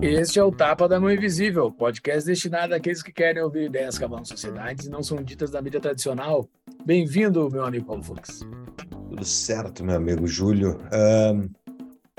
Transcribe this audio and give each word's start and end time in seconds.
Este 0.00 0.38
é 0.38 0.44
o 0.44 0.52
Tapa 0.52 0.88
da 0.88 1.00
Mão 1.00 1.10
Invisível, 1.10 1.72
podcast 1.72 2.24
destinado 2.24 2.72
àqueles 2.74 3.02
que 3.02 3.12
querem 3.12 3.42
ouvir 3.42 3.64
ideias 3.64 3.98
que 3.98 4.04
abalam 4.04 4.24
sociedades 4.24 4.86
e 4.86 4.90
não 4.90 5.02
são 5.02 5.22
ditas 5.22 5.50
da 5.50 5.60
mídia 5.60 5.80
tradicional. 5.80 6.48
Bem-vindo, 6.84 7.48
meu 7.50 7.64
amigo 7.64 7.86
Paulo 7.86 8.02
Fux. 8.02 8.46
Tudo 9.18 9.26
certo, 9.26 9.84
meu 9.84 9.96
amigo 9.96 10.28
Júlio. 10.28 10.78
Um, 10.92 11.50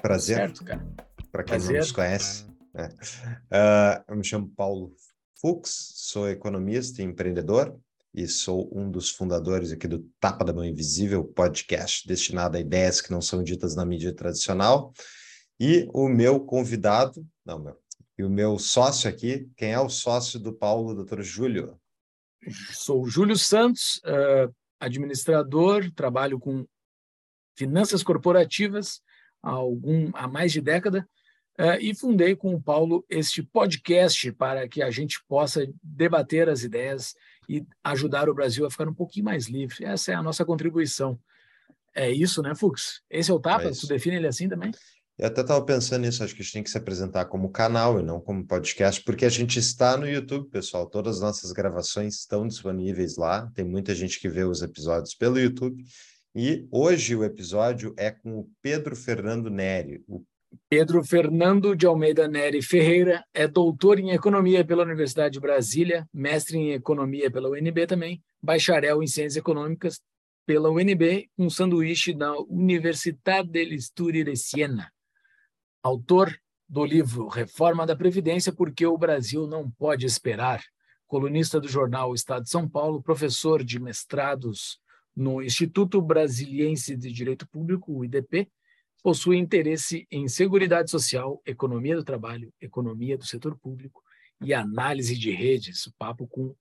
prazer. 0.02 0.36
Certo, 0.36 0.66
cara. 0.66 0.86
Para 1.32 1.46
quem 1.46 1.56
prazer. 1.56 1.72
não 1.72 1.80
nos 1.80 1.92
conhece. 1.94 2.46
É. 2.76 2.88
Uh, 2.88 4.04
eu 4.10 4.16
me 4.18 4.24
chamo 4.26 4.52
Paulo 4.54 4.92
Fux, 5.40 5.94
sou 5.96 6.28
economista 6.28 7.02
e 7.02 7.06
empreendedor 7.06 7.80
e 8.14 8.28
sou 8.28 8.70
um 8.78 8.92
dos 8.92 9.10
fundadores 9.12 9.72
aqui 9.72 9.88
do 9.88 10.00
Tapa 10.20 10.44
da 10.44 10.52
Mão 10.52 10.66
Invisível, 10.66 11.24
podcast 11.24 12.06
destinado 12.06 12.58
a 12.58 12.60
ideias 12.60 13.00
que 13.00 13.12
não 13.12 13.22
são 13.22 13.42
ditas 13.42 13.78
na 13.78 13.86
mídia 13.86 14.14
tradicional. 14.14 14.92
E 15.58 15.88
o 15.94 16.10
meu 16.10 16.42
convidado, 16.42 17.26
não, 17.46 17.60
meu, 17.60 17.78
e 18.18 18.26
o 18.26 18.30
meu 18.30 18.60
sócio 18.60 19.10
aqui, 19.10 19.50
quem 19.56 19.72
é 19.72 19.80
o 19.80 19.88
sócio 19.88 20.38
do 20.38 20.52
Paulo, 20.52 20.94
doutor 20.94 21.24
Júlio? 21.24 21.80
Sou 22.74 23.08
Júlio 23.08 23.38
Santos, 23.38 24.02
uh, 24.04 24.54
administrador, 24.82 25.90
trabalho 25.94 26.38
com 26.38 26.68
finanças 27.60 28.02
corporativas 28.02 29.02
há, 29.44 29.50
algum, 29.50 30.10
há 30.14 30.30
mais 30.30 30.54
de 30.54 30.62
década, 30.62 31.06
uh, 31.60 31.78
e 31.82 31.94
fundei 31.94 32.34
com 32.34 32.56
o 32.56 32.62
Paulo 32.62 33.06
este 33.10 33.44
podcast 33.44 34.32
para 34.32 34.66
que 34.68 34.82
a 34.82 34.90
gente 34.90 35.22
possa 35.28 35.68
debater 35.84 36.48
as 36.48 36.64
ideias 36.64 37.14
e 37.50 37.66
ajudar 37.84 38.30
o 38.30 38.34
Brasil 38.34 38.66
a 38.66 38.72
ficar 38.72 38.88
um 38.88 38.94
pouquinho 38.94 39.26
mais 39.26 39.48
livre. 39.48 39.84
Essa 39.84 40.14
é 40.14 40.16
a 40.16 40.24
nossa 40.24 40.46
contribuição. 40.46 41.20
É 41.94 42.10
isso, 42.10 42.42
né, 42.42 42.56
Fux? 42.56 43.02
Esse 43.10 43.30
é 43.30 43.34
o 43.34 43.40
Tapa? 43.40 43.66
É 43.66 43.72
tu 43.72 43.88
define 43.88 44.16
ele 44.16 44.28
assim 44.28 44.48
também? 44.48 44.72
Eu 45.18 45.28
até 45.28 45.42
estava 45.42 45.62
pensando 45.66 46.04
nisso, 46.04 46.24
acho 46.24 46.34
que 46.34 46.42
a 46.42 46.44
gente 46.44 46.54
tem 46.54 46.64
que 46.64 46.70
se 46.70 46.78
apresentar 46.78 47.26
como 47.26 47.52
canal 47.52 48.00
e 48.00 48.04
não 48.04 48.22
como 48.22 48.48
podcast, 48.48 49.04
porque 49.04 49.26
a 49.26 49.30
gente 49.30 49.60
está 49.60 49.98
no 49.98 50.08
YouTube, 50.08 50.50
pessoal. 50.50 50.88
Todas 50.88 51.18
as 51.18 51.22
nossas 51.22 51.52
gravações 51.52 52.20
estão 52.20 52.48
disponíveis 52.48 53.18
lá. 53.18 53.52
Tem 53.54 53.66
muita 53.66 53.94
gente 53.94 54.18
que 54.18 54.30
vê 54.30 54.46
os 54.46 54.62
episódios 54.62 55.14
pelo 55.14 55.38
YouTube. 55.38 55.84
E 56.36 56.68
hoje 56.72 57.16
o 57.16 57.24
episódio 57.24 57.94
é 57.98 58.12
com 58.12 58.40
o 58.40 58.50
Pedro 58.62 58.96
Fernando 58.96 59.50
Neri. 59.50 60.04
O... 60.08 60.24
Pedro 60.70 61.04
Fernando 61.04 61.76
de 61.76 61.86
Almeida 61.86 62.28
Neri 62.28 62.62
Ferreira 62.62 63.24
é 63.34 63.48
doutor 63.48 64.00
em 64.00 64.12
Economia 64.12 64.66
pela 64.66 64.84
Universidade 64.84 65.34
de 65.34 65.40
Brasília, 65.40 66.08
mestre 66.14 66.58
em 66.58 66.72
Economia 66.72 67.30
pela 67.30 67.50
UNB 67.50 67.86
também, 67.88 68.24
bacharel 68.42 69.04
em 69.04 69.08
Ciências 69.08 69.38
Econômicas 69.38 70.02
pela 70.46 70.72
UNB, 70.72 71.30
um 71.38 71.50
sanduíche 71.50 72.14
da 72.14 72.34
Universidade 72.40 73.50
del 73.50 73.78
Studi 73.80 74.24
de 74.24 74.36
Siena 74.36 74.92
autor 75.82 76.36
do 76.68 76.86
livro 76.86 77.28
Reforma 77.28 77.86
da 77.86 77.96
Previdência, 77.96 78.54
porque 78.54 78.86
o 78.86 78.98
Brasil 78.98 79.48
não 79.48 79.70
pode 79.72 80.06
esperar. 80.06 80.62
Colunista 81.08 81.60
do 81.60 81.68
jornal 81.68 82.14
Estado 82.14 82.44
de 82.44 82.50
São 82.50 82.70
Paulo, 82.70 83.02
professor 83.02 83.64
de 83.64 83.80
mestrados 83.80 84.80
no 85.20 85.42
Instituto 85.42 86.02
Brasiliense 86.02 86.96
de 86.96 87.12
Direito 87.12 87.48
Público, 87.48 87.92
o 87.92 88.06
IDP, 88.06 88.50
possui 89.04 89.38
interesse 89.38 90.08
em 90.10 90.28
seguridade 90.28 90.90
social, 90.90 91.42
economia 91.46 91.96
do 91.96 92.04
trabalho, 92.04 92.54
economia 92.60 93.18
do 93.18 93.26
setor 93.26 93.58
público 93.58 94.02
e 94.42 94.54
análise 94.54 95.18
de 95.18 95.32
redes. 95.32 95.86
O 95.88 95.94
papo 95.98 96.28
com 96.28 96.56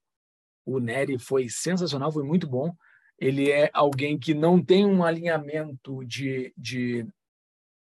o 0.65 0.79
Nery 0.79 1.19
foi 1.19 1.49
sensacional, 1.49 2.13
foi 2.13 2.25
muito 2.25 2.47
bom. 2.47 2.75
Ele 3.19 3.51
é 3.51 3.71
alguém 3.73 4.19
que 4.19 4.35
não 4.35 4.63
tem 4.63 4.85
um 4.85 5.05
alinhamento 5.05 6.05
de, 6.05 6.53
de 6.57 7.07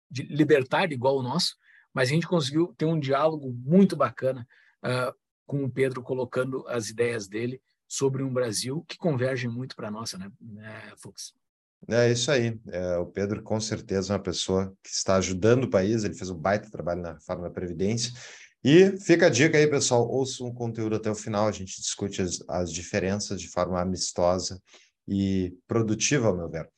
de 0.09 0.23
libertário 0.23 0.93
igual 0.93 1.17
o 1.17 1.23
nosso, 1.23 1.55
mas 1.93 2.09
a 2.09 2.13
gente 2.13 2.27
conseguiu 2.27 2.73
ter 2.77 2.85
um 2.85 2.99
diálogo 2.99 3.51
muito 3.51 3.95
bacana 3.95 4.47
uh, 4.83 5.13
com 5.45 5.63
o 5.63 5.71
Pedro 5.71 6.01
colocando 6.01 6.67
as 6.67 6.89
ideias 6.89 7.27
dele 7.27 7.61
sobre 7.89 8.21
um 8.21 8.31
Brasil 8.31 8.85
que 8.87 8.97
converge 8.97 9.47
muito 9.47 9.75
para 9.75 9.87
a 9.87 9.91
nossa, 9.91 10.15
né, 10.17 10.31
né 10.39 10.93
Fux? 10.97 11.33
É 11.87 12.11
isso 12.11 12.31
aí. 12.31 12.59
É, 12.67 12.97
o 12.97 13.07
Pedro, 13.07 13.41
com 13.41 13.59
certeza, 13.59 14.13
é 14.13 14.15
uma 14.15 14.21
pessoa 14.21 14.71
que 14.83 14.89
está 14.89 15.15
ajudando 15.15 15.63
o 15.63 15.69
país. 15.69 16.03
Ele 16.03 16.13
fez 16.13 16.29
um 16.29 16.37
baita 16.37 16.69
trabalho 16.69 17.01
na 17.01 17.13
reforma 17.13 17.43
da 17.43 17.49
Previdência. 17.49 18.13
E 18.63 18.97
fica 18.99 19.27
a 19.27 19.29
dica 19.29 19.57
aí, 19.57 19.65
pessoal: 19.65 20.07
ouça 20.07 20.43
um 20.43 20.53
conteúdo 20.53 20.95
até 20.95 21.09
o 21.09 21.15
final. 21.15 21.47
A 21.47 21.51
gente 21.51 21.81
discute 21.81 22.21
as, 22.21 22.43
as 22.47 22.71
diferenças 22.71 23.41
de 23.41 23.47
forma 23.47 23.81
amistosa 23.81 24.61
e 25.07 25.57
produtiva, 25.67 26.27
ao 26.27 26.37
meu 26.37 26.49
ver. 26.49 26.69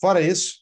Fora 0.00 0.20
isso, 0.20 0.60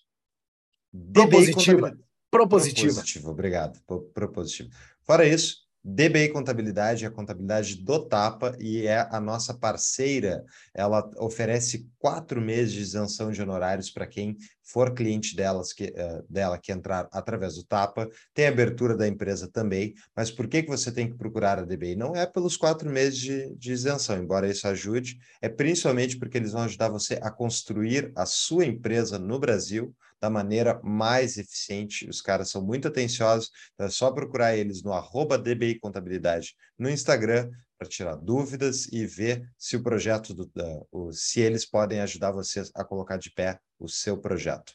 propositiva. 1.12 1.96
Propositiva. 2.30 2.94
Propositivo, 2.94 3.30
obrigado. 3.30 3.78
Propositivo. 4.14 4.70
Fora 5.04 5.26
isso, 5.26 5.58
DBI 5.84 6.28
Contabilidade 6.28 7.04
é 7.04 7.08
a 7.08 7.10
contabilidade 7.10 7.74
do 7.76 8.06
Tapa 8.06 8.56
e 8.60 8.86
é 8.86 9.08
a 9.10 9.20
nossa 9.20 9.52
parceira. 9.52 10.44
Ela 10.72 11.10
oferece 11.18 11.88
quatro 11.98 12.40
meses 12.40 12.72
de 12.72 12.80
isenção 12.80 13.32
de 13.32 13.42
honorários 13.42 13.90
para 13.90 14.06
quem 14.06 14.36
for 14.62 14.94
cliente 14.94 15.34
delas 15.34 15.72
que, 15.72 15.86
uh, 15.86 16.24
dela 16.30 16.56
que 16.56 16.70
entrar 16.70 17.08
através 17.10 17.56
do 17.56 17.64
Tapa. 17.64 18.08
Tem 18.32 18.46
abertura 18.46 18.96
da 18.96 19.08
empresa 19.08 19.48
também, 19.48 19.92
mas 20.14 20.30
por 20.30 20.46
que, 20.46 20.62
que 20.62 20.68
você 20.68 20.92
tem 20.92 21.10
que 21.10 21.16
procurar 21.16 21.58
a 21.58 21.64
DBI? 21.64 21.96
Não 21.96 22.14
é 22.14 22.26
pelos 22.26 22.56
quatro 22.56 22.88
meses 22.88 23.18
de, 23.18 23.52
de 23.56 23.72
isenção, 23.72 24.16
embora 24.16 24.48
isso 24.48 24.68
ajude, 24.68 25.18
é 25.40 25.48
principalmente 25.48 26.16
porque 26.16 26.38
eles 26.38 26.52
vão 26.52 26.62
ajudar 26.62 26.90
você 26.90 27.18
a 27.20 27.30
construir 27.30 28.12
a 28.14 28.24
sua 28.24 28.64
empresa 28.64 29.18
no 29.18 29.38
Brasil 29.40 29.92
da 30.22 30.30
maneira 30.30 30.80
mais 30.84 31.36
eficiente. 31.36 32.08
Os 32.08 32.22
caras 32.22 32.48
são 32.48 32.64
muito 32.64 32.86
atenciosos, 32.86 33.50
então 33.74 33.88
é 33.88 33.90
só 33.90 34.12
procurar 34.12 34.56
eles 34.56 34.80
no 34.80 34.92
arroba 34.92 35.36
DBI 35.36 35.80
Contabilidade 35.80 36.54
no 36.78 36.88
Instagram 36.88 37.50
para 37.76 37.88
tirar 37.88 38.14
dúvidas 38.14 38.86
e 38.92 39.04
ver 39.04 39.44
se 39.58 39.76
o 39.76 39.82
projeto, 39.82 40.32
do, 40.32 40.48
o, 40.92 41.10
se 41.10 41.40
eles 41.40 41.66
podem 41.66 42.00
ajudar 42.00 42.30
vocês 42.30 42.70
a 42.72 42.84
colocar 42.84 43.16
de 43.16 43.32
pé 43.32 43.58
o 43.80 43.88
seu 43.88 44.16
projeto. 44.16 44.74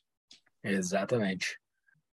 Exatamente. 0.62 1.58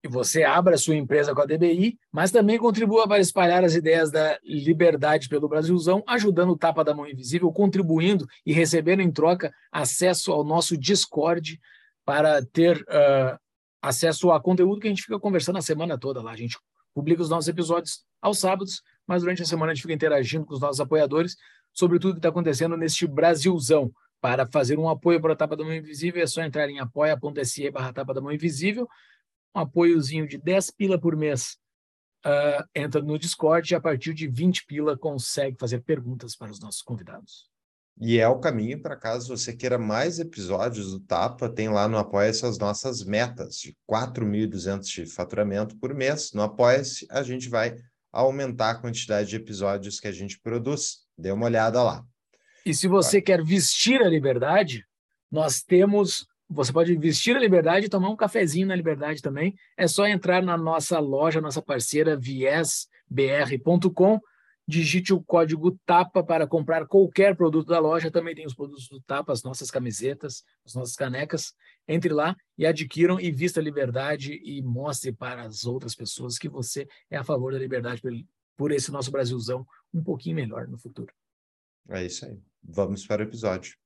E 0.04 0.08
você 0.08 0.42
abra 0.42 0.76
sua 0.76 0.96
empresa 0.96 1.34
com 1.34 1.40
a 1.40 1.46
DBI, 1.46 1.96
mas 2.10 2.30
também 2.30 2.58
contribua 2.58 3.08
para 3.08 3.20
espalhar 3.20 3.64
as 3.64 3.74
ideias 3.74 4.10
da 4.10 4.38
liberdade 4.44 5.28
pelo 5.28 5.48
Brasilzão, 5.48 6.02
ajudando 6.06 6.50
o 6.50 6.58
Tapa 6.58 6.84
da 6.84 6.92
Mão 6.92 7.08
Invisível, 7.08 7.50
contribuindo 7.50 8.26
e 8.44 8.52
recebendo 8.52 9.00
em 9.00 9.10
troca 9.10 9.54
acesso 9.70 10.32
ao 10.32 10.44
nosso 10.44 10.76
Discord, 10.76 11.58
para 12.04 12.44
ter 12.44 12.78
uh, 12.82 13.38
acesso 13.80 14.30
a 14.30 14.40
conteúdo 14.40 14.80
que 14.80 14.86
a 14.86 14.90
gente 14.90 15.02
fica 15.02 15.18
conversando 15.18 15.58
a 15.58 15.62
semana 15.62 15.98
toda 15.98 16.22
lá. 16.22 16.32
A 16.32 16.36
gente 16.36 16.58
publica 16.94 17.22
os 17.22 17.30
nossos 17.30 17.48
episódios 17.48 18.04
aos 18.20 18.38
sábados, 18.38 18.82
mas 19.06 19.22
durante 19.22 19.42
a 19.42 19.46
semana 19.46 19.72
a 19.72 19.74
gente 19.74 19.82
fica 19.82 19.94
interagindo 19.94 20.46
com 20.46 20.54
os 20.54 20.60
nossos 20.60 20.80
apoiadores 20.80 21.36
sobre 21.72 21.98
tudo 21.98 22.14
que 22.14 22.18
está 22.18 22.28
acontecendo 22.28 22.76
neste 22.76 23.06
Brasilzão. 23.06 23.92
Para 24.20 24.46
fazer 24.46 24.78
um 24.78 24.88
apoio 24.88 25.20
para 25.20 25.32
a 25.32 25.36
Tapa 25.36 25.56
da 25.56 25.64
Mão 25.64 25.74
Invisível, 25.74 26.22
é 26.22 26.26
só 26.28 26.42
entrar 26.42 26.68
em 26.68 26.78
apoia.se 26.78 27.70
barra 27.72 27.92
Tapa 27.92 28.14
da 28.14 28.20
Mão 28.20 28.30
Invisível, 28.30 28.88
um 29.52 29.60
apoiozinho 29.60 30.28
de 30.28 30.38
10 30.38 30.70
pila 30.70 31.00
por 31.00 31.16
mês. 31.16 31.58
Uh, 32.24 32.62
entra 32.72 33.02
no 33.02 33.18
Discord 33.18 33.72
e 33.72 33.74
a 33.74 33.80
partir 33.80 34.14
de 34.14 34.28
20 34.28 34.64
pila 34.66 34.96
consegue 34.96 35.56
fazer 35.58 35.80
perguntas 35.80 36.36
para 36.36 36.52
os 36.52 36.60
nossos 36.60 36.82
convidados. 36.82 37.51
E 38.00 38.18
é 38.18 38.26
o 38.26 38.40
caminho 38.40 38.80
para 38.80 38.96
caso 38.96 39.36
você 39.36 39.52
queira 39.54 39.78
mais 39.78 40.18
episódios 40.18 40.90
do 40.92 41.00
Tapa, 41.00 41.48
tem 41.48 41.68
lá 41.68 41.86
no 41.86 41.98
Apoia-se 41.98 42.44
as 42.44 42.58
nossas 42.58 43.04
metas 43.04 43.56
de 43.56 43.76
4.200 43.88 44.82
de 44.82 45.06
faturamento 45.06 45.76
por 45.76 45.94
mês. 45.94 46.32
No 46.32 46.42
Apoia-se, 46.42 47.06
a 47.10 47.22
gente 47.22 47.48
vai 47.48 47.76
aumentar 48.12 48.70
a 48.70 48.74
quantidade 48.74 49.28
de 49.28 49.36
episódios 49.36 50.00
que 50.00 50.08
a 50.08 50.12
gente 50.12 50.40
produz. 50.40 51.02
Dê 51.16 51.30
uma 51.30 51.46
olhada 51.46 51.82
lá. 51.82 52.04
E 52.64 52.74
se 52.74 52.88
você 52.88 53.18
vai. 53.18 53.22
quer 53.22 53.44
vestir 53.44 54.02
a 54.02 54.08
liberdade, 54.08 54.84
nós 55.30 55.62
temos. 55.62 56.26
Você 56.50 56.72
pode 56.72 56.96
vestir 56.96 57.36
a 57.36 57.40
liberdade 57.40 57.86
e 57.86 57.88
tomar 57.88 58.10
um 58.10 58.16
cafezinho 58.16 58.66
na 58.66 58.76
liberdade 58.76 59.22
também. 59.22 59.54
É 59.76 59.86
só 59.86 60.06
entrar 60.06 60.42
na 60.42 60.58
nossa 60.58 60.98
loja, 60.98 61.40
nossa 61.40 61.62
parceira 61.62 62.14
viesbr.com 62.16 62.90
digite 64.66 65.12
o 65.12 65.22
código 65.22 65.78
TAPA 65.84 66.22
para 66.22 66.46
comprar 66.46 66.86
qualquer 66.86 67.36
produto 67.36 67.68
da 67.68 67.78
loja. 67.78 68.10
Também 68.10 68.34
tem 68.34 68.46
os 68.46 68.54
produtos 68.54 68.88
do 68.88 69.00
TAPA, 69.00 69.32
as 69.32 69.42
nossas 69.42 69.70
camisetas, 69.70 70.44
as 70.64 70.74
nossas 70.74 70.94
canecas. 70.94 71.54
Entre 71.86 72.12
lá 72.12 72.36
e 72.56 72.64
adquiram 72.64 73.18
e 73.18 73.30
vista 73.30 73.60
a 73.60 73.62
liberdade 73.62 74.40
e 74.44 74.62
mostre 74.62 75.12
para 75.12 75.42
as 75.42 75.64
outras 75.64 75.94
pessoas 75.94 76.38
que 76.38 76.48
você 76.48 76.86
é 77.10 77.16
a 77.16 77.24
favor 77.24 77.52
da 77.52 77.58
liberdade 77.58 78.00
por 78.56 78.70
esse 78.70 78.92
nosso 78.92 79.10
Brasilzão 79.10 79.66
um 79.92 80.02
pouquinho 80.02 80.36
melhor 80.36 80.68
no 80.68 80.78
futuro. 80.78 81.12
É 81.88 82.04
isso 82.04 82.24
aí. 82.24 82.38
Vamos 82.62 83.06
para 83.06 83.22
o 83.22 83.24
episódio. 83.24 83.76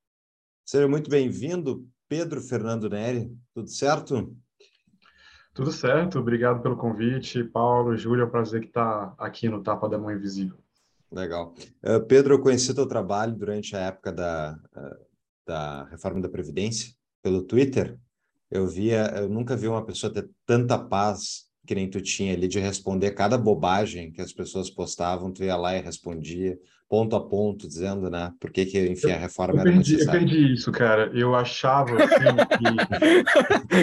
Seja 0.64 0.86
muito 0.86 1.08
bem-vindo, 1.08 1.88
Pedro 2.08 2.42
Fernando 2.42 2.90
Neri. 2.90 3.34
Tudo 3.54 3.68
certo? 3.68 4.36
Tudo 5.54 5.72
certo, 5.72 6.18
obrigado 6.18 6.60
pelo 6.60 6.76
convite. 6.76 7.42
Paulo, 7.42 7.96
Júlio, 7.96 8.24
é 8.24 8.26
um 8.26 8.30
prazer 8.30 8.60
que 8.60 8.66
está 8.66 9.14
aqui 9.16 9.48
no 9.48 9.62
Tapa 9.62 9.88
da 9.88 9.96
Mão 9.96 10.12
Invisível. 10.12 10.58
Legal. 11.16 11.54
Uh, 11.82 12.04
Pedro, 12.06 12.34
eu 12.34 12.40
conheci 12.40 12.74
teu 12.74 12.86
trabalho 12.86 13.34
durante 13.34 13.74
a 13.74 13.80
época 13.80 14.12
da, 14.12 14.58
uh, 14.76 15.06
da 15.46 15.84
reforma 15.84 16.20
da 16.20 16.28
Previdência, 16.28 16.92
pelo 17.22 17.42
Twitter. 17.42 17.98
Eu 18.50 18.66
via, 18.66 19.06
eu 19.16 19.28
nunca 19.28 19.56
vi 19.56 19.66
uma 19.66 19.84
pessoa 19.84 20.12
ter 20.12 20.28
tanta 20.44 20.78
paz 20.78 21.46
que 21.66 21.74
nem 21.74 21.88
tu 21.88 22.00
tinha 22.00 22.34
ali 22.34 22.46
de 22.46 22.60
responder 22.60 23.12
cada 23.12 23.36
bobagem 23.36 24.12
que 24.12 24.20
as 24.20 24.32
pessoas 24.32 24.70
postavam, 24.70 25.32
tu 25.32 25.42
ia 25.42 25.56
lá 25.56 25.74
e 25.74 25.80
respondia 25.80 26.56
ponto 26.88 27.16
a 27.16 27.20
ponto, 27.20 27.66
dizendo, 27.66 28.08
né, 28.08 28.32
por 28.40 28.50
que, 28.50 28.64
que 28.64 28.88
enfim, 28.88 29.10
a 29.10 29.18
reforma 29.18 29.54
eu 29.54 29.60
era 29.60 29.72
perdi, 29.72 29.92
necessária. 29.92 30.20
Eu 30.20 30.26
perdi 30.26 30.52
isso, 30.52 30.72
cara. 30.72 31.10
Eu 31.12 31.34
achava, 31.34 31.96
assim, 31.96 32.36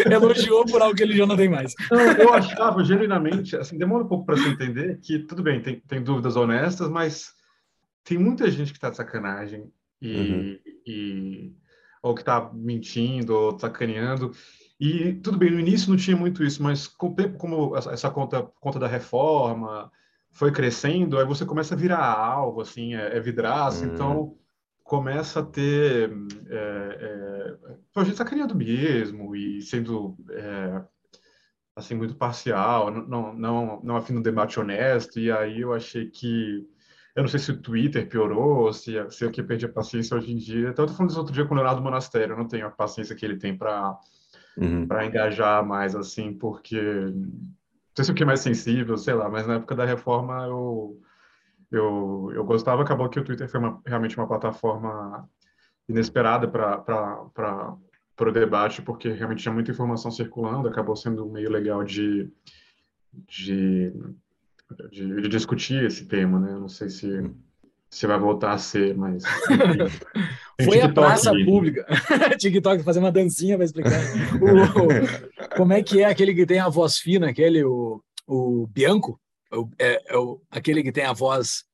que... 0.06 0.08
Elogiou 0.14 0.66
por 0.66 0.82
algo 0.82 0.96
que 0.96 1.04
ele 1.04 1.18
já 1.18 1.26
não 1.26 1.36
tem 1.36 1.50
mais. 1.50 1.74
Não, 1.92 2.00
eu 2.00 2.34
achava, 2.34 2.84
genuinamente, 2.84 3.56
assim, 3.58 3.78
demora 3.78 4.06
um 4.06 4.08
pouco 4.08 4.26
para 4.26 4.38
se 4.38 4.48
entender 4.48 5.00
que, 5.02 5.20
tudo 5.20 5.44
bem, 5.44 5.62
tem, 5.62 5.82
tem 5.82 6.02
dúvidas 6.02 6.36
honestas, 6.36 6.90
mas 6.90 7.34
tem 8.04 8.18
muita 8.18 8.50
gente 8.50 8.72
que 8.72 8.78
está 8.78 8.90
de 8.90 8.98
sacanagem 8.98 9.70
e, 10.02 10.16
uhum. 10.16 10.60
e 10.86 11.54
ou 12.02 12.14
que 12.14 12.22
está 12.22 12.52
mentindo 12.54 13.34
ou 13.34 13.60
sacaneando. 13.60 14.32
E 14.80 15.14
tudo 15.16 15.38
bem, 15.38 15.50
no 15.50 15.60
início 15.60 15.90
não 15.90 15.98
tinha 15.98 16.16
muito 16.18 16.44
isso, 16.44 16.62
mas 16.62 16.88
com 16.88 17.08
o 17.08 17.16
tempo, 17.16 17.38
como 17.38 17.76
essa 17.78 18.10
conta, 18.10 18.44
conta 18.60 18.80
da 18.80 18.88
reforma, 18.88 19.90
foi 20.34 20.52
crescendo, 20.52 21.18
aí 21.18 21.26
você 21.26 21.46
começa 21.46 21.76
a 21.76 21.78
virar 21.78 22.04
alvo, 22.04 22.62
assim, 22.62 22.96
é, 22.96 23.16
é 23.16 23.20
vidraça, 23.20 23.86
hum. 23.86 23.92
então 23.94 24.38
começa 24.84 25.40
a 25.40 25.46
ter 25.46 26.12
é, 26.50 26.56
é, 26.56 27.56
a 27.96 28.04
gente 28.04 28.18
sacaneando 28.18 28.56
mesmo 28.56 29.36
e 29.36 29.62
sendo 29.62 30.18
é, 30.32 30.84
assim 31.76 31.96
muito 31.96 32.16
parcial, 32.16 32.92
não 32.92 33.34
não 33.34 33.82
não 33.82 33.96
afim 33.96 34.14
no 34.14 34.22
debate 34.22 34.60
honesto 34.60 35.20
e 35.20 35.32
aí 35.32 35.62
eu 35.62 35.74
achei 35.74 36.10
que 36.10 36.68
eu 37.16 37.22
não 37.22 37.30
sei 37.30 37.40
se 37.40 37.52
o 37.52 37.62
Twitter 37.62 38.10
piorou, 38.10 38.74
se, 38.74 38.94
se 39.12 39.24
eu 39.24 39.32
que 39.32 39.44
perdi 39.44 39.66
a 39.66 39.72
paciência 39.72 40.18
hoje 40.18 40.32
em 40.32 40.36
dia. 40.36 40.70
Então, 40.70 40.84
eu 40.84 40.90
tô 40.90 40.96
falando 40.96 41.12
isso 41.12 41.20
outro 41.20 41.32
dia 41.34 41.46
com 41.46 41.54
o 41.54 41.58
Leonardo 41.58 41.80
Monastério, 41.80 42.34
eu 42.34 42.38
não 42.38 42.48
tenho 42.48 42.66
a 42.66 42.72
paciência 42.72 43.16
que 43.16 43.24
ele 43.24 43.38
tem 43.38 43.56
para 43.56 44.00
uhum. 44.58 44.88
para 44.88 45.06
engajar 45.06 45.66
mais, 45.66 45.96
assim, 45.96 46.34
porque 46.34 46.80
sei 47.96 48.06
se 48.06 48.12
o 48.12 48.16
que 48.16 48.26
mais 48.26 48.40
sensível, 48.40 48.98
sei 48.98 49.14
lá, 49.14 49.30
mas 49.30 49.46
na 49.46 49.56
época 49.56 49.76
da 49.76 49.86
reforma 49.86 50.46
eu, 50.46 51.00
eu, 51.72 52.32
eu 52.34 52.44
gostava, 52.44 52.82
acabou 52.82 53.10
que 53.10 53.20
o 53.20 53.24
Twitter 53.24 53.50
foi 53.50 53.60
uma, 53.60 53.82
realmente 53.86 54.18
uma 54.18 54.28
plataforma 54.28 55.30
inesperada 55.88 56.48
para 56.48 57.78
o 58.20 58.32
debate, 58.32 58.82
porque 58.82 59.10
realmente 59.10 59.44
tinha 59.44 59.54
muita 59.54 59.72
informação 59.72 60.10
circulando, 60.12 60.68
acabou 60.68 60.96
sendo 60.96 61.30
meio 61.30 61.52
legal 61.52 61.84
de, 61.84 62.32
de, 63.14 63.94
de, 64.92 65.22
de 65.22 65.28
discutir 65.28 65.84
esse 65.84 66.06
tema, 66.06 66.40
né? 66.40 66.54
Não 66.54 66.70
sei 66.70 66.90
se 66.90 67.32
se 67.94 68.08
vai 68.08 68.18
voltar 68.18 68.54
a 68.54 68.58
ser, 68.58 68.96
mas. 68.98 69.24
Foi 70.66 70.82
a 70.82 70.92
praça 70.92 71.32
pública. 71.46 71.86
TikTok 72.40 72.84
fazer 72.84 73.00
uma 73.00 73.12
dancinha 73.12 73.56
para 73.56 73.66
explicar. 73.66 74.00
o, 74.42 75.56
como 75.56 75.74
é 75.74 75.84
que 75.84 76.02
é 76.02 76.06
aquele 76.06 76.34
que 76.34 76.46
tem 76.46 76.60
a 76.60 76.70
voz 76.70 76.98
fina, 76.98 77.30
aquele, 77.30 77.64
o, 77.64 78.02
o 78.28 78.66
Bianco? 78.68 79.20
É, 79.78 80.02
é 80.08 80.18
o, 80.18 80.42
aquele 80.50 80.82
que 80.82 80.92
tem 80.92 81.06
a 81.06 81.14
voz 81.14 81.66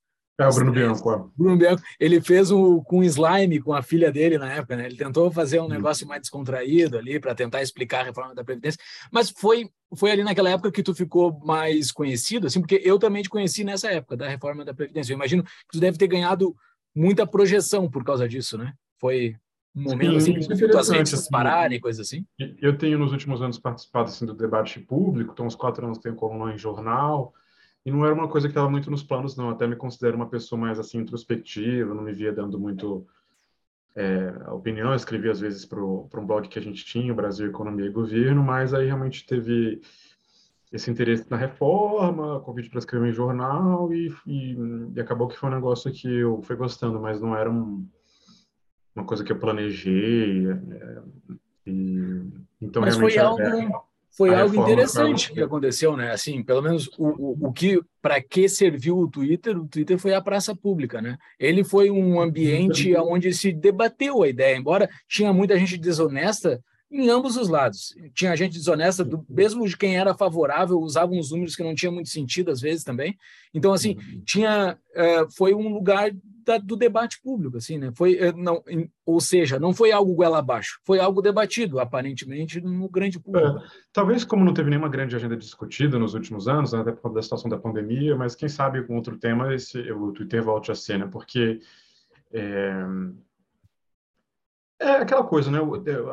é 0.44 0.48
o 0.48 0.54
Bruno 0.54 0.72
Bianco. 0.72 1.12
É. 1.12 1.24
Bruno 1.36 1.56
Bianco. 1.56 1.82
Ele 1.98 2.20
fez 2.20 2.50
o, 2.50 2.82
com 2.82 3.02
slime 3.04 3.60
com 3.60 3.72
a 3.72 3.82
filha 3.82 4.10
dele 4.10 4.38
na 4.38 4.52
época, 4.52 4.76
né? 4.76 4.86
Ele 4.86 4.96
tentou 4.96 5.30
fazer 5.30 5.60
um 5.60 5.68
negócio 5.68 6.06
mais 6.06 6.22
descontraído 6.22 6.96
ali 6.96 7.20
para 7.20 7.34
tentar 7.34 7.62
explicar 7.62 8.00
a 8.00 8.04
reforma 8.04 8.34
da 8.34 8.44
Previdência. 8.44 8.80
Mas 9.12 9.30
foi, 9.30 9.68
foi 9.96 10.10
ali 10.10 10.24
naquela 10.24 10.50
época 10.50 10.72
que 10.72 10.82
tu 10.82 10.94
ficou 10.94 11.38
mais 11.44 11.92
conhecido, 11.92 12.46
assim, 12.46 12.60
porque 12.60 12.80
eu 12.84 12.98
também 12.98 13.22
te 13.22 13.28
conheci 13.28 13.64
nessa 13.64 13.90
época 13.90 14.16
da 14.16 14.28
reforma 14.28 14.64
da 14.64 14.74
Previdência. 14.74 15.12
Eu 15.12 15.16
imagino 15.16 15.42
que 15.42 15.72
tu 15.72 15.80
deve 15.80 15.98
ter 15.98 16.06
ganhado 16.06 16.54
muita 16.94 17.26
projeção 17.26 17.88
por 17.90 18.04
causa 18.04 18.28
disso, 18.28 18.56
né? 18.56 18.72
Foi 18.98 19.36
um 19.74 19.82
momento 19.82 20.20
Sim, 20.20 20.36
assim, 20.36 20.54
de 20.54 20.76
as 20.76 20.88
redes 20.88 21.14
assim, 21.14 21.30
pararem, 21.30 21.80
coisa 21.80 22.02
assim. 22.02 22.24
Eu 22.60 22.76
tenho 22.76 22.98
nos 22.98 23.12
últimos 23.12 23.40
anos 23.40 23.58
participado 23.58 24.08
assim, 24.08 24.26
do 24.26 24.34
debate 24.34 24.80
público, 24.80 25.32
então 25.32 25.46
uns 25.46 25.54
quatro 25.54 25.86
anos 25.86 25.98
tenho 25.98 26.16
coluna 26.16 26.52
em 26.52 26.58
jornal, 26.58 27.32
e 27.84 27.90
não 27.90 28.04
era 28.04 28.14
uma 28.14 28.28
coisa 28.28 28.46
que 28.46 28.52
estava 28.52 28.70
muito 28.70 28.90
nos 28.90 29.02
planos, 29.02 29.36
não. 29.36 29.50
Até 29.50 29.66
me 29.66 29.76
considero 29.76 30.16
uma 30.16 30.28
pessoa 30.28 30.60
mais 30.60 30.78
assim 30.78 30.98
introspectiva, 30.98 31.94
não 31.94 32.02
me 32.02 32.12
via 32.12 32.32
dando 32.32 32.58
muito 32.58 33.06
é, 33.94 34.28
opinião. 34.50 34.90
Eu 34.90 34.96
escrevi 34.96 35.30
às 35.30 35.40
vezes 35.40 35.64
para 35.64 35.80
um 35.82 36.26
blog 36.26 36.48
que 36.48 36.58
a 36.58 36.62
gente 36.62 36.84
tinha, 36.84 37.14
Brasil 37.14 37.46
Economia 37.46 37.86
e 37.86 37.90
Governo, 37.90 38.42
mas 38.42 38.74
aí 38.74 38.86
realmente 38.86 39.26
teve 39.26 39.80
esse 40.70 40.90
interesse 40.90 41.28
na 41.28 41.36
reforma, 41.36 42.40
convite 42.40 42.70
para 42.70 42.78
escrever 42.78 43.08
em 43.08 43.12
jornal 43.12 43.92
e, 43.92 44.14
e, 44.26 44.56
e, 44.94 45.00
acabou 45.00 45.26
que 45.26 45.36
foi 45.36 45.48
um 45.48 45.54
negócio 45.54 45.90
que 45.92 46.08
eu 46.08 46.40
fui 46.42 46.54
gostando, 46.54 47.00
mas 47.00 47.20
não 47.20 47.36
era 47.36 47.50
um, 47.50 47.84
uma 48.94 49.04
coisa 49.04 49.24
que 49.24 49.32
eu 49.32 49.38
planejei. 49.38 50.48
É, 50.48 51.02
e, 51.66 52.22
então 52.60 52.82
mas 52.82 52.96
foi 52.96 53.18
algo 53.18 53.42
foi 54.16 54.34
algo 54.34 54.60
interessante 54.60 55.32
que 55.32 55.40
aconteceu, 55.40 55.96
né? 55.96 56.10
Assim, 56.10 56.42
pelo 56.42 56.62
menos 56.62 56.88
o, 56.98 57.08
o, 57.08 57.48
o 57.48 57.52
que 57.52 57.80
para 58.02 58.20
que 58.20 58.48
serviu 58.48 58.98
o 58.98 59.08
Twitter? 59.08 59.58
O 59.58 59.68
Twitter 59.68 59.98
foi 59.98 60.14
a 60.14 60.20
praça 60.20 60.54
pública, 60.54 61.00
né? 61.00 61.16
Ele 61.38 61.62
foi 61.62 61.90
um 61.90 62.20
ambiente 62.20 62.94
onde 62.96 63.32
se 63.32 63.52
debateu 63.52 64.22
a 64.22 64.28
ideia, 64.28 64.56
embora 64.56 64.88
tinha 65.08 65.32
muita 65.32 65.58
gente 65.58 65.76
desonesta 65.76 66.60
em 66.90 67.08
ambos 67.08 67.36
os 67.36 67.48
lados. 67.48 67.94
Tinha 68.14 68.36
gente 68.36 68.58
desonesta, 68.58 69.04
do, 69.04 69.24
mesmo 69.28 69.66
de 69.66 69.76
quem 69.76 69.96
era 69.96 70.12
favorável, 70.12 70.78
usava 70.78 71.12
uns 71.12 71.30
números 71.30 71.54
que 71.54 71.62
não 71.62 71.74
tinha 71.74 71.92
muito 71.92 72.08
sentido 72.08 72.50
às 72.50 72.60
vezes 72.60 72.82
também. 72.82 73.16
Então, 73.54 73.72
assim, 73.72 73.96
uhum. 73.96 74.22
tinha, 74.24 74.76
uh, 74.96 75.36
foi 75.36 75.54
um 75.54 75.72
lugar 75.72 76.10
da, 76.44 76.58
do 76.58 76.76
debate 76.76 77.20
público, 77.22 77.58
assim, 77.58 77.78
né? 77.78 77.92
Foi, 77.94 78.14
uh, 78.16 78.36
não, 78.36 78.62
em, 78.66 78.90
ou 79.06 79.20
seja, 79.20 79.58
não 79.60 79.72
foi 79.72 79.92
algo 79.92 80.14
goela 80.14 80.38
abaixo, 80.38 80.80
foi 80.84 80.98
algo 80.98 81.22
debatido, 81.22 81.78
aparentemente, 81.78 82.60
no 82.60 82.88
grande 82.88 83.20
público. 83.20 83.58
É, 83.58 83.62
talvez 83.92 84.24
como 84.24 84.44
não 84.44 84.52
teve 84.52 84.70
nenhuma 84.70 84.88
grande 84.88 85.14
agenda 85.14 85.36
discutida 85.36 85.96
nos 85.96 86.14
últimos 86.14 86.48
anos, 86.48 86.72
né, 86.72 86.80
até 86.80 86.90
por 86.90 87.02
causa 87.02 87.14
da 87.14 87.22
situação 87.22 87.48
da 87.48 87.58
pandemia, 87.58 88.16
mas 88.16 88.34
quem 88.34 88.48
sabe 88.48 88.82
com 88.82 88.96
outro 88.96 89.16
tema 89.16 89.54
esse, 89.54 89.78
o 89.92 90.12
Twitter 90.12 90.42
volte 90.42 90.72
a 90.72 90.74
ser, 90.74 90.98
né? 90.98 91.08
Porque... 91.10 91.60
É, 92.32 92.84
é 94.80 94.92
aquela 94.92 95.22
coisa, 95.22 95.50
né? 95.50 95.58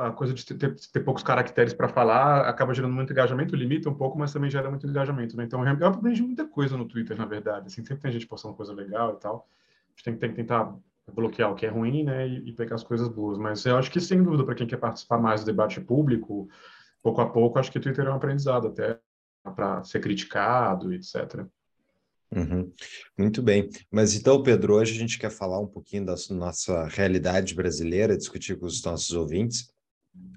A 0.02 0.12
coisa 0.12 0.34
de 0.34 0.46
ter, 0.46 0.75
ter 0.75 1.00
poucos 1.00 1.24
caracteres 1.24 1.74
para 1.74 1.88
falar 1.88 2.42
acaba 2.50 2.74
gerando 2.74 2.94
muito 2.94 3.14
engajamento, 3.14 3.56
limita 3.56 3.90
um 3.90 3.94
pouco, 3.94 4.19
mas 4.19 4.34
também 4.34 4.50
gera 4.50 4.69
muito 4.69 4.86
engajamento, 4.86 5.38
né? 5.38 5.45
Então, 5.45 5.66
eu 5.66 5.88
aprendi 5.88 6.21
muita 6.21 6.45
coisa 6.45 6.76
no 6.76 6.86
Twitter, 6.86 7.18
na 7.18 7.26
verdade. 7.26 7.68
Assim, 7.68 7.83
sempre 7.86 8.02
tem 8.02 8.12
gente 8.12 8.28
postando 8.28 8.56
coisa 8.56 8.74
legal 8.74 9.14
e 9.14 9.19
tal. 9.19 9.47
A 9.88 9.92
gente 9.92 10.04
tem, 10.04 10.18
tem 10.18 10.30
que 10.31 10.36
tentar 10.36 10.76
bloquear 11.14 11.50
o 11.50 11.56
que 11.56 11.66
é 11.66 11.69
ruim, 11.69 12.04
né? 12.04 12.28
E, 12.28 12.50
e 12.50 12.52
pegar 12.52 12.76
as 12.76 12.83
coisas 12.83 13.07
boas. 13.07 13.38
Mas 13.38 13.66
eu 13.66 13.78
acho 13.78 13.90
que, 13.90 14.02
sem 14.02 14.21
dúvida, 14.21 14.44
para 14.44 14.56
quem 14.56 14.68
quer 14.68 14.78
participar 14.78 15.18
mais 15.18 15.42
do 15.42 15.45
debate 15.45 15.80
público, 15.80 16.50
pouco 17.02 17.21
a 17.21 17.30
pouco, 17.30 17.57
acho 17.57 17.71
que 17.71 17.78
o 17.78 17.81
Twitter 17.81 18.06
é 18.06 18.12
um 18.12 18.16
aprendizado 18.16 18.68
até 18.68 19.00
para 19.56 19.81
ser 19.83 20.02
criticado, 20.02 20.92
etc. 20.94 21.45
Uhum. 22.36 22.72
Muito 23.18 23.42
bem. 23.42 23.69
Mas 23.90 24.14
então, 24.14 24.44
Pedro, 24.44 24.76
hoje 24.76 24.94
a 24.94 25.00
gente 25.00 25.18
quer 25.18 25.31
falar 25.31 25.60
um 25.60 25.68
pouquinho 25.68 26.06
da 26.06 26.16
nossa 26.31 26.86
realidade 26.88 27.56
brasileira, 27.56 28.18
discutir 28.18 28.57
com 28.57 28.66
os 28.66 28.84
nossos 28.84 29.12
ouvintes. 29.14 29.72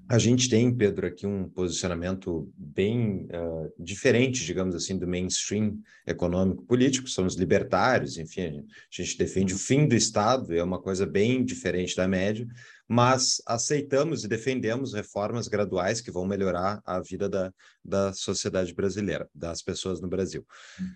A 0.07 0.17
gente 0.19 0.49
tem, 0.49 0.73
Pedro, 0.75 1.07
aqui 1.07 1.25
um 1.25 1.47
posicionamento 1.47 2.51
bem 2.55 3.27
uh, 3.27 3.71
diferente, 3.79 4.45
digamos 4.45 4.75
assim, 4.75 4.97
do 4.97 5.07
mainstream 5.07 5.79
econômico-político. 6.05 7.07
Somos 7.07 7.35
libertários, 7.35 8.17
enfim, 8.17 8.41
a 8.41 9.01
gente 9.01 9.17
defende 9.17 9.53
o 9.53 9.57
fim 9.57 9.87
do 9.87 9.95
Estado, 9.95 10.53
é 10.53 10.61
uma 10.61 10.81
coisa 10.81 11.05
bem 11.05 11.43
diferente 11.45 11.95
da 11.95 12.07
média, 12.07 12.45
mas 12.91 13.41
aceitamos 13.47 14.25
e 14.25 14.27
defendemos 14.27 14.93
reformas 14.93 15.47
graduais 15.47 16.01
que 16.01 16.11
vão 16.11 16.25
melhorar 16.25 16.81
a 16.85 16.99
vida 16.99 17.29
da, 17.29 17.53
da 17.81 18.11
sociedade 18.11 18.75
brasileira, 18.75 19.29
das 19.33 19.61
pessoas 19.61 20.01
no 20.01 20.09
Brasil. 20.09 20.45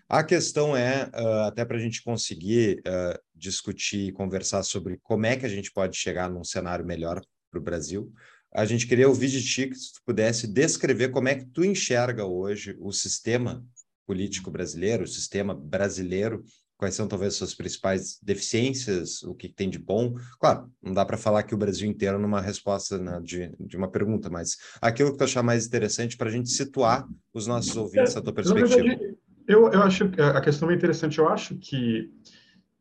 A 0.09 0.21
questão 0.21 0.75
é, 0.75 1.09
uh, 1.15 1.45
até 1.47 1.63
para 1.63 1.77
a 1.77 1.79
gente 1.79 2.03
conseguir 2.03 2.79
uh, 2.79 3.17
discutir 3.33 4.09
e 4.09 4.11
conversar 4.11 4.63
sobre 4.63 4.99
como 5.01 5.25
é 5.25 5.37
que 5.37 5.45
a 5.45 5.49
gente 5.49 5.71
pode 5.71 5.95
chegar 5.95 6.29
num 6.29 6.43
cenário 6.43 6.85
melhor 6.85 7.21
para 7.49 7.61
o 7.61 7.63
Brasil, 7.63 8.11
a 8.53 8.65
gente 8.65 8.87
queria 8.87 9.07
ouvir 9.07 9.29
de 9.29 9.41
ti 9.41 9.69
que 9.69 9.75
tu 9.75 10.01
pudesse 10.05 10.47
descrever 10.47 11.11
como 11.11 11.29
é 11.29 11.35
que 11.35 11.45
tu 11.45 11.63
enxerga 11.63 12.25
hoje 12.25 12.75
o 12.77 12.91
sistema 12.91 13.65
político 14.05 14.51
brasileiro, 14.51 15.05
o 15.05 15.07
sistema 15.07 15.55
brasileiro 15.55 16.43
quais 16.77 16.95
são 16.95 17.07
talvez 17.07 17.35
suas 17.35 17.53
principais 17.53 18.19
deficiências, 18.21 19.23
o 19.23 19.33
que 19.33 19.47
tem 19.47 19.69
de 19.69 19.79
bom. 19.79 20.15
Claro, 20.39 20.69
não 20.81 20.93
dá 20.93 21.05
para 21.05 21.17
falar 21.17 21.43
que 21.43 21.55
o 21.55 21.57
Brasil 21.57 21.89
inteiro 21.89 22.19
numa 22.19 22.41
resposta 22.41 22.97
né, 22.97 23.19
de, 23.23 23.51
de 23.59 23.77
uma 23.77 23.89
pergunta, 23.89 24.29
mas 24.29 24.57
aquilo 24.81 25.11
que 25.11 25.17
tu 25.17 25.23
achar 25.23 25.43
mais 25.43 25.65
interessante 25.65 26.17
para 26.17 26.29
a 26.29 26.31
gente 26.31 26.49
situar 26.49 27.07
os 27.33 27.47
nossos 27.47 27.75
ouvintes 27.75 28.15
é, 28.15 28.19
a 28.19 28.21
tua 28.21 28.33
perspectiva. 28.33 28.67
Verdade, 28.67 29.17
eu, 29.47 29.69
eu 29.71 29.81
acho 29.83 30.09
que 30.09 30.21
a 30.21 30.41
questão 30.41 30.69
é 30.71 30.75
interessante. 30.75 31.19
Eu 31.19 31.29
acho 31.29 31.55
que 31.55 32.11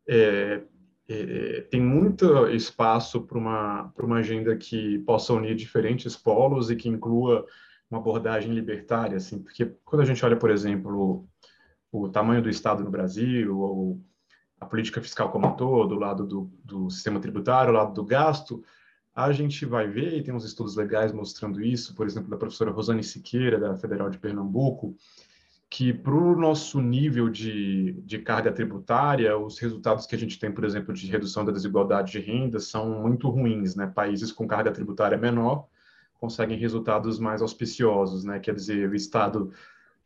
é, 0.07 0.61
é, 1.07 1.61
tem 1.69 1.81
muito 1.81 2.47
espaço 2.49 3.21
para 3.21 3.37
uma, 3.37 3.93
uma 3.99 4.17
agenda 4.17 4.55
que 4.55 4.99
possa 4.99 5.33
unir 5.33 5.55
diferentes 5.55 6.15
polos 6.15 6.69
e 6.69 6.75
que 6.75 6.89
inclua 6.89 7.45
uma 7.89 7.99
abordagem 7.99 8.51
libertária, 8.51 9.17
assim, 9.17 9.39
porque 9.41 9.71
quando 9.85 10.01
a 10.01 10.05
gente 10.05 10.25
olha, 10.25 10.35
por 10.35 10.49
exemplo, 10.49 11.27
o, 12.03 12.09
tamanho 12.09 12.41
do 12.41 12.49
Estado 12.49 12.83
no 12.83 12.89
Brasil, 12.89 13.57
ou 13.57 14.01
a 14.59 14.65
política 14.65 15.01
fiscal 15.01 15.31
como 15.31 15.47
um 15.47 15.55
todo, 15.55 15.95
o 15.95 15.99
lado 15.99 16.25
do, 16.25 16.51
do 16.63 16.89
sistema 16.89 17.19
tributário, 17.19 17.71
o 17.71 17.75
lado 17.75 17.93
do 17.93 18.03
gasto, 18.03 18.63
a 19.13 19.31
gente 19.31 19.65
vai 19.65 19.87
ver, 19.87 20.17
e 20.17 20.23
tem 20.23 20.33
uns 20.33 20.43
estudos 20.43 20.75
legais 20.75 21.13
mostrando 21.13 21.61
isso, 21.61 21.95
por 21.95 22.05
exemplo, 22.05 22.29
da 22.29 22.37
professora 22.37 22.71
Rosane 22.71 23.03
Siqueira, 23.03 23.59
da 23.59 23.75
Federal 23.77 24.09
de 24.09 24.17
Pernambuco, 24.17 24.95
que 25.69 25.93
para 25.93 26.13
o 26.13 26.35
nosso 26.35 26.81
nível 26.81 27.29
de, 27.29 27.93
de 28.03 28.19
carga 28.19 28.51
tributária, 28.51 29.37
os 29.37 29.57
resultados 29.59 30.05
que 30.05 30.15
a 30.15 30.17
gente 30.17 30.37
tem, 30.37 30.51
por 30.51 30.63
exemplo, 30.63 30.93
de 30.93 31.07
redução 31.07 31.43
da 31.43 31.51
desigualdade 31.51 32.11
de 32.11 32.19
renda 32.19 32.59
são 32.59 33.01
muito 33.01 33.29
ruins, 33.29 33.75
né? 33.75 33.87
Países 33.87 34.31
com 34.31 34.47
carga 34.47 34.71
tributária 34.71 35.17
menor 35.17 35.67
conseguem 36.19 36.57
resultados 36.57 37.19
mais 37.19 37.41
auspiciosos, 37.41 38.23
né? 38.23 38.39
Quer 38.39 38.55
dizer, 38.55 38.89
o 38.89 38.95
Estado 38.95 39.51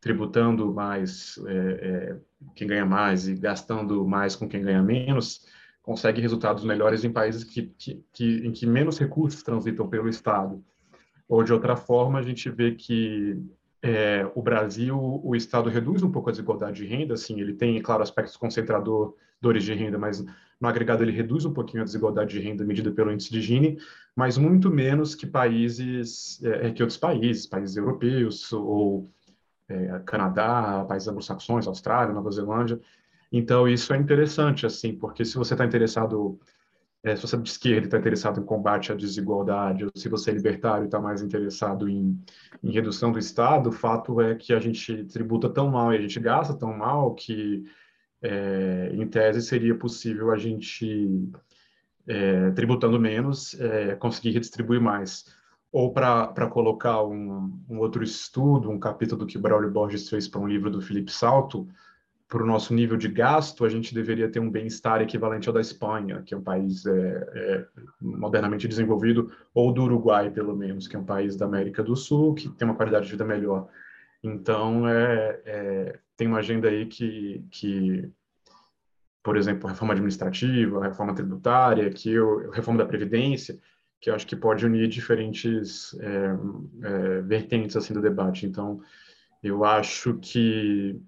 tributando 0.01 0.74
mais 0.74 1.39
é, 1.46 1.53
é, 1.53 2.18
quem 2.56 2.68
ganha 2.68 2.86
mais 2.86 3.27
e 3.27 3.36
gastando 3.36 4.08
mais 4.08 4.36
com 4.36 4.48
quem 4.48 4.62
ganha 4.62 4.82
menos, 4.82 5.46
consegue 5.82 6.22
resultados 6.22 6.63
melhores 6.63 7.03
em 7.03 7.12
países 7.12 7.44
que, 7.44 7.63
que, 7.77 8.03
que, 8.13 8.48
em 8.48 8.51
que 8.51 8.65
menos 8.65 8.98
recursos 8.98 9.44
transitam 9.44 9.89
pelo 9.89 10.08
Estado. 10.08 10.63
Ou, 11.27 11.44
de 11.44 11.53
outra 11.53 11.75
forma, 11.75 12.20
a 12.20 12.22
gente 12.22 12.50
vê 12.50 12.74
que 12.74 13.38
é, 13.82 14.29
o 14.36 14.41
Brasil, 14.41 14.98
o 15.24 15.36
Estado 15.36 15.70
reduz 15.70 16.03
um 16.03 16.12
pouco 16.12 16.29
a 16.29 16.32
desigualdade 16.32 16.84
de 16.84 16.88
renda, 16.88 17.13
assim, 17.13 17.39
ele 17.39 17.53
tem, 17.53 17.82
claro, 17.82 18.01
aspectos 18.01 18.36
concentradores 18.36 19.63
de 19.63 19.74
renda, 19.74 19.98
mas 19.98 20.24
no 20.60 20.68
agregado 20.68 21.03
ele 21.03 21.12
reduz 21.12 21.46
um 21.46 21.53
pouquinho 21.53 21.82
a 21.82 21.86
desigualdade 21.86 22.32
de 22.32 22.39
renda 22.39 22.65
medida 22.65 22.91
pelo 22.91 23.12
índice 23.12 23.32
de 23.32 23.41
Gini, 23.41 23.77
mas 24.15 24.38
muito 24.38 24.70
menos 24.70 25.15
que 25.15 25.25
países, 25.25 26.44
é, 26.44 26.68
é 26.68 26.72
que 26.72 26.84
outros 26.84 26.98
países, 26.98 27.46
países 27.46 27.77
europeus 27.77 28.51
ou 28.51 29.10
é, 29.70 30.00
Canadá, 30.06 30.84
países 30.88 31.08
anglo-saxões, 31.08 31.68
Austrália, 31.68 32.14
Nova 32.14 32.32
Zelândia, 32.32 32.80
então, 33.32 33.68
isso 33.68 33.94
é 33.94 33.98
interessante, 33.98 34.66
assim, 34.66 34.96
porque 34.96 35.24
se 35.24 35.38
você 35.38 35.54
está 35.54 35.66
interessado, 35.66 36.40
é, 37.04 37.16
se 37.16 37.22
você 37.22 37.36
é 37.36 37.40
de 37.40 37.50
esquerda 37.50 37.82
e 37.82 37.86
está 37.86 37.98
interessado 38.00 38.40
em 38.40 38.46
combate 38.46 38.92
à 38.92 38.96
desigualdade, 38.96 39.86
ou 39.86 39.92
se 39.96 40.10
você 40.10 40.32
é 40.32 40.34
libertário 40.34 40.84
e 40.84 40.86
está 40.86 41.00
mais 41.00 41.22
interessado 41.22 41.88
em, 41.88 42.20
em, 42.64 42.72
redução 42.72 43.12
do 43.12 43.20
Estado, 43.20 43.70
o 43.70 43.72
fato 43.72 44.20
é 44.22 44.36
que 44.36 44.54
a 44.54 44.60
gente 44.60 45.06
tributa 45.06 45.50
tão 45.50 45.70
mal 45.70 45.94
e 45.94 45.98
a 45.98 46.02
gente 46.02 46.20
gasta 46.20 46.56
tão 46.56 46.76
mal 46.76 47.14
que, 47.14 47.66
é, 48.22 48.92
em 48.94 49.08
tese, 49.08 49.42
seria 49.44 49.76
possível 49.76 50.32
a 50.32 50.38
gente, 50.38 51.30
é, 52.08 52.52
tributando 52.52 53.00
menos, 53.00 53.54
é, 53.60 53.96
conseguir 53.96 54.32
redistribuir 54.32 54.82
mais. 54.82 55.26
Ou 55.72 55.94
para 55.94 56.48
colocar 56.50 57.04
um, 57.04 57.62
um 57.70 57.78
outro 57.80 58.04
estudo, 58.04 58.72
um 58.72 58.80
capítulo 58.80 59.26
que 59.26 59.38
Braulio 59.38 59.70
Borges 59.70 60.10
fez 60.10 60.28
para 60.28 60.42
um 60.42 60.48
livro 60.48 60.72
do 60.72 60.82
Felipe 60.82 61.12
Salto, 61.12 61.68
para 62.30 62.44
o 62.44 62.46
nosso 62.46 62.76
nível 62.76 62.96
de 62.96 63.08
gasto, 63.08 63.66
a 63.66 63.70
gente 63.70 63.94
deveria 63.94 64.30
ter 64.30 64.40
um 64.40 64.52
bem-estar 64.52 65.02
equivalente 65.02 65.48
ao 65.48 65.54
da 65.54 65.60
Espanha, 65.60 66.22
que 66.22 66.36
é 66.36 66.38
um 66.38 66.44
país 66.44 66.86
é, 66.86 67.30
é, 67.34 67.66
modernamente 68.00 68.68
desenvolvido, 68.68 69.32
ou 69.52 69.74
do 69.74 69.84
Uruguai, 69.84 70.30
pelo 70.30 70.56
menos, 70.56 70.88
que 70.88 70.96
é 70.96 71.00
um 71.00 71.04
país 71.04 71.36
da 71.36 71.46
América 71.46 71.82
do 71.82 71.96
Sul, 71.96 72.36
que 72.36 72.48
tem 72.50 72.68
uma 72.68 72.76
qualidade 72.76 73.06
de 73.06 73.12
vida 73.12 73.26
melhor. 73.26 73.68
Então, 74.24 74.88
é, 74.88 75.42
é 75.44 76.00
tem 76.16 76.28
uma 76.28 76.38
agenda 76.38 76.68
aí 76.68 76.86
que, 76.86 77.44
que, 77.50 78.12
por 79.24 79.36
exemplo, 79.36 79.68
reforma 79.68 79.94
administrativa, 79.94 80.84
reforma 80.84 81.16
tributária, 81.16 81.90
que 81.90 82.12
eu, 82.12 82.52
reforma 82.52 82.78
da 82.78 82.86
Previdência, 82.86 83.58
que 84.00 84.10
acho 84.10 84.25
que 84.25 84.36
pode 84.36 84.65
unir 84.65 84.88
diferentes 84.88 85.94
é, 86.00 86.38
é, 86.84 87.22
vertentes 87.22 87.75
assim, 87.75 87.94
do 87.94 88.01
debate. 88.01 88.46
Então, 88.46 88.82
eu 89.44 89.63
acho 89.63 90.15
que 90.15 91.01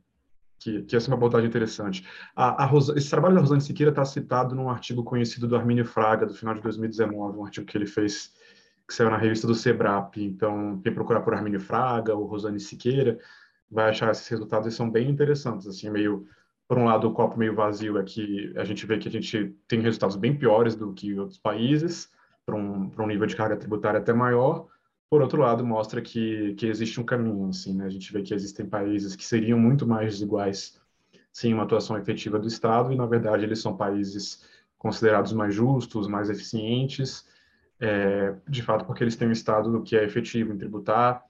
que, 0.62 0.84
que 0.84 0.96
essa 0.96 1.08
é 1.08 1.10
uma 1.12 1.18
abordagem 1.18 1.48
interessante. 1.48 2.08
A, 2.36 2.64
a 2.64 2.66
Rosa, 2.66 2.96
esse 2.96 3.10
trabalho 3.10 3.34
da 3.34 3.42
Rosane 3.42 3.62
Siqueira 3.62 3.90
está 3.90 4.06
citado 4.06 4.54
num 4.54 4.70
artigo 4.70 5.04
conhecido 5.04 5.48
do 5.48 5.56
Armínio 5.56 5.84
Fraga, 5.84 6.28
do 6.28 6.36
final 6.36 6.54
de 6.54 6.62
2019, 6.62 7.40
um 7.40 7.46
artigo 7.46 7.66
que 7.66 7.76
ele 7.76 7.88
fez, 7.88 8.32
que 8.88 8.94
saiu 8.94 9.10
na 9.10 9.18
revista 9.18 9.48
do 9.48 9.56
SEBRAP. 9.56 10.18
Então, 10.18 10.80
quem 10.84 10.94
procurar 10.94 11.22
por 11.22 11.34
Armínio 11.34 11.60
Fraga 11.60 12.16
ou 12.16 12.28
Rosane 12.28 12.60
Siqueira 12.60 13.20
vai 13.72 13.90
achar 13.90 14.12
esses 14.12 14.28
resultados, 14.28 14.68
eles 14.68 14.76
são 14.76 14.90
bem 14.90 15.10
interessantes, 15.10 15.66
assim, 15.66 15.90
meio, 15.90 16.28
por 16.68 16.78
um 16.78 16.86
lado, 16.86 17.08
o 17.08 17.14
copo 17.14 17.40
meio 17.40 17.56
vazio 17.56 17.98
é 17.98 18.04
que 18.04 18.54
a 18.56 18.64
gente 18.64 18.86
vê 18.86 19.00
que 19.00 19.08
a 19.08 19.12
gente 19.12 19.56
tem 19.68 19.82
resultados 19.82 20.16
bem 20.16 20.38
piores 20.38 20.76
do 20.76 20.94
que 20.94 21.18
outros 21.18 21.40
países, 21.40 22.08
para 22.52 22.58
um, 22.58 22.92
um 22.98 23.08
nível 23.08 23.26
de 23.26 23.36
carga 23.36 23.56
tributária 23.56 24.00
até 24.00 24.12
maior, 24.12 24.68
por 25.10 25.22
outro 25.22 25.42
lado, 25.42 25.66
mostra 25.66 26.02
que, 26.02 26.54
que 26.56 26.68
existe 26.68 27.00
um 27.00 27.04
caminho, 27.04 27.50
assim, 27.50 27.74
né? 27.74 27.86
A 27.86 27.90
gente 27.90 28.12
vê 28.12 28.22
que 28.22 28.34
existem 28.34 28.66
países 28.66 29.16
que 29.16 29.26
seriam 29.26 29.58
muito 29.58 29.88
mais 29.88 30.14
desiguais 30.14 30.80
sem 31.32 31.54
uma 31.54 31.64
atuação 31.64 31.98
efetiva 31.98 32.38
do 32.38 32.48
Estado, 32.48 32.92
e, 32.92 32.96
na 32.96 33.06
verdade, 33.06 33.44
eles 33.44 33.60
são 33.60 33.76
países 33.76 34.46
considerados 34.78 35.32
mais 35.32 35.54
justos, 35.54 36.08
mais 36.08 36.30
eficientes, 36.30 37.26
é, 37.80 38.36
de 38.48 38.62
fato, 38.62 38.86
porque 38.86 39.04
eles 39.04 39.16
têm 39.16 39.28
um 39.28 39.32
Estado 39.34 39.82
que 39.82 39.96
é 39.96 40.04
efetivo 40.04 40.54
em 40.54 40.58
tributar 40.58 41.24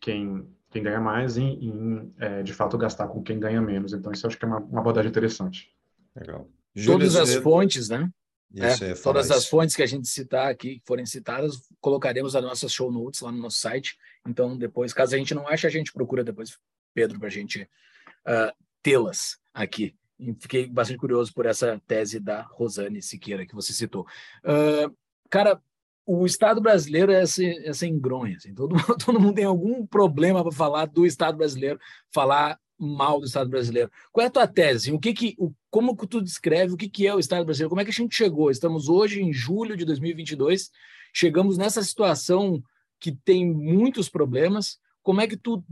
quem, 0.00 0.48
quem 0.70 0.82
ganha 0.82 1.00
mais 1.00 1.36
e, 1.36 1.42
em, 1.42 2.12
é, 2.18 2.42
de 2.42 2.52
fato, 2.52 2.78
gastar 2.78 3.08
com 3.08 3.22
quem 3.22 3.38
ganha 3.38 3.60
menos. 3.60 3.92
Então, 3.92 4.12
isso 4.12 4.26
eu 4.26 4.28
acho 4.28 4.38
que 4.38 4.44
é 4.44 4.48
uma, 4.48 4.58
uma 4.58 4.80
abordagem 4.80 5.10
interessante. 5.10 5.72
Legal. 6.14 6.48
Todas 6.84 7.16
as 7.16 7.34
fontes, 7.36 7.88
né? 7.88 8.10
Isso, 8.52 8.84
é, 8.84 8.94
todas 8.94 9.30
as 9.30 9.46
fontes 9.46 9.76
que 9.76 9.82
a 9.82 9.86
gente 9.86 10.08
citar 10.08 10.50
aqui, 10.50 10.78
que 10.78 10.86
forem 10.86 11.04
citadas, 11.04 11.60
colocaremos 11.80 12.34
as 12.34 12.42
nossas 12.42 12.72
show 12.72 12.90
notes 12.90 13.20
lá 13.20 13.30
no 13.30 13.38
nosso 13.38 13.58
site. 13.58 13.96
Então, 14.26 14.56
depois, 14.56 14.92
caso 14.92 15.14
a 15.14 15.18
gente 15.18 15.34
não 15.34 15.46
ache, 15.46 15.66
a 15.66 15.70
gente 15.70 15.92
procura 15.92 16.24
depois, 16.24 16.58
Pedro, 16.94 17.18
para 17.18 17.28
a 17.28 17.30
gente 17.30 17.62
uh, 17.62 18.52
tê-las 18.82 19.38
aqui. 19.52 19.94
E 20.18 20.34
fiquei 20.34 20.66
bastante 20.66 20.98
curioso 20.98 21.32
por 21.32 21.46
essa 21.46 21.80
tese 21.86 22.18
da 22.18 22.42
Rosane 22.42 23.02
Siqueira 23.02 23.46
que 23.46 23.54
você 23.54 23.72
citou. 23.72 24.06
Uh, 24.42 24.96
cara, 25.30 25.60
o 26.06 26.24
Estado 26.24 26.58
brasileiro 26.60 27.12
é, 27.12 27.26
sem, 27.26 27.66
é 27.66 27.72
sem 27.74 27.98
gronha. 27.98 28.36
Assim, 28.38 28.54
todo, 28.54 28.74
todo 29.04 29.20
mundo 29.20 29.34
tem 29.34 29.44
algum 29.44 29.86
problema 29.86 30.42
para 30.42 30.52
falar 30.52 30.86
do 30.86 31.04
Estado 31.04 31.36
brasileiro, 31.36 31.78
falar 32.10 32.58
mal 32.78 33.18
do 33.20 33.26
Estado 33.26 33.50
brasileiro. 33.50 33.90
Qual 34.12 34.24
é 34.24 34.28
a 34.28 34.30
tua 34.30 34.46
tese? 34.46 34.92
O 34.92 34.98
que 34.98 35.12
que, 35.12 35.34
o, 35.38 35.52
como 35.70 35.96
que 35.96 36.06
tu 36.06 36.20
descreve 36.20 36.72
o 36.72 36.76
que, 36.76 36.88
que 36.88 37.06
é 37.06 37.14
o 37.14 37.18
Estado 37.18 37.44
brasileiro? 37.44 37.70
Como 37.70 37.80
é 37.80 37.84
que 37.84 37.90
a 37.90 37.94
gente 37.94 38.14
chegou? 38.14 38.50
Estamos 38.50 38.88
hoje 38.88 39.20
em 39.20 39.32
julho 39.32 39.76
de 39.76 39.84
2022, 39.84 40.70
chegamos 41.12 41.58
nessa 41.58 41.82
situação 41.82 42.62
que 43.00 43.12
tem 43.12 43.46
muitos 43.52 44.08
problemas. 44.08 44.78
Como 45.02 45.20
é 45.20 45.26
que 45.26 45.36
tu, 45.36 45.64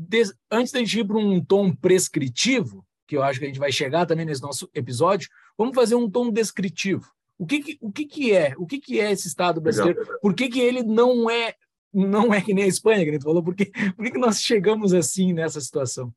antes 0.51 0.73
da 0.73 0.81
gente 0.81 1.01
ir 1.01 1.07
para 1.07 1.19
um 1.19 1.45
tom 1.45 1.75
prescritivo, 1.75 2.85
que 3.07 3.17
eu 3.17 3.23
acho 3.23 3.39
que 3.39 3.45
a 3.45 3.49
gente 3.49 3.61
vai 3.61 3.71
chegar 3.71 4.07
também 4.07 4.27
nesse 4.27 4.43
nosso 4.43 4.69
episódio, 4.75 5.29
vamos 5.57 5.75
fazer 5.75 5.95
um 5.95 6.11
tom 6.11 6.31
descritivo. 6.31 7.07
O 7.39 7.47
que, 7.47 7.61
que 7.61 7.79
o 7.81 7.93
que, 7.93 8.07
que 8.07 8.33
é? 8.33 8.55
O 8.57 8.67
que, 8.67 8.81
que 8.81 8.99
é 8.99 9.13
esse 9.13 9.29
Estado 9.29 9.61
brasileiro? 9.61 10.01
Por 10.23 10.35
que, 10.35 10.49
que 10.49 10.59
ele 10.59 10.83
não 10.83 11.29
é 11.31 11.55
não 11.93 12.35
é 12.35 12.43
que 12.43 12.53
nem 12.53 12.65
a 12.65 12.69
Espanha, 12.69 13.05
que 13.05 13.11
a 13.11 13.13
gente 13.15 13.23
falou? 13.23 13.43
Por 13.43 13.55
que, 13.55 13.67
por 13.67 14.05
que, 14.05 14.11
que 14.11 14.19
nós 14.19 14.43
chegamos 14.43 14.93
assim 14.93 15.33
nessa 15.33 15.61
situação? 15.61 16.13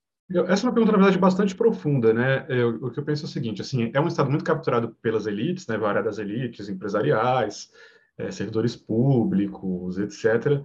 Essa 0.48 0.66
é 0.66 0.68
uma 0.68 0.74
pergunta, 0.74 0.92
na 0.92 1.00
verdade, 1.00 1.18
bastante 1.18 1.56
profunda, 1.56 2.14
né? 2.14 2.46
Eu, 2.48 2.76
o 2.76 2.92
que 2.92 3.00
eu 3.00 3.04
penso 3.04 3.26
é 3.26 3.28
o 3.28 3.32
seguinte, 3.32 3.62
assim, 3.62 3.90
é 3.94 4.00
um 4.00 4.08
Estado 4.08 4.30
muito 4.30 4.46
capturado 4.46 4.96
pelas 5.02 5.26
elites, 5.26 5.66
né, 5.66 5.76
várias 5.76 6.20
elites 6.20 6.70
empresariais, 6.70 7.72
é, 8.16 8.30
servidores 8.30 8.76
públicos, 8.76 9.98
etc. 9.98 10.64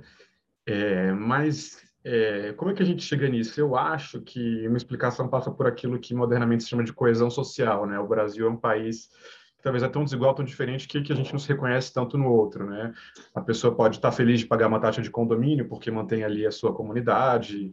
É, 0.66 1.12
mas 1.12 1.83
é, 2.04 2.52
como 2.52 2.71
é 2.71 2.75
que 2.75 2.83
a 2.83 2.87
gente 2.87 3.02
chega 3.02 3.26
nisso? 3.26 3.59
Eu 3.59 3.75
acho 3.75 4.21
que 4.21 4.68
uma 4.68 4.76
explicação 4.76 5.28
passa 5.28 5.50
por 5.50 5.66
aquilo 5.66 5.99
que 5.99 6.14
modernamente 6.14 6.64
se 6.64 6.68
chama 6.68 6.85
de 6.85 6.92
coesão 6.92 7.30
social, 7.30 7.87
né? 7.87 7.99
O 7.99 8.06
Brasil 8.06 8.47
é 8.47 8.50
um 8.50 8.59
país 8.59 9.09
que 9.56 9.62
talvez 9.62 9.83
é 9.83 9.88
tão 9.88 10.04
desigual, 10.04 10.35
tão 10.35 10.44
diferente, 10.44 10.87
que, 10.87 11.00
que 11.00 11.12
a 11.12 11.16
gente 11.16 11.33
não 11.33 11.38
se 11.38 11.49
reconhece 11.49 11.90
tanto 11.90 12.18
no 12.18 12.30
outro, 12.30 12.68
né? 12.68 12.92
A 13.35 13.40
pessoa 13.40 13.75
pode 13.75 13.97
estar 13.97 14.12
feliz 14.12 14.40
de 14.40 14.47
pagar 14.47 14.66
uma 14.66 14.78
taxa 14.78 15.00
de 15.00 15.11
condomínio 15.11 15.66
porque 15.66 15.90
mantém 15.90 16.23
ali 16.23 16.47
a 16.47 16.50
sua 16.50 16.75
comunidade, 16.75 17.71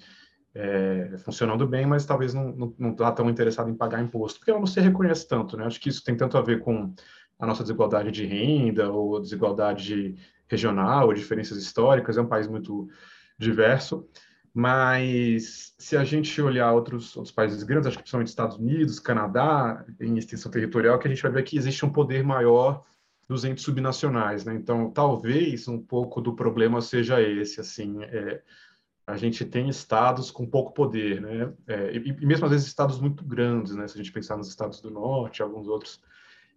é, 0.54 1.16
funcionando 1.20 1.66
bem, 1.68 1.86
mas 1.86 2.06
talvez 2.06 2.34
não 2.34 2.74
está 2.92 3.12
tão 3.12 3.30
interessado 3.30 3.70
em 3.70 3.76
pagar 3.76 4.02
imposto, 4.02 4.40
porque 4.40 4.52
ela 4.52 4.60
não 4.60 4.68
se 4.68 4.80
reconhece 4.80 5.28
tanto, 5.28 5.56
né? 5.56 5.66
Acho 5.66 5.80
que 5.80 5.90
isso 5.90 6.04
tem 6.04 6.16
tanto 6.16 6.38
a 6.38 6.42
ver 6.42 6.60
com 6.60 6.94
a 7.40 7.46
nossa 7.46 7.64
desigualdade 7.64 8.12
de 8.12 8.26
renda 8.26 8.92
ou 8.92 9.20
desigualdade 9.20 10.16
regional, 10.48 11.08
ou 11.08 11.14
diferenças 11.14 11.58
históricas, 11.58 12.18
é 12.18 12.22
um 12.22 12.28
país 12.28 12.48
muito 12.48 12.90
diverso, 13.38 14.08
mas 14.54 15.74
se 15.80 15.96
a 15.96 16.04
gente 16.04 16.42
olhar 16.42 16.74
outros, 16.74 17.16
outros 17.16 17.34
países 17.34 17.64
grandes, 17.64 17.88
acho 17.88 17.98
que 17.98 18.04
principalmente 18.04 18.28
Estados 18.28 18.58
Unidos, 18.58 19.00
Canadá, 19.00 19.86
em 20.00 20.18
extensão 20.18 20.52
territorial, 20.52 21.00
que 21.00 21.08
a 21.08 21.10
gente 21.10 21.24
vai 21.24 21.32
ver 21.32 21.44
que 21.44 21.58
existe 21.58 21.86
um 21.86 21.90
poder 21.90 22.24
maior 22.24 22.84
dos 23.28 23.46
entes 23.46 23.64
subnacionais, 23.64 24.44
né? 24.44 24.54
Então, 24.54 24.92
talvez 24.92 25.70
um 25.70 25.82
pouco 25.82 26.20
do 26.20 26.36
problema 26.36 26.82
seja 26.82 27.22
esse, 27.22 27.62
assim, 27.62 28.04
é, 28.04 28.42
a 29.06 29.18
gente 29.18 29.44
tem 29.44 29.68
estados 29.68 30.32
com 30.32 30.46
pouco 30.46 30.74
poder, 30.74 31.22
né? 31.22 31.54
É, 31.68 31.92
e, 31.96 32.10
e, 32.10 32.26
mesmo 32.26 32.46
às 32.46 32.52
vezes 32.52 32.68
estados 32.68 33.00
muito 33.00 33.24
grandes, 33.24 33.76
né? 33.76 33.88
Se 33.88 33.96
a 33.96 33.98
gente 33.98 34.12
pensar 34.12 34.38
nos 34.38 34.48
estados 34.48 34.80
do 34.82 34.92
norte, 34.92 35.42
alguns 35.42 35.68
outros. 35.68 36.00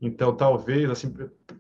Então, 0.01 0.35
talvez, 0.37 0.91
assim, 0.91 1.15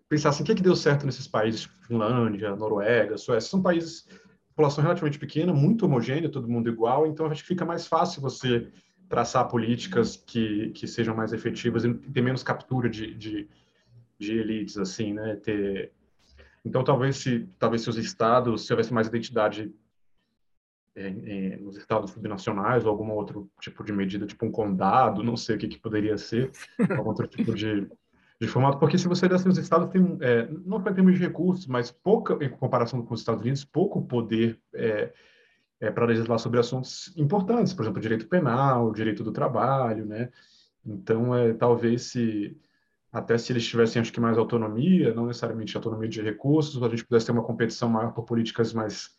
pensar 0.08 0.30
assim, 0.30 0.42
o 0.42 0.46
que, 0.46 0.52
é 0.52 0.54
que 0.54 0.62
deu 0.62 0.76
certo 0.76 1.06
nesses 1.06 1.26
países, 1.26 1.62
tipo 1.62 1.74
Finlândia, 1.86 2.54
Noruega, 2.54 3.16
Suécia, 3.16 3.50
são 3.50 3.62
países 3.62 4.06
população 4.54 4.82
relativamente 4.82 5.18
pequena, 5.18 5.52
muito 5.52 5.84
homogênea, 5.84 6.28
todo 6.28 6.48
mundo 6.48 6.68
igual, 6.70 7.06
então 7.06 7.26
acho 7.26 7.42
que 7.42 7.48
fica 7.48 7.64
mais 7.64 7.88
fácil 7.88 8.22
você 8.22 8.68
traçar 9.08 9.48
políticas 9.48 10.16
que, 10.16 10.70
que 10.70 10.86
sejam 10.86 11.14
mais 11.14 11.32
efetivas 11.32 11.84
e 11.84 11.92
ter 11.92 12.22
menos 12.22 12.42
captura 12.42 12.88
de, 12.88 13.14
de, 13.14 13.48
de 14.18 14.38
elites, 14.38 14.78
assim, 14.78 15.12
né? 15.12 15.36
Ter... 15.36 15.92
Então, 16.64 16.84
talvez 16.84 17.16
se, 17.16 17.48
talvez 17.58 17.82
se 17.82 17.90
os 17.90 17.96
estados, 17.98 18.64
se 18.66 18.72
houvesse 18.72 18.94
mais 18.94 19.08
identidade 19.08 19.72
é, 20.96 21.08
é, 21.08 21.56
nos 21.56 21.76
estados 21.76 22.10
subnacionais 22.12 22.84
ou 22.84 22.90
algum 22.90 23.10
outro 23.10 23.50
tipo 23.60 23.82
de 23.82 23.92
medida, 23.92 24.26
tipo 24.26 24.46
um 24.46 24.50
condado, 24.50 25.22
não 25.22 25.36
sei 25.36 25.56
o 25.56 25.58
que, 25.58 25.68
que 25.68 25.78
poderia 25.78 26.16
ser, 26.16 26.50
algum 26.98 27.08
outro 27.08 27.26
tipo 27.26 27.54
de, 27.54 27.88
de 28.40 28.48
formato, 28.48 28.78
porque 28.78 28.96
se 28.98 29.08
você 29.08 29.28
desce 29.28 29.46
nos 29.46 29.58
estados, 29.58 29.88
tem, 29.88 30.18
é, 30.20 30.48
não 30.64 30.78
em 30.78 30.94
termos 30.94 31.14
de 31.14 31.20
recursos, 31.20 31.66
mas 31.66 31.90
pouca, 31.90 32.42
em 32.44 32.48
comparação 32.48 33.04
com 33.04 33.14
os 33.14 33.20
Estados 33.20 33.42
Unidos, 33.42 33.64
pouco 33.64 34.02
poder 34.02 34.60
é, 34.74 35.12
é, 35.80 35.90
para 35.90 36.06
legislar 36.06 36.38
sobre 36.38 36.60
assuntos 36.60 37.12
importantes, 37.16 37.72
por 37.74 37.82
exemplo, 37.82 38.00
direito 38.00 38.28
penal, 38.28 38.92
direito 38.92 39.24
do 39.24 39.32
trabalho, 39.32 40.06
né? 40.06 40.30
Então, 40.84 41.34
é, 41.34 41.52
talvez 41.54 42.02
se 42.02 42.56
até 43.12 43.38
se 43.38 43.52
eles 43.52 43.64
tivessem, 43.64 44.02
acho 44.02 44.12
que 44.12 44.20
mais 44.20 44.36
autonomia, 44.36 45.14
não 45.14 45.26
necessariamente 45.26 45.76
autonomia 45.76 46.08
de 46.08 46.20
recursos, 46.20 46.82
a 46.82 46.88
gente 46.88 47.04
pudesse 47.04 47.26
ter 47.26 47.32
uma 47.32 47.44
competição 47.44 47.88
maior 47.88 48.12
por 48.12 48.24
políticas 48.24 48.72
mais 48.72 49.14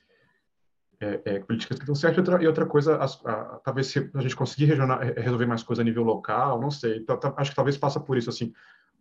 é, 1.00 1.22
é, 1.26 1.40
políticas 1.40 1.80
que 1.80 1.86
dão 1.86 1.96
certo, 1.96 2.18
e 2.18 2.20
outra, 2.20 2.44
e 2.44 2.48
outra 2.48 2.66
coisa, 2.66 2.96
a, 2.96 3.06
a, 3.06 3.60
talvez 3.64 3.88
se 3.88 4.10
a 4.14 4.22
gente 4.22 4.36
conseguir 4.36 4.66
regional, 4.66 5.00
resolver 5.00 5.46
mais 5.46 5.64
coisa 5.64 5.82
a 5.82 5.86
nível 5.86 6.04
local, 6.04 6.60
não 6.60 6.72
sei, 6.72 7.02
tá, 7.02 7.18
tá, 7.18 7.34
acho 7.38 7.52
que 7.52 7.56
talvez 7.56 7.78
passa 7.78 8.00
por 8.00 8.18
isso, 8.18 8.30
assim, 8.30 8.54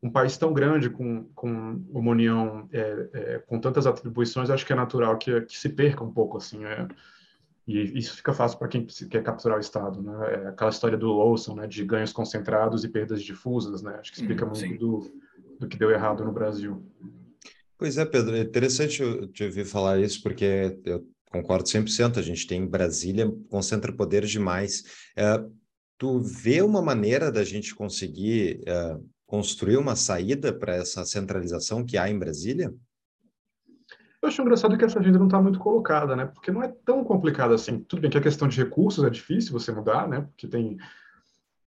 um 0.03 0.11
país 0.11 0.37
tão 0.37 0.53
grande, 0.53 0.91
com, 0.91 1.25
com 1.35 1.81
uma 1.91 2.11
união 2.11 2.69
é, 2.73 3.09
é, 3.13 3.39
com 3.47 3.59
tantas 3.59 3.87
atribuições, 3.87 4.51
acho 4.51 4.67
que 4.67 4.73
é 4.73 4.77
natural 4.77 5.17
que, 5.17 5.41
que 5.43 5.59
se 5.59 5.69
perca 5.71 6.05
um 6.05 6.13
pouco, 6.13 6.37
assim, 6.37 6.65
é, 6.65 6.87
e 7.67 7.99
isso 7.99 8.17
fica 8.17 8.33
fácil 8.35 8.59
para 8.59 8.69
quem 8.69 8.85
quer 8.85 9.23
capturar 9.23 9.57
o 9.57 9.61
Estado, 9.61 10.03
né? 10.03 10.13
É 10.33 10.49
aquela 10.49 10.71
história 10.71 10.99
do 10.99 11.17
Olson, 11.17 11.55
né, 11.55 11.67
de 11.67 11.83
ganhos 11.83 12.13
concentrados 12.13 12.85
e 12.85 12.89
perdas 12.89 13.23
difusas, 13.23 13.81
né? 13.81 13.97
Acho 13.99 14.13
que 14.13 14.21
explica 14.21 14.45
hum, 14.45 14.51
muito 14.51 14.79
do, 14.79 15.13
do 15.61 15.67
que 15.67 15.79
deu 15.79 15.91
errado 15.91 16.23
no 16.23 16.33
Brasil. 16.33 16.85
Pois 17.79 17.97
é, 17.97 18.05
Pedro, 18.05 18.37
é 18.37 18.41
interessante 18.41 19.03
eu 19.03 19.27
te 19.27 19.45
ouvir 19.45 19.65
falar 19.65 19.99
isso, 19.99 20.23
porque 20.23 20.79
eu 20.85 21.07
concordo 21.35 21.65
100%, 21.65 22.19
a 22.19 22.23
gente 22.23 22.47
tem 22.47 22.65
Brasília, 22.65 23.29
concentra 23.51 23.93
poder 23.93 24.25
demais. 24.25 24.85
É, 25.17 25.45
tu 25.99 26.21
vê 26.21 26.63
uma 26.63 26.81
maneira 26.81 27.33
da 27.33 27.43
gente 27.43 27.75
conseguir 27.75 28.61
é, 28.65 28.97
construir 29.27 29.77
uma 29.77 29.97
saída 29.97 30.53
para 30.53 30.77
essa 30.77 31.05
centralização 31.05 31.85
que 31.85 31.99
há 31.99 32.09
em 32.09 32.17
Brasília? 32.17 32.73
Eu 34.23 34.29
acho 34.29 34.41
engraçado 34.41 34.79
que 34.79 34.85
essa 34.85 35.01
agenda 35.01 35.19
não 35.19 35.27
está 35.27 35.43
muito 35.43 35.59
colocada, 35.59 36.15
né? 36.15 36.25
Porque 36.27 36.53
não 36.53 36.63
é 36.63 36.73
tão 36.85 37.03
complicado 37.03 37.53
assim. 37.53 37.81
Tudo 37.81 38.01
bem 38.01 38.11
que 38.11 38.17
a 38.17 38.23
questão 38.23 38.47
de 38.47 38.57
recursos 38.57 39.05
é 39.05 39.11
difícil 39.11 39.53
você 39.53 39.73
mudar, 39.73 40.09
né? 40.09 40.23
Porque 40.23 40.47
tem 40.47 40.79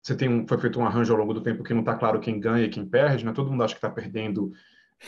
você 0.01 0.15
tem 0.15 0.29
um, 0.29 0.47
foi 0.47 0.59
feito 0.59 0.79
um 0.79 0.85
arranjo 0.85 1.15
ao 1.15 1.19
longo 1.19 1.33
do 1.33 1.41
tempo 1.41 1.65
que 1.65 1.73
não 1.73 1.81
está 1.81 1.95
claro 1.95 2.21
quem 2.21 2.39
ganha 2.39 2.67
e 2.67 2.69
quem 2.69 2.85
perde, 2.85 3.25
né? 3.25 3.33
Todo 3.33 3.51
mundo 3.51 3.65
acha 3.65 3.73
que 3.73 3.79
está 3.79 3.89
perdendo 3.89 4.53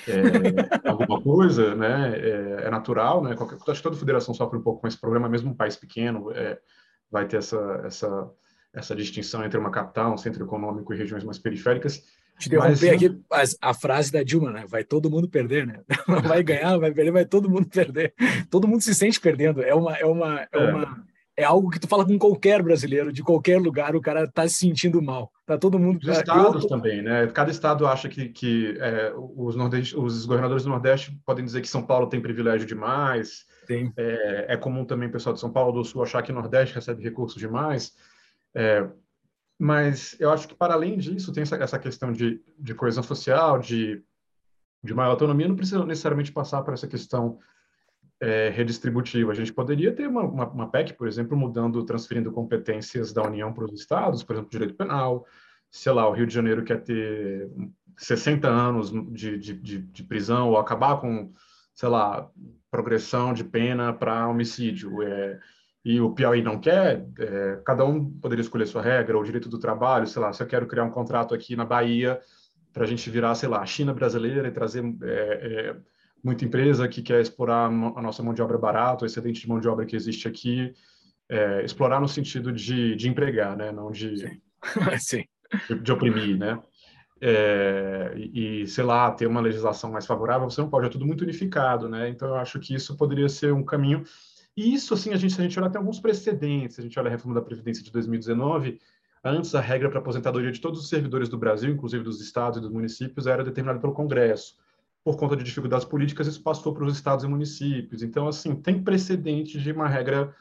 é, 0.08 0.88
alguma 0.88 1.20
coisa, 1.20 1.74
né? 1.74 2.18
É, 2.18 2.66
é, 2.66 2.70
natural, 2.70 3.22
né? 3.22 3.34
Qualquer, 3.34 3.56
acho 3.56 3.74
que 3.74 3.82
toda 3.82 3.96
federação 3.96 4.34
sofre 4.34 4.58
um 4.58 4.62
pouco 4.62 4.80
com 4.80 4.88
esse 4.88 4.98
problema, 4.98 5.28
mesmo 5.28 5.50
um 5.50 5.54
país 5.54 5.76
pequeno 5.76 6.30
é, 6.32 6.58
vai 7.10 7.26
ter 7.26 7.38
essa 7.38 7.82
essa 7.84 8.30
essa 8.72 8.94
distinção 8.94 9.42
entre 9.42 9.58
uma 9.58 9.70
capital, 9.70 10.12
um 10.12 10.18
centro 10.18 10.44
econômico 10.44 10.92
e 10.92 10.98
regiões 10.98 11.24
mais 11.24 11.38
periféricas. 11.38 12.04
Te 12.38 12.48
interromper 12.48 12.90
aqui 12.90 13.18
a, 13.32 13.70
a, 13.70 13.74
frase 13.74 14.12
da 14.12 14.22
Dilma, 14.22 14.50
né? 14.50 14.66
Vai 14.68 14.84
todo 14.84 15.10
mundo 15.10 15.26
perder, 15.26 15.66
né? 15.66 15.80
Vai 16.28 16.42
ganhar, 16.42 16.76
vai 16.76 16.92
perder, 16.92 17.10
vai 17.10 17.24
todo 17.24 17.48
mundo 17.48 17.66
perder. 17.66 18.12
Todo 18.50 18.68
mundo 18.68 18.82
se 18.82 18.94
sente 18.94 19.18
perdendo. 19.18 19.62
É 19.62 19.74
uma, 19.74 19.96
é 19.96 20.04
uma, 20.04 20.42
é, 20.42 20.48
é. 20.52 20.58
uma, 20.58 21.06
é 21.36 21.44
algo 21.44 21.68
que 21.68 21.78
tu 21.78 21.86
fala 21.86 22.04
com 22.04 22.18
qualquer 22.18 22.62
brasileiro, 22.62 23.12
de 23.12 23.22
qualquer 23.22 23.60
lugar, 23.60 23.94
o 23.94 24.00
cara 24.00 24.26
tá 24.26 24.48
se 24.48 24.54
sentindo 24.54 25.02
mal. 25.02 25.30
Tá 25.44 25.58
todo 25.58 25.78
mundo. 25.78 26.02
Os 26.02 26.18
estados 26.18 26.62
tô... 26.62 26.68
também, 26.68 27.02
né? 27.02 27.26
Cada 27.26 27.50
estado 27.50 27.86
acha 27.86 28.08
que, 28.08 28.30
que 28.30 28.76
é, 28.80 29.12
os, 29.14 29.54
nordeste, 29.54 29.96
os 29.96 30.24
governadores 30.24 30.64
do 30.64 30.70
Nordeste 30.70 31.16
podem 31.26 31.44
dizer 31.44 31.60
que 31.60 31.68
São 31.68 31.82
Paulo 31.82 32.08
tem 32.08 32.22
privilégio 32.22 32.66
demais. 32.66 33.44
Sim. 33.66 33.92
É, 33.96 34.46
é 34.54 34.56
comum 34.56 34.84
também 34.84 35.08
o 35.08 35.12
pessoal 35.12 35.34
de 35.34 35.40
São 35.40 35.52
Paulo 35.52 35.72
do 35.72 35.84
Sul 35.84 36.02
achar 36.02 36.22
que 36.22 36.32
o 36.32 36.34
Nordeste 36.34 36.74
recebe 36.74 37.02
recursos 37.02 37.38
demais. 37.38 37.92
É, 38.54 38.88
mas 39.58 40.16
eu 40.18 40.30
acho 40.30 40.48
que, 40.48 40.54
para 40.54 40.72
além 40.72 40.96
disso, 40.96 41.32
tem 41.32 41.42
essa, 41.42 41.56
essa 41.56 41.78
questão 41.78 42.12
de, 42.12 42.40
de 42.58 42.74
coesão 42.74 43.02
social, 43.02 43.58
de, 43.58 44.02
de 44.82 44.94
maior 44.94 45.10
autonomia, 45.10 45.48
não 45.48 45.56
precisa 45.56 45.84
necessariamente 45.84 46.32
passar 46.32 46.62
por 46.62 46.72
essa 46.72 46.88
questão 46.88 47.38
é, 48.20 48.48
redistributiva. 48.50 49.32
A 49.32 49.34
gente 49.34 49.52
poderia 49.52 49.92
ter 49.92 50.06
uma, 50.06 50.22
uma, 50.22 50.48
uma, 50.48 50.70
PEC, 50.70 50.94
por 50.94 51.06
exemplo, 51.06 51.36
mudando, 51.36 51.84
transferindo 51.84 52.32
competências 52.32 53.12
da 53.12 53.22
União 53.22 53.52
para 53.52 53.64
os 53.64 53.78
estados, 53.78 54.22
por 54.22 54.34
exemplo, 54.34 54.50
direito 54.50 54.74
penal. 54.74 55.26
Sei 55.70 55.92
lá, 55.92 56.08
o 56.08 56.12
Rio 56.12 56.26
de 56.26 56.34
Janeiro 56.34 56.64
quer 56.64 56.82
ter 56.82 57.50
60 57.96 58.48
anos 58.48 58.90
de, 59.12 59.38
de, 59.38 59.54
de, 59.54 59.78
de 59.78 60.02
prisão 60.04 60.50
ou 60.50 60.58
acabar 60.58 61.00
com, 61.00 61.32
sei 61.74 61.88
lá, 61.88 62.30
progressão 62.70 63.32
de 63.32 63.44
pena 63.44 63.92
para 63.92 64.28
homicídio. 64.28 65.02
É, 65.02 65.38
e 65.84 66.00
o 66.00 66.10
Piauí 66.10 66.42
não 66.42 66.58
quer, 66.58 67.06
é, 67.18 67.60
cada 67.64 67.84
um 67.84 68.10
poderia 68.18 68.42
escolher 68.42 68.66
sua 68.66 68.82
regra, 68.82 69.16
o 69.16 69.22
direito 69.22 69.48
do 69.48 69.58
trabalho, 69.58 70.06
sei 70.06 70.20
lá, 70.20 70.32
se 70.32 70.42
eu 70.42 70.46
quero 70.46 70.66
criar 70.66 70.82
um 70.82 70.90
contrato 70.90 71.32
aqui 71.32 71.54
na 71.54 71.64
Bahia 71.64 72.20
para 72.72 72.84
a 72.84 72.86
gente 72.86 73.08
virar, 73.08 73.34
sei 73.36 73.48
lá, 73.48 73.60
a 73.60 73.66
China 73.66 73.94
brasileira 73.94 74.48
e 74.48 74.50
trazer 74.50 74.84
é, 75.02 75.06
é, 75.08 75.76
muita 76.26 76.44
empresa 76.44 76.88
que 76.88 77.00
quer 77.00 77.20
explorar 77.20 77.66
a 77.66 78.02
nossa 78.02 78.22
mão 78.22 78.34
de 78.34 78.42
obra 78.42 78.58
barata, 78.58 79.04
o 79.04 79.06
excedente 79.06 79.40
de 79.40 79.48
mão 79.48 79.60
de 79.60 79.68
obra 79.68 79.86
que 79.86 79.96
existe 79.96 80.28
aqui, 80.28 80.74
é, 81.28 81.64
explorar 81.64 82.00
no 82.00 82.08
sentido 82.08 82.52
de, 82.52 82.94
de 82.96 83.08
empregar, 83.08 83.56
né, 83.56 83.72
não 83.72 83.90
de, 83.90 84.18
Sim. 84.18 84.40
Sim. 84.98 85.24
de, 85.68 85.80
de 85.80 85.92
oprimir, 85.92 86.36
né? 86.36 86.60
É, 87.18 88.12
e, 88.16 88.66
sei 88.66 88.84
lá, 88.84 89.10
ter 89.10 89.26
uma 89.26 89.40
legislação 89.40 89.90
mais 89.90 90.04
favorável, 90.04 90.50
você 90.50 90.60
não 90.60 90.68
pode, 90.68 90.86
é 90.86 90.90
tudo 90.90 91.06
muito 91.06 91.22
unificado, 91.22 91.88
né? 91.88 92.10
Então, 92.10 92.28
eu 92.28 92.34
acho 92.36 92.60
que 92.60 92.74
isso 92.74 92.94
poderia 92.94 93.28
ser 93.28 93.54
um 93.54 93.64
caminho 93.64 94.04
e 94.56 94.72
isso, 94.72 94.94
assim, 94.94 95.12
a 95.12 95.16
gente, 95.16 95.34
se 95.34 95.40
a 95.40 95.44
gente 95.44 95.58
olhar, 95.58 95.68
tem 95.68 95.78
alguns 95.78 96.00
precedentes. 96.00 96.78
A 96.78 96.82
gente 96.82 96.98
olha 96.98 97.08
a 97.08 97.10
reforma 97.10 97.34
da 97.34 97.44
Previdência 97.44 97.84
de 97.84 97.92
2019, 97.92 98.80
antes 99.22 99.54
a 99.54 99.60
regra 99.60 99.90
para 99.90 99.98
aposentadoria 99.98 100.50
de 100.50 100.60
todos 100.60 100.80
os 100.80 100.88
servidores 100.88 101.28
do 101.28 101.36
Brasil, 101.36 101.70
inclusive 101.70 102.02
dos 102.02 102.22
estados 102.22 102.58
e 102.58 102.62
dos 102.62 102.70
municípios, 102.70 103.26
era 103.26 103.44
determinada 103.44 103.78
pelo 103.78 103.92
Congresso. 103.92 104.56
Por 105.06 105.16
conta 105.16 105.36
de 105.36 105.44
dificuldades 105.44 105.84
políticas, 105.84 106.26
isso 106.26 106.42
passou 106.42 106.74
para 106.74 106.84
os 106.84 106.92
estados 106.92 107.24
e 107.24 107.28
municípios. 107.28 108.02
Então, 108.02 108.26
assim, 108.26 108.56
tem 108.56 108.82
precedente 108.82 109.56
de 109.60 109.70
uma 109.70 109.86
regra, 109.86 110.34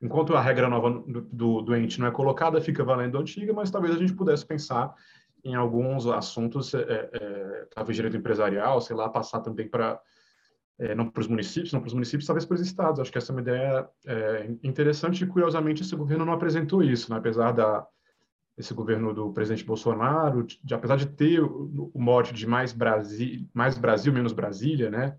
enquanto 0.00 0.36
a 0.36 0.40
regra 0.40 0.68
nova 0.68 0.90
do, 0.90 1.22
do, 1.22 1.60
do 1.62 1.74
ente 1.74 1.98
não 1.98 2.06
é 2.06 2.12
colocada, 2.12 2.60
fica 2.60 2.84
valendo 2.84 3.18
a 3.18 3.20
antiga, 3.20 3.52
mas 3.52 3.68
talvez 3.68 3.96
a 3.96 3.98
gente 3.98 4.12
pudesse 4.12 4.46
pensar 4.46 4.94
em 5.42 5.56
alguns 5.56 6.06
assuntos, 6.06 6.72
é, 6.72 7.10
é, 7.12 7.66
talvez 7.74 7.96
direito 7.96 8.16
empresarial, 8.16 8.80
sei 8.80 8.94
lá, 8.94 9.08
passar 9.08 9.40
também 9.40 9.68
para 9.68 10.00
é, 10.78 10.94
não 10.94 11.10
para 11.10 11.20
os 11.20 11.26
municípios, 11.26 11.72
não 11.72 11.80
para 11.80 11.88
os 11.88 11.94
municípios, 11.94 12.24
talvez 12.24 12.44
para 12.44 12.54
os 12.54 12.60
estados. 12.60 13.00
Acho 13.00 13.10
que 13.10 13.18
essa 13.18 13.32
é 13.32 13.34
uma 13.34 13.40
ideia 13.40 13.88
é, 14.06 14.46
interessante 14.62 15.24
e, 15.24 15.26
curiosamente, 15.26 15.82
esse 15.82 15.96
governo 15.96 16.24
não 16.24 16.32
apresentou 16.32 16.80
isso, 16.80 17.10
né? 17.10 17.18
apesar 17.18 17.50
da 17.50 17.84
esse 18.56 18.74
governo 18.74 19.14
do 19.14 19.32
presidente 19.32 19.64
Bolsonaro, 19.64 20.44
de, 20.44 20.74
apesar 20.74 20.96
de 20.96 21.06
ter 21.06 21.42
o, 21.42 21.90
o 21.92 22.00
mote 22.00 22.34
de 22.34 22.46
mais 22.46 22.72
Brasil, 22.72 23.48
mais 23.52 23.78
Brasil 23.78 24.12
menos 24.12 24.32
Brasília, 24.32 24.90
né? 24.90 25.16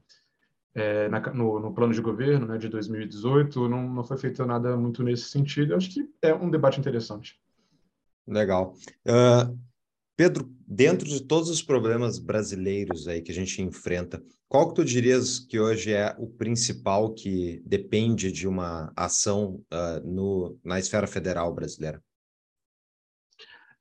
É, 0.76 1.08
na, 1.08 1.20
no, 1.32 1.60
no, 1.60 1.74
plano 1.74 1.94
de 1.94 2.02
governo 2.02 2.48
né, 2.48 2.58
de 2.58 2.68
2018, 2.68 3.70
não, 3.70 3.88
não 3.88 4.04
foi 4.04 4.18
feito 4.18 4.44
nada 4.44 4.76
muito 4.76 5.04
nesse 5.04 5.26
sentido. 5.26 5.76
Acho 5.76 5.92
que 5.92 6.10
é 6.20 6.34
um 6.34 6.50
debate 6.50 6.80
interessante. 6.80 7.40
Legal. 8.28 8.74
Uh, 9.06 9.56
Pedro, 10.16 10.52
dentro 10.68 11.08
de 11.08 11.22
todos 11.22 11.50
os 11.50 11.62
problemas 11.62 12.18
brasileiros 12.18 13.08
aí 13.08 13.22
que 13.22 13.32
a 13.32 13.36
gente 13.36 13.62
enfrenta, 13.62 14.24
qual 14.48 14.70
que 14.70 14.76
tu 14.76 14.86
dirias 14.86 15.40
que 15.40 15.60
hoje 15.60 15.94
é 15.94 16.16
o 16.18 16.28
principal 16.28 17.14
que 17.14 17.62
depende 17.66 18.32
de 18.32 18.48
uma 18.48 18.92
ação 18.96 19.62
uh, 19.72 20.08
no, 20.08 20.58
na 20.64 20.80
esfera 20.80 21.06
federal 21.06 21.54
brasileira? 21.54 22.02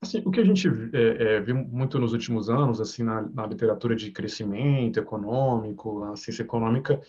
Assim, 0.02 0.20
o 0.24 0.30
que 0.32 0.40
a 0.40 0.44
gente 0.44 0.68
é, 0.92 1.36
é, 1.36 1.52
muito 1.52 1.98
nos 1.98 2.12
últimos 2.12 2.50
anos, 2.50 2.80
assim, 2.80 3.04
na, 3.04 3.22
na, 3.22 3.46
literatura 3.46 3.94
de 3.94 4.10
crescimento 4.10 4.98
econômico, 4.98 6.00
na 6.00 6.16
ciência 6.16 6.42
econômica, 6.42 7.00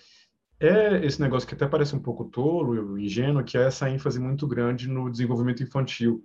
é 0.59 1.03
esse 1.03 1.19
negócio 1.19 1.47
que 1.47 1.55
até 1.55 1.67
parece 1.67 1.95
um 1.95 1.99
pouco 1.99 2.25
tolo, 2.25 2.99
ingênuo, 2.99 3.43
que 3.43 3.57
é 3.57 3.63
essa 3.63 3.89
ênfase 3.89 4.19
muito 4.19 4.47
grande 4.47 4.87
no 4.87 5.09
desenvolvimento 5.09 5.63
infantil 5.63 6.23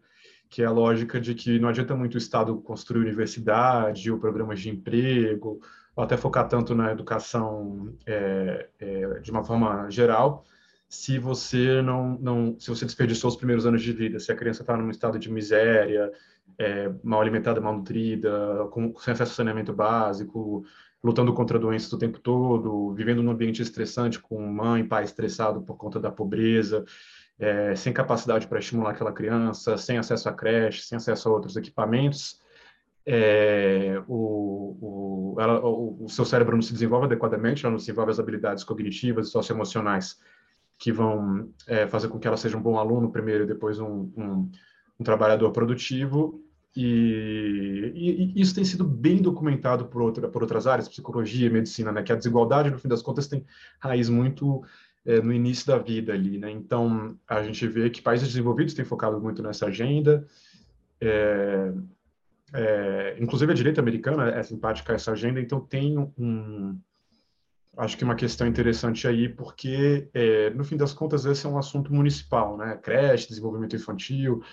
que 0.48 0.62
é 0.62 0.64
a 0.64 0.70
lógica 0.70 1.20
de 1.20 1.34
que 1.34 1.58
não 1.58 1.68
adianta 1.68 1.94
muito 1.94 2.14
o 2.14 2.18
Estado 2.18 2.56
construir 2.60 3.02
universidade 3.02 4.10
ou 4.10 4.18
programas 4.18 4.60
de 4.60 4.70
emprego, 4.70 5.60
ou 5.94 6.04
até 6.04 6.16
focar 6.16 6.48
tanto 6.48 6.74
na 6.74 6.92
educação 6.92 7.94
é, 8.06 8.68
de 9.22 9.30
uma 9.30 9.44
forma 9.44 9.90
geral, 9.90 10.44
se 10.88 11.18
você 11.18 11.82
não, 11.82 12.18
não 12.18 12.58
se 12.58 12.70
você 12.70 12.86
desperdiçou 12.86 13.28
os 13.28 13.36
primeiros 13.36 13.66
anos 13.66 13.82
de 13.82 13.92
vida, 13.92 14.18
se 14.18 14.32
a 14.32 14.36
criança 14.36 14.62
está 14.62 14.76
num 14.76 14.90
estado 14.90 15.18
de 15.18 15.30
miséria, 15.30 16.10
é, 16.58 16.90
mal 17.02 17.20
alimentada, 17.20 17.60
mal 17.60 17.76
nutrida, 17.76 18.68
com, 18.70 18.94
sem 18.98 19.12
acesso 19.12 19.32
ao 19.32 19.36
saneamento 19.36 19.72
básico, 19.72 20.64
lutando 21.02 21.32
contra 21.32 21.58
doenças 21.58 21.92
o 21.92 21.98
tempo 21.98 22.18
todo, 22.18 22.92
vivendo 22.94 23.22
num 23.22 23.30
ambiente 23.30 23.62
estressante 23.62 24.18
com 24.18 24.40
mãe, 24.46 24.84
pai 24.84 25.04
estressado 25.04 25.62
por 25.62 25.76
conta 25.76 26.00
da 26.00 26.10
pobreza, 26.10 26.84
é, 27.38 27.74
sem 27.76 27.92
capacidade 27.92 28.48
para 28.48 28.58
estimular 28.58 28.90
aquela 28.90 29.12
criança, 29.12 29.76
sem 29.76 29.96
acesso 29.96 30.28
à 30.28 30.32
creche, 30.32 30.82
sem 30.82 30.96
acesso 30.96 31.28
a 31.28 31.32
outros 31.32 31.56
equipamentos, 31.56 32.40
é, 33.10 34.02
o, 34.06 35.34
o, 35.34 35.40
ela, 35.40 35.64
o, 35.64 36.04
o, 36.04 36.08
seu 36.10 36.26
cérebro 36.26 36.54
não 36.54 36.60
se 36.60 36.74
desenvolve 36.74 37.06
adequadamente, 37.06 37.64
ela 37.64 37.70
não 37.70 37.78
desenvolve 37.78 38.10
as 38.10 38.20
habilidades 38.20 38.62
cognitivas 38.62 39.28
e 39.28 39.30
socioemocionais 39.30 40.18
que 40.76 40.92
vão 40.92 41.48
é, 41.66 41.86
fazer 41.88 42.08
com 42.08 42.18
que 42.18 42.28
ela 42.28 42.36
seja 42.36 42.58
um 42.58 42.60
bom 42.60 42.78
aluno 42.78 43.10
primeiro 43.10 43.44
e 43.44 43.46
depois 43.46 43.80
um, 43.80 44.12
um, 44.14 44.50
um 45.00 45.04
trabalhador 45.04 45.52
produtivo. 45.52 46.44
E, 46.80 47.92
e, 47.92 48.32
e, 48.36 48.40
isso 48.40 48.54
tem 48.54 48.64
sido 48.64 48.84
bem 48.84 49.20
documentado 49.20 49.86
por, 49.86 50.00
outra, 50.00 50.28
por 50.28 50.42
outras 50.42 50.64
áreas, 50.64 50.88
psicologia, 50.88 51.50
medicina, 51.50 51.90
né? 51.90 52.04
Que 52.04 52.12
a 52.12 52.14
desigualdade, 52.14 52.70
no 52.70 52.78
fim 52.78 52.86
das 52.86 53.02
contas, 53.02 53.26
tem 53.26 53.44
raiz 53.80 54.08
muito 54.08 54.62
é, 55.04 55.20
no 55.20 55.32
início 55.32 55.66
da 55.66 55.76
vida 55.76 56.12
ali, 56.12 56.38
né? 56.38 56.52
Então, 56.52 57.18
a 57.26 57.42
gente 57.42 57.66
vê 57.66 57.90
que 57.90 58.00
países 58.00 58.28
desenvolvidos 58.28 58.74
têm 58.74 58.84
focado 58.84 59.20
muito 59.20 59.42
nessa 59.42 59.66
agenda. 59.66 60.24
É, 61.00 61.72
é, 62.54 63.16
inclusive 63.18 63.50
a 63.50 63.56
direita 63.56 63.80
americana 63.80 64.28
é 64.30 64.42
simpática 64.44 64.92
a 64.92 64.94
essa 64.94 65.10
agenda, 65.10 65.40
então 65.40 65.58
tem 65.58 65.98
um, 65.98 66.78
acho 67.76 67.96
que 67.96 68.04
uma 68.04 68.14
questão 68.14 68.46
interessante 68.46 69.08
aí, 69.08 69.28
porque 69.28 70.08
é, 70.14 70.50
no 70.50 70.62
fim 70.62 70.76
das 70.76 70.92
contas 70.92 71.24
esse 71.24 71.44
é 71.44 71.48
um 71.48 71.58
assunto 71.58 71.92
municipal, 71.92 72.56
né? 72.56 72.78
Creche, 72.80 73.28
desenvolvimento 73.28 73.74
infantil, 73.74 74.44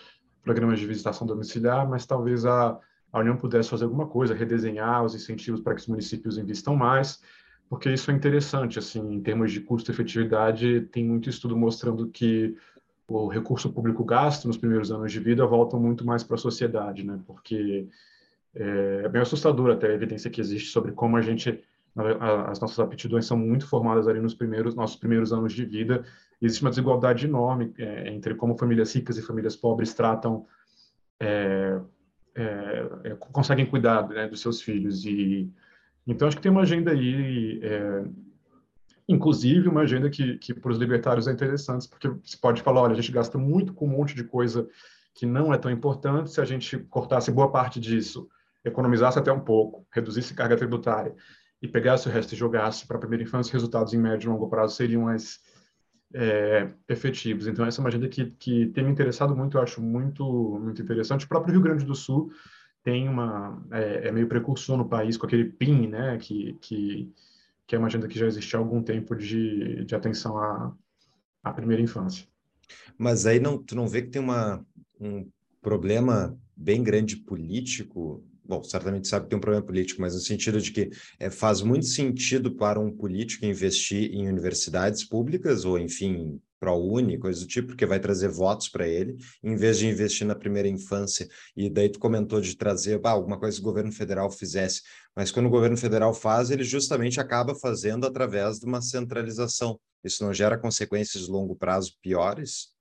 programas 0.46 0.80
de 0.80 0.86
visitação 0.86 1.28
domiciliar, 1.28 1.90
mas 1.90 2.06
talvez 2.06 2.46
a, 2.46 2.80
a 3.12 3.20
União 3.20 3.36
pudesse 3.36 3.70
fazer 3.70 3.84
alguma 3.84 4.08
coisa, 4.08 4.34
redesenhar 4.34 5.04
os 5.04 5.14
incentivos 5.14 5.60
para 5.60 5.76
que 5.76 5.82
os 5.82 5.88
municípios 5.88 6.38
investam 6.38 6.76
mais, 6.76 7.22
porque 7.68 7.92
isso 7.92 8.12
é 8.12 8.14
interessante, 8.14 8.80
assim, 8.80 9.14
em 9.14 9.22
termos 9.22 9.52
de 9.52 9.60
custo-efetividade, 9.60 10.82
tem 10.92 11.04
muito 11.04 11.30
estudo 11.30 11.58
mostrando 11.58 12.08
que 12.08 12.56
o 13.08 13.28
recurso 13.28 13.72
público 13.74 14.04
gasto 14.04 14.48
nos 14.48 14.58
primeiros 14.58 14.92
anos 14.92 15.12
de 15.12 15.20
vida 15.20 15.46
volta 15.46 15.78
muito 15.78 16.06
mais 16.06 16.24
para 16.24 16.36
a 16.36 16.40
sociedade, 16.40 17.04
né? 17.04 17.20
Porque 17.26 17.88
é, 18.54 19.02
é 19.06 19.10
bem 19.10 19.22
assustador 19.22 19.72
até 19.72 19.88
a 19.88 19.94
evidência 19.94 20.30
que 20.30 20.42
existe 20.42 20.70
sobre 20.70 20.92
como 20.92 21.18
a 21.18 21.22
gente 21.22 21.62
as 22.48 22.60
nossas 22.60 22.78
aptidões 22.80 23.26
são 23.26 23.38
muito 23.38 23.66
formadas 23.66 24.06
ali 24.06 24.20
nos 24.20 24.34
primeiros 24.34 24.76
nossos 24.76 24.98
primeiros 24.98 25.32
anos 25.32 25.54
de 25.54 25.64
vida. 25.64 26.04
Existe 26.42 26.62
uma 26.62 26.70
desigualdade 26.70 27.26
enorme 27.26 27.74
é, 27.78 28.10
entre 28.10 28.36
como 28.36 28.58
famílias 28.58 28.94
ricas 28.94 29.18
e 29.18 29.22
famílias 29.22 29.56
pobres 29.56 29.94
tratam 29.94 30.46
é, 31.20 31.80
é, 32.36 32.90
é 33.04 33.16
conseguem 33.16 33.66
cuidar 33.66 34.08
né, 34.10 34.28
dos 34.28 34.42
seus 34.42 34.62
filhos. 34.62 35.06
E 35.06 35.52
então 36.06 36.28
acho 36.28 36.38
que 36.38 36.44
tem 36.44 36.52
uma 36.52 36.62
agenda 36.62 36.92
aí 36.92 37.60
é, 37.64 38.04
inclusive 39.08 39.70
uma 39.70 39.82
agenda 39.82 40.10
que, 40.10 40.38
que 40.38 40.54
para 40.54 40.72
os 40.72 40.78
libertários 40.78 41.28
é 41.28 41.32
interessante, 41.32 41.88
porque 41.88 42.12
se 42.24 42.38
pode 42.38 42.62
falar, 42.62 42.82
olha, 42.82 42.94
a 42.94 42.96
gente 42.96 43.12
gasta 43.12 43.38
muito 43.38 43.74
com 43.74 43.86
um 43.86 43.90
monte 43.90 44.16
de 44.16 44.24
coisa 44.24 44.68
que 45.14 45.26
não 45.26 45.54
é 45.54 45.58
tão 45.58 45.72
importante, 45.72 46.32
se 46.32 46.42
a 46.42 46.46
gente 46.46 46.78
cortasse 46.78 47.32
boa 47.32 47.50
parte 47.50 47.80
disso, 47.80 48.28
economizasse 48.64 49.18
até 49.18 49.32
um 49.32 49.40
pouco, 49.40 49.86
reduzisse 49.92 50.34
carga 50.34 50.58
tributária 50.58 51.16
e 51.62 51.68
pegasse 51.68 52.08
o 52.08 52.12
resto 52.12 52.34
e 52.34 52.38
jogasse 52.38 52.86
para 52.86 52.98
a 52.98 53.00
primeira 53.00 53.24
infância, 53.24 53.54
resultados 53.54 53.94
em 53.94 53.98
médio 53.98 54.28
e 54.28 54.32
longo 54.32 54.50
prazo 54.50 54.76
seriam 54.76 55.04
mais 55.04 55.40
é, 56.16 56.72
efetivos. 56.90 57.46
Então, 57.46 57.66
essa 57.66 57.80
é 57.80 57.82
uma 57.82 57.90
agenda 57.90 58.08
que, 58.08 58.26
que 58.40 58.68
tem 58.68 58.84
me 58.84 58.92
interessado 58.92 59.36
muito, 59.36 59.58
eu 59.58 59.62
acho 59.62 59.82
muito, 59.82 60.24
muito 60.62 60.82
interessante. 60.82 61.26
O 61.26 61.30
próprio 61.30 61.54
Rio 61.54 61.62
Grande 61.62 61.86
do 61.86 61.94
Sul 61.94 62.32
tem 62.84 63.08
uma, 63.08 63.64
é, 63.72 64.08
é 64.08 64.12
meio 64.12 64.28
precursor 64.28 64.78
no 64.78 64.88
país 64.88 65.18
com 65.18 65.26
aquele 65.26 65.46
PIN, 65.46 65.88
né, 65.88 66.18
que, 66.18 66.58
que 66.62 67.14
que 67.68 67.76
é 67.76 67.80
uma 67.80 67.88
agenda 67.88 68.08
que 68.08 68.20
já 68.20 68.28
existe 68.28 68.56
há 68.56 68.60
algum 68.60 68.82
tempo 68.82 69.16
de, 69.16 69.84
de 69.86 69.96
atenção 69.96 70.38
à, 70.38 70.76
à 71.44 71.54
primeira 71.54 71.82
infância. 71.82 72.28
Mas 72.98 73.26
aí 73.26 73.40
não, 73.40 73.58
tu 73.58 73.76
não 73.76 73.88
vê 73.88 74.02
que 74.02 74.10
tem 74.10 74.22
uma, 74.22 74.66
um 75.00 75.28
problema 75.62 76.38
bem 76.56 76.84
grande 76.84 77.18
político? 77.18 78.24
Bom, 78.48 78.64
certamente 78.64 79.08
sabe 79.08 79.26
que 79.26 79.30
tem 79.32 79.38
um 79.38 79.42
problema 79.42 79.66
político, 79.66 80.02
mas 80.02 80.14
no 80.14 80.20
sentido 80.20 80.62
de 80.62 80.72
que 80.72 80.92
é, 81.20 81.32
faz 81.32 81.62
muito 81.62 81.88
sentido 81.88 82.56
para 82.56 82.80
um 82.80 82.92
político 82.92 83.46
investir 83.46 84.14
em 84.14 84.28
universidades 84.30 85.04
públicas 85.04 85.66
ou, 85.66 85.80
enfim, 85.80 86.40
ProUni, 86.60 87.18
coisa 87.18 87.42
do 87.42 87.48
tipo, 87.48 87.70
porque 87.70 87.86
vai 87.88 88.00
trazer 88.00 88.28
votos 88.28 88.70
para 88.70 88.88
ele, 88.88 89.18
em 89.44 89.56
vez 89.56 89.80
de 89.80 89.88
investir 89.88 90.28
na 90.28 90.36
primeira 90.36 90.68
infância. 90.68 91.28
E 91.56 91.70
daí 91.70 91.90
tu 91.90 92.00
comentou 92.00 92.40
de 92.40 92.56
trazer 92.56 93.00
ah, 93.04 93.10
alguma 93.10 93.40
coisa 93.40 93.58
que 93.58 93.62
o 93.62 93.66
governo 93.66 93.92
federal 93.92 94.30
fizesse, 94.30 94.82
mas 95.16 95.32
quando 95.32 95.48
o 95.48 95.52
governo 95.52 95.78
federal 95.78 96.14
faz, 96.14 96.52
ele 96.52 96.64
justamente 96.64 97.20
acaba 97.20 97.56
fazendo 97.56 98.06
através 98.06 98.60
de 98.60 98.66
uma 98.66 98.82
centralização. 98.82 99.80
Isso 100.04 100.24
não 100.24 100.32
gera 100.32 100.58
consequências 100.58 101.26
de 101.26 101.32
longo 101.32 101.56
prazo 101.56 101.96
piores? 102.00 102.75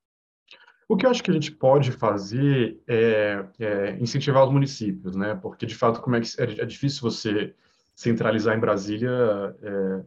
O 0.89 0.97
que 0.97 1.07
eu 1.07 1.11
acho 1.11 1.23
que 1.23 1.31
a 1.31 1.35
gente 1.35 1.51
pode 1.51 1.93
fazer 1.93 2.81
é, 2.87 3.45
é 3.59 3.97
incentivar 4.01 4.45
os 4.45 4.53
municípios, 4.53 5.17
né? 5.17 5.35
Porque 5.35 5.67
de 5.67 5.75
fato, 5.75 6.01
como 6.01 6.17
é 6.17 6.21
que 6.21 6.29
é, 6.41 6.63
é 6.63 6.67
difícil 6.67 7.03
você 7.03 7.55
centralizar 7.95 8.57
em 8.57 8.61
Brasília 8.61 9.57
é, 9.63 10.03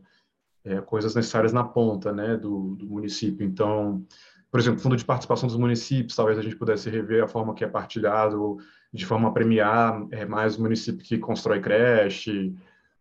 é, 0.65 0.81
coisas 0.81 1.15
necessárias 1.15 1.53
na 1.53 1.63
ponta 1.63 2.11
né, 2.11 2.35
do, 2.35 2.75
do, 2.75 2.85
município. 2.85 3.45
Então, 3.45 4.05
por 4.51 4.59
exemplo, 4.59 4.79
fundo 4.79 4.97
de 4.97 5.05
participação 5.05 5.47
dos 5.47 5.57
municípios, 5.57 6.15
talvez 6.15 6.37
a 6.37 6.41
gente 6.41 6.55
pudesse 6.55 6.89
rever 6.89 7.23
a 7.23 7.27
forma 7.27 7.53
que 7.53 7.63
é 7.63 7.67
partilhado, 7.67 8.57
de 8.91 9.05
forma 9.05 9.29
a 9.29 9.31
premiar 9.31 10.05
é, 10.11 10.25
mais 10.25 10.57
o 10.57 10.61
município 10.61 11.05
que 11.05 11.17
constrói 11.17 11.61
creche, 11.61 12.53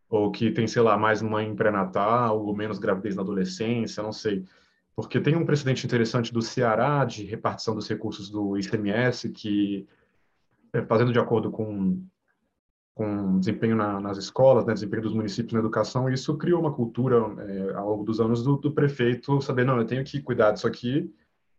ou 0.08 0.30
que 0.30 0.52
tem, 0.52 0.66
sei 0.66 0.82
lá, 0.82 0.96
mais 0.96 1.20
mãe 1.20 1.54
pré-natal, 1.54 2.40
ou 2.40 2.54
menos 2.54 2.78
gravidez 2.78 3.16
na 3.16 3.22
adolescência, 3.22 4.02
não 4.02 4.12
sei. 4.12 4.44
Porque 4.96 5.20
tem 5.20 5.36
um 5.36 5.44
precedente 5.44 5.84
interessante 5.84 6.32
do 6.32 6.40
Ceará 6.40 7.04
de 7.04 7.24
repartição 7.24 7.74
dos 7.74 7.86
recursos 7.86 8.30
do 8.30 8.56
ICMS, 8.56 9.28
que, 9.28 9.86
é, 10.72 10.82
fazendo 10.82 11.12
de 11.12 11.18
acordo 11.18 11.50
com 11.50 12.02
com 12.96 13.38
desempenho 13.38 13.76
na, 13.76 14.00
nas 14.00 14.16
escolas, 14.16 14.64
né, 14.64 14.72
desempenho 14.72 15.02
dos 15.02 15.12
municípios 15.12 15.52
na 15.52 15.58
educação, 15.58 16.08
isso 16.08 16.34
criou 16.38 16.58
uma 16.58 16.72
cultura 16.72 17.16
é, 17.42 17.74
ao 17.74 17.90
longo 17.90 18.04
dos 18.04 18.20
anos 18.20 18.42
do, 18.42 18.56
do, 18.56 18.72
prefeito 18.72 19.38
saber, 19.42 19.66
não, 19.66 19.76
eu 19.76 19.84
tenho 19.84 20.02
que 20.02 20.18
cuidar 20.18 20.52
disso 20.52 20.66
aqui 20.66 21.14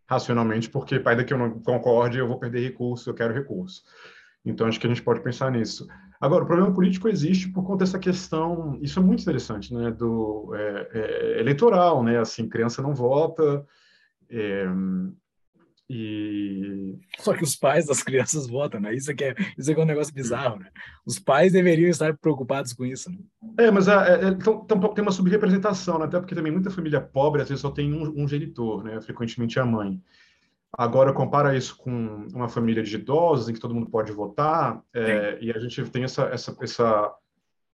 racionalmente, 0.08 0.68
porque 0.68 1.00
ainda 1.04 1.22
que 1.22 1.32
eu 1.32 1.38
não 1.38 1.60
concorde, 1.60 2.18
eu 2.18 2.26
vou 2.26 2.40
perder 2.40 2.64
recurso, 2.64 3.08
eu 3.08 3.14
quero 3.14 3.32
recurso. 3.32 3.84
Então, 4.44 4.66
acho 4.66 4.80
que 4.80 4.86
a 4.86 4.90
gente 4.90 5.02
pode 5.02 5.20
pensar 5.20 5.52
nisso. 5.52 5.86
Agora, 6.20 6.44
o 6.44 6.46
problema 6.46 6.74
político 6.74 7.08
existe 7.08 7.48
por 7.48 7.64
conta 7.64 7.84
dessa 7.84 7.98
questão, 7.98 8.78
isso 8.82 8.98
é 8.98 9.02
muito 9.02 9.22
interessante, 9.22 9.72
né, 9.72 9.90
do 9.90 10.52
é, 10.54 10.88
é, 10.92 11.40
eleitoral, 11.40 12.02
né, 12.02 12.18
assim, 12.18 12.48
criança 12.48 12.82
não 12.82 12.94
vota, 12.94 13.64
é, 14.28 14.66
e... 15.90 16.98
Só 17.18 17.32
que 17.32 17.42
os 17.42 17.56
pais 17.56 17.86
das 17.86 18.02
crianças 18.02 18.46
votam, 18.46 18.78
né? 18.78 18.94
Isso 18.94 19.10
aqui 19.10 19.24
é, 19.24 19.34
isso 19.56 19.70
aqui 19.70 19.80
é 19.80 19.82
um 19.82 19.86
negócio 19.86 20.12
bizarro, 20.12 20.58
né? 20.58 20.68
Os 21.06 21.18
pais 21.18 21.52
deveriam 21.52 21.88
estar 21.88 22.14
preocupados 22.18 22.74
com 22.74 22.84
isso, 22.84 23.10
né? 23.10 23.16
É, 23.58 23.70
mas 23.70 23.88
a, 23.88 24.06
é, 24.06 24.28
então, 24.28 24.66
tem 24.66 25.02
uma 25.02 25.10
subrepresentação, 25.10 25.98
né? 25.98 26.04
até 26.04 26.18
porque 26.20 26.34
também 26.34 26.52
muita 26.52 26.70
família 26.70 27.00
pobre 27.00 27.40
às 27.40 27.48
vezes 27.48 27.62
só 27.62 27.70
tem 27.70 27.92
um, 27.92 28.22
um 28.22 28.28
genitor, 28.28 28.84
né? 28.84 29.00
Frequentemente 29.00 29.58
a 29.58 29.64
mãe. 29.64 29.98
Agora, 30.78 31.12
compara 31.12 31.56
isso 31.56 31.76
com 31.76 32.28
uma 32.32 32.48
família 32.48 32.84
de 32.84 32.94
idosos, 32.94 33.48
em 33.48 33.52
que 33.52 33.58
todo 33.58 33.74
mundo 33.74 33.90
pode 33.90 34.12
votar, 34.12 34.80
é, 34.94 35.36
e 35.40 35.50
a 35.50 35.58
gente 35.58 35.82
tem 35.90 36.04
essa, 36.04 36.26
essa, 36.26 36.56
essa, 36.60 37.14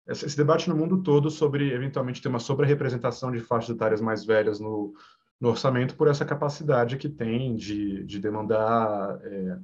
esse 0.08 0.34
debate 0.34 0.70
no 0.70 0.74
mundo 0.74 1.02
todo 1.02 1.30
sobre, 1.30 1.70
eventualmente, 1.70 2.22
ter 2.22 2.28
uma 2.28 2.38
sobre-representação 2.38 3.30
de 3.30 3.40
faixas 3.40 3.76
etárias 3.76 4.00
mais 4.00 4.24
velhas 4.24 4.58
no, 4.58 4.94
no 5.38 5.50
orçamento 5.50 5.96
por 5.96 6.08
essa 6.08 6.24
capacidade 6.24 6.96
que 6.96 7.10
tem 7.10 7.54
de, 7.54 8.04
de 8.04 8.18
demandar, 8.18 9.20
é, 9.22 9.58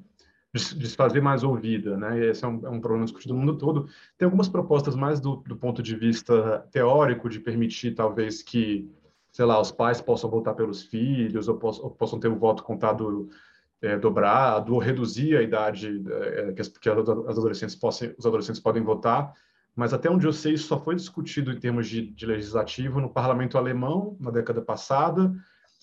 de, 0.52 0.78
de, 0.78 0.88
se 0.88 0.94
fazer 0.94 1.22
mais 1.22 1.42
ouvida, 1.42 1.96
né? 1.96 2.18
E 2.18 2.24
esse 2.26 2.44
é 2.44 2.48
um, 2.48 2.66
é 2.66 2.68
um, 2.68 2.78
problema 2.78 3.06
discutido 3.06 3.32
no 3.32 3.40
mundo 3.40 3.56
todo. 3.56 3.88
Tem 4.18 4.26
algumas 4.26 4.50
propostas 4.50 4.94
mais 4.94 5.18
do, 5.18 5.36
do 5.36 5.56
ponto 5.56 5.82
de 5.82 5.96
vista 5.96 6.58
teórico 6.70 7.26
de 7.26 7.40
permitir, 7.40 7.94
talvez, 7.94 8.42
que, 8.42 8.86
sei 9.32 9.44
lá, 9.44 9.60
os 9.60 9.70
pais 9.70 10.00
possam 10.00 10.28
votar 10.28 10.54
pelos 10.54 10.82
filhos 10.82 11.48
ou, 11.48 11.56
poss, 11.56 11.78
ou 11.78 11.90
possam 11.90 12.18
ter 12.18 12.28
o 12.28 12.36
voto 12.36 12.62
contado 12.62 13.28
é, 13.80 13.96
dobrado 13.96 14.74
ou 14.74 14.78
reduzir 14.78 15.36
a 15.36 15.42
idade 15.42 16.02
é, 16.10 16.52
que, 16.52 16.60
as, 16.60 16.68
que 16.68 16.88
as 16.88 16.98
adolescentes 16.98 17.74
possam, 17.76 18.12
os 18.18 18.26
adolescentes 18.26 18.60
podem 18.60 18.82
votar. 18.82 19.32
Mas 19.74 19.94
até 19.94 20.10
onde 20.10 20.26
eu 20.26 20.32
sei, 20.32 20.54
isso 20.54 20.66
só 20.66 20.78
foi 20.78 20.96
discutido 20.96 21.52
em 21.52 21.58
termos 21.58 21.88
de, 21.88 22.10
de, 22.10 22.26
legislativo 22.26 23.00
no 23.00 23.08
parlamento 23.08 23.56
alemão 23.56 24.16
na 24.18 24.30
década 24.30 24.60
passada 24.60 25.32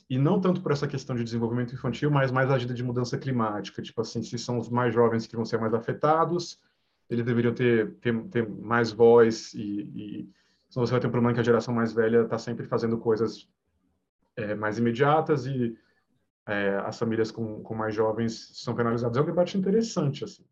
e 0.09 0.17
não 0.17 0.39
tanto 0.39 0.61
por 0.61 0.71
essa 0.71 0.87
questão 0.87 1.15
de 1.15 1.23
desenvolvimento 1.23 1.73
infantil, 1.73 2.11
mas 2.11 2.31
mais 2.31 2.49
a 2.49 2.55
agenda 2.55 2.73
de 2.73 2.83
mudança 2.83 3.17
climática, 3.17 3.81
tipo 3.81 3.99
assim, 4.01 4.21
se 4.21 4.37
são 4.37 4.57
os 4.57 4.69
mais 4.69 4.93
jovens 4.93 5.25
que 5.25 5.35
vão 5.35 5.45
ser 5.45 5.57
mais 5.59 5.73
afetados, 5.73 6.59
eles 7.09 7.25
deveriam 7.25 7.53
ter, 7.53 7.93
ter, 7.95 8.17
ter 8.25 8.47
mais 8.47 8.91
voz 8.91 9.53
e, 9.53 9.61
e 9.61 10.29
senão 10.77 10.85
você 10.85 10.91
vai 10.91 10.99
ter 10.99 11.07
um 11.07 11.11
problema 11.11 11.33
que 11.33 11.39
a 11.39 11.43
geração 11.43 11.73
mais 11.73 11.91
velha 11.91 12.21
está 12.21 12.37
sempre 12.37 12.67
fazendo 12.67 12.99
coisas 12.99 13.47
é, 14.35 14.53
mais 14.53 14.77
imediatas 14.77 15.47
e 15.47 15.75
é, 16.47 16.79
as 16.85 16.99
famílias 16.99 17.31
com, 17.31 17.63
com 17.63 17.73
mais 17.73 17.95
jovens 17.95 18.51
são 18.53 18.75
penalizadas. 18.75 19.17
É 19.17 19.21
um 19.21 19.25
debate 19.25 19.57
interessante, 19.57 20.23
assim. 20.23 20.43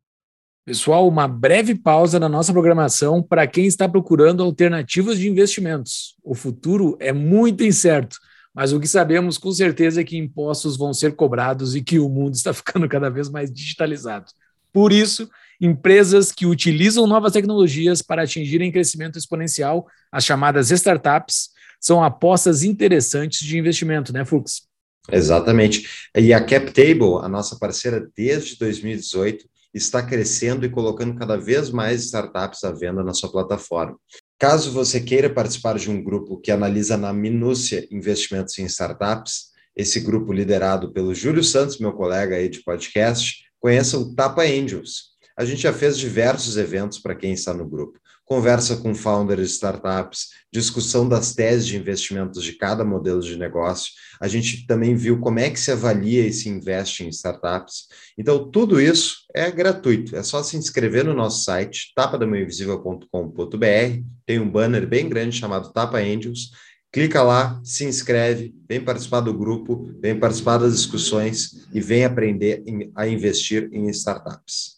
Pessoal, 0.66 1.08
uma 1.08 1.28
breve 1.28 1.76
pausa 1.76 2.20
na 2.20 2.28
nossa 2.28 2.52
programação 2.52 3.22
para 3.22 3.46
quem 3.46 3.68
está 3.68 3.88
procurando 3.88 4.42
alternativas 4.42 5.20
de 5.20 5.30
investimentos. 5.30 6.18
O 6.24 6.34
futuro 6.34 6.98
é 7.00 7.14
muito 7.14 7.64
incerto, 7.64 8.18
mas 8.52 8.74
o 8.74 8.80
que 8.80 8.88
sabemos 8.88 9.38
com 9.38 9.52
certeza 9.52 10.02
é 10.02 10.04
que 10.04 10.18
impostos 10.18 10.76
vão 10.76 10.92
ser 10.92 11.16
cobrados 11.16 11.76
e 11.76 11.84
que 11.84 12.00
o 12.00 12.10
mundo 12.10 12.34
está 12.34 12.52
ficando 12.52 12.90
cada 12.90 13.12
vez 13.12 13.30
mais 13.30 13.54
digitalizado. 13.54 14.26
Por 14.74 14.92
isso, 14.92 15.30
empresas 15.60 16.32
que 16.32 16.46
utilizam 16.46 17.08
novas 17.08 17.34
tecnologias 17.34 18.02
para 18.02 18.24
atingirem 18.24 18.72
crescimento 18.72 19.18
exponencial, 19.18 19.88
as 20.12 20.26
chamadas 20.26 20.72
startups, 20.72 21.50
são 21.80 22.04
apostas 22.04 22.64
interessantes 22.64 23.40
de 23.40 23.58
investimento, 23.58 24.12
né, 24.12 24.26
Fux? 24.26 24.64
Exatamente. 25.12 25.88
E 26.16 26.34
a 26.34 26.44
CapTable, 26.44 27.20
a 27.22 27.30
nossa 27.30 27.58
parceira 27.60 28.08
desde 28.16 28.58
2018, 28.58 29.46
está 29.74 30.02
crescendo 30.02 30.66
e 30.66 30.70
colocando 30.70 31.16
cada 31.16 31.36
vez 31.36 31.70
mais 31.70 32.06
startups 32.06 32.64
à 32.64 32.72
venda 32.72 33.04
na 33.04 33.14
sua 33.14 33.32
plataforma. 33.32 33.98
Caso 34.40 34.72
você 34.72 35.02
queira 35.02 35.30
participar 35.30 35.78
de 35.78 35.92
um 35.92 36.02
grupo 36.02 36.40
que 36.40 36.50
analisa 36.50 36.98
na 36.98 37.12
minúcia 37.14 37.86
investimentos 37.92 38.58
em 38.58 38.66
startups, 38.66 39.54
esse 39.76 40.00
grupo 40.00 40.32
liderado 40.32 40.94
pelo 40.94 41.14
Júlio 41.14 41.44
Santos, 41.44 41.78
meu 41.78 41.92
colega 41.92 42.38
aí 42.38 42.48
de 42.48 42.64
podcast, 42.64 43.44
conheça 43.60 43.98
o 43.98 44.16
Tapa 44.16 44.44
Angels. 44.44 45.15
A 45.38 45.46
gente 45.46 45.62
já 45.62 45.74
fez 45.74 45.98
diversos 45.98 46.58
eventos 46.58 47.00
para 47.00 47.16
quem 47.16 47.34
está 47.34 47.54
no 47.54 47.68
grupo 47.68 48.00
conversa 48.26 48.76
com 48.78 48.96
founders 48.96 49.48
de 49.48 49.54
startups, 49.54 50.30
discussão 50.52 51.08
das 51.08 51.36
teses 51.36 51.68
de 51.68 51.78
investimentos 51.78 52.44
de 52.44 52.54
cada 52.54 52.84
modelo 52.84 53.22
de 53.22 53.38
negócio. 53.38 53.94
A 54.20 54.28
gente 54.28 54.66
também 54.66 54.96
viu 54.96 55.20
como 55.20 55.38
é 55.40 55.48
que 55.50 55.60
se 55.60 55.72
avalia 55.72 56.26
e 56.26 56.34
se 56.34 56.50
investe 56.50 57.04
em 57.04 57.10
startups. 57.10 57.86
Então, 58.18 58.50
tudo 58.50 58.82
isso 58.82 59.18
é 59.34 59.52
gratuito. 59.52 60.16
É 60.16 60.24
só 60.24 60.42
se 60.42 60.58
inscrever 60.58 61.06
no 61.06 61.14
nosso 61.14 61.44
site, 61.44 61.94
tapadamainvisível.com.br. 61.96 64.02
Tem 64.26 64.40
um 64.40 64.50
banner 64.50 64.88
bem 64.88 65.08
grande 65.08 65.38
chamado 65.38 65.72
Tapa 65.72 66.00
Angels. 66.00 66.50
Clica 66.92 67.22
lá, 67.22 67.62
se 67.64 67.86
inscreve, 67.86 68.56
vem 68.68 68.82
participar 68.82 69.20
do 69.20 69.34
grupo, 69.34 69.94
vem 70.02 70.18
participar 70.18 70.58
das 70.58 70.78
discussões 70.78 71.68
e 71.74 71.82
vem 71.82 72.06
aprender 72.06 72.64
a 72.96 73.06
investir 73.06 73.70
em 73.74 73.90
startups. 73.90 74.75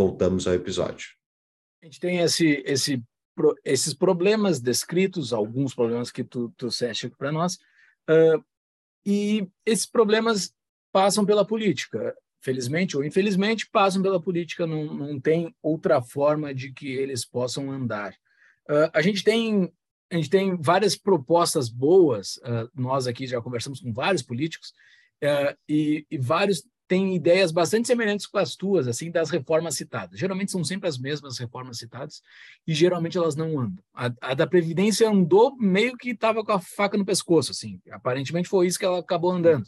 Voltamos 0.00 0.46
ao 0.46 0.54
episódio. 0.54 1.10
A 1.82 1.84
gente 1.84 2.00
tem 2.00 2.20
esse, 2.20 2.62
esse, 2.64 3.02
esses 3.62 3.92
problemas 3.92 4.58
descritos, 4.58 5.30
alguns 5.30 5.74
problemas 5.74 6.10
que 6.10 6.24
tu 6.24 6.48
trouxeste 6.56 7.06
aqui 7.06 7.16
para 7.18 7.30
nós, 7.30 7.56
uh, 8.08 8.42
e 9.04 9.46
esses 9.66 9.84
problemas 9.84 10.54
passam 10.90 11.26
pela 11.26 11.44
política. 11.44 12.16
Felizmente 12.40 12.96
ou 12.96 13.04
infelizmente, 13.04 13.68
passam 13.68 14.00
pela 14.00 14.18
política, 14.18 14.66
não, 14.66 14.86
não 14.86 15.20
tem 15.20 15.54
outra 15.62 16.00
forma 16.00 16.54
de 16.54 16.72
que 16.72 16.88
eles 16.88 17.26
possam 17.26 17.70
andar. 17.70 18.14
Uh, 18.70 18.88
a 18.94 19.02
gente 19.02 19.22
tem 19.22 19.70
a 20.10 20.16
gente 20.16 20.30
tem 20.30 20.56
várias 20.56 20.96
propostas 20.96 21.68
boas, 21.68 22.38
uh, 22.38 22.70
nós 22.74 23.06
aqui 23.06 23.26
já 23.26 23.38
conversamos 23.42 23.80
com 23.80 23.92
vários 23.92 24.22
políticos, 24.22 24.72
uh, 25.22 25.54
e, 25.68 26.06
e, 26.10 26.16
vários 26.16 26.64
tem 26.90 27.14
ideias 27.14 27.52
bastante 27.52 27.86
semelhantes 27.86 28.26
com 28.26 28.36
as 28.36 28.56
tuas, 28.56 28.88
assim, 28.88 29.12
das 29.12 29.30
reformas 29.30 29.76
citadas. 29.76 30.18
Geralmente 30.18 30.50
são 30.50 30.64
sempre 30.64 30.88
as 30.88 30.98
mesmas 30.98 31.38
reformas 31.38 31.78
citadas 31.78 32.20
e 32.66 32.74
geralmente 32.74 33.16
elas 33.16 33.36
não 33.36 33.60
andam. 33.60 33.84
A, 33.94 34.12
a 34.20 34.34
da 34.34 34.44
Previdência 34.44 35.08
andou 35.08 35.56
meio 35.56 35.96
que 35.96 36.10
estava 36.10 36.44
com 36.44 36.50
a 36.50 36.58
faca 36.58 36.98
no 36.98 37.04
pescoço, 37.04 37.52
assim. 37.52 37.80
Aparentemente 37.92 38.48
foi 38.48 38.66
isso 38.66 38.76
que 38.76 38.84
ela 38.84 38.98
acabou 38.98 39.30
andando. 39.30 39.66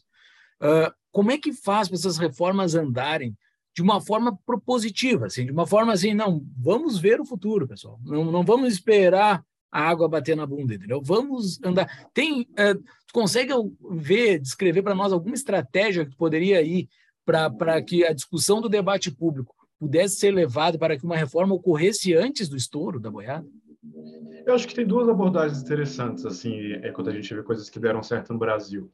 Uh, 0.61 0.93
como 1.13 1.31
é 1.31 1.39
que 1.39 1.53
faz 1.53 1.87
para 1.87 1.97
essas 1.97 2.19
reformas 2.19 2.75
andarem 2.75 3.39
de 3.73 3.83
uma 3.83 4.01
forma 4.01 4.37
propositiva, 4.45 5.27
assim, 5.27 5.47
de 5.47 5.53
uma 5.53 5.65
forma 5.65 5.93
assim, 5.93 6.15
não, 6.15 6.45
vamos 6.59 6.99
ver 6.99 7.21
o 7.21 7.25
futuro, 7.25 7.69
pessoal. 7.69 8.01
Não, 8.03 8.25
não 8.25 8.45
vamos 8.45 8.73
esperar 8.73 9.45
a 9.71 9.81
água 9.81 10.09
bater 10.09 10.37
na 10.37 10.45
bunda, 10.45 10.75
entendeu? 10.75 11.01
Vamos 11.01 11.63
andar. 11.63 12.11
Tem, 12.13 12.41
uh, 12.41 12.83
tu 13.07 13.13
consegue 13.13 13.53
ver, 13.93 14.41
descrever 14.41 14.83
para 14.83 14.97
nós 14.97 15.13
alguma 15.13 15.37
estratégia 15.37 16.05
que 16.05 16.17
poderia 16.17 16.61
ir 16.63 16.89
para 17.25 17.83
que 17.83 18.05
a 18.05 18.13
discussão 18.13 18.61
do 18.61 18.69
debate 18.69 19.11
público 19.11 19.55
pudesse 19.79 20.17
ser 20.17 20.31
levada 20.31 20.79
para 20.79 20.97
que 20.97 21.05
uma 21.05 21.17
reforma 21.17 21.55
ocorresse 21.55 22.15
antes 22.15 22.49
do 22.49 22.57
estouro 22.57 23.01
da 23.01 23.11
boiada? 23.11 23.47
Eu 24.47 24.55
acho 24.55 24.67
que 24.67 24.75
tem 24.75 24.87
duas 24.87 25.09
abordagens 25.09 25.61
interessantes, 25.61 26.25
assim, 26.25 26.73
é 26.75 26.91
quando 26.91 27.11
a 27.11 27.13
gente 27.13 27.33
vê 27.35 27.43
coisas 27.43 27.69
que 27.69 27.81
deram 27.81 28.03
certo 28.03 28.33
no 28.33 28.39
Brasil. 28.39 28.91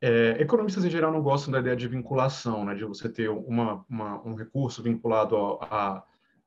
É, 0.00 0.36
economistas 0.40 0.84
em 0.84 0.90
geral 0.90 1.10
não 1.10 1.22
gostam 1.22 1.50
da 1.52 1.58
ideia 1.58 1.74
de 1.74 1.88
vinculação, 1.88 2.64
né, 2.64 2.74
de 2.74 2.84
você 2.84 3.08
ter 3.08 3.30
uma, 3.30 3.84
uma, 3.88 4.22
um 4.26 4.34
recurso 4.34 4.82
vinculado 4.82 5.36
a, 5.62 6.04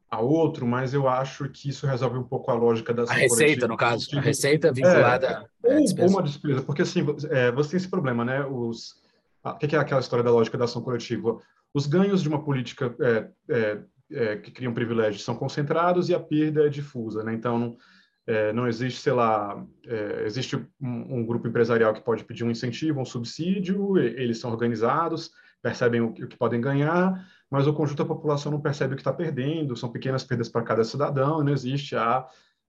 a, 0.10 0.20
outro, 0.22 0.68
mas 0.68 0.94
eu 0.94 1.10
acho 1.10 1.50
que 1.50 1.70
isso 1.70 1.88
resolve 1.88 2.18
um 2.18 2.24
pouco 2.24 2.52
a 2.52 2.54
lógica 2.54 2.94
da 2.94 3.04
a 3.04 3.14
receita, 3.14 3.68
no 3.68 3.76
caso, 3.76 4.18
a 4.18 4.22
receita 4.22 4.72
vinculada 4.72 5.50
é, 5.64 5.78
ou, 5.78 5.86
ou 6.04 6.10
uma 6.10 6.22
despesa, 6.22 6.62
porque 6.62 6.84
assim 6.84 7.04
é, 7.32 7.52
você 7.52 7.72
tem 7.72 7.78
esse 7.78 7.90
problema, 7.90 8.24
né? 8.24 8.46
Os 8.46 8.99
o 9.44 9.56
que 9.56 9.76
é 9.76 9.80
aquela 9.80 10.02
história 10.02 10.24
da 10.24 10.32
lógica 10.32 10.58
da 10.58 10.66
ação 10.66 10.82
coletiva? 10.82 11.42
Os 11.74 11.86
ganhos 11.88 12.22
de 12.22 12.30
uma 12.30 12.44
política 12.44 12.96
é, 13.00 13.30
é, 13.50 13.80
é, 14.12 14.38
que 14.38 14.52
criam 14.52 14.74
privilégios 14.74 15.24
são 15.24 15.36
concentrados 15.36 16.10
e 16.10 16.16
a 16.16 16.20
perda 16.20 16.66
é 16.66 16.70
difusa, 16.70 17.24
né? 17.24 17.34
Então, 17.34 17.58
não, 17.58 17.78
é, 18.26 18.54
não 18.54 18.68
existe, 18.68 19.02
sei 19.02 19.14
lá, 19.14 19.66
é, 19.88 20.24
existe 20.26 20.56
um, 20.56 21.20
um, 21.20 21.26
grupo 21.26 21.48
empresarial 21.48 21.94
que 21.94 22.02
pode 22.02 22.24
pedir 22.24 22.44
um 22.44 22.52
incentivo, 22.52 23.00
um 23.00 23.06
subsídio, 23.06 23.98
eles 23.98 24.40
são 24.40 24.52
organizados, 24.52 25.32
percebem 25.62 26.02
o, 26.02 26.10
o 26.10 26.28
que 26.28 26.38
podem 26.38 26.62
ganhar, 26.62 27.26
mas 27.50 27.66
o 27.66 27.74
conjunto 27.74 28.04
da 28.04 28.06
população 28.06 28.52
não 28.52 28.62
percebe 28.62 28.94
o 28.94 28.96
que 28.96 29.02
está 29.02 29.14
perdendo, 29.14 29.76
são 29.76 29.92
pequenas 29.92 30.24
perdas 30.24 30.50
para 30.50 30.62
cada 30.62 30.84
cidadão, 30.84 31.44
não 31.44 31.52
existe 31.52 31.96
a 31.96 32.28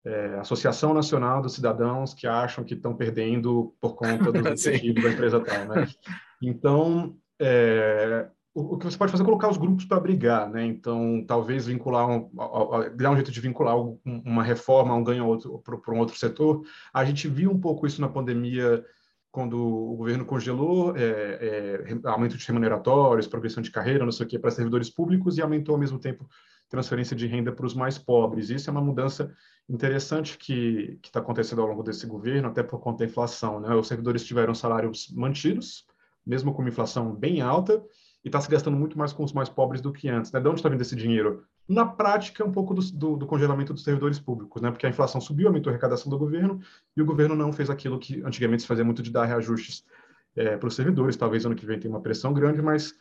é, 0.05 0.39
Associação 0.39 0.93
Nacional 0.93 1.41
dos 1.41 1.53
Cidadãos 1.53 2.13
que 2.13 2.27
acham 2.27 2.63
que 2.63 2.73
estão 2.73 2.95
perdendo 2.95 3.75
por 3.81 3.95
conta 3.95 4.31
dos 4.31 4.45
incentivos 4.45 5.03
da 5.03 5.09
empresa 5.09 5.39
tal, 5.39 5.65
né? 5.65 5.87
Então, 6.41 7.15
é, 7.39 8.29
o, 8.53 8.73
o, 8.73 8.77
que 8.77 8.85
você 8.85 8.97
pode 8.97 9.11
fazer 9.11 9.23
é 9.23 9.25
colocar 9.25 9.49
os 9.49 9.57
grupos 9.57 9.85
para 9.85 9.99
brigar, 9.99 10.49
né? 10.49 10.65
Então, 10.65 11.23
talvez 11.27 11.67
vincular, 11.67 12.09
um, 12.09 12.29
dar 12.95 13.11
um 13.11 13.15
jeito 13.15 13.31
de 13.31 13.39
vincular 13.39 13.79
um, 13.79 13.99
uma 14.03 14.43
reforma, 14.43 14.95
um 14.95 15.03
ganho 15.03 15.25
outro 15.25 15.61
para 15.63 15.93
um 15.93 15.99
outro 15.99 16.17
setor. 16.17 16.63
A 16.93 17.05
gente 17.05 17.27
viu 17.27 17.51
um 17.51 17.59
pouco 17.59 17.85
isso 17.85 18.01
na 18.01 18.09
pandemia 18.09 18.83
quando 19.31 19.59
o 19.59 19.95
governo 19.95 20.25
congelou 20.25 20.97
é, 20.97 21.03
é, 21.03 22.09
aumento 22.09 22.37
de 22.37 22.47
remuneratórios, 22.47 23.27
progressão 23.27 23.61
de 23.61 23.69
carreira, 23.69 24.03
não 24.03 24.11
sei 24.11 24.25
o 24.25 24.29
que, 24.29 24.39
para 24.39 24.49
servidores 24.49 24.89
públicos 24.89 25.37
e 25.37 25.41
aumentou 25.41 25.75
ao 25.75 25.79
mesmo 25.79 25.99
tempo 25.99 26.27
transferência 26.67 27.15
de 27.15 27.27
renda 27.27 27.51
para 27.51 27.65
os 27.65 27.75
mais 27.75 27.97
pobres. 27.97 28.49
Isso 28.49 28.69
é 28.69 28.71
uma 28.71 28.81
mudança 28.81 29.31
interessante 29.69 30.37
que 30.37 30.99
está 31.03 31.19
acontecendo 31.19 31.61
ao 31.61 31.67
longo 31.67 31.83
desse 31.83 32.07
governo, 32.07 32.47
até 32.47 32.63
por 32.63 32.79
conta 32.79 32.99
da 32.99 33.05
inflação. 33.05 33.59
Né? 33.59 33.73
Os 33.75 33.87
servidores 33.87 34.25
tiveram 34.25 34.55
salários 34.55 35.09
mantidos, 35.11 35.85
mesmo 36.27 36.53
com 36.53 36.61
uma 36.61 36.69
inflação 36.69 37.15
bem 37.15 37.41
alta, 37.41 37.83
e 38.23 38.27
está 38.27 38.41
se 38.41 38.49
gastando 38.49 38.75
muito 38.75 38.97
mais 38.97 39.13
com 39.13 39.23
os 39.23 39.31
mais 39.31 39.47
pobres 39.47 39.79
do 39.79 39.91
que 39.91 40.09
antes. 40.09 40.31
Né? 40.31 40.39
De 40.39 40.47
onde 40.47 40.59
está 40.59 40.69
vindo 40.69 40.81
esse 40.81 40.95
dinheiro? 40.95 41.43
Na 41.67 41.85
prática, 41.85 42.43
um 42.43 42.51
pouco 42.51 42.73
do, 42.73 42.81
do, 42.91 43.17
do, 43.17 43.25
congelamento 43.25 43.73
dos 43.73 43.83
servidores 43.83 44.19
públicos, 44.19 44.61
né? 44.61 44.69
porque 44.69 44.85
a 44.85 44.89
inflação 44.89 45.21
subiu, 45.21 45.47
aumentou 45.47 45.69
a 45.69 45.73
arrecadação 45.73 46.09
do 46.09 46.17
governo, 46.17 46.59
e 46.95 47.01
o 47.01 47.05
governo 47.05 47.35
não 47.35 47.53
fez 47.53 47.69
aquilo 47.69 47.97
que 47.97 48.21
antigamente 48.23 48.63
se 48.63 48.67
fazia 48.67 48.83
muito 48.83 49.01
de 49.01 49.11
dar 49.11 49.25
reajustes 49.25 49.85
é, 50.35 50.57
para 50.57 50.67
os 50.67 50.75
servidores. 50.75 51.15
Talvez 51.15 51.45
ano 51.45 51.55
que 51.55 51.65
vem 51.65 51.79
tenha 51.79 51.93
uma 51.93 52.01
pressão 52.01 52.33
grande, 52.33 52.61
mas 52.61 52.93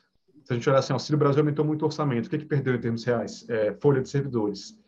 se 0.45 0.53
a 0.53 0.55
gente 0.55 0.69
olhar 0.69 0.79
assim, 0.79 0.93
o 0.93 0.97
Auxílio 0.97 1.19
Brasil 1.19 1.41
aumentou 1.41 1.65
muito 1.65 1.83
o 1.83 1.87
orçamento. 1.87 2.27
O 2.27 2.31
que, 2.31 2.39
que 2.39 2.45
perdeu 2.45 2.75
em 2.75 2.81
termos 2.81 3.05
reais? 3.05 3.45
É, 3.49 3.75
folha 3.75 4.01
de 4.01 4.09
servidores. 4.09 4.79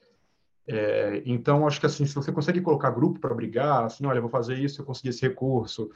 É, 0.69 1.23
então, 1.25 1.67
acho 1.67 1.81
que 1.81 1.87
assim, 1.87 2.05
se 2.05 2.15
você 2.15 2.31
consegue 2.31 2.61
colocar 2.61 2.91
grupo 2.91 3.19
para 3.19 3.35
brigar, 3.35 3.85
assim, 3.85 4.05
olha, 4.07 4.21
vou 4.21 4.31
fazer 4.31 4.55
isso, 4.55 4.83
eu 4.83 4.85
consegui 4.85 5.09
esse 5.09 5.23
recurso, 5.23 5.91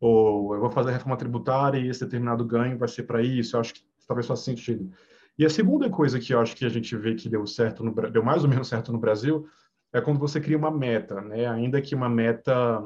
ou 0.00 0.54
eu 0.54 0.60
vou 0.60 0.70
fazer 0.70 0.90
a 0.90 0.92
reforma 0.92 1.16
tributária 1.16 1.78
e 1.78 1.88
esse 1.88 2.04
determinado 2.04 2.44
ganho 2.44 2.78
vai 2.78 2.88
ser 2.88 3.04
para 3.04 3.22
isso, 3.22 3.56
eu 3.56 3.60
acho 3.60 3.74
que 3.74 3.82
talvez 4.06 4.26
faça 4.26 4.42
sentido. 4.42 4.90
E 5.38 5.44
a 5.44 5.50
segunda 5.50 5.90
coisa 5.90 6.20
que 6.20 6.32
eu 6.32 6.40
acho 6.40 6.54
que 6.54 6.64
a 6.64 6.68
gente 6.68 6.96
vê 6.96 7.14
que 7.14 7.28
deu 7.28 7.46
certo, 7.46 7.82
no, 7.82 7.92
deu 8.10 8.22
mais 8.22 8.44
ou 8.44 8.48
menos 8.48 8.68
certo 8.68 8.92
no 8.92 8.98
Brasil, 8.98 9.46
é 9.92 10.00
quando 10.00 10.18
você 10.18 10.40
cria 10.40 10.58
uma 10.58 10.70
meta, 10.70 11.20
né? 11.20 11.46
ainda 11.46 11.80
que 11.80 11.94
uma 11.94 12.08
meta 12.08 12.82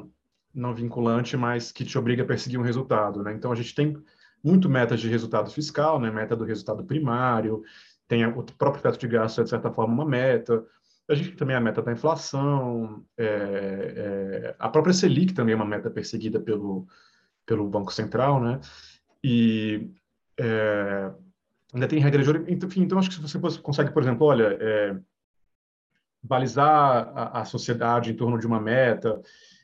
não 0.53 0.73
vinculante, 0.73 1.37
mas 1.37 1.71
que 1.71 1.85
te 1.85 1.97
obriga 1.97 2.23
a 2.23 2.25
perseguir 2.25 2.59
um 2.59 2.63
resultado. 2.63 3.23
Né? 3.23 3.33
Então, 3.33 3.51
a 3.51 3.55
gente 3.55 3.73
tem 3.75 3.97
muito 4.43 4.69
metas 4.69 4.99
de 4.99 5.09
resultado 5.09 5.51
fiscal, 5.51 5.99
né? 5.99 6.09
meta 6.09 6.35
do 6.35 6.43
resultado 6.43 6.83
primário, 6.83 7.63
tem 8.07 8.25
o 8.25 8.43
próprio 8.43 8.81
teto 8.81 8.97
de 8.97 9.07
gasto, 9.07 9.41
é, 9.41 9.43
de 9.43 9.49
certa 9.51 9.71
forma, 9.71 9.93
uma 9.93 10.05
meta. 10.05 10.65
A 11.09 11.15
gente 11.15 11.35
também 11.35 11.55
a 11.55 11.59
meta 11.59 11.81
da 11.81 11.91
inflação, 11.91 13.03
é, 13.17 13.25
é, 13.25 14.55
a 14.59 14.69
própria 14.69 14.93
Selic 14.93 15.33
também 15.33 15.53
é 15.53 15.55
uma 15.55 15.65
meta 15.65 15.89
perseguida 15.89 16.39
pelo, 16.39 16.87
pelo 17.45 17.67
Banco 17.67 17.91
Central, 17.91 18.39
né? 18.39 18.59
E 19.23 19.91
é, 20.39 21.11
ainda 21.73 21.87
tem 21.87 21.99
regra 21.99 22.23
de. 22.23 22.53
Enfim, 22.53 22.83
então 22.83 22.99
acho 22.99 23.09
que 23.09 23.27
se 23.27 23.37
você 23.37 23.59
consegue, 23.59 23.91
por 23.91 24.03
exemplo, 24.03 24.27
olha, 24.27 24.57
é, 24.59 24.99
balizar 26.21 27.11
a, 27.15 27.41
a, 27.41 27.45
sociedade 27.45 28.11
em 28.11 28.15
torno 28.15 28.37
de 28.37 28.45
uma 28.45 28.59
meta 28.59 29.21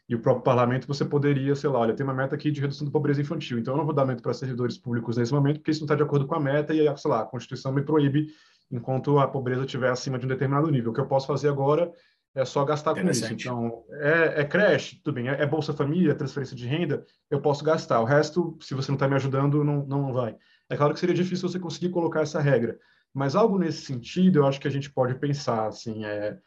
e 0.07 0.15
o 0.15 0.19
próprio 0.19 0.43
parlamento, 0.43 0.87
você 0.87 1.03
poderia, 1.03 1.55
sei 1.55 1.69
lá, 1.69 1.79
olha, 1.79 1.93
tem 1.93 2.03
uma 2.03 2.13
meta 2.13 2.35
aqui 2.35 2.51
de 2.51 2.61
redução 2.61 2.85
da 2.85 2.91
pobreza 2.91 3.21
infantil, 3.21 3.57
então 3.57 3.73
eu 3.73 3.77
não 3.77 3.85
vou 3.85 3.93
dar 3.93 4.05
meta 4.05 4.21
para 4.21 4.33
servidores 4.33 4.77
públicos 4.77 5.17
nesse 5.17 5.33
momento, 5.33 5.57
porque 5.57 5.71
isso 5.71 5.81
não 5.81 5.85
está 5.85 5.95
de 5.95 6.03
acordo 6.03 6.27
com 6.27 6.35
a 6.35 6.39
meta 6.39 6.73
e, 6.73 6.97
sei 6.97 7.11
lá, 7.11 7.21
a 7.21 7.25
Constituição 7.25 7.71
me 7.71 7.81
proíbe 7.81 8.27
enquanto 8.71 9.19
a 9.19 9.27
pobreza 9.27 9.65
estiver 9.65 9.89
acima 9.89 10.17
de 10.17 10.25
um 10.25 10.29
determinado 10.29 10.69
nível. 10.69 10.91
O 10.91 10.93
que 10.93 11.01
eu 11.01 11.07
posso 11.07 11.27
fazer 11.27 11.49
agora 11.49 11.91
é 12.33 12.43
só 12.43 12.65
gastar 12.65 12.93
com 12.93 13.09
isso. 13.09 13.31
Então, 13.31 13.83
é, 13.91 14.41
é 14.41 14.43
creche, 14.43 14.99
tudo 15.03 15.15
bem, 15.15 15.29
é, 15.29 15.41
é, 15.41 15.45
Bolsa 15.45 15.73
Família, 15.73 16.13
transferência 16.13 16.55
de 16.55 16.67
renda, 16.67 17.05
eu 17.29 17.39
posso 17.39 17.63
gastar. 17.63 18.01
O 18.01 18.05
resto, 18.05 18.57
se 18.59 18.73
você 18.73 18.91
não 18.91 18.95
está 18.95 19.07
me 19.07 19.15
ajudando, 19.15 19.63
não, 19.63 19.85
não 19.85 20.13
vai. 20.13 20.35
É 20.69 20.75
claro 20.75 20.93
que 20.93 20.99
seria 20.99 21.15
difícil 21.15 21.47
você 21.47 21.59
conseguir 21.59 21.89
colocar 21.89 22.21
essa 22.21 22.41
regra, 22.41 22.77
mas 23.13 23.35
algo 23.35 23.57
nesse 23.57 23.85
sentido 23.85 24.39
eu 24.39 24.47
acho 24.47 24.59
que 24.59 24.67
a 24.67 24.71
gente 24.71 24.91
pode 24.91 25.15
pensar, 25.15 25.67
assim, 25.67 26.03
é 26.03 26.37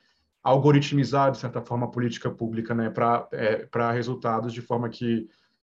algoritmizar, 0.42 1.31
de 1.31 1.38
certa 1.38 1.62
forma, 1.62 1.87
a 1.87 1.90
política 1.90 2.31
pública 2.31 2.74
né, 2.74 2.90
para 2.90 3.28
é, 3.33 3.92
resultados 3.92 4.52
de 4.52 4.61
forma 4.61 4.88
que 4.88 5.28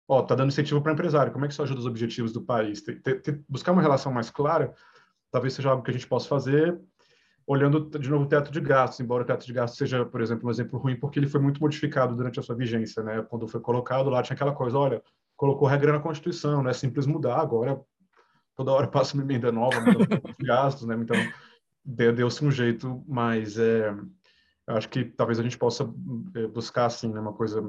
ó, 0.08 0.22
tá 0.22 0.34
dando 0.34 0.48
incentivo 0.48 0.82
para 0.82 0.92
empresário, 0.92 1.32
como 1.32 1.44
é 1.44 1.48
que 1.48 1.54
isso 1.54 1.62
ajuda 1.62 1.80
os 1.80 1.86
objetivos 1.86 2.32
do 2.32 2.42
país? 2.42 2.82
Ter, 2.82 3.00
ter, 3.00 3.44
buscar 3.48 3.70
uma 3.70 3.80
relação 3.80 4.12
mais 4.12 4.28
clara, 4.28 4.74
talvez 5.30 5.54
seja 5.54 5.70
algo 5.70 5.82
que 5.82 5.90
a 5.90 5.94
gente 5.94 6.06
possa 6.06 6.28
fazer 6.28 6.78
olhando 7.50 7.80
de 7.98 8.08
novo 8.08 8.24
o 8.24 8.28
teto 8.28 8.52
de 8.52 8.60
gastos, 8.60 9.00
embora 9.00 9.24
o 9.24 9.26
teto 9.26 9.44
de 9.44 9.52
gastos 9.52 9.76
seja, 9.76 10.04
por 10.04 10.20
exemplo, 10.20 10.46
um 10.46 10.52
exemplo 10.52 10.78
ruim, 10.78 10.94
porque 10.94 11.18
ele 11.18 11.26
foi 11.26 11.40
muito 11.40 11.60
modificado 11.60 12.14
durante 12.14 12.38
a 12.38 12.42
sua 12.44 12.54
vigência, 12.54 13.02
né? 13.02 13.22
Quando 13.28 13.48
foi 13.48 13.60
colocado 13.60 14.08
lá, 14.08 14.22
tinha 14.22 14.36
aquela 14.36 14.54
coisa, 14.54 14.78
olha, 14.78 15.02
colocou 15.36 15.66
regra 15.66 15.92
na 15.92 15.98
Constituição, 15.98 16.62
não 16.62 16.70
é 16.70 16.72
simples 16.72 17.06
mudar, 17.06 17.40
agora 17.40 17.80
toda 18.54 18.70
hora 18.70 18.86
passa 18.88 19.14
uma 19.14 19.24
emenda 19.24 19.50
nova, 19.50 19.80
de 19.80 20.46
gastos, 20.46 20.86
né? 20.86 20.94
Então, 20.94 21.16
deu-se 21.84 22.44
um 22.44 22.52
jeito, 22.52 23.02
mas 23.08 23.58
é, 23.58 23.96
acho 24.68 24.88
que 24.88 25.04
talvez 25.04 25.40
a 25.40 25.42
gente 25.42 25.58
possa 25.58 25.92
é, 26.36 26.46
buscar, 26.46 26.86
assim, 26.86 27.12
né, 27.12 27.18
uma 27.18 27.32
coisa, 27.32 27.60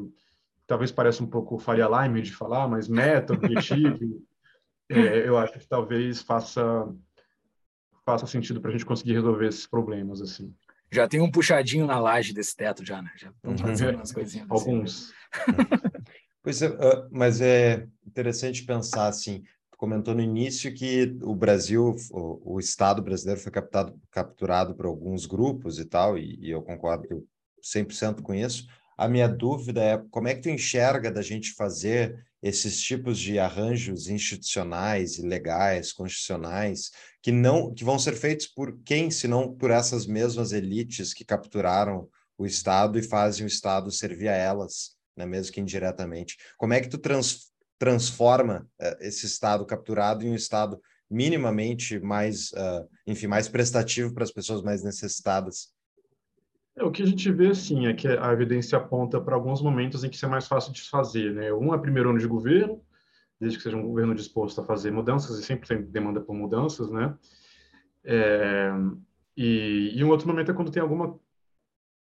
talvez 0.67 0.91
pareça 0.91 1.23
um 1.23 1.27
pouco 1.27 1.57
Faria 1.57 1.87
Lime 1.87 2.21
de 2.21 2.33
falar, 2.33 2.67
mas 2.67 2.87
meta, 2.87 3.33
objetivo, 3.33 4.21
é, 4.89 5.27
eu 5.27 5.39
acho 5.39 5.53
que 5.53 5.67
talvez 5.67 6.21
faça 6.21 6.87
faça 8.05 8.27
sentido 8.27 8.61
para 8.61 8.69
a 8.69 8.73
gente 8.73 8.85
conseguir 8.85 9.13
resolver 9.13 9.47
esses 9.47 9.67
problemas 9.67 10.21
assim. 10.21 10.53
Já 10.91 11.07
tem 11.07 11.21
um 11.21 11.31
puxadinho 11.31 11.87
na 11.87 11.99
laje 11.99 12.33
desse 12.33 12.55
teto 12.55 12.85
já, 12.85 13.01
né? 13.01 13.11
Já 13.15 13.29
estão 13.29 13.51
uhum. 13.51 13.57
fazendo 13.57 13.95
umas 13.95 14.11
coisinhas. 14.11 14.51
Assim? 14.51 14.69
Alguns. 14.69 15.13
pois 16.43 16.61
é, 16.61 16.67
ah, 16.67 17.07
mas 17.09 17.39
é 17.39 17.87
interessante 18.05 18.63
pensar 18.63 19.07
assim. 19.07 19.43
Tu 19.71 19.77
comentou 19.77 20.13
no 20.13 20.21
início 20.21 20.73
que 20.73 21.17
o 21.21 21.33
Brasil, 21.33 21.95
o, 22.11 22.55
o 22.55 22.59
Estado 22.59 23.01
brasileiro 23.01 23.39
foi 23.39 23.51
captado, 23.51 23.97
capturado 24.11 24.75
por 24.75 24.85
alguns 24.85 25.25
grupos 25.25 25.79
e 25.79 25.85
tal, 25.85 26.17
e, 26.17 26.37
e 26.41 26.51
eu 26.51 26.61
concordo 26.61 27.07
eu 27.09 27.25
100% 27.63 28.21
com 28.21 28.33
isso. 28.33 28.67
A 28.97 29.07
minha 29.07 29.29
dúvida 29.29 29.81
é 29.81 29.97
como 30.11 30.27
é 30.27 30.35
que 30.35 30.41
tu 30.41 30.49
enxerga 30.49 31.09
da 31.09 31.21
gente 31.21 31.53
fazer 31.53 32.21
esses 32.41 32.81
tipos 32.81 33.19
de 33.19 33.37
arranjos 33.37 34.07
institucionais 34.07 35.17
legais, 35.19 35.93
constitucionais, 35.93 36.91
que 37.21 37.31
não 37.31 37.73
que 37.73 37.83
vão 37.83 37.99
ser 37.99 38.15
feitos 38.15 38.47
por 38.47 38.79
quem, 38.83 39.11
se 39.11 39.27
não 39.27 39.53
por 39.53 39.69
essas 39.69 40.07
mesmas 40.07 40.51
elites 40.51 41.13
que 41.13 41.23
capturaram 41.23 42.09
o 42.37 42.45
Estado 42.45 42.97
e 42.97 43.03
fazem 43.03 43.45
o 43.45 43.47
Estado 43.47 43.91
servir 43.91 44.27
a 44.27 44.35
elas, 44.35 44.95
né, 45.15 45.25
mesmo 45.25 45.53
que 45.53 45.61
indiretamente. 45.61 46.37
Como 46.57 46.73
é 46.73 46.81
que 46.81 46.89
tu 46.89 46.97
trans, 46.97 47.51
transforma 47.77 48.67
uh, 48.81 48.95
esse 49.01 49.25
Estado 49.27 49.65
capturado 49.65 50.25
em 50.25 50.31
um 50.31 50.35
Estado 50.35 50.81
minimamente 51.09 51.99
mais, 51.99 52.51
uh, 52.53 52.87
enfim, 53.05 53.27
mais 53.27 53.47
prestativo 53.47 54.13
para 54.13 54.23
as 54.23 54.31
pessoas 54.31 54.63
mais 54.63 54.81
necessitadas? 54.81 55.69
É, 56.75 56.83
o 56.83 56.91
que 56.91 57.03
a 57.03 57.05
gente 57.05 57.31
vê, 57.31 57.53
sim, 57.53 57.87
é 57.87 57.93
que 57.93 58.07
a 58.07 58.31
evidência 58.31 58.77
aponta 58.77 59.19
para 59.19 59.35
alguns 59.35 59.61
momentos 59.61 60.03
em 60.03 60.09
que 60.09 60.15
isso 60.15 60.25
é 60.25 60.29
mais 60.29 60.47
fácil 60.47 60.71
de 60.71 60.81
fazer. 60.81 61.33
Né? 61.33 61.53
Um 61.53 61.73
é 61.73 61.77
primeiro 61.77 62.09
ano 62.09 62.19
de 62.19 62.27
governo, 62.27 62.81
desde 63.39 63.57
que 63.57 63.63
seja 63.63 63.77
um 63.77 63.87
governo 63.87 64.15
disposto 64.15 64.61
a 64.61 64.63
fazer 64.63 64.91
mudanças, 64.91 65.37
e 65.39 65.43
sempre 65.43 65.67
tem 65.67 65.81
demanda 65.81 66.21
por 66.21 66.33
mudanças, 66.35 66.91
né? 66.91 67.17
É, 68.03 68.71
e, 69.35 69.91
e, 69.95 70.03
um 70.03 70.09
outro 70.09 70.27
momento 70.27 70.51
é 70.51 70.53
quando 70.53 70.71
tem 70.71 70.81
alguma 70.81 71.19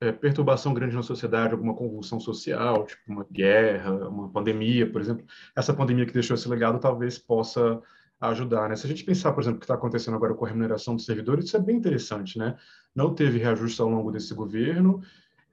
é, 0.00 0.10
perturbação 0.10 0.74
grande 0.74 0.96
na 0.96 1.02
sociedade, 1.02 1.52
alguma 1.52 1.74
convulsão 1.74 2.18
social, 2.18 2.86
tipo 2.86 3.02
uma 3.06 3.26
guerra, 3.30 4.08
uma 4.08 4.30
pandemia, 4.30 4.90
por 4.90 5.00
exemplo. 5.00 5.24
Essa 5.54 5.74
pandemia 5.74 6.06
que 6.06 6.12
deixou 6.12 6.34
esse 6.34 6.48
legado 6.48 6.80
talvez 6.80 7.18
possa 7.18 7.80
ajudar, 8.30 8.68
né? 8.68 8.76
Se 8.76 8.86
a 8.86 8.88
gente 8.88 9.04
pensar, 9.04 9.32
por 9.32 9.42
exemplo, 9.42 9.56
o 9.56 9.60
que 9.60 9.64
está 9.64 9.74
acontecendo 9.74 10.14
agora 10.14 10.34
com 10.34 10.44
a 10.44 10.48
remuneração 10.48 10.94
dos 10.94 11.04
servidores, 11.04 11.46
isso 11.46 11.56
é 11.56 11.60
bem 11.60 11.76
interessante, 11.76 12.38
né? 12.38 12.56
Não 12.94 13.14
teve 13.14 13.38
reajuste 13.38 13.80
ao 13.80 13.88
longo 13.88 14.10
desse 14.10 14.32
governo, 14.34 15.02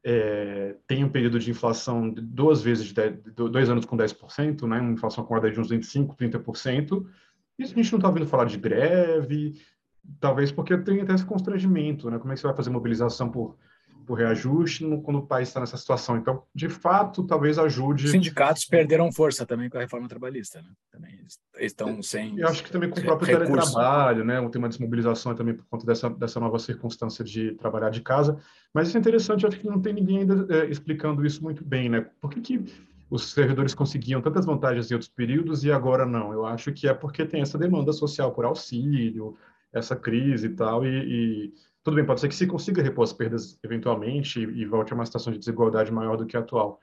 é, 0.03 0.75
tem 0.87 1.03
um 1.03 1.09
período 1.09 1.39
de 1.39 1.51
inflação 1.51 2.13
de 2.13 2.21
duas 2.21 2.61
vezes, 2.61 2.93
de 2.93 3.11
dois 3.33 3.69
anos 3.69 3.85
com 3.85 3.97
10%, 3.97 4.67
né? 4.67 4.79
Uma 4.79 4.93
inflação 4.93 5.23
acumulada 5.23 5.51
de 5.51 5.59
uns 5.59 5.69
25%, 5.69 6.15
30%. 6.15 7.05
Isso 7.57 7.73
a 7.73 7.75
gente 7.75 7.91
não 7.91 7.99
está 7.99 8.07
ouvindo 8.07 8.27
falar 8.27 8.45
de 8.45 8.57
greve, 8.57 9.61
talvez 10.19 10.51
porque 10.51 10.77
tem 10.77 11.01
até 11.01 11.13
esse 11.13 11.25
constrangimento, 11.25 12.09
né? 12.09 12.17
Como 12.19 12.31
é 12.31 12.35
que 12.35 12.41
você 12.41 12.47
vai 12.47 12.55
fazer 12.55 12.69
mobilização 12.69 13.29
por 13.29 13.57
por 14.09 14.17
reajuste 14.17 14.83
quando 15.03 15.19
o 15.19 15.27
país 15.27 15.49
está 15.49 15.59
nessa 15.59 15.77
situação. 15.77 16.17
Então, 16.17 16.41
de 16.53 16.67
fato, 16.67 17.23
talvez 17.27 17.59
ajude. 17.59 18.05
Os 18.05 18.11
sindicatos 18.11 18.65
perderam 18.65 19.11
força 19.11 19.45
também 19.45 19.69
com 19.69 19.77
a 19.77 19.81
reforma 19.81 20.07
trabalhista, 20.07 20.63
né? 20.63 20.69
Também 20.91 21.19
estão 21.59 22.01
sem. 22.01 22.39
Eu 22.39 22.47
acho 22.47 22.63
que 22.63 22.71
também 22.71 22.89
com 22.89 22.99
o 22.99 23.03
próprio 23.03 23.27
recurso. 23.27 23.71
teletrabalho, 23.71 24.25
né? 24.25 24.49
Tem 24.49 24.57
uma 24.57 24.67
desmobilização 24.67 25.35
também 25.35 25.53
por 25.53 25.63
conta 25.67 25.85
dessa, 25.85 26.09
dessa 26.09 26.39
nova 26.39 26.57
circunstância 26.57 27.23
de 27.23 27.51
trabalhar 27.51 27.91
de 27.91 28.01
casa. 28.01 28.39
Mas 28.73 28.87
isso 28.87 28.97
é 28.97 28.99
interessante, 28.99 29.45
acho 29.45 29.59
que 29.59 29.67
não 29.67 29.79
tem 29.79 29.93
ninguém 29.93 30.21
ainda 30.21 30.47
é, 30.55 30.65
explicando 30.65 31.23
isso 31.23 31.43
muito 31.43 31.63
bem, 31.63 31.87
né? 31.87 32.07
Por 32.19 32.31
que, 32.31 32.41
que 32.41 32.65
os 33.11 33.31
servidores 33.31 33.75
conseguiam 33.75 34.23
tantas 34.23 34.43
vantagens 34.43 34.89
em 34.89 34.95
outros 34.95 35.11
períodos 35.11 35.63
e 35.63 35.71
agora 35.71 36.03
não? 36.03 36.33
Eu 36.33 36.47
acho 36.47 36.71
que 36.71 36.87
é 36.87 36.95
porque 36.95 37.27
tem 37.27 37.43
essa 37.43 37.59
demanda 37.59 37.93
social 37.93 38.31
por 38.31 38.43
auxílio, 38.43 39.37
essa 39.71 39.95
crise 39.95 40.47
e 40.47 40.55
tal, 40.55 40.83
e, 40.83 40.89
e 40.89 41.53
tudo 41.89 41.95
bem, 41.95 42.05
pode 42.05 42.21
ser 42.21 42.29
que 42.29 42.35
se 42.35 42.45
consiga 42.45 42.83
repor 42.83 43.03
as 43.03 43.13
perdas 43.13 43.57
eventualmente 43.63 44.39
e, 44.39 44.61
e 44.61 44.65
volte 44.65 44.93
a 44.93 44.95
uma 44.95 45.05
situação 45.05 45.33
de 45.33 45.39
desigualdade 45.39 45.91
maior 45.91 46.15
do 46.15 46.25
que 46.25 46.37
a 46.37 46.39
atual. 46.39 46.79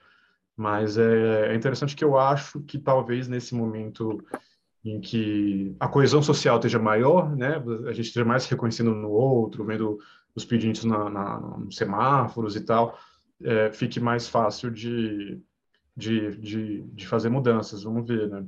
Mas 0.57 0.99
é, 0.99 1.53
é 1.53 1.55
interessante 1.55 1.95
que 1.95 2.05
eu 2.05 2.19
acho 2.19 2.61
que 2.62 2.79
talvez 2.79 3.29
nesse 3.29 3.55
momento 3.55 4.25
em 4.85 5.01
que 5.01 5.77
a 5.79 5.88
coesão 5.88 6.23
social 6.23 6.57
esteja 6.57 6.79
maior, 6.79 7.35
né, 7.37 7.62
a 7.88 7.92
gente 7.92 8.07
esteja 8.07 8.25
mais 8.25 8.47
reconhecendo 8.47 8.95
no 8.95 9.11
outro, 9.11 9.64
vendo 9.64 9.99
os 10.35 10.45
pedidos 10.45 10.85
na, 10.85 11.09
na, 11.09 11.40
nos 11.59 11.77
semáforos 11.77 12.57
e 12.57 12.61
tal, 12.61 12.99
é, 13.42 13.71
fique 13.73 14.01
mais 14.01 14.29
fácil 14.29 14.71
de, 14.71 15.40
de, 15.97 16.37
de, 16.37 16.83
de 16.83 17.07
fazer 17.07 17.29
mudanças. 17.29 17.83
Vamos 17.83 18.07
ver, 18.07 18.29
né? 18.29 18.47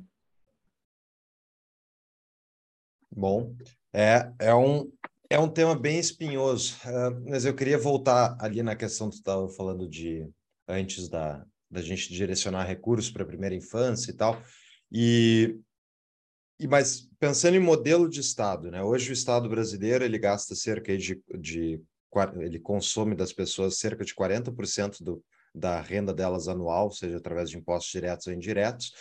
Bom, 3.10 3.54
é, 3.92 4.32
é 4.38 4.54
um, 4.54 4.90
é 5.30 5.38
um 5.38 5.48
tema 5.48 5.78
bem 5.78 5.98
espinhoso, 5.98 6.76
uh, 6.84 7.28
mas 7.28 7.44
eu 7.44 7.54
queria 7.54 7.78
voltar 7.78 8.36
ali 8.40 8.62
na 8.62 8.74
questão 8.74 9.08
que 9.08 9.16
tu 9.16 9.20
estava 9.20 9.48
falando 9.50 9.88
de 9.88 10.28
antes 10.66 11.08
da, 11.08 11.44
da 11.70 11.82
gente 11.82 12.12
direcionar 12.12 12.64
recursos 12.64 13.10
para 13.10 13.22
a 13.22 13.26
primeira 13.26 13.54
infância 13.54 14.10
e 14.10 14.14
tal. 14.14 14.40
E, 14.90 15.58
e 16.58 16.66
mas 16.66 17.08
pensando 17.20 17.56
em 17.56 17.60
modelo 17.60 18.08
de 18.08 18.20
Estado, 18.20 18.70
né? 18.70 18.82
Hoje 18.82 19.10
o 19.10 19.12
Estado 19.12 19.48
brasileiro 19.48 20.04
ele 20.04 20.18
gasta 20.18 20.54
cerca 20.54 20.96
de, 20.96 21.22
de 21.38 21.82
ele 22.40 22.58
consome 22.58 23.14
das 23.14 23.32
pessoas 23.32 23.78
cerca 23.78 24.04
de 24.04 24.14
40% 24.14 25.02
do, 25.02 25.22
da 25.54 25.80
renda 25.80 26.14
delas 26.14 26.48
anual, 26.48 26.90
seja 26.90 27.18
através 27.18 27.50
de 27.50 27.58
impostos 27.58 27.92
diretos 27.92 28.26
ou 28.26 28.32
indiretos, 28.32 28.92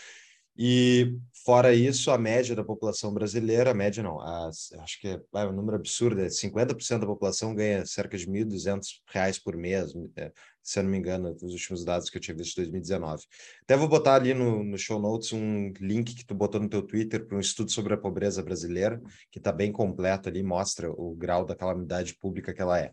e 0.58 1.16
fora 1.46 1.74
isso, 1.74 2.10
a 2.10 2.18
média 2.18 2.56
da 2.56 2.64
população 2.64 3.14
brasileira, 3.14 3.72
a 3.72 3.74
média 3.74 4.02
não, 4.02 4.20
a, 4.20 4.50
acho 4.50 5.00
que 5.00 5.08
é, 5.08 5.22
é 5.36 5.46
um 5.46 5.52
número 5.52 5.78
absurdo, 5.78 6.20
é 6.22 6.28
50% 6.28 7.00
da 7.00 7.06
população 7.06 7.54
ganha 7.54 7.86
cerca 7.86 8.18
de 8.18 8.26
R$ 8.26 8.44
1.200 8.46 9.42
por 9.44 9.56
mês, 9.56 9.94
é, 10.16 10.32
se 10.64 10.80
eu 10.80 10.84
não 10.84 10.90
me 10.90 10.98
engano, 10.98 11.34
os 11.34 11.54
últimos 11.54 11.86
dados 11.86 12.10
que 12.10 12.18
eu 12.18 12.22
tinha 12.22 12.36
visto 12.36 12.56
de 12.56 12.64
2019. 12.64 13.24
Até 13.64 13.78
vou 13.78 13.88
botar 13.88 14.16
ali 14.16 14.34
no, 14.34 14.64
no 14.64 14.78
show 14.78 15.00
notes 15.00 15.32
um 15.32 15.72
link 15.80 16.16
que 16.16 16.26
tu 16.26 16.34
botou 16.34 16.60
no 16.60 16.68
teu 16.68 16.82
Twitter 16.82 17.26
para 17.26 17.38
um 17.38 17.40
estudo 17.40 17.72
sobre 17.72 17.94
a 17.94 17.98
pobreza 17.98 18.42
brasileira, 18.42 19.00
que 19.32 19.38
está 19.40 19.52
bem 19.52 19.72
completo 19.72 20.28
ali, 20.28 20.42
mostra 20.42 20.92
o 20.92 21.16
grau 21.16 21.46
da 21.46 21.56
calamidade 21.56 22.16
pública 22.16 22.54
que 22.54 22.62
ela 22.62 22.80
é. 22.80 22.92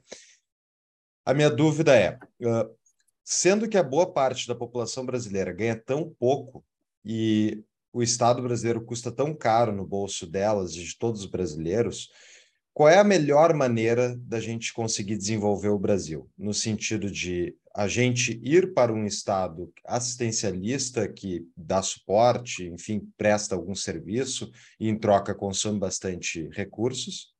A 1.25 1.33
minha 1.33 1.51
dúvida 1.51 1.97
é, 1.97 2.19
uh, 2.43 2.77
sendo 3.25 3.69
que 3.69 3.79
a 3.79 3.83
boa 3.83 4.13
parte 4.13 4.47
da 4.47 4.55
população 4.55 5.07
brasileira 5.07 5.53
ganha 5.53 5.75
tão 5.75 6.15
pouco, 6.19 6.63
e 7.05 7.63
o 7.93 8.03
Estado 8.03 8.43
brasileiro 8.43 8.85
custa 8.85 9.13
tão 9.13 9.35
caro 9.35 9.73
no 9.73 9.87
bolso 9.87 10.27
delas 10.27 10.73
e 10.73 10.83
de 10.83 10.99
todos 10.99 11.21
os 11.21 11.31
brasileiros, 11.31 12.09
qual 12.73 12.89
é 12.89 12.99
a 12.99 13.05
melhor 13.05 13.55
maneira 13.55 14.17
da 14.19 14.41
gente 14.41 14.73
conseguir 14.73 15.17
desenvolver 15.17 15.69
o 15.69 15.79
Brasil? 15.79 16.29
No 16.37 16.53
sentido 16.53 17.09
de 17.09 17.57
a 17.73 17.87
gente 17.87 18.41
ir 18.43 18.75
para 18.75 18.93
um 18.93 19.07
Estado 19.07 19.73
assistencialista 19.85 21.09
que 21.09 21.47
dá 21.57 21.81
suporte, 21.83 22.67
enfim, 22.67 23.09
presta 23.17 23.55
algum 23.55 23.77
serviço 23.77 24.51
e 24.81 24.89
em 24.89 24.99
troca 24.99 25.33
consome 25.35 25.79
bastante 25.79 26.49
recursos, 26.53 27.33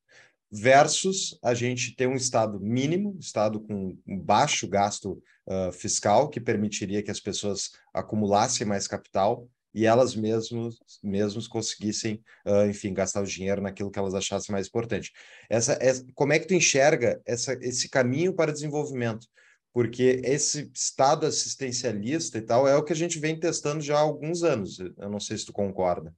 versus 0.53 1.37
a 1.43 1.53
gente 1.53 1.97
ter 1.97 2.07
um 2.07 2.15
Estado 2.15 2.61
mínimo, 2.61 3.17
Estado 3.19 3.59
com 3.61 3.99
baixo 4.07 4.69
gasto 4.69 5.21
uh, 5.49 5.73
fiscal, 5.73 6.29
que 6.29 6.41
permitiria 6.41 7.03
que 7.03 7.11
as 7.11 7.19
pessoas 7.19 7.73
acumulassem 7.93 8.65
mais 8.65 8.87
capital 8.87 9.49
e 9.75 9.87
elas 9.87 10.15
mesmos, 10.15 10.79
mesmos 11.03 11.49
conseguissem, 11.49 12.23
uh, 12.47 12.67
enfim, 12.67 12.95
gastar 12.95 13.23
o 13.23 13.27
dinheiro 13.27 13.61
naquilo 13.61 13.91
que 13.91 13.99
elas 13.99 14.15
achassem 14.15 14.53
mais 14.53 14.69
importante. 14.69 15.13
Essa, 15.51 15.77
essa, 15.81 16.07
como 16.15 16.33
é 16.33 16.39
que 16.39 16.47
tu 16.47 16.55
enxerga 16.55 17.21
essa, 17.27 17.55
esse 17.61 17.89
caminho 17.89 18.33
para 18.33 18.53
desenvolvimento? 18.53 19.27
Porque 19.73 20.21
esse 20.25 20.71
estado 20.73 21.27
assistencialista 21.27 22.39
e 22.39 22.43
tal 22.43 22.69
é 22.69 22.77
o 22.77 22.85
que 22.85 22.93
a 22.93 22.97
gente 22.97 23.19
vem 23.19 23.39
testando 23.39 23.81
já 23.81 23.97
há 23.97 24.01
alguns 24.01 24.45
anos. 24.45 24.79
Eu 24.79 25.11
não 25.11 25.19
sei 25.19 25.37
se 25.37 25.47
tu 25.47 25.53
concorda. 25.53 26.15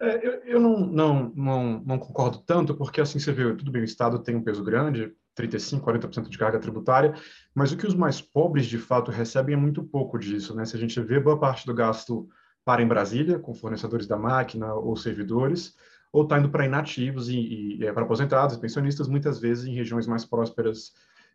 É, 0.00 0.26
eu, 0.26 0.32
eu 0.44 0.60
não, 0.60 0.78
não, 0.78 1.32
não, 1.34 1.80
não, 1.80 1.98
concordo 1.98 2.38
tanto, 2.38 2.74
porque 2.74 3.00
assim 3.00 3.18
você 3.18 3.32
vê, 3.32 3.54
tudo 3.56 3.70
bem, 3.70 3.82
o 3.82 3.84
Estado 3.84 4.22
tem 4.22 4.36
um 4.36 4.42
peso 4.42 4.62
grande, 4.62 5.12
35%, 5.42 5.80
40% 5.80 6.28
de 6.28 6.38
carga 6.38 6.58
tributária, 6.58 7.14
mas 7.54 7.72
o 7.72 7.76
que 7.76 7.86
os 7.86 7.94
mais 7.94 8.20
pobres 8.20 8.66
de 8.66 8.78
fato 8.78 9.10
recebem 9.10 9.54
é 9.54 9.58
muito 9.58 9.82
pouco 9.82 10.18
disso. 10.18 10.54
Né? 10.54 10.64
Se 10.64 10.76
a 10.76 10.78
gente 10.78 11.00
vê, 11.00 11.20
boa 11.20 11.38
parte 11.38 11.66
do 11.66 11.74
gasto 11.74 12.28
para 12.64 12.82
em 12.82 12.86
Brasília, 12.86 13.38
com 13.38 13.54
fornecedores 13.54 14.06
da 14.06 14.16
máquina 14.16 14.74
ou 14.74 14.96
servidores, 14.96 15.74
ou 16.12 16.22
está 16.22 16.38
indo 16.38 16.50
para 16.50 16.66
inativos 16.66 17.28
e, 17.28 17.78
e, 17.78 17.86
é, 17.86 17.92
para 17.92 18.02
aposentados 18.02 18.56
e 18.56 18.60
pensionistas, 18.60 19.08
muitas 19.08 19.38
vezes 19.38 19.66
em 19.66 19.74
regiões 19.74 20.06
mais 20.06 20.24
prósperas 20.24 20.92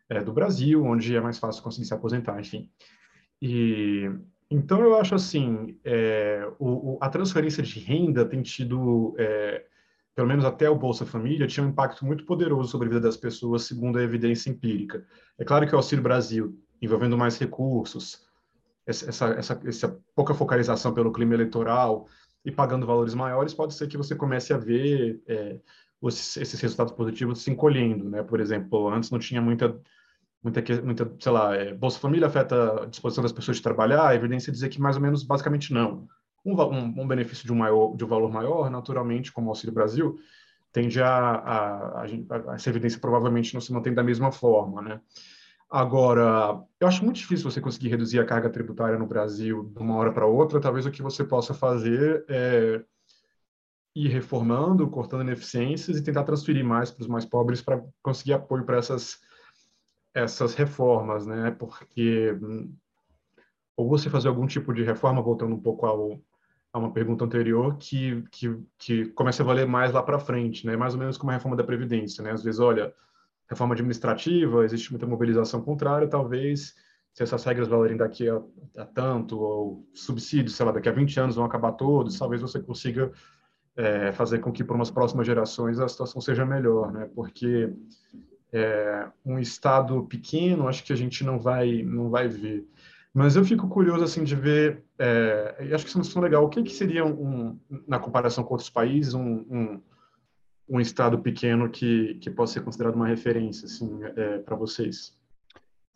é, 0.08 0.22
do 0.22 0.32
Brasil, 0.32 0.84
onde 0.84 1.14
é 1.16 1.20
mais 1.20 1.38
fácil 1.38 1.62
conseguir 1.62 1.86
se 1.86 1.94
aposentar, 1.94 2.38
enfim. 2.40 2.70
E 3.40 4.10
então, 4.50 4.80
eu 4.82 4.96
acho 4.96 5.14
assim, 5.14 5.78
é, 5.84 6.46
o, 6.58 6.92
o, 6.94 6.98
a 7.00 7.08
transferência 7.08 7.62
de 7.62 7.80
renda 7.80 8.24
tem 8.24 8.42
tido, 8.42 9.14
é, 9.18 9.64
pelo 10.14 10.28
menos 10.28 10.44
até 10.44 10.70
o 10.70 10.76
Bolsa 10.76 11.04
Família, 11.04 11.46
tinha 11.46 11.64
um 11.64 11.70
impacto 11.70 12.04
muito 12.04 12.24
poderoso 12.24 12.70
sobre 12.70 12.86
a 12.86 12.90
vida 12.90 13.00
das 13.00 13.16
pessoas, 13.16 13.64
segundo 13.64 13.98
a 13.98 14.02
evidência 14.02 14.48
empírica. 14.50 15.04
É 15.38 15.44
claro 15.44 15.66
que 15.66 15.74
o 15.74 15.76
Auxílio 15.76 16.02
Brasil, 16.02 16.58
envolvendo 16.80 17.18
mais 17.18 17.38
recursos, 17.38 18.24
essa, 18.86 19.30
essa, 19.30 19.60
essa 19.64 20.00
pouca 20.14 20.34
focalização 20.34 20.92
pelo 20.92 21.12
clima 21.12 21.34
eleitoral 21.34 22.06
e 22.44 22.50
pagando 22.52 22.86
valores 22.86 23.14
maiores, 23.14 23.54
pode 23.54 23.74
ser 23.74 23.88
que 23.88 23.96
você 23.96 24.14
comece 24.14 24.52
a 24.52 24.58
ver 24.58 25.20
é, 25.26 25.58
esses 26.06 26.60
resultados 26.60 26.92
positivos 26.92 27.42
se 27.42 27.50
encolhendo, 27.50 28.08
né? 28.08 28.22
Por 28.22 28.40
exemplo, 28.40 28.88
antes 28.88 29.10
não 29.10 29.18
tinha 29.18 29.40
muita 29.40 29.80
muita, 30.44 30.62
muita 30.82 31.10
sei 31.18 31.32
lá, 31.32 31.56
é, 31.56 31.72
Bolsa 31.72 31.98
Família 31.98 32.28
afeta 32.28 32.82
a 32.82 32.86
disposição 32.86 33.22
das 33.22 33.32
pessoas 33.32 33.56
de 33.56 33.62
trabalhar, 33.62 34.08
a 34.08 34.14
evidência 34.14 34.52
dizer 34.52 34.68
que 34.68 34.80
mais 34.80 34.96
ou 34.96 35.02
menos, 35.02 35.22
basicamente, 35.22 35.72
não. 35.72 36.06
Um, 36.44 37.02
um, 37.02 37.08
benefício 37.08 37.46
de 37.46 37.52
um, 37.52 37.56
maior, 37.56 37.96
de 37.96 38.04
um 38.04 38.08
valor 38.08 38.30
maior, 38.30 38.70
naturalmente, 38.70 39.32
como 39.32 39.46
o 39.46 39.50
Auxílio 39.50 39.74
Brasil, 39.74 40.18
tende 40.72 41.00
a, 41.00 41.08
a, 41.08 42.02
a, 42.02 42.04
a, 42.50 42.54
essa 42.54 42.68
evidência 42.68 43.00
provavelmente 43.00 43.54
não 43.54 43.60
se 43.60 43.72
mantém 43.72 43.94
da 43.94 44.02
mesma 44.02 44.30
forma, 44.30 44.82
né? 44.82 45.00
Agora, 45.70 46.62
eu 46.78 46.86
acho 46.86 47.02
muito 47.02 47.16
difícil 47.16 47.50
você 47.50 47.60
conseguir 47.60 47.88
reduzir 47.88 48.20
a 48.20 48.24
carga 48.24 48.50
tributária 48.50 48.98
no 48.98 49.06
Brasil 49.06 49.72
de 49.74 49.82
uma 49.82 49.96
hora 49.96 50.12
para 50.12 50.26
outra. 50.26 50.60
Talvez 50.60 50.86
o 50.86 50.90
que 50.90 51.02
você 51.02 51.24
possa 51.24 51.54
fazer 51.54 52.24
é 52.28 52.84
ir 53.94 54.08
reformando, 54.08 54.88
cortando 54.88 55.22
ineficiências 55.22 55.96
e 55.96 56.02
tentar 56.02 56.24
transferir 56.24 56.64
mais 56.64 56.90
para 56.90 57.02
os 57.02 57.08
mais 57.08 57.24
pobres 57.24 57.62
para 57.62 57.82
conseguir 58.02 58.34
apoio 58.34 58.64
para 58.64 58.76
essas 58.76 59.18
essas 60.14 60.54
reformas, 60.54 61.26
né? 61.26 61.50
Porque 61.50 62.38
hum, 62.40 62.72
ou 63.76 63.88
você 63.88 64.08
fazer 64.08 64.28
algum 64.28 64.46
tipo 64.46 64.72
de 64.72 64.84
reforma, 64.84 65.20
voltando 65.20 65.54
um 65.54 65.60
pouco 65.60 65.86
ao, 65.86 66.20
a 66.74 66.78
uma 66.78 66.92
pergunta 66.92 67.24
anterior, 67.24 67.76
que, 67.78 68.24
que, 68.32 68.58
que 68.76 69.06
comece 69.10 69.40
a 69.40 69.44
valer 69.44 69.64
mais 69.64 69.92
lá 69.92 70.02
para 70.02 70.18
frente, 70.18 70.66
né? 70.66 70.76
Mais 70.76 70.92
ou 70.92 70.98
menos 70.98 71.16
como 71.16 71.30
a 71.30 71.34
reforma 71.34 71.56
da 71.56 71.62
Previdência, 71.62 72.20
né? 72.20 72.32
Às 72.32 72.42
vezes, 72.42 72.58
olha, 72.58 72.92
reforma 73.48 73.74
administrativa, 73.74 74.64
existe 74.64 74.90
muita 74.90 75.06
mobilização 75.06 75.62
contrária, 75.62 76.08
talvez, 76.08 76.74
se 77.12 77.22
essas 77.22 77.44
regras 77.44 77.68
valerem 77.68 77.96
daqui 77.96 78.28
a, 78.28 78.42
a 78.76 78.84
tanto, 78.84 79.38
ou 79.38 79.88
subsídios, 79.94 80.56
sei 80.56 80.66
lá, 80.66 80.72
daqui 80.72 80.88
a 80.88 80.92
20 80.92 81.20
anos 81.20 81.36
vão 81.36 81.44
acabar 81.44 81.70
todos, 81.72 82.18
talvez 82.18 82.42
você 82.42 82.58
consiga 82.58 83.12
é, 83.76 84.10
fazer 84.10 84.40
com 84.40 84.50
que 84.50 84.64
para 84.64 84.74
umas 84.74 84.90
próximas 84.90 85.28
gerações 85.28 85.78
a 85.78 85.86
situação 85.86 86.20
seja 86.20 86.44
melhor, 86.44 86.92
né? 86.92 87.08
Porque 87.14 87.72
é, 88.52 89.06
um 89.24 89.38
estado 89.38 90.02
pequeno, 90.06 90.66
acho 90.66 90.82
que 90.82 90.92
a 90.92 90.96
gente 90.96 91.22
não 91.22 91.38
vai 91.38 91.84
não 91.84 92.10
vai 92.10 92.26
ver. 92.26 92.66
Mas 93.14 93.36
eu 93.36 93.44
fico 93.44 93.68
curioso 93.68 94.02
assim 94.02 94.24
de 94.24 94.34
ver, 94.34 94.83
é, 94.98 95.56
acho 95.72 95.84
que 95.84 95.88
isso 95.88 95.96
é 95.96 95.98
uma 95.98 96.02
discussão 96.02 96.22
legal. 96.22 96.44
O 96.44 96.48
que, 96.48 96.62
que 96.62 96.72
seria 96.72 97.04
um, 97.04 97.58
na 97.86 97.98
comparação 97.98 98.44
com 98.44 98.54
outros 98.54 98.70
países 98.70 99.14
um, 99.14 99.44
um, 99.50 99.82
um, 100.68 100.80
estado 100.80 101.18
pequeno 101.18 101.68
que 101.68 102.14
que 102.14 102.30
possa 102.30 102.54
ser 102.54 102.62
considerado 102.62 102.94
uma 102.94 103.06
referência 103.06 103.66
assim 103.66 104.00
é, 104.16 104.38
para 104.38 104.56
vocês? 104.56 105.16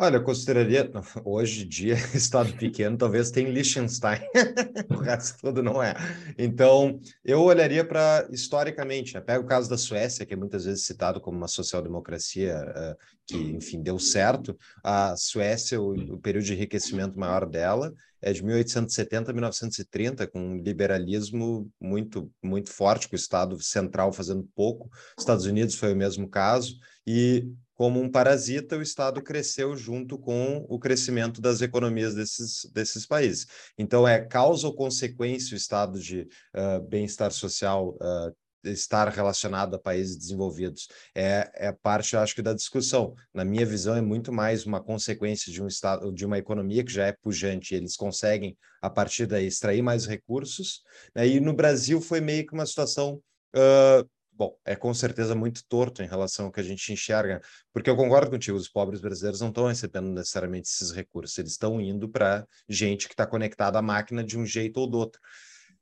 Olha, 0.01 0.18
eu 0.18 0.22
consideraria, 0.22 0.88
hoje 1.24 1.64
em 1.64 1.68
dia, 1.68 1.94
estado 2.14 2.53
pequeno, 2.57 2.96
talvez 2.96 3.32
tenha 3.32 3.51
Liechtenstein, 3.51 4.20
o 4.90 4.99
resto 4.99 5.40
todo 5.40 5.61
não 5.61 5.82
é. 5.82 5.92
Então, 6.38 7.01
eu 7.24 7.42
olharia 7.42 7.84
para, 7.84 8.28
historicamente, 8.30 9.14
né? 9.14 9.20
pega 9.20 9.40
o 9.40 9.46
caso 9.46 9.68
da 9.68 9.76
Suécia, 9.76 10.24
que 10.24 10.34
é 10.34 10.36
muitas 10.36 10.66
vezes 10.66 10.86
citado 10.86 11.20
como 11.20 11.36
uma 11.36 11.49
social-democracia 11.49 12.64
uh, 12.64 12.96
que, 13.26 13.36
enfim, 13.36 13.82
deu 13.82 13.99
certo. 13.99 14.57
A 14.84 15.16
Suécia, 15.16 15.80
o, 15.80 15.94
o 16.14 16.20
período 16.20 16.44
de 16.44 16.55
enriquecimento 16.55 17.18
maior 17.18 17.44
dela 17.44 17.92
é 18.22 18.32
de 18.32 18.44
1870 18.44 19.32
a 19.32 19.34
1930, 19.34 20.28
com 20.28 20.38
um 20.38 20.62
liberalismo 20.62 21.68
muito, 21.80 22.30
muito 22.40 22.70
forte, 22.70 23.09
com 23.09 23.16
o 23.16 23.18
Estado 23.18 23.61
central 23.61 24.12
fazendo 24.12 24.49
pouco. 24.55 24.88
Estados 25.18 25.44
Unidos 25.44 25.74
foi 25.74 25.92
o 25.92 25.96
mesmo 25.96 26.28
caso, 26.28 26.76
e 27.05 27.49
como 27.79 28.01
um 28.01 28.11
parasita, 28.11 28.76
o 28.76 28.83
Estado 28.83 29.22
cresceu 29.22 29.76
junto 29.76 30.18
com 30.18 30.66
o 30.68 30.81
crescimento 30.81 31.41
das 31.41 31.62
economias 31.62 32.12
desses, 32.12 32.68
desses 32.74 33.07
países. 33.07 33.47
Então, 33.79 34.07
é 34.07 34.18
causa 34.18 34.66
ou 34.66 34.74
consequência 34.74 35.55
o 35.55 35.57
estado 35.57 36.01
de 36.01 36.29
uh, 36.57 36.83
bem-estar 36.89 37.31
social 37.31 37.97
uh, 38.03 38.35
estar 38.64 39.09
relacionado 39.11 39.76
a 39.76 39.79
países 39.79 40.16
desenvolvidos. 40.16 40.89
É, 41.14 41.49
é 41.55 41.70
parte, 41.70 42.16
acho 42.16 42.35
que, 42.35 42.43
da 42.43 42.53
discussão. 42.53 43.14
Na 43.33 43.45
minha 43.45 43.64
visão, 43.64 43.95
é 43.95 44.01
muito 44.01 44.33
mais 44.33 44.66
uma 44.66 44.83
consequência 44.83 45.53
de 45.53 45.62
um 45.62 45.68
estado, 45.68 46.12
de 46.12 46.26
uma 46.26 46.37
economia 46.37 46.83
que 46.83 46.93
já 46.93 47.07
é 47.07 47.12
pujante. 47.12 47.76
Eles 47.76 47.97
conseguem, 47.97 48.59
a 48.83 48.91
partir 48.91 49.26
daí, 49.26 49.47
extrair 49.47 49.83
mais 49.83 50.05
recursos. 50.05 50.83
Né? 51.14 51.29
E 51.29 51.39
no 51.39 51.55
Brasil 51.55 52.01
foi 52.01 52.20
meio 52.20 52.45
que 52.45 52.55
uma 52.55 52.66
situação 52.66 53.22
uh, 53.55 54.17
bom, 54.39 54.57
é 54.64 54.76
com 54.76 54.95
certeza 54.95 55.34
muito 55.34 55.64
torto 55.66 56.01
em 56.01 56.07
relação 56.07 56.47
ao 56.47 56.53
que 56.53 56.61
a 56.61 56.62
gente 56.62 56.93
enxerga, 56.93 57.41
porque 57.72 57.91
eu 57.91 57.97
concordo 57.97 58.30
contigo, 58.30 58.57
os 58.57 58.68
pobres 58.68 59.01
brasileiros 59.01 59.41
não 59.41 59.49
estão 59.49 59.66
recebendo 59.66 60.09
necessariamente 60.11 60.68
esses 60.68 60.93
recursos, 60.93 61.36
eles 61.36 61.51
estão 61.51 61.80
indo 61.80 62.09
para 62.09 62.47
gente 62.68 63.09
que 63.09 63.14
está 63.14 63.26
conectada 63.26 63.80
à 63.80 63.82
máquina 63.82 64.22
de 64.22 64.39
um 64.39 64.47
jeito 64.47 64.78
ou 64.78 64.86
do 64.86 64.97
outro. 64.97 65.20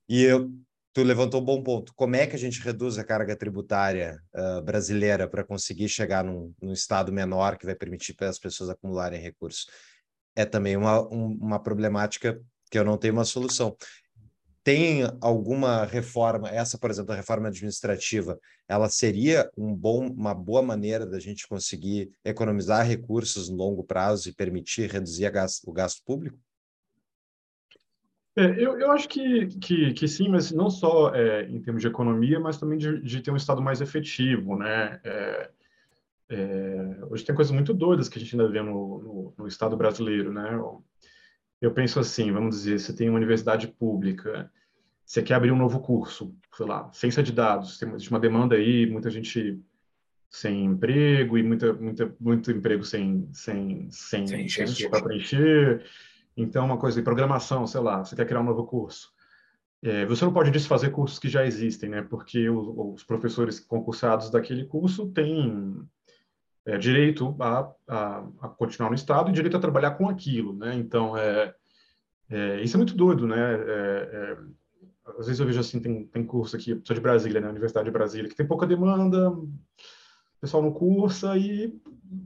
E 0.08 0.22
eu, 0.22 0.50
tu 0.94 1.02
levantou 1.02 1.42
um 1.42 1.44
bom 1.44 1.62
ponto. 1.62 1.92
Como 1.94 2.16
é 2.16 2.26
que 2.26 2.34
a 2.34 2.38
gente 2.38 2.60
reduz 2.62 2.96
a 2.96 3.04
carga 3.04 3.36
tributária 3.36 4.18
uh, 4.34 4.62
brasileira 4.62 5.28
para 5.28 5.44
conseguir 5.44 5.90
chegar 5.90 6.24
num, 6.24 6.54
num, 6.62 6.72
estado 6.72 7.12
menor 7.12 7.58
que 7.58 7.66
vai 7.66 7.74
permitir 7.74 8.14
para 8.14 8.30
as 8.30 8.38
pessoas 8.38 8.70
acumularem 8.70 9.20
recursos? 9.20 9.66
É 10.34 10.46
também 10.46 10.76
uma, 10.76 11.02
um, 11.12 11.36
uma 11.40 11.62
problemática 11.62 12.40
que 12.70 12.78
eu 12.78 12.84
não 12.84 12.96
tenho 12.96 13.12
uma 13.12 13.24
solução 13.24 13.76
tem 14.66 15.04
alguma 15.20 15.84
reforma, 15.84 16.48
essa, 16.48 16.76
por 16.76 16.90
exemplo, 16.90 17.12
a 17.12 17.14
reforma 17.16 17.46
administrativa, 17.46 18.36
ela 18.66 18.88
seria 18.88 19.48
um 19.56 19.72
bom, 19.72 20.08
uma 20.08 20.34
boa 20.34 20.60
maneira 20.60 21.06
da 21.06 21.20
gente 21.20 21.46
conseguir 21.46 22.10
economizar 22.24 22.84
recursos 22.84 23.48
no 23.48 23.56
longo 23.56 23.84
prazo 23.84 24.28
e 24.28 24.34
permitir 24.34 24.90
reduzir 24.90 25.30
gasto, 25.30 25.70
o 25.70 25.72
gasto 25.72 26.02
público? 26.04 26.36
É, 28.36 28.44
eu, 28.60 28.76
eu 28.80 28.90
acho 28.90 29.08
que, 29.08 29.46
que, 29.60 29.92
que, 29.92 30.08
sim, 30.08 30.28
mas 30.28 30.50
não 30.50 30.68
só 30.68 31.14
é, 31.14 31.44
em 31.44 31.62
termos 31.62 31.80
de 31.80 31.86
economia, 31.86 32.40
mas 32.40 32.58
também 32.58 32.76
de, 32.76 33.00
de 33.02 33.20
ter 33.20 33.30
um 33.30 33.36
Estado 33.36 33.62
mais 33.62 33.80
efetivo, 33.80 34.58
né? 34.58 35.00
É, 35.04 35.50
é 36.28 37.04
hoje 37.08 37.24
tem 37.24 37.36
coisas 37.36 37.54
muito 37.54 37.72
doidas 37.72 38.08
que 38.08 38.18
a 38.18 38.20
gente 38.20 38.34
ainda 38.34 38.50
vê 38.50 38.60
no, 38.60 38.72
no, 38.98 39.34
no 39.38 39.46
Estado 39.46 39.76
brasileiro, 39.76 40.32
né? 40.32 40.60
Eu 41.60 41.72
penso 41.72 42.00
assim, 42.00 42.32
vamos 42.32 42.56
dizer, 42.56 42.80
você 42.80 42.92
tem 42.92 43.08
uma 43.08 43.16
universidade 43.16 43.68
pública, 43.68 44.50
você 45.06 45.22
quer 45.22 45.34
abrir 45.34 45.52
um 45.52 45.56
novo 45.56 45.78
curso, 45.78 46.34
sei 46.52 46.66
lá, 46.66 46.90
ciência 46.92 47.22
de 47.22 47.32
dados, 47.32 47.78
tem 47.78 47.88
uma 48.10 48.18
demanda 48.18 48.56
aí, 48.56 48.90
muita 48.90 49.08
gente 49.08 49.62
sem 50.28 50.64
emprego 50.64 51.38
e 51.38 51.42
muita, 51.44 51.72
muita, 51.72 52.14
muito 52.18 52.50
emprego 52.50 52.82
sem, 52.82 53.28
sem, 53.32 53.88
sem, 53.88 54.26
sem 54.48 54.90
para 54.90 55.02
preencher. 55.02 55.86
Então, 56.36 56.66
uma 56.66 56.76
coisa 56.76 56.98
de 56.98 57.04
programação, 57.04 57.66
sei 57.68 57.80
lá, 57.80 58.04
você 58.04 58.16
quer 58.16 58.26
criar 58.26 58.40
um 58.40 58.44
novo 58.44 58.66
curso. 58.66 59.14
É, 59.80 60.04
você 60.04 60.24
não 60.24 60.32
pode 60.32 60.50
desfazer 60.50 60.90
cursos 60.90 61.20
que 61.20 61.28
já 61.28 61.46
existem, 61.46 61.88
né? 61.88 62.02
Porque 62.02 62.48
o, 62.48 62.92
os 62.92 63.04
professores 63.04 63.60
concursados 63.60 64.28
daquele 64.28 64.64
curso 64.64 65.08
têm 65.12 65.86
é, 66.66 66.76
direito 66.76 67.36
a, 67.38 67.72
a, 67.86 68.18
a, 68.40 68.48
continuar 68.48 68.90
no 68.90 68.96
Estado 68.96 69.30
e 69.30 69.32
direito 69.32 69.56
a 69.56 69.60
trabalhar 69.60 69.92
com 69.92 70.08
aquilo, 70.08 70.52
né? 70.56 70.74
Então, 70.74 71.16
é, 71.16 71.54
é 72.28 72.60
isso 72.60 72.76
é 72.76 72.78
muito 72.78 72.96
doido, 72.96 73.26
né? 73.28 73.36
É, 75.06 75.10
é, 75.10 75.20
às 75.20 75.26
vezes 75.26 75.40
eu 75.40 75.46
vejo 75.46 75.60
assim, 75.60 75.80
tem, 75.80 76.06
tem 76.06 76.24
curso 76.24 76.56
aqui, 76.56 76.80
sou 76.84 76.94
de 76.94 77.00
Brasília, 77.00 77.40
né? 77.40 77.48
Universidade 77.48 77.86
de 77.86 77.92
Brasília, 77.92 78.28
que 78.28 78.36
tem 78.36 78.46
pouca 78.46 78.66
demanda, 78.66 79.32
pessoal 80.40 80.62
não 80.62 80.72
cursa 80.72 81.36
e 81.36 81.74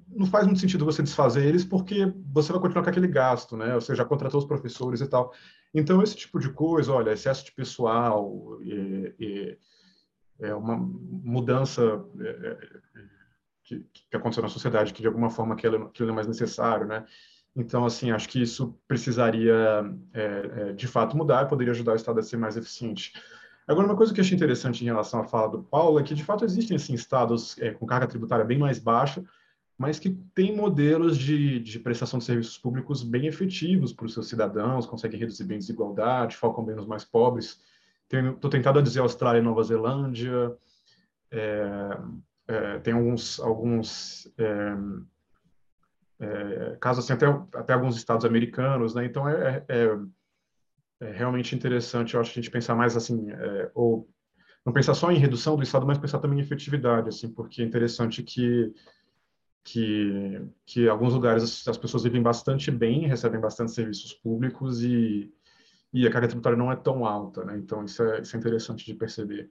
não 0.09 0.27
faz 0.27 0.47
muito 0.47 0.61
sentido 0.61 0.85
você 0.85 1.03
desfazer 1.03 1.45
eles 1.45 1.65
porque 1.65 2.13
você 2.33 2.53
vai 2.53 2.61
continuar 2.61 2.83
com 2.83 2.91
aquele 2.91 3.09
gasto, 3.09 3.57
né? 3.57 3.75
Você 3.75 3.95
já 3.95 4.05
contratou 4.05 4.39
os 4.39 4.47
professores 4.47 5.01
e 5.01 5.07
tal. 5.07 5.33
Então, 5.73 6.03
esse 6.03 6.17
tipo 6.17 6.39
de 6.39 6.51
coisa, 6.51 6.93
olha, 6.93 7.13
excesso 7.13 7.45
de 7.45 7.53
pessoal, 7.53 8.59
e, 8.63 9.15
e, 9.19 9.59
é 10.41 10.55
uma 10.55 10.77
mudança 10.77 12.05
é, 12.19 12.29
é, 12.29 12.59
que, 13.65 13.87
que, 13.93 14.17
aconteceu 14.17 14.43
na 14.43 14.49
sociedade, 14.49 14.93
que 14.93 15.01
de 15.01 15.07
alguma 15.07 15.31
forma 15.31 15.55
aquilo, 15.55 15.87
aquilo 15.87 16.11
é 16.11 16.13
mais 16.13 16.27
necessário, 16.27 16.87
né? 16.87 17.07
Então, 17.55 17.85
assim, 17.85 18.11
acho 18.11 18.29
que 18.29 18.41
isso 18.41 18.79
precisaria, 18.87 19.55
é, 20.15 20.51
é, 20.57 20.73
de 20.73 20.87
fato, 20.87 21.17
mudar 21.17 21.45
e 21.45 21.49
poderia 21.49 21.73
ajudar 21.73 21.93
o 21.93 21.97
Estado 21.97 22.21
a 22.21 22.23
ser 22.23 22.37
mais 22.37 22.57
eficiente. 22.57 23.13
Agora, 23.67 23.87
uma 23.87 23.97
coisa 23.97 24.13
que 24.13 24.21
eu 24.21 24.25
achei 24.25 24.37
interessante 24.37 24.83
em 24.83 24.87
relação 24.87 25.21
à 25.21 25.25
fala 25.25 25.49
do 25.49 25.63
Paulo 25.63 25.99
é 25.99 26.03
que, 26.03 26.15
de 26.15 26.25
fato, 26.25 26.45
existem 26.45 26.77
assim, 26.77 26.95
estados 26.95 27.59
é, 27.59 27.71
com 27.71 27.87
carga 27.87 28.07
tributária 28.07 28.45
bem 28.45 28.59
mais 28.59 28.79
baixa, 28.79 29.25
mas 29.77 29.99
que 29.99 30.11
têm 30.35 30.55
modelos 30.55 31.17
de, 31.17 31.59
de 31.59 31.79
prestação 31.79 32.19
de 32.19 32.25
serviços 32.25 32.59
públicos 32.59 33.03
bem 33.03 33.27
efetivos 33.27 33.93
para 33.93 34.07
os 34.07 34.13
seus 34.13 34.29
cidadãos, 34.29 34.87
conseguem 34.87 35.19
reduzir 35.19 35.45
bem 35.45 35.59
desigualdade, 35.59 36.37
focam 36.37 36.65
bem 36.65 36.77
nos 36.77 36.87
mais 36.87 37.05
pobres. 37.05 37.61
Estou 38.11 38.51
tentado 38.51 38.79
a 38.79 38.83
dizer 38.83 39.01
Austrália 39.01 39.39
e 39.39 39.43
Nova 39.43 39.63
Zelândia, 39.63 40.55
é, 41.31 41.99
é, 42.49 42.79
tem 42.81 42.93
alguns, 42.93 43.39
alguns 43.41 44.29
é, 46.21 46.27
é, 46.27 46.79
assim, 46.83 47.13
até, 47.13 47.27
até 47.55 47.73
alguns 47.73 47.97
estados 47.97 48.25
americanos, 48.25 48.95
né? 48.95 49.07
Então 49.07 49.29
é, 49.29 49.65
é, 49.69 49.99
é, 51.01 51.13
realmente 51.13 51.55
interessante, 51.55 52.15
eu 52.15 52.21
acho, 52.21 52.31
a 52.31 52.35
gente 52.35 52.51
pensar 52.51 52.75
mais 52.75 52.97
assim, 52.97 53.31
é, 53.31 53.71
ou 53.75 54.09
não 54.65 54.73
pensar 54.73 54.95
só 54.95 55.11
em 55.11 55.19
redução 55.19 55.57
do 55.57 55.63
estado, 55.63 55.87
mas 55.87 55.99
pensar 55.99 56.19
também 56.19 56.39
em 56.39 56.43
efetividade, 56.43 57.09
assim, 57.09 57.33
porque 57.33 57.63
é 57.63 57.65
interessante 57.65 58.23
que 58.23 58.73
que, 59.63 60.41
que 60.65 60.89
alguns 60.89 61.13
lugares 61.13 61.43
as, 61.43 61.69
as 61.69 61.79
pessoas 61.79 62.03
vivem 62.03 62.23
bastante 62.23 62.71
bem, 62.71 63.07
recebem 63.07 63.41
bastante 63.41 63.73
serviços 63.73 64.15
públicos 64.15 64.83
e, 64.83 65.33
e 65.93 66.07
a 66.07 66.11
carga 66.11 66.29
tributária 66.29 66.59
não 66.59 66.73
é 66.73 66.77
tão 66.77 67.05
alta, 67.05 67.45
né? 67.45 67.59
Então 67.59 67.85
isso 67.85 68.03
é, 68.03 68.21
isso 68.23 68.35
é 68.35 68.39
interessante 68.39 68.85
de 68.87 68.95
perceber. 68.95 69.51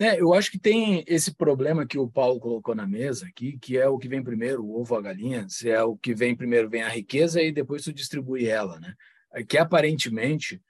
É, 0.00 0.20
eu 0.20 0.32
acho 0.32 0.52
que 0.52 0.58
tem 0.60 1.02
esse 1.08 1.34
problema 1.34 1.84
que 1.84 1.98
o 1.98 2.08
Paulo 2.08 2.38
colocou 2.38 2.72
na 2.72 2.86
mesa 2.86 3.26
aqui, 3.26 3.58
que 3.58 3.76
é 3.76 3.88
o 3.88 3.98
que 3.98 4.08
vem 4.08 4.22
primeiro, 4.22 4.64
o 4.64 4.80
ovo 4.80 4.94
ou 4.94 5.00
a 5.00 5.02
galinha, 5.02 5.48
se 5.48 5.68
é 5.68 5.82
o 5.82 5.96
que 5.96 6.14
vem 6.14 6.36
primeiro 6.36 6.70
vem 6.70 6.82
a 6.82 6.88
riqueza 6.88 7.42
e 7.42 7.50
depois 7.50 7.82
tu 7.82 7.92
distribui 7.92 8.46
ela, 8.46 8.78
né? 8.78 8.94
É 9.32 9.42
que 9.42 9.58
aparentemente 9.58 10.62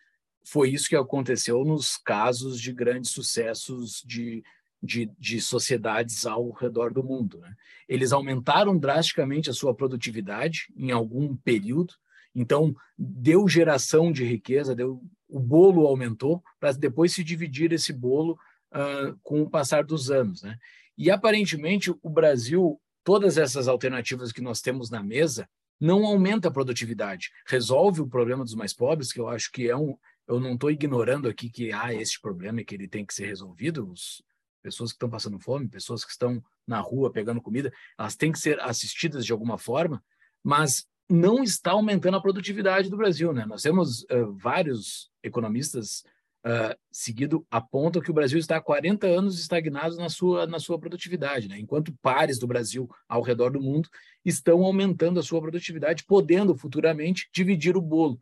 foi 0.45 0.70
isso 0.70 0.89
que 0.89 0.97
aconteceu 0.97 1.62
nos 1.62 1.99
casos 1.99 2.59
de 2.59 2.72
grandes 2.72 3.11
sucessos 3.11 4.03
de, 4.05 4.43
de, 4.83 5.11
de 5.18 5.41
sociedades 5.43 6.24
ao 6.24 6.51
redor 6.53 6.91
do 6.93 7.05
mundo. 7.05 7.39
Né? 7.41 7.55
Eles 7.87 8.12
aumentaram 8.12 8.79
drasticamente 8.79 9.51
a 9.51 9.53
sua 9.53 9.74
produtividade 9.74 10.72
em 10.74 10.91
algum 10.91 11.37
período, 11.37 11.93
então 12.35 12.74
deu 12.97 13.47
geração 13.47 14.11
de 14.11 14.24
riqueza, 14.24 14.74
deu, 14.74 15.03
o 15.29 15.39
bolo 15.39 15.87
aumentou 15.87 16.43
para 16.59 16.72
depois 16.72 17.12
se 17.12 17.22
dividir 17.22 17.72
esse 17.72 17.93
bolo 17.93 18.39
uh, 18.73 19.19
com 19.23 19.43
o 19.43 19.51
passar 19.51 19.85
dos 19.85 20.11
anos. 20.11 20.43
Né? 20.43 20.57
E 20.97 21.11
aparentemente 21.11 21.91
o 21.91 22.11
Brasil, 22.11 22.81
todas 23.05 23.39
essas 23.39 23.69
alternativas 23.69 24.33
que 24.33 24.41
nós 24.41 24.61
temos 24.61 24.91
na 24.91 25.03
mesa, 25.03 25.49
não 25.81 26.05
aumenta 26.05 26.49
a 26.49 26.53
produtividade, 26.53 27.31
resolve 27.47 28.01
o 28.01 28.09
problema 28.09 28.45
dos 28.45 28.55
mais 28.55 28.75
pobres, 28.75 29.12
que 29.12 29.21
eu 29.21 29.29
acho 29.29 29.51
que 29.53 29.69
é 29.69 29.77
um. 29.77 29.97
Eu 30.27 30.41
não 30.41 30.55
estou 30.55 30.71
ignorando 30.71 31.29
aqui 31.29 31.49
que 31.49 31.73
há 31.73 31.95
esse 31.95 32.21
problema 32.21 32.61
e 32.61 32.64
que 32.64 32.75
ele 32.75 32.89
tem 32.89 33.07
que 33.07 33.14
ser 33.14 33.27
resolvido. 33.27 33.91
Os, 33.91 34.23
pessoas 34.62 34.91
que 34.91 34.97
estão 34.97 35.09
passando 35.09 35.39
fome, 35.39 35.69
pessoas 35.69 36.05
que 36.05 36.11
estão 36.11 36.43
na 36.66 36.81
rua 36.81 37.11
pegando 37.11 37.41
comida, 37.41 37.73
elas 37.99 38.16
têm 38.16 38.33
que 38.33 38.39
ser 38.39 38.61
assistidas 38.61 39.25
de 39.25 39.33
alguma 39.33 39.57
forma, 39.57 40.03
mas 40.43 40.87
não 41.09 41.43
está 41.43 41.71
aumentando 41.71 42.16
a 42.16 42.21
produtividade 42.21 42.91
do 42.91 42.97
Brasil. 42.97 43.33
Né? 43.33 43.47
Nós 43.47 43.62
temos 43.62 44.03
uh, 44.05 44.33
vários 44.35 45.11
economistas 45.23 46.05
uh, 46.45 46.76
seguido 46.91 47.47
apontam 47.51 48.03
que 48.03 48.11
o 48.11 48.14
Brasil 48.14 48.39
está 48.39 48.57
há 48.57 48.61
40 48.61 49.07
anos 49.07 49.39
estagnado 49.39 49.97
na 49.97 50.09
sua, 50.09 50.47
na 50.47 50.59
sua 50.59 50.78
produtividade, 50.78 51.49
né? 51.49 51.59
enquanto 51.59 51.97
pares 52.03 52.39
do 52.39 52.47
Brasil 52.47 52.89
ao 53.09 53.22
redor 53.22 53.51
do 53.51 53.61
mundo 53.61 53.89
estão 54.24 54.62
aumentando 54.64 55.20
a 55.20 55.22
sua 55.22 55.41
produtividade, 55.41 56.05
podendo 56.05 56.55
futuramente 56.57 57.28
dividir 57.32 57.76
o 57.76 57.82
bolo. 57.82 58.18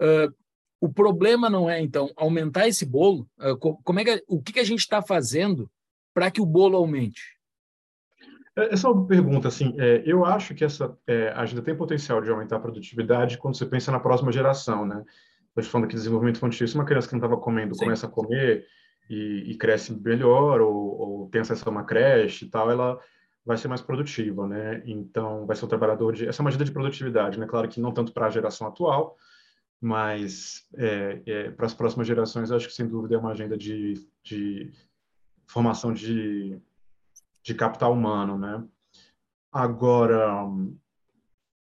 Uh, 0.00 0.32
o 0.80 0.88
problema 0.88 1.50
não 1.50 1.68
é, 1.68 1.80
então, 1.80 2.10
aumentar 2.16 2.68
esse 2.68 2.86
bolo. 2.86 3.28
Uh, 3.38 3.56
como 3.56 4.00
é 4.00 4.04
que, 4.04 4.24
o 4.28 4.40
que, 4.40 4.52
que 4.52 4.60
a 4.60 4.64
gente 4.64 4.80
está 4.80 5.02
fazendo 5.02 5.70
para 6.14 6.30
que 6.30 6.40
o 6.40 6.46
bolo 6.46 6.76
aumente? 6.76 7.38
É, 8.58 8.74
essa 8.74 8.88
é 8.88 8.90
uma 8.90 9.06
pergunta, 9.06 9.48
assim, 9.48 9.74
é, 9.78 10.02
eu 10.04 10.24
acho 10.24 10.54
que 10.54 10.64
essa 10.64 10.96
é, 11.06 11.28
agenda 11.30 11.62
tem 11.62 11.76
potencial 11.76 12.20
de 12.20 12.30
aumentar 12.30 12.56
a 12.56 12.60
produtividade 12.60 13.38
quando 13.38 13.56
você 13.56 13.64
pensa 13.64 13.92
na 13.92 14.00
próxima 14.00 14.32
geração, 14.32 14.84
né? 14.84 15.04
Estou 15.56 15.72
falando 15.72 15.84
aqui 15.86 15.94
de 15.94 16.00
desenvolvimento 16.00 16.36
infantil, 16.36 16.68
se 16.68 16.74
uma 16.74 16.84
criança 16.84 17.08
que 17.08 17.14
não 17.14 17.18
estava 17.18 17.40
comendo 17.40 17.74
Sim. 17.74 17.84
começa 17.84 18.06
a 18.06 18.10
comer 18.10 18.66
e, 19.10 19.50
e 19.50 19.56
cresce 19.56 19.92
melhor, 19.92 20.60
ou, 20.60 20.74
ou, 20.74 21.28
tem 21.30 21.40
acesso 21.40 21.68
a 21.68 21.72
uma 21.72 21.84
creche 21.84 22.44
e 22.44 22.48
tal, 22.48 22.70
ela 22.70 22.98
vai 23.44 23.56
ser 23.56 23.66
mais 23.66 23.80
produtiva, 23.80 24.46
né? 24.46 24.82
Então, 24.84 25.46
vai 25.46 25.56
ser 25.56 25.64
um 25.64 25.68
trabalhador 25.68 26.14
de... 26.14 26.28
Essa 26.28 26.40
é 26.40 26.42
uma 26.42 26.50
agenda 26.50 26.64
de 26.64 26.72
produtividade, 26.72 27.40
né? 27.40 27.46
Claro 27.46 27.68
que 27.68 27.80
não 27.80 27.92
tanto 27.92 28.12
para 28.12 28.26
a 28.26 28.30
geração 28.30 28.66
atual, 28.66 29.16
mas 29.80 30.66
é, 30.76 31.22
é, 31.26 31.50
para 31.50 31.66
as 31.66 31.74
próximas 31.74 32.06
gerações, 32.06 32.50
acho 32.50 32.66
que 32.66 32.74
sem 32.74 32.86
dúvida 32.86 33.14
é 33.14 33.18
uma 33.18 33.30
agenda 33.30 33.56
de, 33.56 33.94
de 34.22 34.70
formação 35.46 35.92
de, 35.92 36.60
de 37.42 37.54
capital 37.54 37.92
humano, 37.92 38.38
né? 38.38 38.62
Agora, 39.50 40.44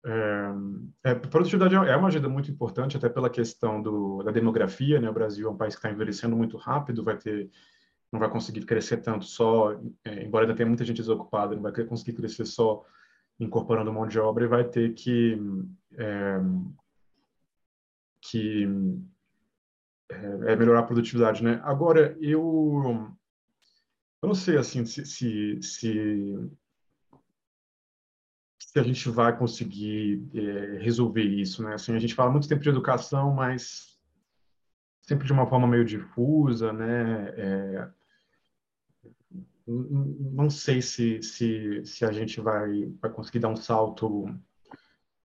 é, 0.04 1.10
é, 1.10 1.14
produtividade 1.14 1.74
é 1.74 1.96
uma 1.96 2.08
agenda 2.08 2.28
muito 2.28 2.50
importante, 2.50 2.96
até 2.96 3.08
pela 3.08 3.30
questão 3.30 3.80
do, 3.80 4.22
da 4.22 4.32
demografia, 4.32 5.00
né? 5.00 5.08
O 5.08 5.14
Brasil 5.14 5.48
é 5.48 5.50
um 5.50 5.56
país 5.56 5.74
que 5.74 5.78
está 5.78 5.90
envelhecendo 5.90 6.36
muito 6.36 6.56
rápido, 6.56 7.04
vai 7.04 7.16
ter, 7.16 7.50
não 8.10 8.18
vai 8.18 8.28
conseguir 8.28 8.64
crescer 8.64 8.98
tanto 8.98 9.24
só, 9.24 9.72
é, 10.04 10.24
embora 10.24 10.44
ainda 10.44 10.56
tenha 10.56 10.68
muita 10.68 10.84
gente 10.84 10.96
desocupada, 10.96 11.54
não 11.54 11.62
vai 11.62 11.72
conseguir 11.84 12.14
crescer 12.14 12.44
só 12.46 12.84
incorporando 13.38 13.92
mão 13.92 14.06
de 14.06 14.18
obra 14.18 14.44
e 14.44 14.48
vai 14.48 14.64
ter 14.64 14.92
que 14.94 15.38
é, 15.96 16.40
que 18.22 18.68
é, 20.10 20.52
é, 20.52 20.56
melhorar 20.56 20.80
a 20.80 20.84
produtividade, 20.84 21.42
né? 21.42 21.60
Agora, 21.64 22.16
eu, 22.20 23.12
eu 24.22 24.26
não 24.26 24.34
sei, 24.34 24.56
assim, 24.56 24.84
se, 24.84 25.04
se, 25.04 25.60
se, 25.62 26.50
se 28.72 28.80
a 28.80 28.82
gente 28.82 29.10
vai 29.10 29.36
conseguir 29.36 30.26
é, 30.34 30.78
resolver 30.78 31.22
isso, 31.22 31.62
né? 31.62 31.74
Assim, 31.74 31.94
a 31.94 31.98
gente 31.98 32.14
fala 32.14 32.30
muito 32.30 32.48
tempo 32.48 32.62
de 32.62 32.70
educação, 32.70 33.30
mas 33.30 34.00
sempre 35.02 35.26
de 35.26 35.32
uma 35.32 35.46
forma 35.46 35.68
meio 35.68 35.84
difusa, 35.84 36.72
né? 36.72 37.34
É, 37.36 37.88
não 39.66 40.48
sei 40.48 40.80
se, 40.80 41.22
se, 41.22 41.84
se 41.84 42.02
a 42.02 42.12
gente 42.12 42.40
vai, 42.40 42.90
vai 42.98 43.10
conseguir 43.10 43.40
dar 43.40 43.48
um 43.50 43.56
salto 43.56 44.34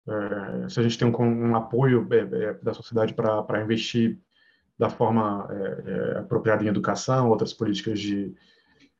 é, 0.06 0.68
se 0.68 0.82
a 0.82 0.84
gente 0.84 0.98
tem 0.98 1.08
um, 1.08 1.50
um 1.52 1.56
apoio 1.56 2.06
é, 2.12 2.54
da 2.56 2.74
sociedade 2.74 3.14
para 3.14 3.64
investir 3.64 4.20
da 4.78 4.90
forma 4.90 5.48
apropriada 6.20 6.66
em 6.66 6.68
educação, 6.68 7.30
outras 7.30 7.54
políticas 7.54 7.98
de, 7.98 8.36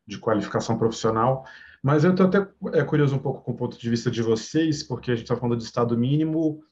de 0.08 0.18
qualificação 0.18 0.78
profissional. 0.78 1.46
Mas 1.84 2.04
eu 2.04 2.12
estou 2.12 2.28
até 2.28 2.48
é, 2.74 2.84
curioso 2.84 3.16
um 3.16 3.20
pouco 3.20 3.44
com 3.44 3.52
o 3.52 3.56
ponto 3.56 3.78
de 3.78 3.90
vista 3.90 4.10
de 4.10 4.22
vocês, 4.22 4.82
porque 4.84 5.12
a 5.12 5.16
gente 5.16 5.26
está 5.26 5.36
falando 5.36 5.58
de 5.58 5.64
Estado 5.64 5.98
mínimo, 5.98 6.64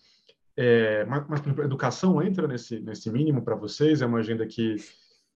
é, 0.58 1.06
mas, 1.06 1.26
mas 1.28 1.60
a 1.60 1.64
educação 1.64 2.22
entra 2.22 2.48
nesse, 2.48 2.80
nesse 2.80 3.12
mínimo 3.12 3.44
para 3.44 3.56
vocês? 3.56 4.02
É 4.02 4.06
uma 4.06 4.20
agenda 4.20 4.46
que 4.46 4.78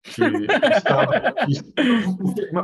que 0.01 0.22
Estado, 0.76 1.11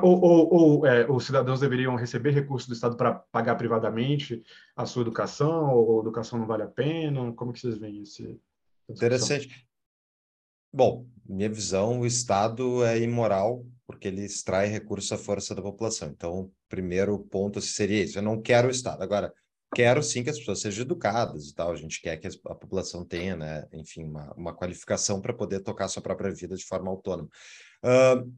ou, 0.03 0.20
ou, 0.24 0.55
ou 0.55 0.87
é, 0.87 1.11
os 1.11 1.24
cidadãos 1.24 1.61
deveriam 1.61 1.97
receber 1.97 2.30
recursos 2.30 2.68
do 2.68 2.74
Estado 2.74 2.97
para 2.97 3.12
pagar 3.12 3.57
privadamente 3.57 4.43
a 4.76 4.87
sua 4.87 5.03
educação, 5.03 5.74
ou 5.74 5.99
a 5.99 6.03
educação 6.03 6.39
não 6.39 6.47
vale 6.47 6.62
a 6.62 6.68
pena? 6.68 7.32
Como 7.32 7.53
que 7.53 7.61
vocês 7.61 7.76
veem 7.76 8.03
isso? 8.03 8.22
Interessante. 8.89 9.66
Bom, 10.72 11.07
minha 11.26 11.49
visão, 11.49 12.01
o 12.01 12.07
Estado 12.07 12.85
é 12.85 12.99
imoral 12.99 13.66
porque 13.87 14.09
ele 14.09 14.24
extrai 14.24 14.66
recursos 14.66 15.12
à 15.12 15.18
força 15.18 15.55
da 15.55 15.62
população. 15.62 16.09
Então, 16.09 16.41
o 16.41 16.53
primeiro 16.68 17.18
ponto 17.18 17.61
seria 17.61 18.03
isso. 18.03 18.18
Eu 18.18 18.22
não 18.22 18.41
quero 18.41 18.68
o 18.68 18.70
Estado. 18.70 19.03
Agora, 19.03 19.32
quero 19.74 20.03
sim 20.03 20.22
que 20.22 20.30
as 20.30 20.39
pessoas 20.39 20.61
sejam 20.61 20.82
educadas 20.82 21.49
e 21.49 21.55
tal. 21.55 21.72
A 21.72 21.76
gente 21.76 22.01
quer 22.01 22.16
que 22.16 22.26
a 22.26 22.55
população 22.55 23.05
tenha, 23.05 23.37
né, 23.37 23.66
enfim, 23.72 24.05
uma, 24.05 24.32
uma 24.35 24.55
qualificação 24.55 25.20
para 25.20 25.35
poder 25.35 25.61
tocar 25.61 25.89
sua 25.89 26.03
própria 26.03 26.32
vida 26.32 26.57
de 26.57 26.64
forma 26.64 26.91
autônoma. 26.91 27.28
Uh, 27.85 28.32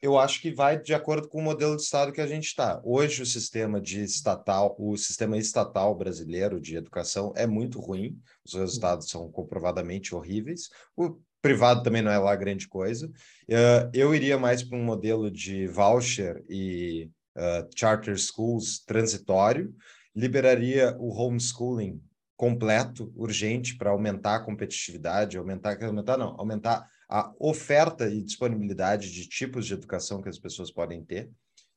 eu 0.00 0.18
acho 0.18 0.40
que 0.40 0.52
vai 0.52 0.80
de 0.80 0.94
acordo 0.94 1.28
com 1.28 1.38
o 1.38 1.42
modelo 1.42 1.74
de 1.74 1.82
Estado 1.82 2.12
que 2.12 2.20
a 2.20 2.26
gente 2.26 2.46
está. 2.46 2.80
Hoje, 2.84 3.22
o 3.22 3.26
sistema 3.26 3.80
de 3.80 4.02
estatal, 4.02 4.76
o 4.78 4.96
sistema 4.96 5.38
estatal 5.38 5.94
brasileiro 5.94 6.60
de 6.60 6.76
educação 6.76 7.32
é 7.34 7.46
muito 7.46 7.80
ruim, 7.80 8.20
os 8.44 8.54
resultados 8.54 9.08
são 9.08 9.30
comprovadamente 9.30 10.14
horríveis. 10.14 10.68
O 10.96 11.18
privado 11.46 11.80
também 11.80 12.02
não 12.02 12.10
é 12.10 12.18
lá 12.18 12.34
grande 12.34 12.66
coisa. 12.66 13.06
Uh, 13.06 13.88
eu 13.94 14.12
iria 14.12 14.36
mais 14.36 14.64
para 14.64 14.76
um 14.76 14.82
modelo 14.82 15.30
de 15.30 15.68
voucher 15.68 16.42
e 16.50 17.08
uh, 17.36 17.68
charter 17.76 18.18
schools 18.18 18.82
transitório, 18.84 19.72
liberaria 20.14 20.96
o 20.98 21.08
homeschooling 21.14 22.02
completo, 22.36 23.12
urgente, 23.14 23.76
para 23.76 23.90
aumentar 23.90 24.34
a 24.34 24.40
competitividade, 24.40 25.38
aumentar, 25.38 25.80
aumentar 25.84 26.18
não, 26.18 26.34
aumentar 26.36 26.84
a 27.08 27.32
oferta 27.38 28.08
e 28.08 28.20
disponibilidade 28.24 29.12
de 29.12 29.28
tipos 29.28 29.66
de 29.66 29.74
educação 29.74 30.20
que 30.20 30.28
as 30.28 30.40
pessoas 30.40 30.72
podem 30.72 31.04
ter. 31.04 31.30